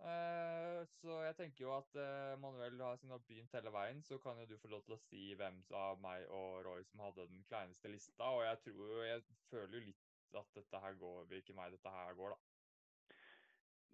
Uh, 0.02 0.80
så 0.98 1.18
jeg 1.22 1.36
tenker 1.38 1.62
jo 1.62 1.74
at 1.76 1.98
uh, 2.00 2.38
Manuel 2.40 2.80
har 2.82 2.96
siden 2.98 3.12
har 3.14 3.20
begynt 3.26 3.52
hele 3.54 3.72
veien, 3.74 4.00
så 4.02 4.18
kan 4.22 4.40
jo 4.40 4.46
du 4.50 4.56
få 4.58 4.70
lov 4.72 4.82
til 4.86 4.96
å 4.96 5.02
si 5.04 5.28
hvem 5.38 5.60
av 5.78 6.00
meg 6.02 6.24
og 6.34 6.62
Roy 6.66 6.82
som 6.88 7.04
hadde 7.04 7.28
den 7.30 7.44
kleineste 7.50 7.92
lista. 7.92 8.30
Og 8.30 8.42
jeg 8.46 8.62
tror 8.64 8.96
jo 8.96 9.04
Jeg 9.06 9.22
føler 9.50 9.78
jo 9.78 9.84
litt 9.90 10.38
at 10.40 10.56
dette 10.56 10.80
her 10.80 10.96
går 10.98 11.28
hvilken 11.30 11.58
vei 11.60 11.68
dette 11.74 11.92
her 11.92 12.16
går, 12.18 12.34
da. 12.34 12.40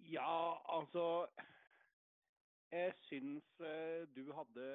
Ja, 0.07 0.33
altså 0.71 1.27
Jeg 2.71 2.93
syns 3.01 3.45
eh, 3.65 4.05
du 4.13 4.27
hadde 4.37 4.65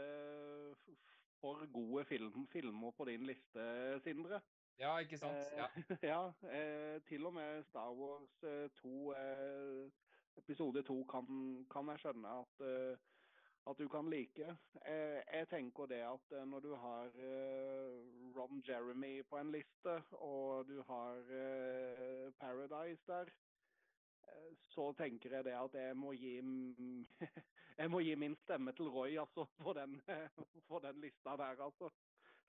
for 1.38 1.60
gode 1.72 2.04
film, 2.04 2.46
filmer 2.50 2.90
på 2.90 3.04
din 3.06 3.22
liste, 3.28 3.66
Sindre. 4.02 4.40
Ja, 4.78 4.96
ikke 4.98 5.18
sant? 5.18 5.38
Ja. 5.54 5.68
Eh, 5.78 5.98
ja, 6.12 6.22
eh, 6.50 7.02
til 7.06 7.26
og 7.26 7.34
med 7.34 7.62
Star 7.62 7.92
Wars 7.94 8.42
eh, 8.42 8.66
2, 8.80 9.12
eh, 9.12 9.90
episode 10.42 10.82
2 10.82 10.96
kan, 11.12 11.28
kan 11.70 11.92
jeg 11.92 12.02
skjønne 12.02 12.34
at, 12.40 12.64
eh, 12.66 12.96
at 13.70 13.78
du 13.78 13.86
kan 13.88 14.10
like. 14.10 14.56
Eh, 14.82 15.20
jeg 15.30 15.48
tenker 15.54 15.86
det 15.86 16.02
at 16.02 16.34
når 16.50 16.66
du 16.66 16.74
har 16.74 17.14
Ron 18.34 18.64
Jeremy 18.68 19.22
på 19.30 19.38
en 19.38 19.54
liste, 19.54 20.00
og 20.18 20.66
du 20.68 20.82
har 20.82 21.22
Paradise 22.42 23.06
der, 23.06 23.30
så 24.74 24.88
tenker 24.98 25.36
jeg 25.36 25.46
det 25.46 25.54
at 25.58 25.76
jeg 25.78 25.96
må 25.96 26.12
gi 26.16 26.34
jeg 27.80 27.90
må 27.90 28.00
gi 28.04 28.14
min 28.18 28.36
stemme 28.42 28.74
til 28.76 28.90
Roy 28.90 29.16
altså, 29.20 29.46
på 29.60 29.74
den, 29.76 29.96
på 30.70 30.80
den 30.84 31.00
lista 31.02 31.36
der, 31.40 31.62
altså. 31.68 31.90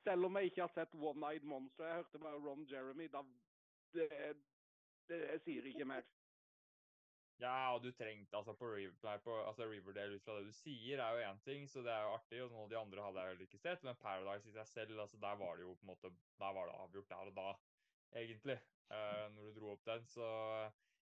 Selv 0.05 0.27
om 0.27 0.37
jeg 0.37 0.51
ikke 0.51 0.61
har 0.61 0.73
sett 0.73 0.93
One 0.93 1.31
Eyed 1.31 1.45
Monster. 1.49 1.87
Jeg 1.87 1.95
hørte 2.01 2.19
bare 2.21 2.41
Ron 2.41 2.67
Jeremy. 2.69 3.07
Da, 3.09 3.23
det, 3.93 4.09
det, 5.09 5.17
jeg 5.31 5.41
sier 5.41 5.69
ikke 5.71 5.87
mer. 5.89 6.05
Ja, 7.41 7.73
og 7.73 7.81
du 7.83 7.89
trengte 7.91 8.37
altså 8.37 8.53
på, 8.55 8.69
nei, 8.77 9.15
på 9.23 9.33
altså 9.41 9.65
Riverdale 9.67 10.15
ut 10.19 10.23
fra 10.23 10.37
det 10.37 10.51
du 10.51 10.53
sier, 10.55 11.01
er 11.01 11.17
jo 11.17 11.25
én 11.25 11.41
ting, 11.43 11.65
så 11.67 11.81
det 11.83 11.91
er 11.91 12.05
jo 12.05 12.13
artig. 12.19 12.43
Og 12.43 12.53
noen 12.53 12.67
av 12.67 12.69
de 12.71 12.79
andre 12.83 13.07
hadde 13.07 13.25
jeg 13.25 13.33
vel 13.33 13.47
ikke 13.47 13.63
sett, 13.63 13.83
men 13.87 13.97
Paradise 14.03 14.51
i 14.51 14.53
seg 14.55 14.69
selv, 14.69 15.01
altså 15.03 15.19
der 15.25 15.41
var 15.41 15.57
det 15.57 15.65
jo 15.65 15.73
på 15.73 15.87
en 15.87 15.91
måte 15.95 16.13
Der 16.39 16.55
var 16.59 16.69
det 16.69 16.77
avgjort 16.85 17.11
der 17.11 17.33
og 17.33 17.35
da, 17.41 17.49
egentlig, 18.21 18.59
Uh, 18.85 19.25
når 19.33 19.47
du 19.47 19.55
dro 19.57 19.71
opp 19.73 19.85
den. 19.87 20.03
Så 20.05 20.25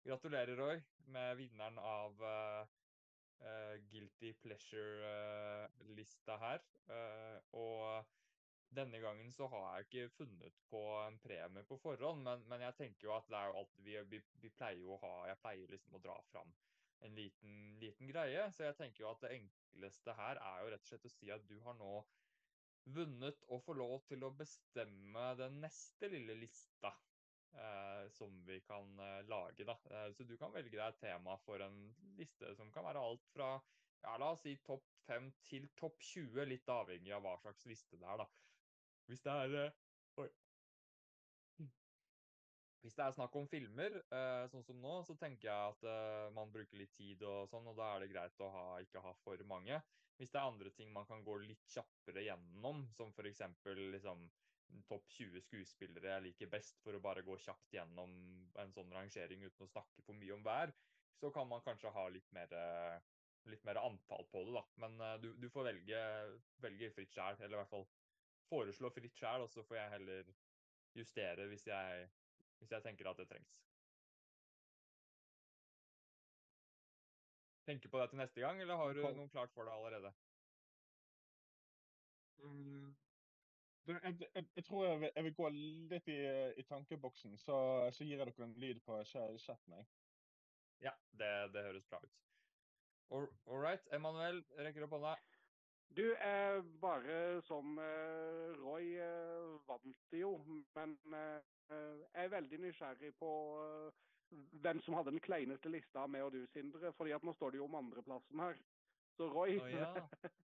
gratulerer, 0.05 0.57
Roy, 0.57 0.83
med 1.15 1.37
vinneren 1.41 1.79
av 1.79 2.23
uh, 2.23 3.75
Guilty 3.91 4.33
Pleasure-lista 4.43 6.39
her. 6.43 6.65
Uh, 6.89 7.39
og 7.59 8.07
denne 8.75 9.01
gangen 9.01 9.33
så 9.33 9.49
har 9.49 9.67
jeg 9.79 9.87
ikke 9.87 10.17
funnet 10.17 10.57
på 10.69 10.81
en 11.01 11.19
premie 11.25 11.65
på 11.69 11.79
forhånd, 11.81 12.23
men, 12.25 12.45
men 12.51 12.65
jeg 12.67 12.77
tenker 12.83 13.09
jo 13.09 13.15
at 13.17 13.29
det 13.31 13.39
er 13.39 13.51
jo 13.51 13.61
alt 13.63 13.79
vi, 13.85 13.97
vi, 14.13 14.21
vi 14.43 14.51
pleier 14.53 14.83
jo 14.83 14.93
å 14.93 15.01
ha 15.05 15.13
Jeg 15.31 15.41
pleier 15.41 15.73
liksom 15.73 15.97
å 15.97 16.03
dra 16.05 16.19
fram 16.33 16.53
en 17.07 17.15
liten, 17.15 17.59
liten 17.81 18.11
greie, 18.11 18.49
så 18.53 18.67
jeg 18.67 18.77
tenker 18.79 19.05
jo 19.05 19.11
at 19.13 19.23
det 19.23 19.35
enkleste 19.37 20.15
her 20.19 20.41
er 20.43 20.63
jo 20.63 20.73
rett 20.73 20.85
og 20.85 20.91
slett 20.91 21.07
å 21.07 21.13
si 21.15 21.31
at 21.33 21.45
du 21.49 21.57
har 21.65 21.77
nå 21.79 21.93
vunnet 22.97 23.45
og 23.53 23.63
får 23.65 23.79
lov 23.79 23.99
til 24.09 24.25
å 24.25 24.33
bestemme 24.35 25.29
den 25.39 25.61
neste 25.63 26.11
lille 26.11 26.37
lista 26.41 26.93
som 28.11 28.45
vi 28.47 28.61
kan 28.61 28.99
eh, 28.99 29.25
lage, 29.29 29.65
da. 29.65 29.79
Eh, 29.91 30.13
så 30.13 30.25
du 30.25 30.37
kan 30.37 30.53
velge 30.55 30.77
deg 30.77 30.85
et 30.87 31.01
tema 31.01 31.37
for 31.45 31.63
en 31.65 31.79
liste 32.19 32.55
som 32.57 32.73
kan 32.75 32.87
være 32.87 33.03
alt 33.03 33.27
fra 33.35 33.57
ja, 34.03 34.17
la 34.21 34.33
oss 34.33 34.45
si 34.47 34.55
topp 34.63 34.87
5 35.09 35.31
til 35.49 35.69
topp 35.79 36.03
20, 36.05 36.45
litt 36.47 36.69
avhengig 36.71 37.15
av 37.15 37.25
hva 37.25 37.35
slags 37.41 37.65
liste 37.67 37.99
det 37.99 38.07
er, 38.07 38.21
da. 38.23 38.29
Hvis 39.09 39.25
det 39.25 39.35
er 39.35 39.57
eh, 39.65 39.81
Oi. 40.23 40.29
Hvis 42.83 42.95
det 42.95 43.05
er 43.05 43.15
snakk 43.17 43.35
om 43.39 43.49
filmer, 43.51 43.97
eh, 44.15 44.45
sånn 44.53 44.65
som 44.67 44.79
nå, 44.83 45.01
så 45.07 45.17
tenker 45.19 45.49
jeg 45.49 45.73
at 45.73 45.87
eh, 45.91 46.29
man 46.35 46.53
bruker 46.55 46.79
litt 46.79 46.95
tid 46.95 47.25
og 47.27 47.49
sånn, 47.51 47.67
og 47.71 47.79
da 47.79 47.95
er 47.95 48.05
det 48.05 48.13
greit 48.13 48.45
å 48.45 48.51
ha, 48.55 48.67
ikke 48.85 49.03
ha 49.03 49.15
for 49.25 49.43
mange. 49.51 49.81
Hvis 50.19 50.31
det 50.35 50.39
er 50.41 50.51
andre 50.51 50.71
ting 50.75 50.93
man 50.95 51.07
kan 51.07 51.25
gå 51.27 51.41
litt 51.43 51.67
kjappere 51.75 52.23
gjennom, 52.27 52.85
som 52.95 53.11
eksempel 53.27 53.83
liksom 53.95 54.25
topp 54.89 55.07
20 55.17 55.43
skuespillere 55.45 56.15
jeg 56.15 56.25
liker 56.27 56.51
best, 56.53 56.81
for 56.85 56.97
å 56.97 57.03
bare 57.05 57.25
gå 57.27 57.37
kjapt 57.45 57.75
gjennom 57.75 58.13
en 58.63 58.75
sånn 58.75 58.93
rangering 58.95 59.45
uten 59.47 59.67
å 59.67 59.71
snakke 59.71 60.05
for 60.07 60.19
mye 60.19 60.35
om 60.37 60.45
hver, 60.47 60.73
så 61.19 61.31
kan 61.35 61.49
man 61.51 61.65
kanskje 61.67 61.93
ha 61.95 62.05
litt 62.13 62.29
mer, 62.37 62.53
litt 63.51 63.65
mer 63.67 63.81
antall 63.83 64.29
på 64.33 64.45
det, 64.47 64.55
da. 64.57 64.65
Men 64.85 65.01
eh, 65.05 65.17
du, 65.23 65.31
du 65.41 65.49
får 65.53 65.71
velge, 65.73 66.03
velge 66.65 66.93
fritt 66.95 67.15
sjæl, 67.15 67.41
eller 67.41 67.57
i 67.57 67.61
hvert 67.63 67.73
fall 67.73 67.89
foreslå 68.49 68.91
fritt 68.95 69.17
sjæl, 69.19 69.45
og 69.45 69.51
så 69.53 69.65
får 69.67 69.81
jeg 69.81 69.95
heller 69.97 70.31
justere 70.99 71.49
hvis 71.51 71.67
jeg, 71.69 72.07
hvis 72.61 72.77
jeg 72.77 72.87
tenker 72.87 73.11
at 73.11 73.21
det 73.21 73.29
trengs. 73.31 73.57
Tenker 77.69 77.93
på 77.93 78.01
det 78.01 78.09
til 78.11 78.23
neste 78.23 78.41
gang, 78.41 78.63
eller 78.63 78.81
har 78.81 78.97
du 78.97 79.03
noe 79.05 79.29
klart 79.29 79.53
for 79.53 79.69
deg 79.69 79.75
allerede? 79.77 80.15
Mm. 82.39 82.95
Jeg, 83.89 84.19
jeg, 84.35 84.45
jeg 84.57 84.65
tror 84.65 84.85
jeg 84.85 85.01
vil, 85.01 85.11
jeg 85.17 85.25
vil 85.25 85.35
gå 85.39 85.49
litt 85.55 86.09
i, 86.13 86.19
i 86.61 86.65
tankeboksen, 86.69 87.39
så, 87.41 87.57
så 87.95 88.05
gir 88.05 88.19
jeg 88.21 88.29
dere 88.29 88.45
en 88.49 88.57
lyd 88.61 88.83
på 88.85 88.99
cha- 89.09 89.31
chatten. 89.41 89.79
jeg. 89.79 89.87
Ja, 90.85 90.93
det, 91.11 91.31
det 91.55 91.65
høres 91.65 91.87
bra 91.89 92.03
ut. 92.05 92.19
All, 93.11 93.29
right. 93.49 93.87
Emanuel 93.97 94.43
rekker 94.61 94.85
opp 94.85 94.93
hånda. 94.99 95.15
Du, 95.97 96.05
eh, 96.13 96.59
bare 96.83 97.41
som 97.49 97.79
eh, 97.81 98.51
Roy 98.61 98.91
eh, 99.01 99.55
vant 99.67 100.03
det 100.13 100.21
jo, 100.21 100.35
men 100.77 100.99
eh, 101.17 101.39
jeg 101.73 102.27
er 102.27 102.35
veldig 102.35 102.59
nysgjerrig 102.67 103.15
på 103.17 103.31
hvem 104.61 104.83
som 104.85 104.99
hadde 104.99 105.15
den 105.15 105.25
kleineste 105.25 105.73
lista, 105.73 106.05
meg 106.07 106.27
og 106.27 106.35
du, 106.37 106.43
Sindre. 106.53 106.93
fordi 106.93 107.17
at 107.17 107.25
nå 107.25 107.33
står 107.39 107.55
det 107.57 107.63
jo 107.63 107.69
om 107.71 107.79
andreplassen 107.81 108.45
her. 108.45 108.61
Så 109.17 109.31
Roy 109.33 109.57
oh, 109.57 109.71
ja. 109.73 109.95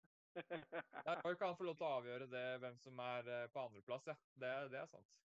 Ja, 1.06 1.16
ikke 1.32 1.46
han 1.46 1.58
få 1.58 1.66
lov 1.68 1.78
til 1.80 1.88
å 1.88 1.94
avgjøre 2.00 2.28
det, 2.32 2.46
hvem 2.62 2.78
som 2.82 3.00
er 3.04 3.30
eh, 3.34 3.48
på 3.54 3.64
andreplass, 3.64 4.08
ja. 4.10 4.16
Det, 4.34 4.52
det 4.74 4.82
er 4.82 4.92
sant. 4.92 5.18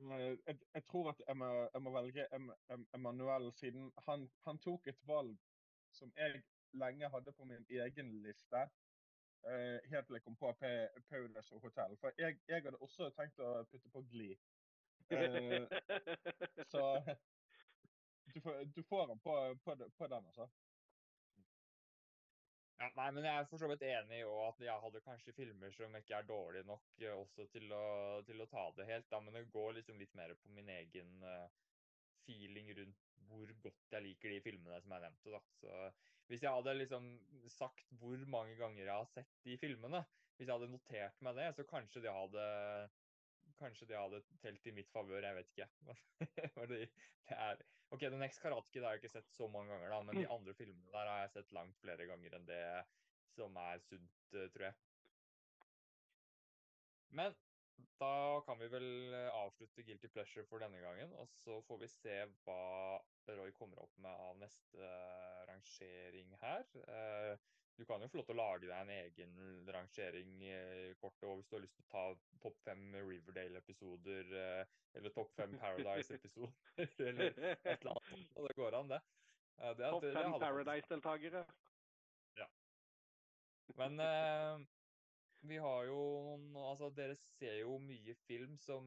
Eh, 0.00 0.36
Jeg, 0.46 0.58
jeg 0.74 0.84
tror 0.90 1.10
at 1.12 1.22
jeg 1.28 1.36
må, 1.36 1.50
jeg 1.74 1.82
må 1.82 1.92
velge 1.94 2.26
Em, 2.36 2.50
Em, 2.70 2.86
Emanuel, 2.94 3.52
siden 3.56 3.92
han, 4.08 4.28
han 4.46 4.58
tok 4.58 4.86
et 4.92 5.00
valg 5.06 5.36
som 5.94 6.12
jeg 6.16 6.42
lenge 6.74 7.10
hadde 7.10 7.32
på 7.32 7.44
min 7.44 7.66
egen 7.70 8.10
liste. 8.22 8.64
Uh, 9.44 9.76
helt 9.92 10.06
til 10.06 10.16
jeg 10.16 10.22
kom 10.24 10.36
på 10.40 10.50
P 10.56 10.64
Paulus 11.10 11.50
og 11.52 11.60
Hotel. 11.60 11.96
For 12.00 12.12
jeg, 12.18 12.38
jeg 12.48 12.62
hadde 12.64 12.80
også 12.80 13.10
tenkt 13.12 13.42
å 13.44 13.50
putte 13.68 13.90
på 13.92 14.00
Glee. 14.08 14.38
Uh, 15.12 15.68
så 16.72 16.82
du 18.34 18.40
får, 18.40 18.64
du 18.76 18.82
får 18.88 19.06
den 19.12 19.20
på, 19.20 19.34
på, 19.64 19.76
på 19.98 20.08
den, 20.14 20.26
altså. 20.32 20.48
Ja, 22.80 22.88
nei, 22.98 23.10
men 23.14 23.22
jeg 23.22 23.38
er 23.38 23.46
for 23.46 23.62
så 23.62 23.68
vidt 23.70 23.84
enig 23.86 24.16
i 24.18 24.24
at 24.26 24.62
jeg 24.66 24.82
hadde 24.82 25.02
kanskje 25.04 25.34
filmer 25.36 25.74
som 25.76 25.94
ikke 25.94 26.16
er 26.18 26.26
dårlige 26.26 26.66
nok 26.66 27.04
eh, 27.04 27.14
også 27.14 27.46
til 27.52 27.70
å, 27.72 27.84
til 28.26 28.42
å 28.42 28.48
ta 28.50 28.64
det 28.74 28.88
helt, 28.88 29.06
da, 29.12 29.20
men 29.22 29.36
det 29.38 29.44
går 29.54 29.76
liksom 29.76 30.00
litt 30.00 30.16
mer 30.18 30.34
på 30.40 30.50
min 30.56 30.72
egen 30.74 31.22
eh, 31.22 31.46
feeling 32.26 32.72
rundt 32.80 33.12
hvor 33.28 33.54
godt 33.62 33.94
jeg 33.94 34.04
liker 34.08 34.34
de 34.34 34.42
filmene 34.44 34.80
som 34.82 34.94
jeg 34.96 35.04
nevnte, 35.06 35.36
da. 35.36 35.40
Så 35.60 35.78
hvis 36.30 36.42
jeg 36.44 36.56
hadde 36.56 36.76
liksom 36.80 37.08
sagt 37.52 37.94
hvor 38.00 38.26
mange 38.32 38.58
ganger 38.58 38.82
jeg 38.82 38.92
har 38.92 39.08
sett 39.12 39.32
de 39.46 39.56
filmene, 39.60 40.02
hvis 40.34 40.48
jeg 40.48 40.56
hadde 40.56 40.72
notert 40.72 41.24
meg 41.24 41.38
det, 41.38 41.48
så 41.54 41.66
kanskje 41.68 42.02
det 42.04 42.12
hadde 42.12 42.44
Kanskje 43.60 43.86
det 43.90 43.98
hadde 43.98 44.20
telt 44.42 44.66
i 44.66 44.74
mitt 44.74 44.90
favør, 44.90 45.22
jeg 45.22 45.38
vet 45.38 45.52
ikke. 45.54 45.68
Det, 46.70 46.80
det 47.28 47.36
er 47.36 47.62
OK, 47.94 48.00
The 48.00 48.18
Next 48.18 48.42
Karate 48.42 48.72
Kid 48.72 48.82
har 48.82 48.96
jeg 48.96 49.04
ikke 49.04 49.12
sett 49.12 49.30
så 49.30 49.46
mange 49.50 49.70
ganger, 49.70 49.92
da, 49.92 50.00
men 50.02 50.18
de 50.18 50.28
andre 50.32 50.54
filmene 50.58 50.90
der 50.90 51.10
har 51.10 51.20
jeg 51.22 51.34
sett 51.36 51.52
langt 51.54 51.78
flere 51.78 52.06
ganger 52.08 52.34
enn 52.38 52.46
det 52.48 52.64
som 53.34 53.56
er 53.60 53.82
sunt, 53.86 54.16
eh, 54.34 54.48
tror 54.54 54.66
jeg. 54.68 54.78
Men 57.14 57.36
da 58.00 58.40
kan 58.46 58.58
vi 58.58 58.70
vel 58.72 58.88
eh, 59.14 59.28
avslutte 59.38 59.84
Guilty 59.86 60.10
Pleasure 60.10 60.46
for 60.50 60.62
denne 60.62 60.80
gangen, 60.82 61.14
og 61.20 61.30
så 61.30 61.60
får 61.68 61.82
vi 61.84 61.90
se 61.92 62.16
hva 62.46 62.60
Roy 63.38 63.54
kommer 63.56 63.82
opp 63.84 63.94
med 64.02 64.10
av 64.26 64.38
neste 64.42 64.82
eh, 64.82 65.44
rangering 65.50 66.34
her. 66.42 66.66
Du 67.76 67.84
kan 67.88 68.02
jo 68.02 68.08
få 68.08 68.20
lov 68.20 68.26
til 68.28 68.34
å 68.36 68.38
lage 68.38 68.68
deg 68.68 68.76
en 68.78 68.92
egen 68.94 69.70
rangering 69.74 70.34
eh, 70.46 70.92
kort, 71.00 71.24
og 71.26 71.40
hvis 71.40 71.48
du 71.50 71.56
har 71.56 71.64
lyst 71.64 71.74
til 71.80 71.86
å 71.86 71.90
ta 71.90 72.04
topp 72.44 72.60
fem 72.62 72.84
Riverdale-episoder, 72.94 74.30
eh, 74.42 74.76
eller 74.94 75.14
topp 75.16 75.32
fem 75.34 75.56
Paradise-episoder, 75.58 76.54
eller 77.08 77.40
et 77.42 77.66
eller 77.74 77.90
annet. 77.96 78.30
Og 78.36 78.46
det 78.46 78.56
går 78.60 78.78
an, 78.78 78.94
det. 78.94 79.00
Eh, 79.58 79.74
det, 79.80 79.90
Topp 79.96 80.06
fem 80.14 80.38
Paradise-deltakere. 80.44 81.42
Ja. 82.38 82.48
Men 83.80 83.98
eh, 84.06 84.64
vi 85.50 85.58
har 85.60 85.84
jo 85.90 85.98
noen 86.40 86.70
Altså, 86.70 86.88
dere 86.94 87.18
ser 87.18 87.58
jo 87.64 87.76
mye 87.82 88.14
film 88.24 88.56
som 88.62 88.86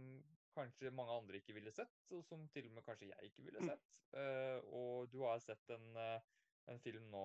kanskje 0.57 0.95
mange 0.95 1.13
andre 1.13 1.37
ikke 1.41 1.53
ville 1.57 1.71
sett, 1.75 1.99
og 2.15 2.23
som 2.25 2.47
til 2.53 2.69
og 2.69 2.77
med 2.77 2.85
kanskje 2.87 3.11
jeg 3.11 3.29
ikke 3.29 3.45
ville 3.45 3.67
sett. 3.67 3.93
Eh, 4.17 4.59
og 4.73 5.11
du 5.11 5.19
har 5.25 5.39
sett 5.43 5.75
en, 5.75 5.87
eh, 6.01 6.21
en 6.67 6.79
film 6.83 7.09
nå, 7.11 7.23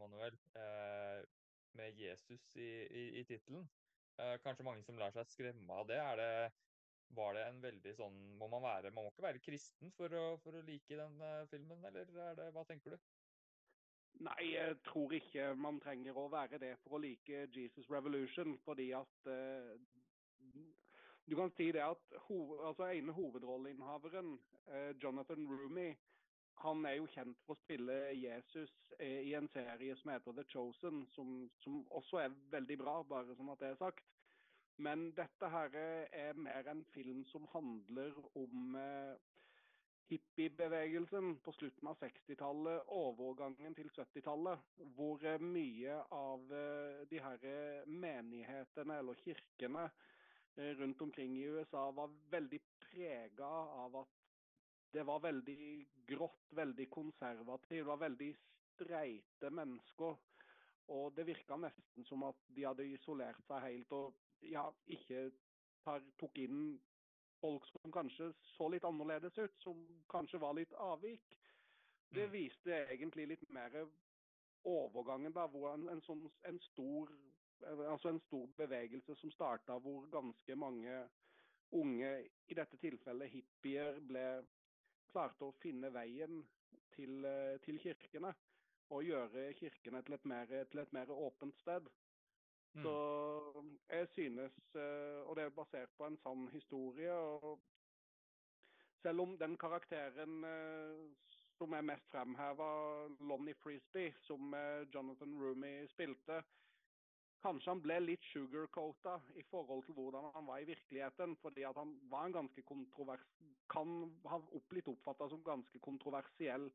Manuel, 0.00 0.36
eh, 0.58 1.22
med 1.78 1.98
Jesus 1.98 2.50
i, 2.58 2.68
i, 2.86 3.04
i 3.20 3.24
tittelen. 3.28 3.66
Eh, 4.18 4.36
kanskje 4.42 4.66
mange 4.66 4.84
som 4.86 4.98
lar 4.98 5.14
seg 5.14 5.26
skremme 5.30 5.80
av 5.80 5.88
det. 5.90 5.98
Er 5.98 6.20
det 6.20 6.30
var 7.14 7.34
det 7.36 7.42
en 7.46 7.60
veldig 7.62 7.92
sånn 7.98 8.14
Må 8.40 8.48
man 8.50 8.64
være 8.64 8.90
Man 8.94 9.06
må 9.06 9.12
ikke 9.12 9.26
være 9.26 9.42
kristen 9.44 9.92
for 9.94 10.14
å, 10.16 10.24
for 10.42 10.56
å 10.56 10.62
like 10.66 10.96
den 10.98 11.20
eh, 11.22 11.44
filmen, 11.50 11.84
eller 11.84 12.10
er 12.30 12.38
det 12.38 12.48
Hva 12.54 12.64
tenker 12.68 12.94
du? 12.96 13.10
Nei, 14.24 14.52
jeg 14.52 14.78
tror 14.86 15.12
ikke 15.16 15.48
man 15.58 15.80
trenger 15.82 16.16
å 16.18 16.28
være 16.30 16.60
det 16.62 16.76
for 16.84 16.96
å 16.96 17.02
like 17.02 17.46
Jesus 17.54 17.90
Revolution, 17.90 18.54
fordi 18.62 18.92
at 18.94 19.30
eh, 19.30 19.74
Du 21.26 21.34
kan 21.38 21.50
si 21.56 21.70
det 21.74 21.82
at 21.82 22.18
hov, 22.28 22.52
altså 22.68 22.90
ene 22.92 23.14
hovedrolleinnehaveren, 23.16 24.34
eh, 24.68 24.92
Jonathan 25.02 25.48
Roomy, 25.50 25.88
han 26.62 26.86
er 26.86 26.98
jo 26.98 27.10
kjent 27.14 27.40
for 27.44 27.56
å 27.56 27.62
spille 27.62 27.96
Jesus 28.14 28.72
eh, 28.98 29.20
i 29.28 29.34
en 29.38 29.48
serie 29.52 29.96
som 30.00 30.12
heter 30.14 30.36
The 30.36 30.46
Chosen, 30.52 31.04
som, 31.14 31.36
som 31.64 31.82
også 31.90 32.22
er 32.22 32.36
veldig 32.54 32.78
bra, 32.80 33.00
bare 33.08 33.36
sånn 33.36 33.52
at 33.52 33.62
det 33.62 33.72
er 33.72 33.80
sagt. 33.82 34.04
Men 34.82 35.10
dette 35.14 35.48
her 35.50 35.76
er 35.78 36.38
mer 36.38 36.66
en 36.70 36.82
film 36.94 37.22
som 37.30 37.46
handler 37.52 38.16
om 38.38 38.78
eh, 38.80 39.14
hippiebevegelsen 40.10 41.38
på 41.44 41.52
slutten 41.56 41.88
av 41.88 42.00
60-tallet, 42.02 42.90
overgangen 42.92 43.76
til 43.76 43.88
70-tallet, 43.94 44.64
hvor 44.96 45.22
eh, 45.24 45.40
mye 45.40 45.96
av 46.14 46.52
eh, 46.52 47.04
de 47.10 47.20
her 47.24 47.46
eh, 47.48 47.86
menighetene 47.88 49.00
eller 49.00 49.22
kirkene 49.24 49.88
rundt 50.78 51.00
omkring 51.02 51.32
i 51.34 51.48
USA 51.50 51.88
var 51.90 52.12
veldig 52.30 52.60
prega 52.78 53.48
av 53.74 53.96
at 54.04 54.23
det 54.94 55.02
var 55.06 55.22
veldig 55.24 55.58
grått, 56.06 56.52
veldig 56.54 56.86
konservativt, 56.94 57.80
det 57.80 57.88
var 57.88 58.02
veldig 58.02 58.30
streite 58.74 59.50
mennesker. 59.50 60.16
Og 60.94 61.14
det 61.16 61.24
virka 61.26 61.56
nesten 61.56 62.04
som 62.08 62.22
at 62.28 62.40
de 62.54 62.66
hadde 62.66 62.86
isolert 62.92 63.40
seg 63.48 63.62
helt 63.64 63.92
og 63.96 64.14
ja, 64.44 64.66
ikke 64.92 65.30
tar, 65.84 66.04
tok 66.20 66.38
inn 66.44 66.76
folk 67.40 67.66
som 67.72 67.92
kanskje 67.92 68.30
så 68.54 68.68
litt 68.72 68.84
annerledes 68.84 69.36
ut, 69.38 69.56
som 69.64 69.80
kanskje 70.12 70.40
var 70.40 70.56
litt 70.56 70.72
avvik. 70.80 71.36
Det 72.14 72.26
Mm. 72.28 72.32
viste 72.32 72.86
egentlig 72.92 73.26
litt 73.28 73.48
mer 73.50 73.88
overgangen, 74.64 75.32
da, 75.32 75.46
hvor 75.46 75.72
en, 75.74 75.88
en, 75.88 76.00
sånn, 76.06 76.30
en, 76.48 76.60
stor, 76.70 77.10
altså 77.66 78.08
en 78.08 78.20
stor 78.28 78.46
bevegelse 78.56 79.16
som 79.20 79.32
starta, 79.32 79.78
hvor 79.78 80.06
ganske 80.12 80.56
mange 80.56 81.08
unge, 81.72 82.28
i 82.48 82.54
dette 82.54 82.76
tilfellet 82.76 83.32
hippier, 83.32 84.00
ble 84.00 84.44
klarte 85.14 85.46
å 85.46 85.54
finne 85.62 85.90
veien 85.94 86.42
til, 86.94 87.24
eh, 87.24 87.58
til 87.66 87.78
kirkene. 87.82 88.34
Og 88.92 89.06
gjøre 89.06 89.52
kirkene 89.56 90.02
til 90.04 90.14
et 90.14 90.26
mer, 90.28 90.50
til 90.70 90.82
et 90.82 90.92
mer 90.92 91.10
åpent 91.10 91.56
sted. 91.62 91.86
Mm. 92.74 92.82
Så 92.82 92.94
jeg 93.88 94.08
synes, 94.12 94.58
eh, 94.74 95.20
og 95.24 95.36
det 95.36 95.44
er 95.44 95.54
basert 95.56 95.94
på 95.96 96.06
en 96.06 96.18
sann 96.24 96.48
historie 96.52 97.12
og 97.12 97.62
Selv 99.04 99.20
om 99.20 99.34
den 99.36 99.58
karakteren 99.60 100.44
eh, 100.48 101.00
som 101.58 101.74
er 101.76 101.82
mest 101.84 102.06
fremheva, 102.08 102.68
Lonnie 103.20 103.54
Frisbee, 103.54 104.14
som 104.24 104.54
Jonathan 104.94 105.34
Roomy 105.36 105.86
spilte, 105.92 106.38
kanskje 107.44 107.72
han 107.72 107.82
ble 107.84 107.98
litt 108.02 108.24
sugarcoata 108.32 109.18
i 109.40 109.44
forhold 109.50 109.84
til 109.86 109.96
hvordan 109.98 110.30
han 110.34 110.46
var 110.48 110.62
i 110.62 110.68
virkeligheten. 110.68 111.36
Fordi 111.42 111.66
at 111.68 111.80
han 111.80 111.96
var 112.10 112.28
en 112.28 112.38
ganske 112.40 112.64
kontrovers... 112.70 113.26
Kan 113.72 114.12
ha 114.28 114.38
blitt 114.68 114.88
oppfatta 114.92 115.28
som 115.32 115.44
ganske 115.44 115.78
kontroversiell 115.80 116.68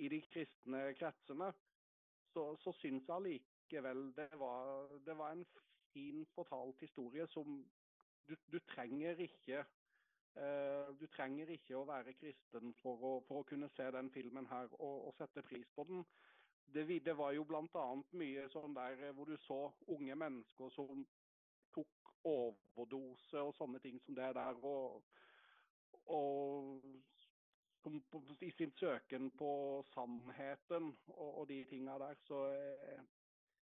i 0.00 0.08
de 0.08 0.20
kristne 0.32 0.86
kretsene. 0.98 1.50
Så, 2.32 2.46
så 2.64 2.72
syns 2.80 3.04
jeg 3.06 3.14
allikevel 3.14 4.08
det 4.16 4.30
var, 4.40 4.88
det 5.06 5.16
var 5.18 5.34
en 5.36 5.44
fin 5.92 6.24
fortalt 6.34 6.80
historie 6.80 7.26
som 7.30 7.60
du, 8.28 8.36
du 8.52 8.58
trenger 8.74 9.20
ikke 9.28 9.64
Uh, 10.34 10.88
du 10.98 11.04
trenger 11.14 11.46
ikke 11.54 11.76
å 11.78 11.84
være 11.86 12.16
kristen 12.18 12.72
for 12.80 12.98
å, 13.06 13.10
for 13.28 13.44
å 13.44 13.46
kunne 13.46 13.68
se 13.76 13.84
den 13.94 14.08
filmen 14.10 14.48
her 14.50 14.66
og, 14.80 15.04
og 15.06 15.12
sette 15.14 15.44
pris 15.46 15.68
på 15.76 15.84
den. 15.86 16.00
Det, 16.72 16.84
det 17.04 17.16
var 17.16 17.32
jo 17.32 17.44
bl.a. 17.44 17.84
mye 18.18 18.46
sånn 18.52 18.74
der 18.74 19.02
eh, 19.08 19.12
hvor 19.14 19.28
du 19.28 19.36
så 19.44 19.60
unge 19.94 20.16
mennesker 20.18 20.72
som 20.74 21.04
tok 21.74 22.14
overdose 22.24 23.42
og 23.42 23.54
sånne 23.58 23.80
ting 23.84 24.00
som 24.04 24.16
det 24.16 24.30
der. 24.38 24.58
Og, 24.64 25.02
og 26.10 26.80
i 28.40 28.50
sin 28.56 28.72
søken 28.80 29.30
på 29.38 29.50
sannheten 29.92 30.94
og, 31.12 31.30
og 31.42 31.48
de 31.48 31.60
tinga 31.68 31.98
der. 32.00 32.16
Så 32.26 32.40
jeg, 32.54 33.04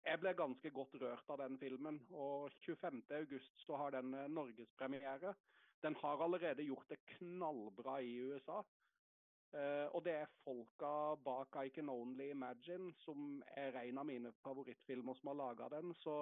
jeg 0.05 0.19
ble 0.21 0.35
ganske 0.37 0.71
godt 0.75 0.95
rørt 1.01 1.33
av 1.33 1.41
den 1.41 1.57
filmen. 1.59 1.99
Og 2.11 2.51
25.8 2.67 3.41
så 3.65 3.81
har 3.81 3.97
den 3.97 4.13
eh, 4.13 4.29
norgespremiere. 4.29 5.33
Den 5.83 5.95
har 5.99 6.21
allerede 6.23 6.63
gjort 6.63 6.89
det 6.89 7.01
knallbra 7.17 7.99
i 8.01 8.15
USA. 8.21 8.61
Eh, 9.53 9.87
og 9.93 10.01
det 10.05 10.13
er 10.17 10.31
folka 10.43 11.13
bak 11.25 11.55
I 11.65 11.69
Can 11.69 11.89
Only 11.89 12.31
Imagine, 12.31 12.93
som 12.97 13.43
er 13.47 13.77
en 13.83 13.97
av 14.01 14.07
mine 14.09 14.31
favorittfilmer 14.41 15.13
som 15.19 15.29
har 15.29 15.37
laga 15.37 15.67
den. 15.75 15.93
Så 16.01 16.15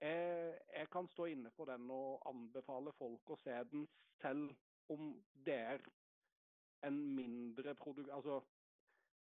jeg, 0.00 0.58
jeg 0.76 0.90
kan 0.92 1.08
stå 1.08 1.24
inne 1.32 1.52
for 1.56 1.64
den 1.64 1.88
og 1.90 2.20
anbefale 2.28 2.92
folk 2.98 3.32
å 3.32 3.38
se 3.40 3.56
den, 3.72 3.88
selv 4.20 4.52
om 4.92 5.14
det 5.46 5.56
er 5.72 5.86
en 6.84 7.00
mindre 7.16 7.74
produkt... 7.74 8.12
Altså, 8.12 8.40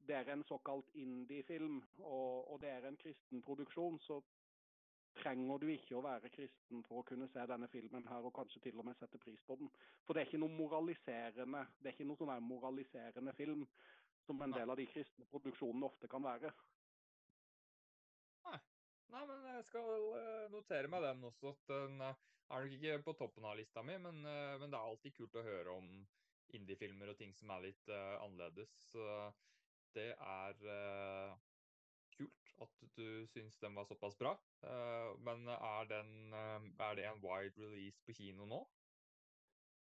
det 0.09 0.17
er 0.17 0.33
en 0.33 0.43
såkalt 0.49 0.89
indie-film, 0.95 1.83
og, 1.99 2.53
og 2.53 2.61
det 2.63 2.71
er 2.71 2.87
en 2.89 2.97
kristen 2.97 3.43
produksjon, 3.43 3.99
så 4.01 4.19
trenger 5.19 5.59
du 5.61 5.67
ikke 5.73 5.97
å 5.99 6.05
være 6.05 6.31
kristen 6.33 6.85
for 6.87 7.01
å 7.01 7.07
kunne 7.07 7.29
se 7.33 7.45
denne 7.51 7.69
filmen 7.73 8.07
her, 8.09 8.25
og 8.25 8.35
kanskje 8.37 8.63
til 8.67 8.79
og 8.79 8.87
med 8.89 8.99
sette 8.99 9.19
pris 9.19 9.43
på 9.47 9.57
den. 9.61 9.71
For 10.07 10.15
det 10.15 10.23
er 10.23 10.31
ikke 10.31 10.43
noe 10.43 10.55
moraliserende 10.55 11.65
det 11.81 11.91
er 11.91 11.97
ikke 11.97 12.09
noe 12.09 12.21
sånn 12.21 12.47
moraliserende 12.47 13.35
film 13.39 13.67
som 14.27 14.43
en 14.45 14.55
del 14.55 14.71
av 14.71 14.79
de 14.79 14.87
kristne 14.91 15.27
produksjonene 15.33 15.89
ofte 15.89 16.11
kan 16.11 16.23
være. 16.25 16.53
Nei, 19.11 19.25
men 19.27 19.47
jeg 19.57 19.67
skal 19.67 20.05
eh, 20.15 20.45
notere 20.53 20.91
meg 20.91 21.03
den 21.03 21.25
også. 21.27 21.51
at 21.51 21.71
Den 21.73 22.03
eh, 22.07 22.19
er 22.55 22.65
nok 22.65 22.75
ikke 22.77 22.99
på 23.09 23.15
toppen 23.19 23.47
av 23.49 23.57
lista 23.59 23.83
mi, 23.83 23.97
men, 23.99 24.23
eh, 24.23 24.57
men 24.63 24.71
det 24.71 24.79
er 24.79 24.87
alltid 24.87 25.17
kult 25.17 25.39
å 25.41 25.47
høre 25.47 25.75
om 25.75 25.89
indiefilmer 26.55 27.11
og 27.11 27.19
ting 27.19 27.35
som 27.39 27.51
er 27.55 27.63
litt 27.63 27.91
uh, 27.95 28.19
annerledes. 28.25 28.73
Så 28.91 29.05
det 29.95 30.09
er 30.15 30.65
at 32.61 32.91
du 32.97 33.27
syns 33.33 33.59
den 33.63 33.75
var 33.75 33.85
såpass 33.89 34.17
bra. 34.19 34.35
Eh, 34.65 35.15
men 35.25 35.49
er, 35.49 35.85
den, 35.91 36.33
eh, 36.33 36.69
er 36.89 36.95
det 36.99 37.07
en 37.09 37.23
wide 37.25 37.57
release 37.61 38.03
på 38.07 38.13
kino 38.17 38.47
nå? 38.47 38.61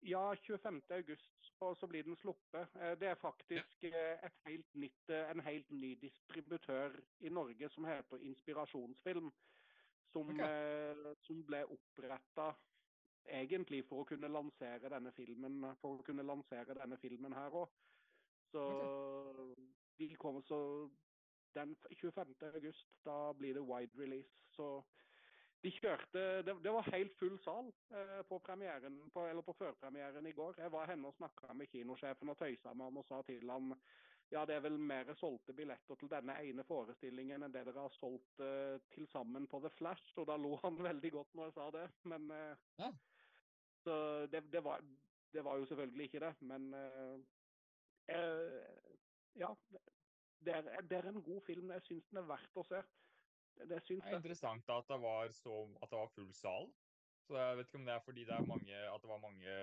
Ja, 0.01 0.35
25. 0.35 0.81
august 0.89 1.35
så, 1.59 1.75
så 1.77 1.87
blir 1.87 2.03
den 2.03 2.15
sluppet. 2.17 2.71
Eh, 2.75 2.95
Det 2.99 3.07
er 3.11 3.15
faktisk 3.21 3.83
helt 4.47 4.73
nytt, 4.73 5.09
en 5.09 5.39
helt 5.45 5.69
ny 5.71 5.95
distributør 6.01 6.95
i 7.21 7.29
Norge 7.29 7.69
som 7.69 7.85
heter 7.85 8.17
Inspirasjonsfilm. 8.17 9.31
Som, 10.11 10.27
Ok. 10.33 10.39
eh, 10.43 11.13
som 11.23 11.45
ble 11.47 11.61
oppretta 11.71 12.49
egentlig 13.29 13.85
for 13.87 14.01
å 14.01 14.07
kunne 14.09 14.27
lansere 14.27 14.89
denne 14.89 15.11
filmen 15.15 15.61
for 15.79 15.99
å 15.99 16.03
kunne 16.03 16.25
lansere 16.25 16.73
denne 16.75 16.97
filmen 16.99 17.31
her 17.37 17.53
òg. 17.53 17.69
Så 18.51 18.63
de 19.99 20.09
kommer 20.19 20.41
så 20.41 20.89
den 21.55 21.75
25. 22.01 22.35
august, 22.53 22.87
da 23.05 23.33
blir 23.33 23.57
det 23.57 23.65
wide 23.67 23.97
release. 23.99 24.31
Så 24.55 24.83
de 25.61 25.71
kjørte 25.71 26.21
Det, 26.45 26.55
det 26.63 26.71
var 26.73 26.89
helt 26.91 27.17
full 27.19 27.37
sal 27.43 27.71
eh, 27.93 28.21
på 28.29 28.39
på, 28.39 29.25
eller 29.27 29.41
på 29.41 29.53
førpremieren 29.53 30.27
i 30.27 30.31
går. 30.31 30.55
Jeg 30.57 30.71
var 30.71 30.87
henne 30.89 31.07
og 31.07 31.13
snakka 31.15 31.53
med 31.53 31.67
kinosjefen 31.67 32.29
og 32.29 32.37
tøysa 32.37 32.73
med 32.73 32.85
ham 32.85 32.97
og 32.97 33.05
sa 33.05 33.21
til 33.21 33.49
ham 33.49 33.75
ja, 34.31 34.45
det 34.47 34.55
er 34.55 34.63
vel 34.63 34.77
mer 34.79 35.09
solgte 35.19 35.53
billetter 35.53 35.97
til 35.99 36.09
denne 36.11 36.37
ene 36.39 36.63
forestillingen 36.63 37.43
enn 37.43 37.51
det 37.51 37.65
dere 37.67 37.83
har 37.83 37.95
solgt 37.97 38.39
eh, 38.39 38.77
til 38.93 39.07
sammen 39.11 39.47
på 39.51 39.59
The 39.59 39.71
Flash. 39.75 40.13
Og 40.21 40.27
da 40.29 40.37
lo 40.39 40.55
han 40.63 40.79
veldig 40.89 41.11
godt 41.11 41.33
når 41.35 41.49
jeg 41.49 41.57
sa 41.57 41.69
det. 41.75 41.87
Men 42.03 42.31
eh, 42.31 42.67
Ja. 42.79 42.91
Så 43.81 43.93
det, 44.31 44.43
det, 44.53 44.61
var, 44.63 44.83
det 45.33 45.43
var 45.43 45.57
jo 45.57 45.65
selvfølgelig 45.65 46.03
ikke 46.05 46.19
det. 46.19 46.33
Men 46.41 46.73
eh, 46.73 47.15
eh, 48.15 48.93
ja. 49.41 49.49
Det 50.45 50.53
er, 50.57 50.81
det 50.89 50.97
er 50.97 51.07
en 51.11 51.21
god 51.23 51.41
film. 51.45 51.71
Jeg 51.75 51.85
syns 51.85 52.09
den 52.09 52.21
er 52.21 52.27
verdt 52.29 52.57
å 52.57 52.65
se. 52.65 52.81
Det, 53.57 53.67
det 53.69 53.79
syns 53.85 54.03
Det 54.03 54.13
er 54.13 54.19
interessant 54.21 54.73
at 54.73 54.89
det 54.89 54.99
var, 55.03 55.33
så, 55.35 55.57
at 55.81 55.91
det 55.91 55.99
var 56.01 56.13
full 56.15 56.31
sal. 56.33 56.69
Så 57.27 57.37
jeg 57.37 57.57
vet 57.57 57.69
ikke 57.69 57.81
om 57.81 57.87
det 57.87 57.95
er 57.95 58.05
fordi 58.05 58.27
det 58.27 58.35
er 58.35 58.47
mange, 58.49 58.77
at 58.93 59.03
det 59.03 59.11
var 59.11 59.21
mange, 59.21 59.57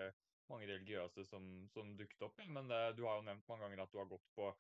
mange 0.49 0.69
religiøse 0.71 1.25
som, 1.27 1.49
som 1.73 1.97
dukket 1.99 2.27
opp. 2.29 2.43
Men 2.47 2.71
det, 2.71 2.83
du 2.99 3.05
har 3.09 3.19
jo 3.19 3.27
nevnt 3.27 3.49
mange 3.51 3.67
ganger 3.67 3.83
at 3.85 3.95
du 3.95 3.99
har 4.01 4.11
gått 4.11 4.29
på 4.39 4.53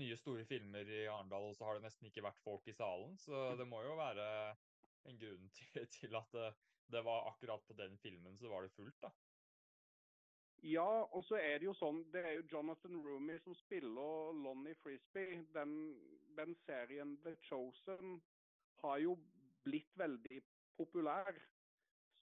nye 0.00 0.16
store 0.16 0.44
filmer 0.48 0.88
i 0.88 1.02
Arendal, 1.10 1.50
og 1.50 1.56
så 1.56 1.66
har 1.68 1.78
det 1.78 1.86
nesten 1.86 2.08
ikke 2.08 2.24
vært 2.24 2.40
folk 2.44 2.68
i 2.68 2.76
salen. 2.76 3.16
Så 3.20 3.50
det 3.60 3.66
må 3.68 3.82
jo 3.84 3.96
være 3.98 4.26
en 5.08 5.18
grunn 5.18 5.48
til, 5.56 5.88
til 5.96 6.16
at 6.20 6.36
det, 6.36 6.52
det 6.92 7.04
var 7.04 7.28
akkurat 7.32 7.64
på 7.66 7.76
den 7.78 7.96
filmen 8.00 8.36
så 8.38 8.52
var 8.52 8.64
det 8.64 8.74
fullt, 8.76 8.98
da. 9.02 9.12
Ja, 10.62 11.02
og 11.10 11.24
så 11.26 11.40
er 11.42 11.58
det 11.58 11.66
jo 11.66 11.72
sånn 11.74 12.04
Det 12.14 12.20
er 12.22 12.36
jo 12.36 12.44
Jonathan 12.52 13.00
Roomy 13.02 13.34
som 13.42 13.54
spiller 13.58 14.36
Lonnie 14.44 14.76
Frisbee. 14.82 15.40
Den, 15.54 15.72
den 16.38 16.54
serien 16.66 17.16
The 17.24 17.34
Chosen 17.48 18.20
har 18.82 19.00
jo 19.02 19.16
blitt 19.66 19.90
veldig 19.98 20.38
populær. 20.78 21.34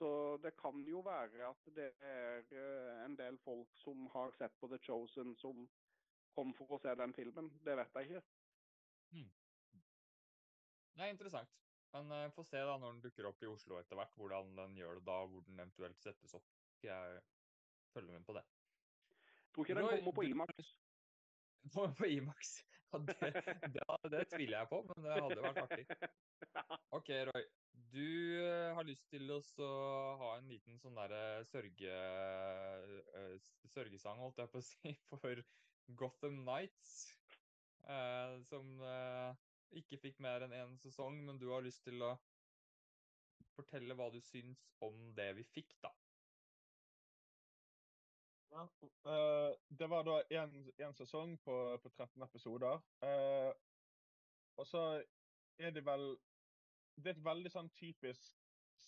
Så 0.00 0.38
det 0.40 0.54
kan 0.56 0.80
jo 0.88 1.02
være 1.04 1.50
at 1.50 1.68
det 1.76 1.90
er 2.00 2.46
eh, 2.56 3.04
en 3.04 3.16
del 3.18 3.36
folk 3.44 3.76
som 3.82 4.06
har 4.14 4.32
sett 4.38 4.54
på 4.60 4.70
The 4.72 4.78
Chosen, 4.86 5.34
som 5.36 5.66
kom 6.32 6.54
for 6.56 6.72
å 6.72 6.80
se 6.80 6.94
den 6.96 7.12
filmen. 7.12 7.50
Det 7.64 7.76
vet 7.76 7.98
jeg 7.98 8.08
ikke. 8.08 8.22
Det 10.96 11.04
er 11.04 11.12
interessant. 11.12 11.60
Men 11.92 12.12
uh, 12.12 12.30
få 12.32 12.44
se 12.46 12.60
da 12.60 12.76
når 12.78 12.94
den 12.94 13.04
dukker 13.04 13.28
opp 13.28 13.42
i 13.42 13.50
Oslo 13.50 13.78
etter 13.80 13.98
hvert, 13.98 14.16
hvordan 14.16 14.54
den 14.56 14.76
gjør 14.78 14.98
det 14.98 15.06
da, 15.06 15.18
hvor 15.26 15.44
den 15.46 15.58
eventuelt 15.58 16.00
settes 16.00 16.34
opp. 16.38 16.48
Jeg 16.84 17.20
følger 17.94 18.12
med 18.18 18.24
på 18.26 18.34
det. 18.38 18.44
Tror 19.54 19.66
ikke 19.66 19.78
den 19.80 19.88
kommer 19.90 20.12
på 20.20 20.26
Imax. 20.30 20.74
På, 21.74 21.82
på 21.98 22.06
Imax. 22.08 22.54
Ja, 22.92 22.98
det, 23.06 23.16
det, 23.74 23.82
det 24.10 24.20
tviler 24.32 24.58
jeg 24.62 24.68
på, 24.70 24.78
men 24.88 25.04
det 25.04 25.16
hadde 25.22 25.42
vært 25.44 25.58
artig. 25.66 25.84
Ok, 26.96 27.10
Roy. 27.28 27.44
Du 27.92 28.00
eh, 28.40 28.70
har 28.74 28.86
lyst 28.88 29.04
til 29.12 29.28
å 29.30 29.38
ha 30.18 30.30
en 30.38 30.48
liten 30.50 30.78
sånn 30.80 30.96
derre 30.98 31.44
sørge, 31.46 31.92
eh, 33.20 33.36
sørgesang, 33.70 34.18
holdt 34.24 34.40
jeg 34.42 34.50
på 34.52 34.62
å 34.62 34.66
si, 34.66 34.94
for 35.22 35.42
Gotham 36.00 36.40
Nights. 36.46 36.94
eh, 37.86 38.34
som 38.48 38.80
eh, 38.86 39.36
ikke 39.82 40.00
fikk 40.02 40.18
mer 40.24 40.46
enn 40.48 40.54
én 40.56 40.76
sesong, 40.82 41.20
men 41.26 41.38
du 41.38 41.50
har 41.52 41.62
lyst 41.66 41.84
til 41.86 42.02
å 42.02 42.14
fortelle 43.54 43.94
hva 43.98 44.08
du 44.14 44.20
syns 44.24 44.64
om 44.82 45.10
det 45.18 45.30
vi 45.38 45.44
fikk, 45.54 45.76
da. 45.84 45.92
Ja, 48.50 48.68
Uh, 49.06 49.54
det 49.78 49.86
var 49.88 50.02
da 50.04 50.22
én 50.28 50.92
sesong 50.94 51.36
på, 51.44 51.78
på 51.82 51.88
13 51.88 52.22
episoder. 52.22 52.80
Uh, 53.04 53.52
og 54.58 54.66
så 54.66 54.82
er 55.58 55.70
det 55.70 55.84
vel 55.86 56.16
Det 57.00 57.06
er 57.06 57.16
et 57.16 57.24
veldig 57.24 57.50
sånn 57.54 57.70
typisk 57.78 58.34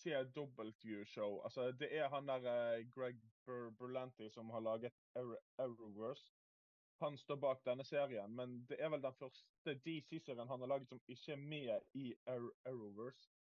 CW-show. 0.03 1.39
Altså, 1.47 1.71
det 1.71 1.89
er 1.97 2.09
han 2.13 2.27
der 2.29 2.43
uh, 2.45 2.83
Greg 2.93 3.21
Ber 3.47 3.71
Berlanti 3.79 4.27
som 4.29 4.49
har 4.53 4.61
laget 4.61 4.93
Arrow- 5.17 5.41
Arrowverse. 5.57 6.27
Han 7.01 7.17
står 7.17 7.39
bak 7.41 7.63
denne 7.65 7.83
serien, 7.87 8.35
men 8.35 8.59
det 8.69 8.77
er 8.79 8.91
vel 8.93 9.01
den 9.03 9.15
første 9.17 9.73
DC-serien 9.85 10.47
han 10.47 10.61
har 10.61 10.69
laget 10.75 10.91
som 10.91 11.01
ikke 11.07 11.33
er 11.33 11.41
med 11.41 11.87
i 11.97 12.13
Arrow- 12.29 12.53
Arrowverse. 12.69 13.31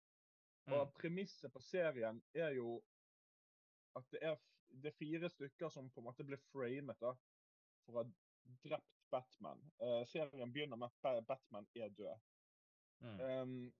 Og 0.70 0.86
Mm. 0.86 0.92
premisset 1.00 1.52
på 1.52 1.60
serien 1.60 2.22
er 2.34 2.50
jo 2.56 2.80
at 3.98 4.08
det 4.14 4.22
er, 4.22 4.36
det 4.82 4.90
er 4.90 4.98
fire 4.98 5.30
stykker 5.30 5.68
som 5.70 5.90
på 5.90 6.00
en 6.00 6.08
måte 6.08 6.24
blir 6.24 6.40
framet 6.52 6.98
da, 7.00 7.12
for 7.84 7.94
å 7.98 8.02
ha 8.02 8.56
drept 8.64 8.88
Batman. 9.12 9.60
Uh, 9.82 10.02
serien 10.08 10.52
begynner 10.52 10.80
med 10.80 10.88
at 10.88 11.24
Batman 11.28 11.68
er 11.76 11.92
død. 11.98 12.28
Mm. 13.02 13.20
Um, 13.20 13.72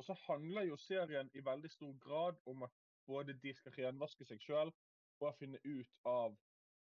og 0.00 0.04
så 0.04 0.16
handler 0.26 0.62
jo 0.62 0.76
serien 0.80 1.30
i 1.34 1.44
veldig 1.44 1.70
stor 1.70 1.92
grad 2.00 2.38
om 2.46 2.62
at 2.62 2.76
både 3.06 3.34
de 3.42 3.52
skal 3.54 3.74
renvaske 3.76 4.24
seg 4.24 4.40
sjøl 4.42 4.72
og 5.20 5.34
finne 5.36 5.60
ut 5.64 5.98
av 6.08 6.36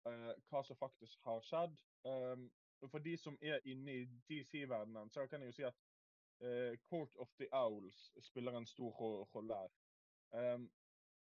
uh, 0.08 0.34
hva 0.50 0.62
som 0.64 0.80
faktisk 0.80 1.20
har 1.28 1.42
skjedd. 1.44 1.76
Um, 2.08 2.48
for 2.92 3.04
de 3.04 3.18
som 3.18 3.38
er 3.42 3.64
inne 3.70 4.00
i 4.02 4.06
DC-verdenen, 4.30 5.12
så 5.12 5.28
kan 5.28 5.44
jeg 5.44 5.52
jo 5.52 5.58
si 5.58 5.68
at 5.68 5.84
uh, 6.44 6.74
Court 6.90 7.16
of 7.20 7.32
the 7.40 7.48
Owls 7.52 8.10
spiller 8.22 8.58
en 8.58 8.68
stor 8.68 8.92
ro- 9.00 9.28
rolle 9.36 9.60
her. 9.62 9.76
Ehm, 10.34 10.70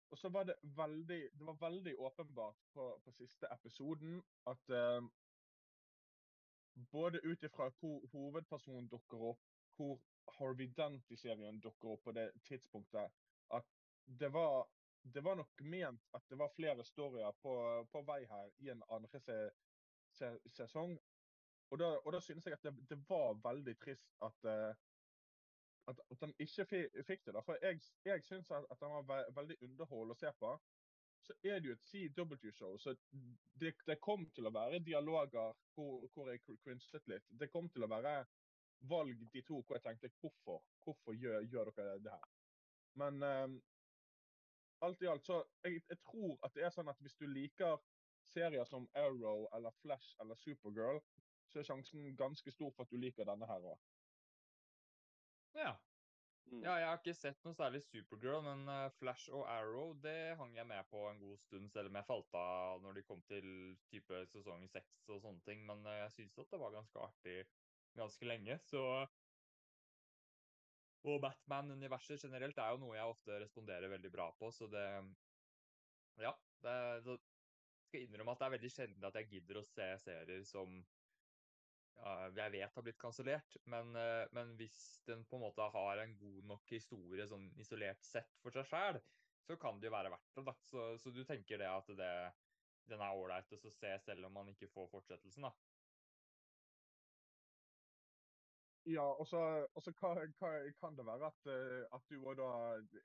og 0.09 0.17
så 0.17 0.29
var 0.29 0.43
det 0.43 0.55
veldig 0.63 1.19
Det 1.39 1.45
var 1.45 1.57
veldig 1.61 1.95
åpenbart 1.99 2.57
på, 2.73 3.01
på 3.05 3.11
siste 3.11 3.47
episoden 3.53 4.21
at 4.47 4.69
ehm, 4.69 5.09
både 6.91 7.21
ut 7.23 7.43
ifra 7.43 7.69
hvor 7.79 8.07
hovedpersonen 8.11 8.87
dukker 8.89 9.23
opp, 9.33 9.41
hvor 9.75 9.99
Harvey 10.39 10.67
Dent 10.77 11.11
i 11.11 11.17
serien 11.17 11.59
dukker 11.59 11.89
opp 11.93 12.03
på 12.03 12.11
det 12.11 12.31
tidspunktet, 12.47 13.11
at 13.53 13.65
det 14.05 14.33
var 14.33 14.67
det 15.13 15.23
var 15.23 15.35
nok 15.35 15.61
ment 15.61 16.07
at 16.13 16.23
det 16.29 16.37
var 16.39 16.51
flere 16.55 16.83
storyer 16.83 17.31
på, 17.41 17.53
på 17.91 18.01
vei 18.07 18.25
her 18.27 18.49
i 18.59 18.69
en 18.69 18.83
andre 18.89 19.19
se, 19.19 19.37
se, 20.11 20.31
sesong. 20.51 20.97
Og 21.71 21.79
da, 21.79 21.93
og 22.05 22.13
da 22.13 22.19
synes 22.19 22.45
jeg 22.45 22.53
at 22.53 22.63
det, 22.63 22.73
det 22.89 22.97
var 23.09 23.39
veldig 23.43 23.75
trist 23.79 24.09
at, 24.25 24.43
uh, 24.43 24.75
at, 25.89 26.01
at 26.11 26.25
han 26.25 26.33
ikke 26.45 26.65
fikk 27.07 27.25
det. 27.25 27.33
da. 27.35 27.43
For 27.45 27.57
jeg, 27.61 27.79
jeg 28.05 28.23
syns 28.23 28.51
at, 28.51 28.67
at 28.71 28.83
han 28.85 28.95
var 28.97 29.07
ve 29.09 29.35
veldig 29.39 29.57
underholdende 29.67 30.17
å 30.17 30.21
se 30.21 30.33
på. 30.39 30.53
Så 31.27 31.35
er 31.43 31.59
det 31.59 31.67
jo 31.69 31.75
et 31.75 31.87
CW-show, 31.89 32.77
så 32.79 32.93
det, 33.61 33.73
det, 33.87 33.97
kom 34.01 34.23
til 34.35 34.47
å 34.47 34.53
være 34.55 34.79
dialoger 34.79 35.51
hvor, 35.75 36.05
hvor 36.13 36.29
jeg 36.31 36.41
cringet 36.63 37.09
litt. 37.11 37.25
Det 37.41 37.49
kom 37.51 37.67
til 37.69 37.83
å 37.83 37.89
være 37.91 38.21
valg 38.87 39.25
de 39.33 39.41
to 39.43 39.59
hvor 39.59 39.75
jeg 39.75 39.83
tenkte 39.83 40.11
hvorfor, 40.21 40.63
hvorfor 40.85 41.17
gjør, 41.19 41.41
gjør 41.51 41.73
dere 41.75 41.99
det 42.05 42.13
her? 42.15 42.31
Men 43.01 43.23
um, 43.23 43.59
alt 44.87 45.03
i 45.03 45.11
alt 45.11 45.27
så 45.27 45.41
jeg, 45.63 45.81
jeg, 45.89 45.99
tror 46.07 46.37
at 46.47 46.55
det 46.55 46.65
er 46.65 46.73
sånn 46.73 46.89
at 46.91 47.03
hvis 47.03 47.19
du 47.19 47.27
liker 47.27 47.77
serier 48.31 48.65
som 48.67 48.87
Arrow 48.95 49.47
eller 49.55 49.75
Flash 49.83 50.15
eller 50.23 50.39
Supergirl, 50.39 51.01
så 51.49 51.59
er 51.59 51.67
sjansen 51.67 52.15
ganske 52.15 52.51
stor 52.51 52.71
for 52.75 52.85
at 52.85 52.93
du 52.93 52.99
liker 53.01 53.27
denne 53.27 53.47
her 53.49 53.71
òg. 53.73 53.79
Ja. 55.57 55.77
Mm. 56.49 56.63
Ja, 56.63 56.75
jeg 56.81 56.87
har 56.89 56.97
ikke 56.97 57.13
sett 57.13 57.43
noe 57.45 57.53
særlig 57.57 57.81
Supergirl, 57.85 58.41
men 58.45 58.63
uh, 58.69 58.89
Flash 58.97 59.29
og 59.29 59.43
Arrow 59.51 59.91
det 60.01 60.33
hang 60.39 60.55
jeg 60.57 60.65
med 60.69 60.87
på 60.89 61.03
en 61.09 61.19
god 61.21 61.37
stund, 61.43 61.69
selv 61.69 61.91
om 61.91 61.99
jeg 61.99 62.07
falt 62.07 62.37
av 62.39 62.81
når 62.81 62.97
de 62.97 63.03
kom 63.05 63.21
til 63.29 63.49
type 63.91 64.23
sesong 64.31 64.65
seks 64.73 65.03
og 65.13 65.21
sånne 65.25 65.45
ting. 65.45 65.61
Men 65.69 65.85
uh, 65.85 65.99
jeg 66.05 66.15
syns 66.17 66.39
at 66.41 66.53
det 66.55 66.61
var 66.63 66.73
ganske 66.73 67.05
artig 67.05 67.39
ganske 67.97 68.25
lenge, 68.25 68.59
så 68.65 68.83
Og 71.07 71.21
Batman-universet 71.23 72.19
generelt 72.25 72.57
er 72.59 72.73
jo 72.73 72.81
noe 72.81 72.97
jeg 72.97 73.07
ofte 73.13 73.37
responderer 73.39 73.91
veldig 73.91 74.11
bra 74.11 74.31
på, 74.39 74.51
så 74.51 74.67
det 74.67 74.85
Ja. 76.19 76.33
Det, 76.59 76.73
det 77.05 77.13
skal 77.87 78.01
innrømme 78.03 78.33
at 78.33 78.41
det 78.41 78.45
er 78.47 78.55
veldig 78.57 78.71
sjelden 78.73 79.05
at 79.07 79.15
jeg 79.15 79.29
gidder 79.31 79.61
å 79.61 79.67
se 79.67 79.85
serier 80.03 80.41
som 80.43 80.81
jeg 81.99 82.51
vet 82.53 82.75
har 82.75 82.85
blitt 82.85 82.99
kansellert, 83.01 83.55
men, 83.67 83.95
eh, 83.95 84.25
men, 84.35 84.53
hvis 84.59 85.01
den 85.07 85.25
på 85.27 85.37
en 85.37 85.45
måte 85.47 85.65
har 85.73 86.03
en 86.03 86.15
god 86.19 86.45
nok 86.53 86.71
historie 86.71 87.25
sånn 87.27 87.49
isolert 87.59 88.03
sett 88.07 88.37
for 88.43 88.55
seg 88.55 88.67
sjæl, 88.69 88.99
så 89.47 89.57
kan 89.59 89.79
det 89.79 89.89
jo 89.89 89.95
være 89.95 90.11
verdt 90.13 90.39
det. 90.39 90.55
Så, 90.69 90.85
så 91.01 91.11
du 91.11 91.23
tenker 91.27 91.59
det 91.59 91.67
at 91.69 91.89
det, 91.97 92.13
den 92.91 93.01
er 93.03 93.17
ålreit 93.17 93.51
å 93.55 93.59
se 93.73 93.97
selv 94.05 94.29
om 94.29 94.37
man 94.39 94.51
ikke 94.53 94.71
får 94.71 94.89
fortsettelsen, 94.93 95.47
da? 95.49 95.53
Ja, 98.89 99.03
og 99.03 99.27
så, 99.27 99.41
hva, 99.99 100.13
kan 100.79 100.95
det 100.97 101.05
være 101.05 101.27
at, 101.27 101.49
eh, 101.51 101.83
at 101.93 102.07
du 102.09 102.23
da 102.39 102.53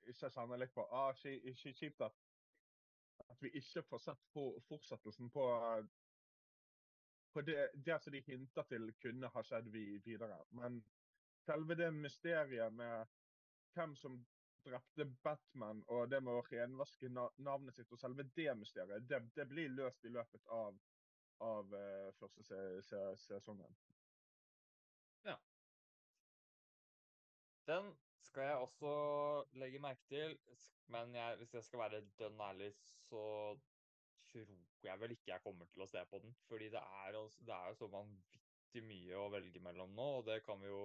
ikke 0.08 0.30
kjenner 0.30 0.60
litt 0.62 0.72
på 0.76 0.86
ah, 0.86 1.10
Kjipt 1.18 2.04
at, 2.06 2.14
at 3.26 3.42
vi 3.42 3.50
ikke 3.58 3.82
får 3.90 4.04
sett 4.06 4.22
på 4.32 4.46
fortsettelsen 4.68 5.32
på, 5.34 5.44
på 7.34 7.42
det, 7.42 7.70
det, 7.74 7.98
som 8.02 8.12
de 8.12 8.20
hinter 8.26 8.66
til 8.70 8.92
kunne 9.02 9.30
ha 9.34 9.42
skjedd 9.42 9.70
videre. 9.74 10.38
Men 10.54 10.78
selve 11.44 11.76
det 11.78 11.90
mysteriet 11.94 12.72
med 12.72 13.10
hvem 13.74 13.96
som 13.98 14.20
drepte 14.64 15.04
Batman, 15.22 15.82
og 15.92 16.08
det 16.10 16.22
med 16.24 16.38
å 16.38 16.44
renvaske 16.46 17.10
navnet 17.10 17.76
sitt, 17.76 17.90
og 17.92 18.00
selve 18.00 18.24
det 18.36 18.54
mysteriet, 18.56 19.08
det, 19.08 19.20
det 19.36 19.48
blir 19.50 19.74
løst 19.74 20.06
i 20.06 20.12
løpet 20.14 20.46
av, 20.56 20.78
av 21.44 21.74
uh, 21.74 22.12
første 22.20 22.46
se, 22.46 22.60
se, 22.86 23.02
sesongen. 23.26 23.76
Ja. 25.26 25.36
Den 27.68 27.92
skal 28.24 28.48
jeg 28.48 28.62
også 28.68 28.94
legge 29.60 29.82
merke 29.82 30.06
til, 30.08 30.38
men 30.94 31.14
jeg, 31.18 31.36
hvis 31.42 31.54
jeg 31.58 31.66
skal 31.66 31.84
være 31.84 32.04
dønn 32.18 32.40
ærlig, 32.40 32.72
så 33.08 33.24
tror 34.30 34.54
jeg 34.90 35.00
vel 35.00 35.14
ikke 35.14 35.32
jeg 35.32 35.44
kommer 35.44 35.68
til 35.72 35.84
å 35.84 35.90
se 35.90 36.04
på 36.10 36.20
den. 36.22 36.34
Fordi 36.48 36.70
det 36.72 36.82
er, 37.04 37.18
det 37.48 37.56
er 37.56 37.72
jo 37.72 37.80
så 37.80 37.90
vanvittig 37.92 38.84
mye 38.84 39.18
å 39.20 39.30
velge 39.32 39.62
mellom 39.62 39.92
nå, 39.96 40.08
og 40.20 40.28
det 40.28 40.40
kan 40.46 40.60
vi 40.62 40.70
jo 40.70 40.84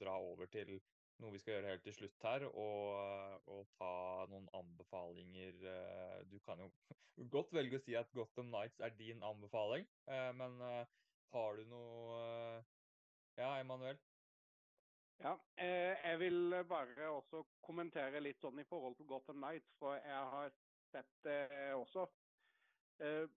dra 0.00 0.16
over 0.20 0.50
til 0.52 0.78
noe 1.18 1.34
vi 1.34 1.40
skal 1.42 1.56
gjøre 1.56 1.72
helt 1.72 1.84
til 1.86 1.96
slutt 1.96 2.26
her, 2.28 2.44
og, 2.48 3.48
og 3.50 3.70
ta 3.78 3.92
noen 4.30 4.46
anbefalinger. 4.54 5.56
Eh, 5.72 6.18
du 6.30 6.38
kan 6.46 6.62
jo 6.62 6.68
godt 7.34 7.54
velge 7.56 7.80
å 7.80 7.82
si 7.82 7.96
at 7.98 8.12
Gotham 8.14 8.52
Nights 8.52 8.82
er 8.84 8.94
din 8.98 9.24
anbefaling, 9.26 9.86
eh, 10.10 10.30
men 10.38 10.60
eh, 10.62 10.84
har 11.34 11.58
du 11.58 11.66
noe 11.72 12.20
Ja, 13.38 13.52
Emanuel? 13.60 13.98
Ja, 15.18 15.32
jeg 15.58 16.18
vil 16.20 16.54
bare 16.70 17.08
også 17.10 17.40
kommentere 17.66 18.20
litt 18.22 18.38
sånn 18.42 18.58
i 18.62 18.66
forhold 18.66 18.94
til 18.98 19.06
Gotham 19.10 19.40
Nights, 19.42 19.72
for 19.80 19.98
jeg 19.98 20.30
har 20.34 20.52
sett 20.92 21.10
det 21.26 21.38
også. 21.74 22.04
Eh, 22.98 23.28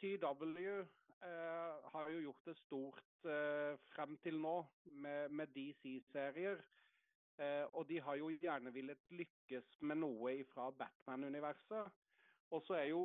CW 0.00 0.68
eh, 0.68 1.90
har 1.92 2.10
jo 2.10 2.20
gjort 2.24 2.46
det 2.48 2.56
stort 2.56 3.06
frem 3.92 4.16
til 4.24 4.38
nå 4.40 4.54
med, 5.04 5.28
med 5.28 5.50
DC-serier. 5.52 6.62
Og 7.76 7.84
de 7.88 7.98
har 8.00 8.16
jo 8.16 8.30
gjerne 8.32 8.72
villet 8.72 9.12
lykkes 9.16 9.74
med 9.88 10.00
noe 10.00 10.32
fra 10.48 10.70
Batman-universet. 10.76 11.92
Og 12.50 12.62
så 12.64 12.78
er 12.78 12.86
jo 12.90 13.02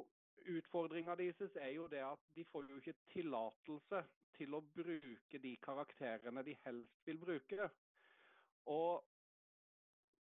utfordringa 0.56 1.16
deres 1.20 1.56
er 1.56 1.74
jo 1.76 1.88
det 1.92 2.02
at 2.04 2.24
de 2.36 2.46
får 2.52 2.70
jo 2.70 2.80
ikke 2.80 2.96
tillatelse 3.12 4.02
til 4.36 4.56
å 4.56 4.64
bruke 4.76 5.40
de 5.42 5.54
karakterene 5.64 6.44
de 6.48 6.56
helst 6.66 7.08
vil 7.08 7.20
bruke. 7.22 7.70
Og 8.72 9.04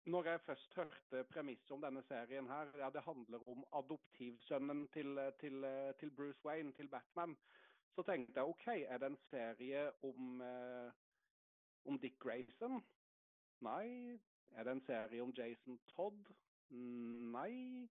når 0.06 0.24
jeg 0.24 0.40
først 0.40 0.74
hørte 0.74 1.24
premisset 1.32 1.70
om 1.70 1.82
denne 1.82 2.02
serien 2.02 2.46
her, 2.48 2.70
ja, 2.78 2.90
det 2.90 3.02
handler 3.02 3.48
om 3.48 3.64
adoptivsønnen 3.72 4.88
til, 4.88 5.18
til, 5.40 5.66
til, 5.98 6.10
Bruce 6.10 6.44
Wayne, 6.44 6.72
til 6.72 6.88
Batman, 6.88 7.36
så 7.94 8.02
tenkte 8.02 8.40
jeg 8.40 8.48
OK, 8.48 8.66
er 8.66 8.98
det 8.98 9.06
en 9.06 9.18
serie 9.30 9.90
om, 10.02 10.40
eh, 10.40 10.92
om 11.84 11.98
Dick 11.98 12.18
Grayson? 12.18 12.80
Nei. 13.60 14.20
Er 14.50 14.64
det 14.64 14.72
en 14.72 14.86
serie 14.86 15.22
om 15.22 15.32
Jason 15.36 15.80
Todd? 15.94 16.32
Nei. 16.70 17.88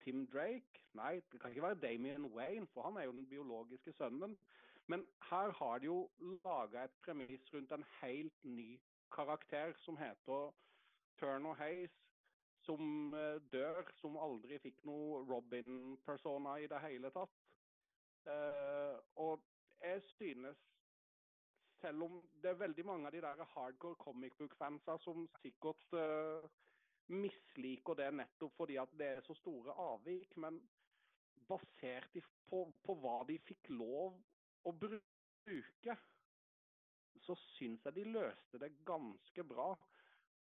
Tim 0.00 0.26
Drake? 0.26 0.86
Nei, 0.94 1.20
det 1.32 1.40
kan 1.40 1.50
ikke 1.50 1.62
være 1.62 1.80
Damien 1.80 2.26
Wayne, 2.26 2.66
for 2.66 2.82
han 2.82 2.96
er 2.96 3.04
jo 3.04 3.12
den 3.12 3.28
biologiske 3.28 3.92
sønnen. 3.92 4.38
Men 4.86 5.06
her 5.30 5.52
har 5.52 5.78
de 5.78 5.84
jo 5.84 6.10
laga 6.44 6.84
et 6.84 6.96
premiss 7.04 7.54
rundt 7.54 7.72
en 7.72 7.84
helt 8.00 8.44
ny 8.44 8.80
karakter 9.12 9.72
som 9.76 9.96
heter 9.96 10.54
Turner 11.20 11.58
Hayes, 11.60 11.94
som 12.66 13.12
uh, 13.14 13.36
dør, 13.52 13.82
som 14.00 14.18
aldri 14.20 14.58
fikk 14.62 14.82
noe 14.88 15.22
Robin-persona 15.28 16.58
i 16.62 16.70
det 16.70 16.80
hele 16.84 17.12
tatt. 17.14 17.36
Uh, 18.28 18.98
og 19.24 19.44
jeg 19.80 20.02
synes 20.16 20.64
selv 21.80 22.02
om 22.02 22.16
det 22.42 22.50
er 22.50 22.62
veldig 22.62 22.84
mange 22.86 23.06
av 23.08 23.14
de 23.14 23.22
der 23.22 23.44
hardcore 23.54 23.98
comic 24.02 24.34
book-fansa 24.38 24.98
som 25.04 25.28
sikkert 25.42 25.84
uh, 25.94 26.48
misliker 27.08 27.96
det 27.98 28.10
nettopp 28.18 28.56
fordi 28.58 28.76
at 28.82 28.92
det 28.98 29.12
er 29.14 29.24
så 29.24 29.36
store 29.38 29.74
avvik, 29.78 30.34
men 30.36 30.58
basert 31.48 32.18
på, 32.50 32.64
på 32.84 32.96
hva 33.00 33.22
de 33.28 33.38
fikk 33.46 33.70
lov 33.72 34.18
å 34.66 34.74
bruke, 34.74 35.96
så 37.24 37.36
syns 37.56 37.86
jeg 37.86 37.96
de 37.96 38.04
løste 38.12 38.60
det 38.60 38.72
ganske 38.88 39.44
bra. 39.48 39.70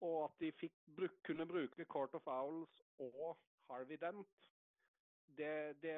Og 0.04 0.24
at 0.24 0.40
de 0.40 0.52
fikk 0.52 0.76
bruk, 0.96 1.14
kunne 1.24 1.46
bruke 1.48 1.84
Court 1.84 2.14
of 2.14 2.26
Owls 2.26 2.82
og 2.98 3.38
Harvey 3.70 3.96
Dent, 4.00 4.50
det, 5.38 5.76
det, 5.82 5.94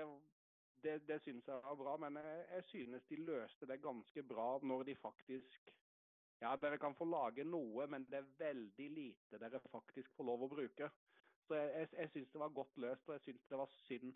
det, 0.83 1.09
det 1.09 1.21
synes 1.23 1.47
jeg 1.47 1.55
var 1.65 1.75
bra. 1.75 1.97
Men 1.97 2.17
jeg, 2.17 2.47
jeg, 2.55 2.65
synes 2.65 3.05
de 3.11 3.17
løste 3.17 3.67
det 3.67 3.83
ganske 3.83 4.23
bra 4.23 4.59
når 4.63 4.83
de 4.83 4.97
faktisk 4.97 5.75
Ja, 6.41 6.53
dere 6.63 6.79
kan 6.79 6.95
få 6.95 7.03
lage 7.05 7.43
noe, 7.45 7.87
men 7.91 8.05
det 8.07 8.21
er 8.21 8.27
veldig 8.39 8.85
lite 8.95 9.39
dere 9.43 9.59
faktisk 9.73 10.13
får 10.15 10.27
lov 10.29 10.45
å 10.47 10.49
bruke. 10.53 10.87
Så 11.49 11.57
jeg, 11.59 11.73
jeg, 11.75 11.89
jeg 11.99 12.11
synes 12.11 12.31
det 12.31 12.41
var 12.41 12.53
godt 12.55 12.77
løst, 12.79 13.09
og 13.09 13.17
jeg 13.17 13.25
synes 13.25 13.49
det 13.51 13.59
var 13.59 13.73
synd 13.89 14.13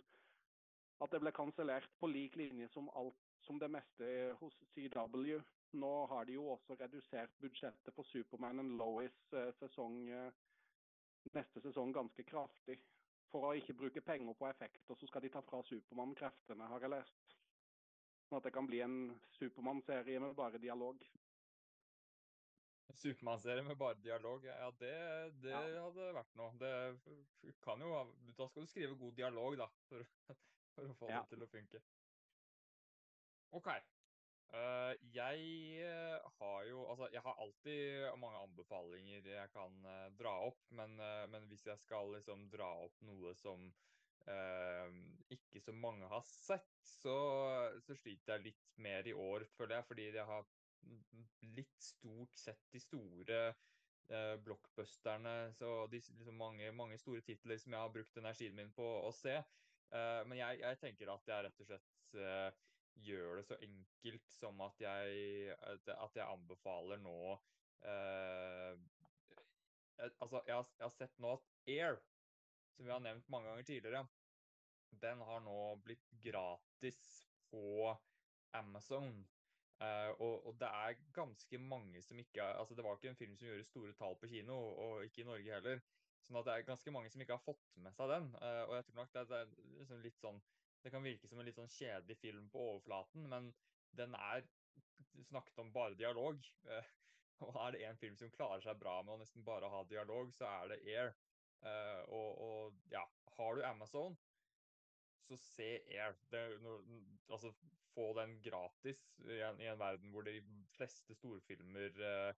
at 1.02 1.10
det 1.10 1.18
ble 1.24 1.32
kansellert 1.34 1.90
på 1.98 2.06
lik 2.06 2.36
linje 2.38 2.68
som 2.70 2.90
alt 2.94 3.18
som 3.42 3.58
det 3.58 3.70
meste 3.74 4.06
hos 4.38 4.54
CW. 4.70 5.40
Nå 5.72 6.06
har 6.06 6.24
de 6.28 6.36
jo 6.36 6.48
også 6.52 6.76
redusert 6.76 7.32
budsjettet 7.40 7.94
for 7.96 8.04
Superman 8.04 8.60
and 8.60 8.76
Lois 8.76 9.20
eh, 9.32 9.52
sesong, 9.56 10.02
eh, 10.12 10.32
neste 11.32 11.62
sesong 11.64 11.94
ganske 11.96 12.24
kraftig. 12.28 12.76
For 13.32 13.48
å 13.48 13.54
ikke 13.56 13.76
bruke 13.78 14.02
penger 14.04 14.36
på 14.36 14.48
effekter, 14.50 14.98
så 14.98 15.08
skal 15.08 15.24
de 15.24 15.30
ta 15.32 15.40
fra 15.46 15.62
Supermann 15.64 16.12
kreftene, 16.18 16.68
har 16.68 16.84
jeg 16.84 16.92
lest. 16.92 17.36
Sånn 18.28 18.36
at 18.40 18.48
det 18.48 18.52
kan 18.52 18.68
bli 18.68 18.82
en 18.84 18.98
Supermann-serie 19.38 20.20
med 20.20 20.34
bare 20.36 20.60
dialog. 20.60 21.00
Supermann-serie 23.00 23.64
med 23.64 23.78
bare 23.80 23.96
dialog, 24.04 24.44
ja 24.44 24.68
det, 24.80 24.92
det 25.40 25.54
ja. 25.54 25.62
hadde 25.86 26.10
vært 26.18 26.36
noe. 26.36 26.52
Det 26.60 27.54
kan 27.64 27.80
jo 27.80 28.04
Da 28.36 28.48
skal 28.50 28.66
du 28.66 28.68
skrive 28.68 29.00
god 29.00 29.16
dialog, 29.16 29.56
da, 29.62 29.70
for, 29.88 30.04
for 30.76 30.92
å 30.92 30.98
få 31.00 31.08
ja. 31.08 31.22
det 31.22 31.32
til 31.32 31.48
å 31.48 31.50
funke. 31.56 31.82
OK. 33.56 33.72
Uh, 34.52 34.92
jeg 35.14 35.44
eh, 35.80 36.24
har 36.36 36.64
jo 36.68 36.82
Altså, 36.84 37.06
jeg 37.12 37.22
har 37.24 37.38
alltid 37.40 38.18
mange 38.20 38.40
anbefalinger 38.42 39.24
jeg 39.24 39.48
kan 39.54 39.78
uh, 39.86 40.10
dra 40.18 40.34
opp, 40.44 40.60
men, 40.76 40.98
uh, 41.00 41.24
men, 41.32 41.46
hvis 41.48 41.64
jeg 41.66 41.80
skal 41.80 42.12
liksom 42.12 42.50
dra 42.52 42.68
opp 42.84 43.00
noe 43.08 43.34
som 43.38 43.70
ikke 45.34 45.58
så 45.58 45.72
mange 45.74 46.06
har 46.06 46.20
sett, 46.22 46.76
så, 46.86 47.14
så 47.82 47.96
sliter 47.98 48.36
jeg 48.36 48.44
litt 48.44 48.76
mer 48.78 49.08
i 49.10 49.14
år, 49.18 49.42
føler 49.56 49.80
jeg, 49.80 49.86
fordi 49.88 50.04
jeg 50.14 50.26
har 50.28 50.44
litt 51.56 51.82
stort 51.82 52.38
sett 52.38 52.62
de 52.70 52.78
store 52.84 53.40
blockbusterne, 54.46 55.34
så 55.58 55.72
liksom 55.90 56.38
mange, 56.38 56.70
mange 56.70 57.00
store 57.02 57.24
titler 57.26 57.58
som 57.58 57.74
jeg 57.74 57.82
har 57.82 57.90
brukt 57.96 58.22
energien 58.22 58.54
min 58.54 58.70
på 58.76 58.86
å 59.02 59.10
se. 59.10 59.34
Men 59.90 60.38
jeg, 60.38 60.62
jeg 60.62 60.80
tenker 60.84 61.10
at 61.16 61.34
jeg 61.34 61.48
rett 61.48 61.66
og 61.66 61.72
slett 61.72 62.62
gjør 62.94 63.38
det 63.38 63.44
så 63.46 63.58
enkelt 63.64 64.30
som 64.30 64.60
at 64.64 64.80
jeg, 64.82 65.54
at 65.58 66.16
jeg 66.18 66.26
anbefaler 66.26 67.00
nå 67.02 67.16
eh, 67.88 68.74
Altså, 70.02 70.40
jeg 70.46 70.56
har, 70.56 70.66
jeg 70.78 70.82
har, 70.82 70.94
sett 70.96 71.18
nå 71.22 71.34
at 71.36 71.44
Air, 71.70 71.98
som 72.74 72.86
vi 72.86 72.90
har 72.90 73.02
nevnt 73.04 73.28
mange 73.30 73.46
ganger 73.46 73.66
tidligere, 73.68 74.00
den 75.04 75.20
har 75.28 75.44
nå 75.44 75.58
blitt 75.84 76.08
gratis 76.24 76.98
på 77.52 77.92
Amazon. 78.56 79.22
Uh, 79.82 80.10
og, 80.18 80.46
og, 80.46 80.56
det 80.60 80.68
er 80.68 80.98
ganske 81.14 81.58
mange 81.58 82.02
som 82.06 82.18
ikke 82.18 82.44
altså 82.44 82.74
Det 82.74 82.84
var 82.84 82.94
ikke 82.94 83.08
en 83.10 83.16
film 83.18 83.32
som 83.36 83.48
gjorde 83.48 83.64
store 83.66 83.94
tall 83.98 84.14
på 84.20 84.28
kino, 84.30 84.58
og 84.84 85.04
ikke 85.04 85.22
i 85.22 85.26
Norge 85.26 85.54
heller. 85.54 85.80
Sånn 86.22 86.38
at 86.38 86.46
det 86.46 86.54
er 86.54 86.68
ganske 86.68 86.94
mange 86.94 87.10
som 87.10 87.22
ikke 87.22 87.34
har 87.34 87.42
fått 87.42 87.78
med 87.82 87.94
seg 87.96 88.12
den. 88.12 88.28
Uh, 88.38 88.62
og 88.68 88.76
jeg 88.76 88.86
tror 88.88 89.00
nok 89.00 89.14
det, 89.14 89.24
det 89.30 89.40
er 89.40 89.54
liksom 89.80 90.04
litt 90.04 90.20
sånn 90.22 90.42
det 90.82 90.90
kan 90.90 91.04
virke 91.04 91.28
som 91.30 91.40
en 91.40 91.46
litt 91.46 91.58
sånn 91.58 91.70
kjedelig 91.70 92.18
film 92.20 92.48
på 92.52 92.62
overflaten, 92.72 93.28
men 93.30 93.52
den 93.98 94.16
er 94.18 94.44
snakket 95.28 95.60
om 95.62 95.72
bare 95.74 95.98
dialog. 95.98 96.42
Eh, 96.66 96.90
og 97.46 97.58
er 97.64 97.74
det 97.74 97.84
en 97.86 98.00
film 98.00 98.16
som 98.18 98.32
klarer 98.34 98.62
seg 98.64 98.78
bra 98.80 99.00
med 99.02 99.16
å 99.16 99.20
nesten 99.22 99.44
bare 99.46 99.70
ha 99.70 99.82
dialog, 99.90 100.32
så 100.34 100.48
er 100.48 100.72
det 100.72 100.82
Air. 100.94 101.14
Eh, 101.62 102.02
og, 102.08 102.42
og, 102.46 102.80
ja, 102.92 103.02
har 103.36 103.56
du 103.56 103.64
Amazon, 103.66 104.16
så 105.28 105.38
se 105.38 105.70
Air. 105.90 106.16
Det, 106.30 106.42
altså, 107.28 107.52
få 107.92 108.12
den 108.16 108.38
gratis 108.42 109.00
i 109.28 109.42
en, 109.44 109.60
i 109.60 109.68
en, 109.68 109.80
verden 109.80 110.12
hvor 110.14 110.24
de 110.24 110.38
fleste 110.72 111.12
storfilmer 111.18 111.98
uh, 112.00 112.30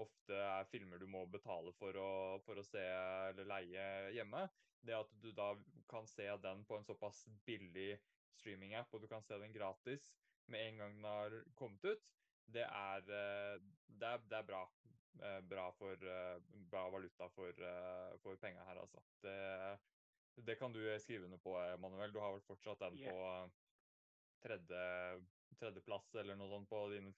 ofte 0.00 0.36
er 0.36 0.68
filmer 0.70 0.98
du 0.98 1.06
må 1.10 1.24
betale 1.30 1.72
for 1.78 1.96
å, 2.00 2.10
for 2.46 2.58
å 2.58 2.66
se 2.66 2.82
eller 2.82 3.48
leie 3.48 3.86
hjemme. 4.16 4.44
Det 4.84 4.96
at 4.96 5.12
du 5.22 5.30
da 5.32 5.52
kan 5.88 6.06
se 6.10 6.26
den 6.42 6.64
på 6.68 6.76
en 6.76 6.84
såpass 6.84 7.24
billig 7.46 7.94
streaming-app, 8.34 8.92
og 8.92 9.04
du 9.04 9.08
kan 9.08 9.22
se 9.24 9.38
den 9.40 9.54
gratis 9.54 10.10
med 10.52 10.66
en 10.66 10.82
gang 10.82 10.96
den 10.96 11.08
har 11.08 11.36
kommet 11.56 11.84
ut, 11.84 12.08
det 12.52 12.64
er, 12.66 13.06
eh, 13.08 13.60
det 13.86 14.08
er, 14.08 14.24
det 14.28 14.38
er 14.38 14.48
bra. 14.48 14.64
Eh, 15.22 15.40
bra, 15.46 15.68
for, 15.78 15.92
eh, 16.10 16.40
bra 16.70 16.88
valuta 16.90 17.28
for, 17.30 17.64
for 18.22 18.36
penga 18.42 18.64
her, 18.68 18.80
altså. 18.82 19.02
Det, 19.22 19.36
det, 20.44 20.58
kan 20.58 20.72
du 20.74 20.82
skrive 20.98 21.24
under 21.24 21.38
på, 21.38 21.54
Manuel. 21.78 22.12
Du 22.12 22.18
har 22.20 22.34
vel 22.34 22.42
fortsatt 22.44 22.82
den 22.82 22.98
yeah. 22.98 23.12
på 23.12 23.50
tredje, 24.44 24.82
tredjeplass 25.60 26.10
eller 26.20 26.36
noe 26.36 26.50
sånt 26.50 26.68
på 26.68 26.82
dine 26.92 27.14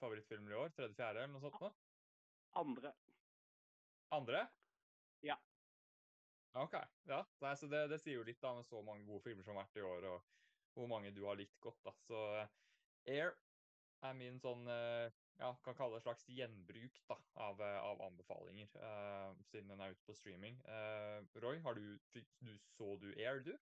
favorittfilmer 0.00 0.54
i 0.54 0.62
år? 0.64 0.72
Tredje-fjerde 0.74 1.22
eller 1.22 1.34
noe 1.36 1.44
sånt? 1.44 1.60
Nå? 1.60 1.70
Andre. 2.56 2.92
Andre? 4.16 4.46
Ja. 5.20 5.36
OK. 6.56 6.76
Ja, 7.04 7.20
Nei, 7.44 7.52
så 7.56 7.68
det, 7.68 7.82
det, 7.92 7.98
sier 8.00 8.20
jo 8.20 8.26
litt 8.26 8.40
da 8.40 8.54
med 8.56 8.64
så 8.64 8.80
mange 8.84 9.04
gode 9.04 9.24
filmer 9.26 9.44
som 9.44 9.56
har 9.56 9.66
vært 9.66 9.80
i 9.80 9.84
år, 9.84 10.06
og 10.08 10.76
hvor 10.76 10.88
mange 10.88 11.12
du 11.12 11.24
har 11.26 11.36
likt 11.36 11.58
godt. 11.60 11.82
da. 11.84 11.92
Så 12.06 12.22
uh, 12.40 12.46
Air 13.12 13.34
er 14.04 14.16
min 14.16 14.40
sånn 14.40 14.64
uh, 14.68 15.08
ja, 15.40 15.50
kan 15.64 15.76
kalle 15.76 15.96
det 15.96 16.00
et 16.00 16.06
slags 16.06 16.28
gjenbruk 16.32 17.00
da, 17.10 17.18
av, 17.44 17.60
uh, 17.60 17.78
av 17.90 18.00
anbefalinger, 18.08 18.72
siden 19.50 19.72
den 19.72 19.84
er 19.84 19.92
ute 19.92 20.06
på 20.08 20.16
streaming. 20.16 20.56
Roy, 21.44 21.60
har 21.64 21.76
du, 21.76 21.98
du, 22.16 22.22
så 22.76 22.94
du 23.02 23.10
Air, 23.16 23.42
du? 23.44 23.52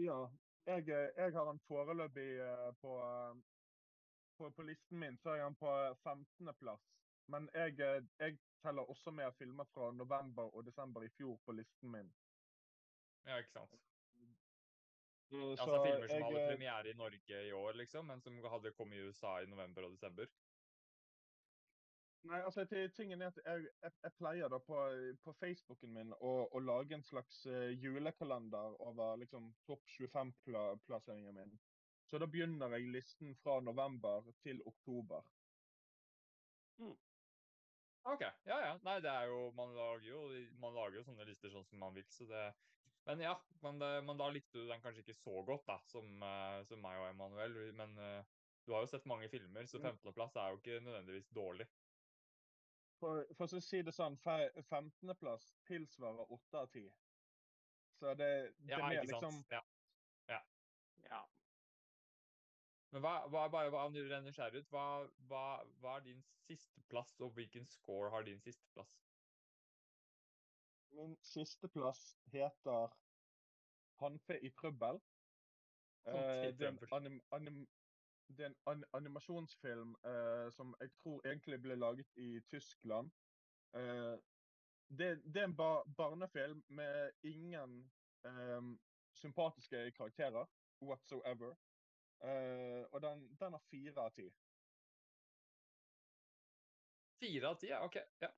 Ja. 0.00 0.22
Jeg, 0.64 0.88
jeg 0.88 1.32
har 1.36 1.48
en 1.50 1.60
foreløpig 1.68 2.28
på, 2.80 2.94
på, 4.38 4.50
på, 4.50 4.62
listen 4.62 4.98
min, 4.98 5.16
så 5.18 5.36
er 5.36 5.42
han 5.42 5.56
på 5.58 5.70
15.-plass. 6.04 6.84
Men 7.32 7.48
jeg, 7.54 7.78
jeg 8.20 8.38
teller 8.62 8.90
også 8.90 9.10
med 9.10 9.32
filmer 9.38 9.64
fra 9.72 9.90
november 9.92 10.54
og 10.56 10.66
desember 10.66 11.02
i 11.02 11.12
fjor 11.16 11.38
på 11.46 11.52
listen 11.52 11.90
min. 11.90 12.12
Ja, 13.26 13.36
ikke 13.36 13.50
sant. 13.50 13.76
Så, 15.28 15.50
altså 15.50 15.84
filmer 15.84 16.08
som 16.08 16.16
jeg, 16.16 16.24
hadde 16.24 16.42
eh, 16.42 16.48
premiere 16.52 16.90
i 16.90 16.96
Norge 16.96 17.46
i 17.48 17.52
år, 17.52 17.72
liksom, 17.72 18.06
men 18.06 18.20
som 18.20 18.36
hadde 18.52 18.72
kommet 18.72 18.98
i 18.98 19.06
USA 19.06 19.38
i 19.42 19.46
november 19.46 19.86
og 19.86 19.96
desember? 19.96 20.28
Nei, 22.24 22.40
altså 22.40 22.64
tingen 22.96 23.22
er 23.22 23.26
at 23.26 23.38
jeg, 23.44 23.66
jeg, 23.82 23.92
jeg 24.02 24.12
pleier 24.16 24.48
da 24.48 24.58
på, 24.58 24.78
på 25.24 25.32
Facebooken 25.40 25.92
min 25.92 26.12
å, 26.20 26.32
å, 26.56 26.60
lage 26.64 26.96
en 26.96 27.04
slags 27.04 27.42
uh, 27.46 27.68
julekalender 27.68 28.78
over 28.80 29.18
liksom 29.20 29.50
topp 29.68 29.84
25-plasseringen 29.98 31.36
min. 31.36 31.52
Så 32.10 32.20
da 32.20 32.28
begynner 32.30 32.76
jeg 32.76 32.92
listen 32.92 33.34
fra 33.40 33.58
november 33.64 34.26
til 34.44 34.60
oktober. 34.68 35.24
Mm. 36.78 36.96
OK. 38.04 38.22
Ja, 38.44 38.58
ja. 38.66 38.72
Nei, 38.84 38.98
det 39.00 39.10
er 39.10 39.30
jo 39.30 39.50
Man 39.56 39.72
jo, 40.04 40.20
man 40.60 40.74
lager 40.74 40.98
jo 40.98 41.04
sånne 41.06 41.24
lister 41.24 41.52
sånn 41.52 41.64
som 41.64 41.80
man 41.80 41.94
vil, 41.94 42.06
så 42.12 42.26
det 42.28 42.44
Men 43.06 43.20
ja. 43.20 43.34
Men, 43.62 43.78
det, 43.80 43.90
men 44.04 44.20
da 44.20 44.28
likte 44.32 44.60
du 44.60 44.68
den 44.68 44.82
kanskje 44.82 45.04
ikke 45.04 45.16
så 45.16 45.42
godt, 45.44 45.66
da, 45.68 45.78
som, 45.88 46.08
uh, 46.20 46.60
som 46.68 46.80
meg 46.84 47.00
og 47.00 47.08
Emanuel. 47.08 47.56
Men 47.76 47.96
uh, 48.00 48.20
du 48.64 48.72
har 48.72 48.84
jo 48.84 48.90
sett 48.92 49.08
mange 49.08 49.28
filmer, 49.28 49.66
så 49.68 49.78
15.-plass 49.78 50.36
er 50.40 50.52
jo 50.52 50.60
ikke 50.60 50.80
nødvendigvis 50.84 51.28
dårlig. 51.36 51.66
For, 53.00 53.24
for 53.36 53.56
å 53.56 53.60
si 53.60 53.82
det 53.84 53.92
sånn, 53.92 54.16
15.-plass 54.24 55.50
tilsvarer 55.68 56.32
8 56.32 56.62
av 56.62 56.70
10. 56.72 56.88
Så 58.00 58.14
det, 58.20 58.30
det 58.64 58.72
ja, 58.72 58.78
er 58.78 58.88
mer 58.88 59.08
liksom 59.08 59.36
ja. 59.52 59.60
ja. 60.32 60.40
ja. 61.10 61.20
Men 62.94 63.02
hva, 63.02 63.12
hva, 63.26 63.48
bare 63.50 63.70
hva, 63.74 63.88
ut, 63.90 64.68
hva, 64.70 64.82
hva, 65.26 65.46
hva 65.82 65.96
er 65.96 66.04
din 66.04 66.20
sisteplass, 66.44 67.16
og 67.18 67.32
hvilken 67.34 67.66
score 67.66 68.10
har 68.14 68.22
din 68.22 68.38
sisteplass? 68.44 68.92
Min 70.94 71.16
sisteplass 71.26 72.04
heter 72.30 72.94
'Hanfe 73.98 74.38
i 74.46 74.52
trøbbel'. 74.60 75.00
Eh, 76.06 76.54
det 76.54 76.62
er 76.62 76.68
en, 76.68 76.78
anim, 76.92 77.18
anim, 77.32 77.68
det 78.28 78.46
er 78.46 78.52
en 78.52 78.56
an, 78.66 78.84
animasjonsfilm 78.92 79.96
eh, 80.04 80.52
som 80.52 80.76
jeg 80.80 80.94
tror 81.02 81.26
egentlig 81.26 81.62
ble 81.62 81.74
laget 81.74 82.16
i 82.16 82.40
Tyskland. 82.50 83.10
Eh, 83.74 84.16
det, 84.98 85.10
det, 85.34 85.36
er 85.36 85.44
en 85.50 85.56
ba, 85.56 85.82
barnefilm 85.96 86.64
med 86.68 87.10
ingen 87.22 87.92
eh, 88.24 88.62
sympatiske 89.14 89.90
karakterer 89.90 90.46
whatsoever. 90.80 91.56
Uh, 92.22 92.84
og 92.92 93.02
den, 93.04 93.26
den 93.40 93.56
har 93.56 93.66
fire 93.70 94.06
av 94.06 94.14
ti. 94.16 94.28
Fire 97.20 97.50
av 97.50 97.60
ti, 97.60 97.70
ja. 97.72 97.82
OK. 97.84 97.98
ja. 98.22 98.30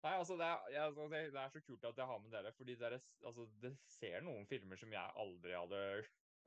Nei, 0.00 0.14
altså 0.16 0.36
det 0.40 0.46
er, 0.48 0.62
jeg, 0.72 0.82
altså, 0.88 1.06
det, 1.12 1.18
det 1.34 1.40
er, 1.42 1.50
så 1.52 1.60
kult 1.60 1.84
at 1.84 1.98
jeg 2.00 2.08
har 2.08 2.20
med 2.24 2.32
dere, 2.32 2.52
fordi 2.56 2.76
dere 2.80 2.98
altså, 3.28 3.44
det 3.60 3.74
ser 3.98 4.24
noen 4.24 4.46
filmer 4.48 4.80
som 4.80 4.94
jeg 4.94 5.16
aldri 5.24 5.52
hadde 5.52 5.82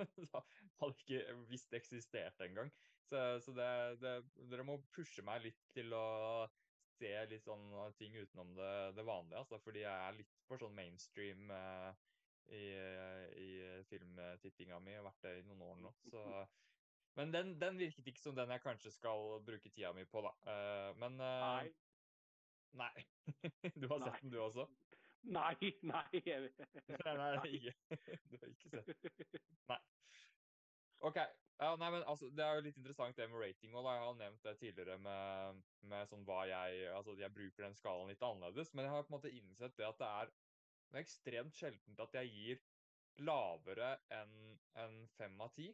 hadde 0.81 0.95
ikke 0.95 1.35
visst 1.51 1.75
eksisterte 1.77 2.47
engang. 2.47 2.71
Så, 3.05 3.21
så 3.45 3.53
det, 3.53 3.69
det, 4.01 4.13
dere 4.49 4.65
må 4.65 4.79
pushe 4.95 5.21
meg 5.25 5.43
litt 5.45 5.61
til 5.75 5.93
å 5.93 6.47
se 6.97 7.11
litt 7.29 7.45
sånn 7.45 7.69
ting 7.99 8.15
utenom 8.17 8.55
det, 8.57 8.73
det 8.97 9.05
vanlige, 9.05 9.43
altså, 9.43 9.59
fordi 9.61 9.83
jeg 9.83 9.93
er 10.07 10.17
litt 10.17 10.33
for 10.47 10.61
sånn 10.61 10.75
mainstream 10.77 11.53
uh, 11.53 11.93
i, 12.53 12.65
i 13.37 13.49
filmtittinga 13.89 14.79
mi. 14.81 14.97
og 14.97 15.03
har 15.03 15.09
vært 15.11 15.25
det 15.27 15.37
i 15.39 15.47
noen 15.49 15.65
år 15.69 15.81
nå. 15.85 15.93
Så 16.09 16.25
men 17.15 17.33
den, 17.33 17.53
den, 17.61 17.77
virket 17.77 18.07
ikke 18.07 18.21
som 18.21 18.35
den 18.35 18.49
jeg 18.49 18.61
kanskje 18.63 18.91
skal 18.91 19.37
bruke 19.45 19.69
tida 19.69 19.93
mi 19.93 20.05
på, 20.09 20.23
da. 20.25 20.33
Uh, 20.47 20.89
men 20.99 21.19
uh, 21.21 21.27
Nei. 21.45 21.73
Nei. 22.73 23.05
du 23.81 23.87
har 23.91 23.99
nei. 23.99 24.09
sett 24.09 24.21
den, 24.21 24.33
du 24.33 24.39
også? 24.41 24.67
Nei, 25.23 25.55
nei. 25.81 26.07
nei, 27.05 27.15
nei, 27.17 27.51
ikke. 27.59 27.75
Du 28.31 28.37
har 28.39 28.49
ikke 28.49 28.69
sett 28.73 28.93
den. 28.93 29.45
Nei. 29.69 29.79
OK. 31.03 31.19
Ja, 31.59 31.75
nei, 31.77 31.89
men 31.93 32.03
altså, 32.09 32.29
Det 32.33 32.43
er 32.43 32.57
jo 32.57 32.65
litt 32.65 32.77
interessant 32.79 33.17
det 33.17 33.29
med 33.29 33.39
rating. 33.39 33.71
da, 33.75 33.93
Jeg 33.93 34.03
har 34.07 34.15
nevnt 34.19 34.43
det 34.43 34.57
tidligere 34.59 34.97
med, 34.99 35.61
med 35.91 36.09
sånn 36.09 36.25
hva 36.27 36.43
jeg 36.49 36.87
altså 36.91 37.13
Jeg 37.19 37.35
bruker 37.35 37.67
den 37.67 37.77
skalaen 37.77 38.09
litt 38.09 38.25
annerledes, 38.25 38.73
men 38.73 38.87
jeg 38.87 38.95
har 38.95 39.05
på 39.05 39.13
en 39.13 39.17
måte 39.19 39.31
innsett 39.31 39.77
det 39.77 39.87
at 39.87 39.99
det 40.01 40.09
er, 40.09 40.31
det 40.89 40.97
er 40.97 41.05
ekstremt 41.05 41.59
sjeldent 41.59 42.03
at 42.07 42.17
jeg 42.17 42.33
gir 42.33 42.63
lavere 43.21 43.93
enn 44.17 44.33
en 44.81 44.95
fem 45.19 45.35
av 45.45 45.53
ti 45.53 45.69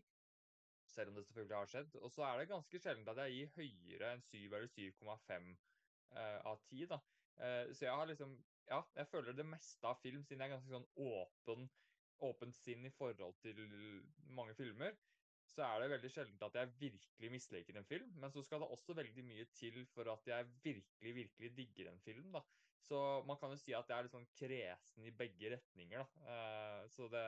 selv 0.93 1.11
om 1.11 1.17
det 1.17 1.25
selvfølgelig 1.25 1.57
har 1.57 1.71
skjedd. 1.73 1.97
Og 2.01 2.11
så 2.13 2.25
er 2.27 2.39
det 2.39 2.51
ganske 2.51 2.81
sjelden 2.83 3.11
at 3.11 3.21
jeg 3.23 3.35
gir 3.35 3.51
høyere 3.57 4.13
enn 4.13 4.23
7 4.25 4.37
eller 4.45 4.69
7,5 4.73 5.51
uh, 6.15 6.39
av 6.51 6.63
10. 6.69 6.85
da. 6.93 6.99
Uh, 7.39 7.65
så 7.73 7.85
jeg 7.85 7.93
har 7.95 8.09
liksom 8.09 8.39
Ja, 8.69 8.83
jeg 8.95 9.07
føler 9.09 9.33
det 9.33 9.47
meste 9.49 9.87
av 9.89 9.97
film, 10.03 10.21
siden 10.23 10.43
jeg 10.43 10.51
er 10.51 10.57
ganske 10.57 10.69
sånn 10.75 10.89
åpen, 11.01 11.69
åpent 12.21 12.57
sinn 12.59 12.83
i 12.85 12.91
forhold 12.93 13.39
til 13.41 13.57
mange 14.37 14.53
filmer, 14.53 14.93
så 15.49 15.63
er 15.65 15.81
det 15.81 15.87
veldig 15.95 16.11
sjelden 16.13 16.43
at 16.45 16.57
jeg 16.59 16.73
virkelig 16.83 17.31
misliker 17.33 17.79
en 17.79 17.87
film. 17.89 18.11
Men 18.21 18.33
så 18.33 18.43
skal 18.45 18.61
det 18.61 18.69
også 18.69 18.93
veldig 18.99 19.23
mye 19.25 19.47
til 19.57 19.79
for 19.93 20.11
at 20.13 20.27
jeg 20.29 20.51
virkelig, 20.63 21.15
virkelig 21.15 21.51
digger 21.57 21.89
en 21.89 22.01
film, 22.05 22.29
da. 22.35 22.43
Så 22.85 22.99
man 23.27 23.37
kan 23.41 23.51
jo 23.53 23.57
si 23.59 23.73
at 23.75 23.89
jeg 23.89 23.97
er 23.97 24.05
litt 24.05 24.13
sånn 24.13 24.29
kresen 24.37 25.07
i 25.09 25.15
begge 25.23 25.55
retninger, 25.55 26.05
da. 26.05 26.29
Uh, 26.29 26.83
så 26.93 27.09
det, 27.11 27.25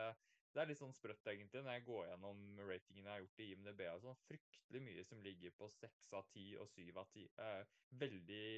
det 0.52 0.62
er 0.62 0.70
litt 0.70 0.82
sånn 0.82 0.96
sprøtt, 0.96 1.28
egentlig, 1.32 1.62
når 1.64 1.78
jeg 1.78 1.86
går 1.88 2.08
gjennom 2.10 2.40
ratingene 2.68 3.08
jeg 3.08 3.14
har 3.14 3.22
gjort 3.24 3.44
i 3.44 3.50
IMDb. 3.54 3.84
og 3.94 4.02
sånn, 4.06 4.22
Fryktelig 4.28 4.82
mye 4.88 5.04
som 5.08 5.22
ligger 5.24 5.54
på 5.58 5.70
seks 5.78 6.14
av 6.20 6.28
ti 6.34 6.48
og 6.60 6.68
syv 6.74 7.00
av 7.00 7.12
ti. 7.14 7.28
Eh, 7.40 7.78
veldig 8.02 8.50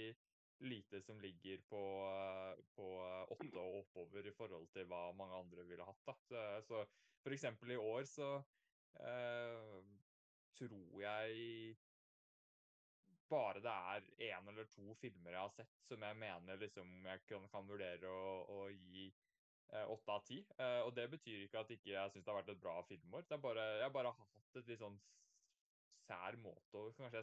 lite 0.64 1.02
som 1.02 1.20
ligger 1.22 1.62
på, 1.70 1.82
på 2.76 2.90
åtte 3.36 3.60
og 3.60 3.80
oppover 3.84 4.28
i 4.30 4.36
forhold 4.36 4.70
til 4.74 4.88
hva 4.90 5.06
mange 5.18 5.38
andre 5.38 5.66
ville 5.70 5.86
hatt. 5.86 6.02
da. 6.08 6.18
Så, 6.30 6.44
så 6.68 6.84
for 7.24 7.36
eksempel 7.36 7.74
i 7.76 7.80
år 7.80 8.08
så 8.10 8.30
eh, 9.00 9.82
tror 10.58 11.02
jeg 11.04 11.76
bare 13.30 13.62
det 13.66 13.74
er 13.74 14.10
én 14.30 14.50
eller 14.50 14.68
to 14.70 14.94
filmer 15.02 15.34
jeg 15.34 15.42
har 15.42 15.54
sett 15.56 15.86
som 15.88 16.04
jeg 16.06 16.18
mener 16.20 16.60
liksom 16.62 16.90
jeg 17.08 17.22
kan, 17.30 17.48
kan 17.50 17.70
vurdere 17.70 18.10
å, 18.10 18.26
å 18.46 18.60
gi 18.70 19.08
åtte 19.82 20.12
av 20.14 20.24
ti. 20.28 20.40
Eh, 20.58 20.82
og 20.86 20.94
det 20.98 21.08
betyr 21.12 21.46
ikke 21.46 21.64
at 21.64 21.72
ikke 21.74 21.94
jeg 21.94 22.14
syns 22.14 22.26
det 22.26 22.32
har 22.32 22.42
vært 22.42 22.54
et 22.54 22.62
bra 22.62 22.76
filmår. 22.88 23.26
Det 23.28 23.38
er 23.38 23.44
bare, 23.44 23.66
jeg 23.82 23.96
bare 23.96 24.12
har 24.14 24.28
hatt 24.36 24.60
et 24.62 24.70
litt 24.72 24.82
sånn 24.82 25.00
sær 26.04 26.36
måte 26.42 26.82
kanskje 26.98 27.22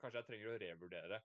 kanskje 0.00 0.16
jeg 0.16 0.26
trenger 0.28 0.54
å 0.54 0.60
revurdere 0.62 1.18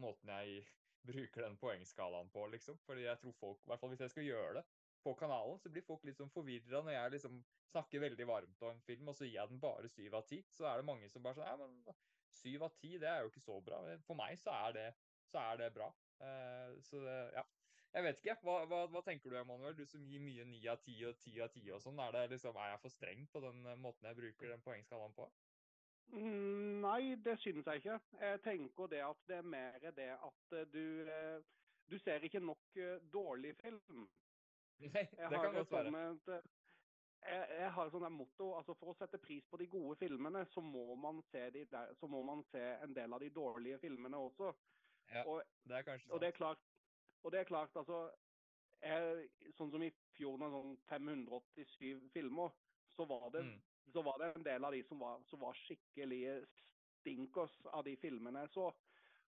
måten 0.00 0.30
jeg 0.30 0.62
bruker 1.08 1.42
den 1.42 1.58
poengskalaen 1.58 2.30
på, 2.30 2.46
liksom. 2.52 2.78
Fordi 2.86 3.08
jeg 3.08 3.18
tror 3.18 3.34
folk, 3.40 3.60
i 3.64 3.72
hvert 3.72 3.82
fall 3.82 3.92
hvis 3.92 4.04
jeg 4.04 4.14
skal 4.14 4.28
gjøre 4.28 4.60
det 4.60 4.64
på 5.02 5.16
kanalen, 5.18 5.58
så 5.58 5.70
blir 5.72 5.82
folk 5.82 6.04
litt 6.06 6.20
sånn 6.20 6.30
forvirra 6.30 6.78
når 6.84 6.94
jeg 6.94 7.14
liksom 7.16 7.40
snakker 7.72 8.04
veldig 8.04 8.26
varmt 8.28 8.62
om 8.62 8.70
en 8.70 8.84
film, 8.86 9.08
og 9.10 9.16
så 9.18 9.26
gir 9.26 9.40
jeg 9.40 9.50
den 9.50 9.62
bare 9.62 9.90
syv 9.90 10.14
av 10.14 10.28
ti. 10.28 10.38
Så 10.54 10.68
er 10.68 10.78
det 10.78 10.86
mange 10.86 11.08
som 11.10 11.24
bare 11.24 11.40
sånn 11.40 11.48
Ja, 11.48 11.56
men 11.58 11.96
syv 12.32 12.68
av 12.68 12.76
ti, 12.78 12.94
det 13.02 13.10
er 13.10 13.24
jo 13.24 13.32
ikke 13.32 13.42
så 13.42 13.58
bra. 13.64 13.80
For 14.06 14.18
meg 14.18 14.38
så 14.40 14.54
er 14.68 14.76
det, 14.78 14.86
så 15.32 15.42
er 15.42 15.58
det 15.64 15.72
bra. 15.74 15.90
Uh, 16.22 16.78
så 16.86 17.02
det, 17.02 17.18
ja. 17.34 17.44
Jeg 17.92 18.04
vet 18.06 18.20
ikke. 18.22 18.36
Hva, 18.46 18.56
hva, 18.70 18.82
hva, 18.92 19.02
tenker 19.04 19.32
du, 19.32 19.38
Emanuel? 19.40 19.76
Du 19.76 19.84
som 19.88 20.04
gir 20.08 20.22
mye 20.24 20.46
ni 20.48 20.62
av 20.70 20.80
ti 20.84 20.94
og 21.08 21.18
ti 21.20 21.34
av 21.44 21.52
ti 21.52 21.64
og 21.70 21.82
sånn. 21.84 22.00
Er, 22.00 22.14
det 22.16 22.36
liksom, 22.36 22.56
er 22.56 22.72
jeg 22.72 22.82
for 22.84 22.94
streng 22.94 23.26
på 23.32 23.42
den 23.44 23.60
måten 23.82 24.08
jeg 24.08 24.18
bruker 24.20 24.54
den 24.54 24.64
poengskalaen 24.64 25.16
på? 25.16 25.28
Mm, 26.12 26.80
nei, 26.84 27.14
det 27.24 27.38
synes 27.40 27.68
jeg 27.68 27.82
ikke. 27.82 27.98
Jeg 28.20 28.40
tenker 28.44 28.90
det 28.92 29.04
at 29.04 29.28
det 29.28 29.38
er 29.38 29.52
mer 29.54 29.92
det 29.96 30.08
at 30.16 30.56
eh, 30.56 30.66
du, 30.72 30.82
eh, 31.08 31.38
du 31.88 31.98
ser 32.00 32.24
ikke 32.24 32.40
nok 32.40 32.82
dårlig 33.12 33.54
film. 33.60 34.08
Nei, 34.82 35.06
det 35.06 35.38
kan 35.38 35.54
godt 35.54 35.70
være 35.70 36.42
jeg, 37.22 37.46
jeg 37.58 37.72
har 37.72 37.86
et 37.86 37.94
sånt 37.94 38.12
motto 38.16 38.48
altså 38.58 38.74
For 38.78 38.92
å 38.92 38.96
sette 38.98 39.20
pris 39.22 39.44
på 39.50 39.60
de 39.60 39.68
gode 39.70 39.96
filmene, 40.00 40.44
så 40.54 40.62
må 40.64 40.96
man 40.98 41.22
se, 41.30 41.44
de 41.54 41.64
der, 41.70 41.94
så 42.00 42.08
må 42.10 42.22
man 42.26 42.42
se 42.50 42.62
en 42.82 42.94
del 42.96 43.14
av 43.14 43.22
de 43.22 43.30
dårlige 43.30 43.78
filmene 43.82 44.18
også. 44.18 44.52
Ja, 45.12 45.24
og, 45.28 45.42
det 45.68 45.78
er 45.78 45.86
kanskje 45.86 46.08
sant. 46.08 46.14
Og 46.16 46.22
det 46.22 46.30
er 46.32 46.38
klart, 46.38 46.62
og 47.22 47.32
det 47.32 47.40
er 47.40 47.48
klart 47.48 47.76
altså 47.76 48.04
jeg, 48.82 49.28
Sånn 49.56 49.70
som 49.70 49.82
i 49.84 49.92
fjor, 50.16 50.38
med 50.40 50.50
sånn 50.50 50.72
587 50.88 52.08
filmer, 52.14 52.50
så 52.96 53.06
var, 53.06 53.28
det, 53.34 53.44
mm. 53.46 53.90
så 53.94 54.02
var 54.02 54.18
det 54.18 54.30
en 54.32 54.46
del 54.46 54.66
av 54.66 54.74
de 54.74 54.80
som 54.88 54.98
var, 55.00 55.20
som 55.30 55.40
var 55.44 55.58
skikkelig 55.62 56.22
stinkers 56.98 57.54
av 57.70 57.84
de 57.86 57.94
filmene 58.02 58.42
jeg 58.44 58.52
så. 58.56 58.72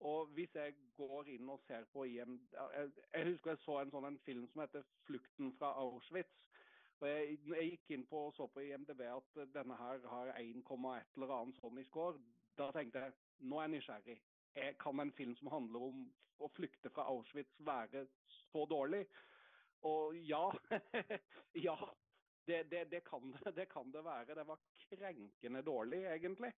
Og 0.06 0.34
hvis 0.38 0.54
jeg 0.54 0.76
går 0.98 1.32
inn 1.34 1.50
og 1.50 1.64
ser 1.66 1.88
på 1.90 2.04
IM 2.06 2.36
Jeg, 2.54 2.92
jeg 3.16 3.30
husker 3.32 3.56
jeg 3.56 3.62
så 3.64 3.80
en 3.82 3.94
sånn 3.94 4.06
en 4.12 4.20
film 4.28 4.44
som 4.52 4.62
heter 4.62 4.84
'Flukten 5.08 5.56
fra 5.58 5.72
Auschwitz'. 5.82 6.44
Og 7.00 7.08
jeg, 7.10 7.40
jeg, 7.46 7.70
gikk 7.72 7.92
inn 7.94 8.06
på 8.10 8.28
og 8.28 8.34
så 8.34 8.48
på 8.50 8.62
IMDb 8.66 9.02
at 9.06 9.42
denne 9.54 9.76
her 9.78 10.06
har 10.12 10.32
1,1 10.34 11.18
eller 11.18 11.34
annet 11.34 11.60
sånn 11.62 11.78
i 11.78 11.86
score. 11.86 12.22
Da 12.58 12.72
tenkte 12.74 13.04
jeg 13.06 13.14
nå 13.40 13.60
er 13.60 13.68
jeg 13.68 13.74
nysgjerrig. 13.76 14.18
Jeg 14.56 14.78
kan 14.82 15.00
en 15.00 15.12
film 15.12 15.36
som 15.36 15.52
handler 15.52 15.90
om 15.90 16.06
å 16.44 16.50
flykte 16.54 16.92
fra 16.94 17.08
Auschwitz 17.12 17.60
være 17.66 18.06
så 18.52 18.66
dårlig? 18.70 19.04
Og 19.86 20.16
ja. 20.28 20.46
ja. 21.68 21.78
Det, 22.48 22.62
det, 22.72 22.86
det, 22.92 23.02
kan, 23.04 23.34
det, 23.56 23.66
kan, 23.68 23.92
det 23.92 24.04
være. 24.06 24.36
Det 24.36 24.48
var 24.48 24.62
krenkende 24.90 25.62
dårlig, 25.62 26.06
egentlig. 26.08 26.54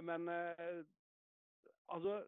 Men 0.00 0.28
eh, 0.32 0.80
altså 1.92 2.22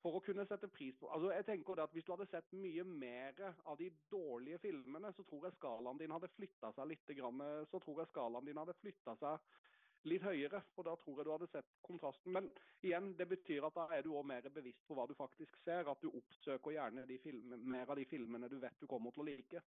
for 0.00 0.16
å 0.16 0.22
kunne 0.24 0.46
sette 0.48 0.68
pris 0.72 0.96
på 0.96 1.10
altså 1.12 1.32
jeg 1.34 1.44
tenker 1.44 1.82
at 1.82 1.92
Hvis 1.92 2.06
du 2.08 2.14
hadde 2.14 2.28
sett 2.30 2.54
mye 2.56 2.84
mer 2.88 3.42
av 3.68 3.76
de 3.78 3.90
dårlige 4.12 4.60
filmene, 4.64 5.12
så 5.12 5.24
tror 5.28 5.46
jeg 5.46 5.58
skalaen 5.58 6.00
din 6.00 6.14
hadde 6.14 6.30
flytta 6.36 6.72
seg 6.76 6.88
litt. 6.88 7.12
Så 7.70 7.80
tror 7.84 8.00
jeg 8.00 8.10
skalaen 8.10 8.48
din 8.48 8.60
hadde 8.60 8.78
flytta 8.80 9.16
seg 9.20 9.50
litt 10.08 10.24
høyere. 10.24 10.62
For 10.74 10.86
da 10.86 10.94
tror 11.00 11.20
jeg 11.20 11.28
du 11.28 11.32
hadde 11.34 11.50
sett 11.50 11.76
kontrasten. 11.86 12.32
Men 12.36 12.48
igjen, 12.86 13.12
det 13.18 13.28
betyr 13.30 13.66
at 13.68 13.76
da 13.76 13.86
er 13.96 14.06
du 14.06 14.14
òg 14.14 14.26
mer 14.30 14.48
bevisst 14.54 14.86
på 14.88 14.96
hva 14.98 15.06
du 15.08 15.14
faktisk 15.18 15.58
ser. 15.64 15.88
At 15.90 16.02
du 16.02 16.10
oppsøker 16.10 16.76
gjerne 16.76 17.06
filmer, 17.22 17.62
mer 17.76 17.92
av 17.92 18.00
de 18.00 18.08
filmene 18.08 18.50
du 18.50 18.58
vet 18.62 18.80
du 18.80 18.88
kommer 18.90 19.14
til 19.14 19.24
å 19.24 19.30
like. 19.30 19.64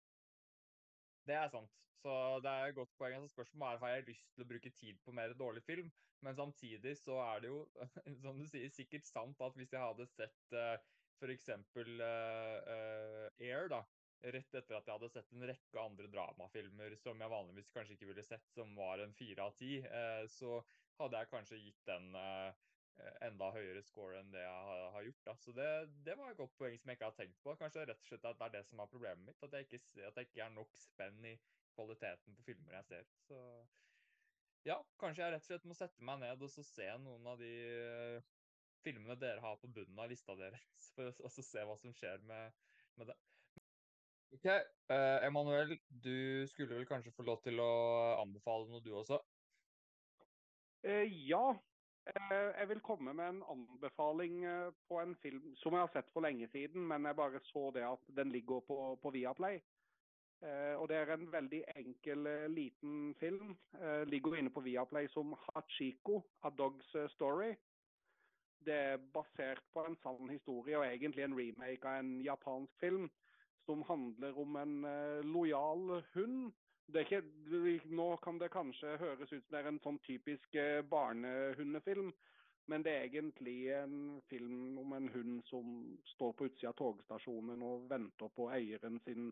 Det 1.27 1.37
er 1.37 1.51
sant. 1.53 1.77
Så 2.01 2.13
det 2.41 2.49
er 2.49 2.71
et 2.71 2.77
godt 2.77 2.93
poeng. 2.97 3.27
Så 3.27 3.35
spørsmålet 3.35 3.75
er 3.75 3.83
har 3.85 3.95
jeg 3.95 4.07
lyst 4.09 4.31
til 4.33 4.45
å 4.45 4.49
bruke 4.53 4.73
tid 4.77 5.03
på 5.05 5.13
mer 5.15 5.35
dårlig 5.37 5.63
film. 5.67 5.91
Men 6.21 6.37
samtidig 6.37 6.95
så 6.97 7.17
er 7.25 7.43
det 7.43 7.49
jo, 7.49 7.61
som 8.23 8.39
du 8.39 8.47
sier, 8.49 8.69
sikkert 8.73 9.05
sant 9.09 9.41
at 9.41 9.57
hvis 9.57 9.73
jeg 9.73 9.81
hadde 9.81 10.05
sett 10.09 10.57
uh, 10.57 10.75
f.eks. 11.21 11.49
Uh, 11.49 12.01
uh, 12.01 13.27
Air, 13.41 13.67
da, 13.69 13.81
rett 14.21 14.55
etter 14.55 14.77
at 14.77 14.87
jeg 14.87 14.93
hadde 14.93 15.09
sett 15.13 15.31
en 15.33 15.45
rekke 15.49 15.81
andre 15.81 16.09
dramafilmer 16.13 16.95
som 16.99 17.21
jeg 17.21 17.33
vanligvis 17.33 17.71
kanskje 17.75 17.95
ikke 17.97 18.09
ville 18.11 18.25
sett, 18.25 18.45
som 18.53 18.75
var 18.77 19.01
en 19.01 19.15
fire 19.17 19.47
av 19.47 19.55
ti, 19.57 19.79
uh, 19.81 20.25
så 20.29 20.59
hadde 20.99 21.21
jeg 21.21 21.31
kanskje 21.31 21.61
gitt 21.61 21.81
den 21.89 22.11
uh, 22.13 22.51
enda 23.25 23.49
høyere 23.55 23.81
score 23.85 24.19
enn 24.19 24.31
det 24.33 24.43
jeg 24.43 24.65
har, 24.93 25.03
gjort. 25.07 25.21
Da. 25.25 25.35
Så 25.41 25.53
det, 25.57 25.69
det, 26.05 26.17
var 26.19 26.31
et 26.31 26.39
godt 26.39 26.57
poeng 26.59 26.77
som 26.77 26.91
jeg 26.91 26.99
ikke 26.99 27.09
har 27.09 27.17
tenkt 27.17 27.39
på. 27.43 27.55
Kanskje 27.59 27.85
rett 27.89 28.03
og 28.03 28.09
slett 28.09 28.27
at 28.29 28.39
det 28.39 28.47
er 28.47 28.55
det 28.57 28.63
som 28.67 28.83
er 28.83 28.91
problemet 28.91 29.25
mitt. 29.25 29.45
At 29.45 29.55
jeg 29.57 29.67
ikke, 29.67 29.81
at 30.07 30.19
jeg 30.19 30.29
ikke 30.29 30.43
er 30.45 30.53
nok 30.53 30.75
spenn 30.77 31.25
i 31.25 31.37
kvaliteten 31.75 32.37
på 32.37 32.45
filmer 32.45 32.77
jeg 32.77 32.89
ser. 32.91 33.09
Så 33.25 33.39
ja, 34.67 34.77
kanskje 35.01 35.25
jeg 35.25 35.33
rett 35.33 35.47
og 35.47 35.49
slett 35.49 35.67
må 35.71 35.77
sette 35.77 36.05
meg 36.05 36.21
ned 36.21 36.45
og 36.45 36.53
så 36.53 36.65
se 36.67 36.85
noen 37.01 37.31
av 37.31 37.41
de 37.41 37.53
filmene 38.85 39.17
dere 39.19 39.41
har 39.41 39.57
på 39.61 39.69
bunnen 39.73 39.99
av 40.01 40.09
lista 40.11 40.35
deres, 40.37 40.87
for 40.95 41.25
å 41.25 41.31
se 41.33 41.65
hva 41.65 41.77
som 41.81 41.93
skjer 41.95 42.23
med, 42.29 42.61
med 42.99 43.11
det. 43.11 43.17
Ok, 44.31 44.45
uh, 44.45 45.25
Emanuel, 45.27 45.79
du 45.89 46.47
skulle 46.47 46.75
vel 46.75 46.87
kanskje 46.87 47.11
få 47.11 47.25
lov 47.27 47.41
til 47.43 47.59
å 47.59 47.71
anbefale 48.21 48.69
noe 48.71 48.83
du 48.83 48.93
også? 48.95 49.19
Uh, 50.87 51.05
ja, 51.27 51.51
Uh, 52.01 52.49
jeg 52.57 52.65
vil 52.71 52.79
komme 52.81 53.11
med 53.13 53.27
en 53.29 53.43
anbefaling 53.53 54.39
på 54.89 54.97
en 54.97 55.11
film 55.21 55.51
som 55.61 55.75
jeg 55.77 55.83
har 55.83 55.91
sett 55.93 56.07
for 56.09 56.25
lenge 56.25 56.47
siden, 56.49 56.87
men 56.89 57.05
jeg 57.05 57.15
bare 57.19 57.41
så 57.45 57.67
det 57.75 57.83
at 57.85 58.07
den 58.17 58.31
ligger 58.33 58.63
på, 58.65 58.77
på 59.03 59.11
Viaplay. 59.13 59.61
Og 60.81 60.87
Det 60.89 60.97
er 60.97 61.11
en 61.13 61.27
veldig 61.31 61.59
enkel, 61.77 62.25
liten 62.49 63.13
film. 63.19 63.51
Ligger 64.09 64.39
inne 64.39 64.49
på 64.49 64.63
Viaplay 64.65 65.05
som 65.13 65.35
Hachiko, 65.43 66.23
A 66.41 66.49
Dog's 66.49 66.89
Story. 67.13 67.53
Det 68.65 68.73
er 68.73 69.05
basert 69.13 69.61
på 69.73 69.85
en 69.85 69.99
sann 70.01 70.33
historie 70.33 70.79
og 70.79 70.87
egentlig 70.87 71.23
en 71.23 71.37
remake 71.37 71.85
av 71.85 71.99
en 72.01 72.15
japansk 72.25 72.81
film 72.81 73.05
som 73.71 73.87
handler 73.87 74.35
om 74.39 74.59
en 74.59 74.75
lojal 75.31 76.01
hund 76.11 76.51
ikke, 76.99 77.21
nå 77.95 78.07
kan 78.23 78.39
det 78.41 78.51
kanskje 78.51 78.97
høres 78.99 79.31
ut 79.31 79.45
som 79.45 79.53
det 79.53 79.59
er 79.61 79.69
en 79.69 79.79
sånn 79.83 79.99
typisk 80.03 80.55
eh, 80.59 80.81
barnehundefilm, 80.83 82.11
men 82.71 82.83
det 82.83 82.91
er 82.91 83.07
egentlig 83.07 83.71
en 83.75 84.19
film 84.29 84.77
om 84.81 84.93
en 84.97 85.07
hund 85.13 85.39
som 85.47 85.77
står 86.13 86.33
på 86.35 86.49
utsida 86.49 86.71
av 86.73 86.77
togstasjonen 86.81 87.63
og 87.65 87.87
venter 87.89 88.31
på 88.35 88.49
eieren 88.53 88.99
sin 89.05 89.31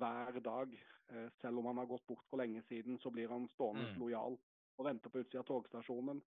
hver 0.00 0.40
dag. 0.44 0.72
Eh, 1.12 1.28
selv 1.42 1.60
om 1.60 1.68
han 1.70 1.82
har 1.82 1.90
gått 1.90 2.06
bort 2.08 2.24
for 2.30 2.40
lenge 2.40 2.64
siden, 2.68 2.98
så 3.02 3.12
blir 3.12 3.28
han 3.32 3.48
stående 3.54 3.90
mm. 3.92 4.00
lojal 4.00 4.38
og 4.76 4.88
venter 4.88 5.12
på 5.12 5.22
utsida 5.22 5.44
av 5.44 5.50
togstasjonen. 5.50 6.22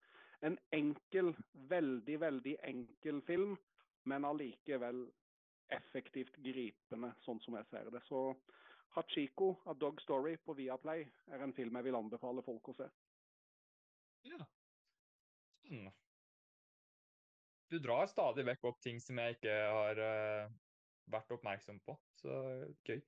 En 0.45 0.59
enkel, 0.75 1.33
veldig, 1.71 2.19
veldig 2.21 2.57
enkel 2.67 3.23
film, 3.27 3.55
men 4.07 4.27
allikevel 4.27 5.07
effektivt 5.73 6.37
gripende, 6.43 7.11
sånn 7.25 7.39
som 7.43 7.57
jeg 7.57 7.67
ser 7.69 7.89
det. 7.93 8.01
Så 8.07 8.21
Hachiko 8.95 9.51
av 9.65 9.77
Dog 9.77 10.01
Story 10.01 10.37
på 10.41 10.55
Viaplay 10.57 11.05
er 11.33 11.43
en 11.43 11.53
film 11.53 11.77
jeg 11.77 11.87
vil 11.89 11.99
anbefale 11.99 12.43
folk 12.45 12.71
å 12.71 12.75
se. 12.79 12.87
Ja. 14.27 14.39
Mm. 15.69 15.89
Du 17.67 17.79
drar 17.83 18.07
stadig 18.07 18.45
vekk 18.47 18.69
opp 18.69 18.79
ting 18.83 18.99
som 19.03 19.19
jeg 19.19 19.37
ikke 19.37 19.53
har 19.53 19.99
uh, 19.99 20.51
vært 21.11 21.33
oppmerksom 21.35 21.81
på. 21.85 21.97
Så 22.21 22.37
gøy. 22.87 23.01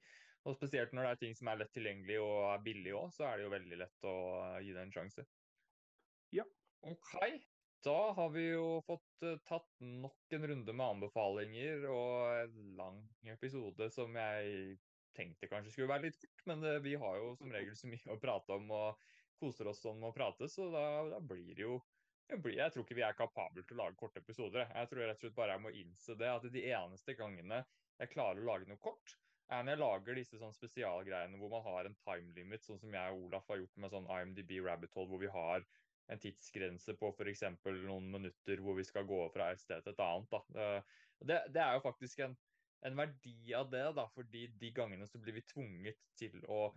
Og 0.48 0.56
spesielt 0.56 0.94
når 0.96 1.06
det 1.06 1.12
er 1.12 1.22
ting 1.24 1.38
som 1.38 1.50
er 1.52 1.62
lett 1.62 1.72
tilgjengelig 1.76 2.20
og 2.24 2.36
er 2.52 2.66
billig 2.66 2.96
òg, 2.96 3.14
så 3.16 3.28
er 3.28 3.40
det 3.40 3.48
jo 3.48 3.54
veldig 3.56 3.80
lett 3.80 4.10
å 4.10 4.18
uh, 4.44 4.60
gi 4.64 4.76
det 4.76 4.84
en 4.84 4.94
sjanse. 4.96 5.26
Ja. 6.36 6.46
OK. 6.88 7.16
Da 7.86 8.12
har 8.16 8.30
vi 8.34 8.50
jo 8.50 8.80
fått 8.84 9.24
uh, 9.24 9.38
tatt 9.48 9.70
nok 9.80 10.36
en 10.36 10.48
runde 10.52 10.74
med 10.76 10.86
anbefalinger 10.86 11.86
og 11.88 12.42
en 12.42 12.74
lang 12.80 12.98
episode 13.32 13.88
som 13.96 14.18
jeg 14.20 14.76
tenkte 15.16 15.48
kanskje 15.52 15.72
skulle 15.74 15.92
være 15.92 16.10
litt 16.10 16.20
kort, 16.20 16.44
men 16.52 16.64
det, 16.64 16.74
vi 16.84 16.98
har 17.00 17.16
jo 17.22 17.32
som 17.40 17.54
regel 17.56 17.78
så 17.80 17.88
mye 17.92 18.12
å 18.16 18.20
prate 18.20 18.60
om. 18.60 18.76
og 18.76 19.08
koser 19.40 19.70
oss 19.72 19.80
sånn 19.84 20.00
med 20.02 20.12
å 20.12 20.16
prate, 20.16 20.50
så 20.52 20.68
da, 20.74 20.84
da 21.14 21.22
blir 21.24 21.54
det 21.56 21.64
jo 21.64 21.80
jeg, 22.30 22.42
blir, 22.44 22.60
jeg 22.60 22.74
tror 22.74 22.86
ikke 22.86 22.98
vi 22.98 23.06
er 23.08 23.18
kapable 23.18 23.64
til 23.66 23.78
å 23.78 23.86
lage 23.86 23.98
korte 23.98 24.22
episoder. 24.22 24.68
Jeg 24.68 24.90
tror 24.92 25.02
rett 25.02 25.18
og 25.18 25.24
slett 25.24 25.38
bare 25.38 25.56
jeg 25.56 25.64
må 25.64 25.72
innse 25.74 26.16
det, 26.20 26.28
at 26.30 26.44
de 26.54 26.62
eneste 26.70 27.16
gangene 27.18 27.64
jeg 28.00 28.12
klarer 28.12 28.44
å 28.44 28.50
lage 28.52 28.70
noe 28.70 28.82
kort, 28.84 29.16
er 29.50 29.64
når 29.64 29.74
jeg 29.74 29.82
lager 29.82 30.20
disse 30.20 30.38
sånn 30.38 30.54
spesialgreiene 30.54 31.40
hvor 31.42 31.50
man 31.56 31.64
har 31.66 31.90
en 31.90 31.98
time 32.04 32.36
limit, 32.36 32.68
sånn 32.68 32.78
som 32.84 32.94
jeg 32.94 33.16
og 33.16 33.24
Olaf 33.30 33.50
har 33.50 33.64
gjort 33.64 33.82
med 33.82 33.96
sånn 33.96 34.12
IMDb 34.14 34.54
Rabbit 34.62 34.94
Hole, 34.94 35.10
hvor 35.10 35.24
vi 35.24 35.32
har 35.34 35.66
en 36.10 36.22
tidsgrense 36.22 36.96
på 36.98 37.12
f.eks. 37.14 37.44
noen 37.86 38.10
minutter 38.12 38.62
hvor 38.64 38.78
vi 38.78 38.86
skal 38.88 39.08
gå 39.10 39.22
fra 39.34 39.52
et 39.54 39.62
sted 39.62 39.84
til 39.86 39.94
et 39.94 40.06
annet. 40.06 40.34
Da. 40.34 40.70
Det, 41.20 41.42
det 41.54 41.62
er 41.64 41.76
jo 41.78 41.84
faktisk 41.86 42.24
en, 42.26 42.36
en, 42.88 42.98
verdi 42.98 43.54
av 43.58 43.70
det, 43.72 43.86
da, 43.98 44.08
fordi 44.16 44.48
de 44.62 44.72
gangene 44.76 45.08
så 45.10 45.22
blir 45.22 45.38
vi 45.38 45.46
tvunget 45.52 46.00
til 46.20 46.40
å 46.50 46.72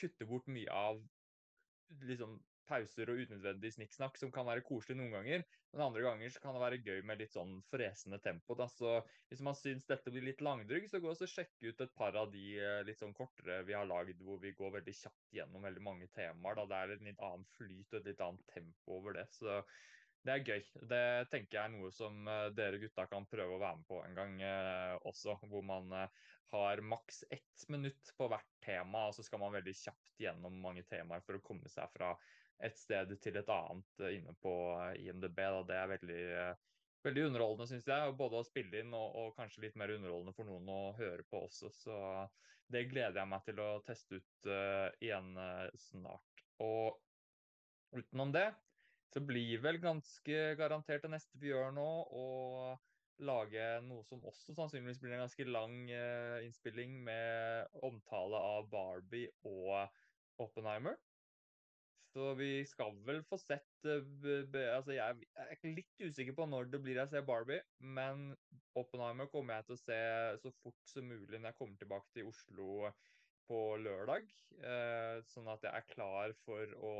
kutte 0.00 0.28
bort 0.28 0.48
mye 0.52 0.72
av 0.72 1.00
liksom, 2.10 2.38
pauser 2.68 3.10
og 3.12 3.22
unødvendig 3.22 3.72
snikksnakk 3.74 4.18
som 4.20 4.32
kan 4.34 4.46
være 4.48 4.64
koselig 4.66 4.98
noen 4.98 5.14
ganger. 5.14 5.44
Men 5.72 5.84
andre 5.86 6.04
ganger 6.06 6.32
så 6.32 6.42
kan 6.42 6.56
det 6.56 6.62
være 6.62 6.80
gøy 6.84 7.02
med 7.08 7.20
litt 7.22 7.34
sånn 7.36 7.56
fresende 7.70 8.20
tempo. 8.24 8.56
Da. 8.58 8.68
Så 8.72 8.98
hvis 9.30 9.42
man 9.46 9.58
syns 9.58 9.88
dette 9.88 10.12
blir 10.12 10.26
litt 10.28 10.44
langdrygg, 10.44 10.88
så 10.90 11.00
gå 11.02 11.12
og 11.12 11.24
sjekk 11.30 11.56
ut 11.66 11.82
et 11.86 11.96
par 11.98 12.18
av 12.20 12.30
de 12.34 12.46
eh, 12.60 12.84
litt 12.88 13.02
sånn 13.02 13.16
kortere 13.16 13.62
vi 13.68 13.76
har 13.76 13.88
lagd, 13.88 14.22
hvor 14.26 14.40
vi 14.42 14.54
går 14.56 14.78
veldig 14.78 14.96
kjapt 15.00 15.36
gjennom 15.38 15.66
veldig 15.68 15.84
mange 15.84 16.08
temaer. 16.16 16.60
Da. 16.60 16.68
Det 16.70 16.80
er 16.80 16.96
en 16.96 17.10
litt 17.10 17.28
annen 17.28 17.50
flyt 17.56 17.92
og 17.92 18.00
et 18.00 18.10
litt 18.12 18.24
annet 18.28 18.48
tempo 18.54 18.98
over 19.00 19.20
det. 19.20 19.28
Så 19.36 19.60
det 20.26 20.34
er 20.34 20.46
gøy. 20.46 20.62
Det 20.90 21.04
tenker 21.30 21.54
jeg 21.54 21.62
er 21.62 21.74
noe 21.76 21.92
som 21.94 22.26
eh, 22.30 22.48
dere 22.56 22.80
gutta 22.82 23.06
kan 23.10 23.28
prøve 23.30 23.56
å 23.56 23.62
være 23.62 23.80
med 23.82 23.90
på 23.90 24.00
en 24.02 24.16
gang 24.16 24.40
eh, 24.42 24.94
også. 25.06 25.36
Hvor 25.46 25.62
man 25.66 25.92
eh, 25.94 26.24
har 26.54 26.82
maks 26.82 27.24
ett 27.30 27.68
minutt 27.68 28.12
på 28.18 28.28
hvert 28.30 28.50
tema, 28.64 29.06
og 29.06 29.14
så 29.16 29.24
skal 29.26 29.42
man 29.42 29.54
veldig 29.54 29.74
kjapt 29.76 30.22
gjennom 30.22 30.58
mange 30.62 30.82
temaer 30.88 31.22
for 31.26 31.38
å 31.38 31.44
komme 31.46 31.70
seg 31.70 31.90
fra 31.94 32.14
et 32.64 32.78
sted 32.78 33.12
til 33.20 33.36
et 33.36 33.52
annet 33.52 34.02
eh, 34.02 34.16
inne 34.18 34.34
på 34.40 34.54
eh, 34.80 35.04
IMDb. 35.06 35.38
Da. 35.38 35.62
Det 35.68 35.78
er 35.78 35.92
veldig, 35.92 36.24
eh, 36.40 36.82
veldig 37.06 37.26
underholdende, 37.28 37.68
syns 37.70 37.88
jeg. 37.90 38.16
Både 38.18 38.40
å 38.40 38.46
spille 38.46 38.82
inn 38.82 38.94
og, 38.96 39.08
og, 39.20 39.32
kanskje 39.36 39.66
litt 39.66 39.78
mer 39.78 39.92
underholdende 39.96 40.36
for 40.36 40.48
noen 40.48 40.70
å 40.72 40.80
høre 40.98 41.26
på 41.30 41.44
også. 41.46 41.72
Så 41.74 41.98
det 42.72 42.86
gleder 42.90 43.20
jeg 43.20 43.30
meg 43.30 43.44
til 43.46 43.60
å 43.62 43.68
teste 43.86 44.18
ut 44.18 44.48
uh, 44.50 44.88
igjen 44.98 45.36
uh, 45.38 45.68
snart. 45.78 46.40
Og 46.58 46.96
utenom 47.94 48.32
det 48.34 48.48
så 49.14 49.22
blir 49.22 49.60
vel 49.62 49.78
ganske 49.78 50.40
garantert 50.58 51.04
det 51.06 51.12
neste 51.12 51.38
vi 51.38 51.52
gjør 51.52 51.70
nå, 51.76 51.86
å 52.10 52.24
lage 53.22 53.68
noe 53.86 54.02
som 54.08 54.24
også 54.26 54.56
sannsynligvis 54.56 54.98
blir 55.00 55.14
en 55.14 55.22
ganske 55.22 55.46
lang 55.46 55.76
innspilling 56.44 56.98
med 57.06 57.78
omtale 57.86 58.42
av 58.50 58.66
Barbie 58.68 59.30
og 59.46 59.86
Oppenheimer. 60.42 60.98
Så 62.16 62.30
vi 62.38 62.62
skal 62.64 62.94
vel 63.04 63.18
få 63.28 63.36
sett 63.36 63.84
uh, 63.84 64.54
altså 64.72 64.94
jeg, 64.96 65.26
er 65.36 65.66
litt 65.68 65.98
usikker 66.00 66.32
på 66.38 66.46
når 66.48 66.70
det 66.72 66.80
blir 66.80 66.96
jeg 66.96 67.10
ser 67.10 67.26
Barbie, 67.28 67.60
men 67.84 68.30
Oppenheimer 68.72 69.28
kommer 69.28 69.58
jeg 69.58 69.66
til 69.66 69.76
å 69.76 69.82
se 69.82 69.98
så 70.40 70.52
fort 70.62 70.88
som 70.88 71.04
mulig 71.04 71.36
når 71.36 71.50
jeg 71.50 71.58
kommer 71.58 71.76
tilbake 71.82 72.08
til 72.16 72.30
Oslo 72.30 72.88
på 73.50 73.60
lørdag. 73.84 74.32
Uh, 74.64 75.20
sånn 75.28 75.52
at 75.52 75.68
jeg 75.68 75.76
er 75.76 75.90
klar 75.92 76.32
for 76.46 76.72
å 76.80 76.94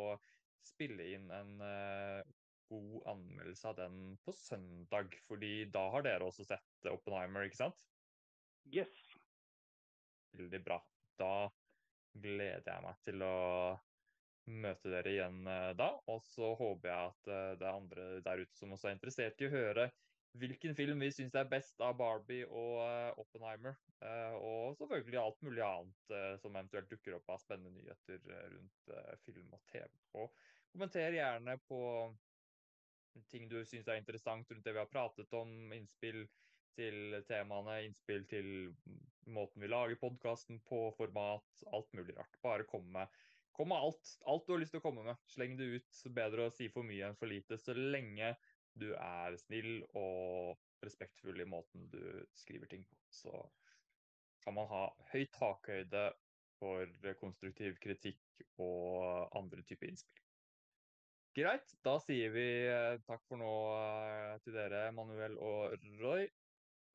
spille 0.67 1.09
inn 1.17 1.33
en 1.33 1.65
uh, 1.65 2.21
god 2.69 3.09
anmeldelse 3.15 3.73
av 3.73 3.81
den 3.81 3.99
på 4.21 4.37
søndag. 4.37 5.17
Fordi 5.31 5.55
da 5.73 5.89
har 5.97 6.05
dere 6.05 6.29
også 6.29 6.45
sett 6.45 6.93
Oppenheimer, 6.93 7.49
ikke 7.49 7.63
sant? 7.65 7.87
Yes. 8.69 9.01
Veldig 10.37 10.61
bra. 10.69 10.83
Da 11.17 11.49
gleder 12.21 12.69
jeg 12.69 12.85
meg 12.85 13.05
til 13.09 13.25
å 13.25 13.37
møte 14.47 14.91
dere 14.93 15.13
igjen 15.13 15.47
eh, 15.51 15.71
da. 15.79 15.91
Og 16.13 16.23
så 16.25 16.53
håper 16.59 16.91
jeg 16.91 17.13
at 17.13 17.31
eh, 17.33 17.55
det 17.61 17.67
er 17.69 17.73
andre 17.73 18.09
der 18.25 18.43
ute 18.43 18.59
som 18.59 18.75
også 18.77 18.91
er 18.91 18.99
interessert 18.99 19.43
i 19.43 19.49
å 19.49 19.55
høre 19.55 19.89
hvilken 20.37 20.77
film 20.77 21.01
vi 21.01 21.09
syns 21.15 21.35
er 21.39 21.49
best 21.49 21.81
av 21.81 21.95
Barbie 21.97 22.45
og 22.45 22.83
uh, 22.85 23.21
Oppenheimer. 23.23 23.79
Og 24.45 24.75
selvfølgelig 24.77 25.17
alt 25.17 25.39
mulig 25.47 25.63
annet 25.65 26.11
som 26.43 26.53
eventuelt 26.53 26.91
dukker 26.91 27.15
opp 27.17 27.31
av 27.33 27.39
spennende 27.41 27.73
nyheter 27.73 28.21
rundt 28.53 28.91
film 29.25 29.55
og 29.57 29.63
TV. 29.73 29.87
Og 30.21 30.35
kommenter 30.75 31.17
gjerne 31.17 31.55
på 31.65 31.79
ting 33.33 33.49
du 33.49 33.63
syns 33.65 33.89
er 33.89 33.97
interessant 34.03 34.53
rundt 34.53 34.69
det 34.69 34.75
vi 34.77 34.83
har 34.83 34.93
pratet 34.93 35.33
om, 35.41 35.73
innspill 35.73 36.27
til 36.77 37.17
temaene, 37.31 37.79
innspill 37.87 38.29
til 38.29 38.51
måten 39.33 39.65
vi 39.65 39.73
lager 39.73 39.99
podkasten 40.01 40.61
på, 40.69 40.91
format, 40.99 41.65
alt 41.73 41.97
mulig 41.97 42.17
rart. 42.19 42.37
Bare 42.45 42.69
kom 42.69 42.85
med 42.93 43.09
Kom 43.57 43.73
med 43.73 43.81
alt. 43.81 44.13
Alt 44.29 44.45
du 44.47 44.53
har 44.53 44.61
lyst 44.61 44.75
til 44.77 44.83
å 44.83 44.85
komme 44.85 45.05
med. 45.07 45.17
Sleng 45.33 45.57
det 45.57 45.71
ut. 45.79 46.03
Bedre 46.13 46.47
å 46.47 46.53
si 46.53 46.69
for 46.73 46.85
mye 46.85 47.09
enn 47.09 47.17
for 47.17 47.31
lite. 47.31 47.57
Så 47.61 47.73
lenge 47.77 48.35
du 48.77 48.91
er 48.93 49.37
snill 49.41 49.81
og 49.97 50.59
respektfull 50.85 51.41
i 51.41 51.49
måten 51.49 51.89
du 51.93 52.03
skriver 52.37 52.69
ting 52.71 52.85
på, 52.85 52.99
så 53.09 53.33
kan 54.45 54.55
man 54.59 54.69
ha 54.71 54.83
høy 55.13 55.25
takhøyde 55.33 56.05
for 56.61 57.13
konstruktiv 57.21 57.81
kritikk 57.83 58.45
og 58.63 59.33
andre 59.37 59.65
typer 59.67 59.91
innspill. 59.91 60.23
Greit, 61.37 61.73
da 61.85 61.99
sier 62.01 62.33
vi 62.33 62.47
eh, 62.65 62.95
takk 63.05 63.25
for 63.29 63.41
nå 63.41 63.53
eh, 63.77 64.37
til 64.45 64.57
dere, 64.57 64.87
Manuel 64.97 65.37
og 65.37 65.75
Roy. 66.01 66.25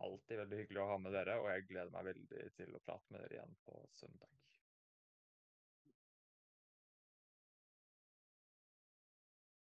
Alltid 0.02 0.40
veldig 0.42 0.62
hyggelig 0.64 0.82
å 0.82 0.88
ha 0.96 0.98
med 1.02 1.14
dere, 1.14 1.38
og 1.44 1.52
jeg 1.52 1.68
gleder 1.70 1.94
meg 1.94 2.08
veldig 2.10 2.48
til 2.58 2.74
å 2.74 2.82
prate 2.82 3.14
med 3.14 3.22
dere 3.22 3.38
igjen 3.38 3.60
på 3.68 3.84
søndag. 4.00 4.41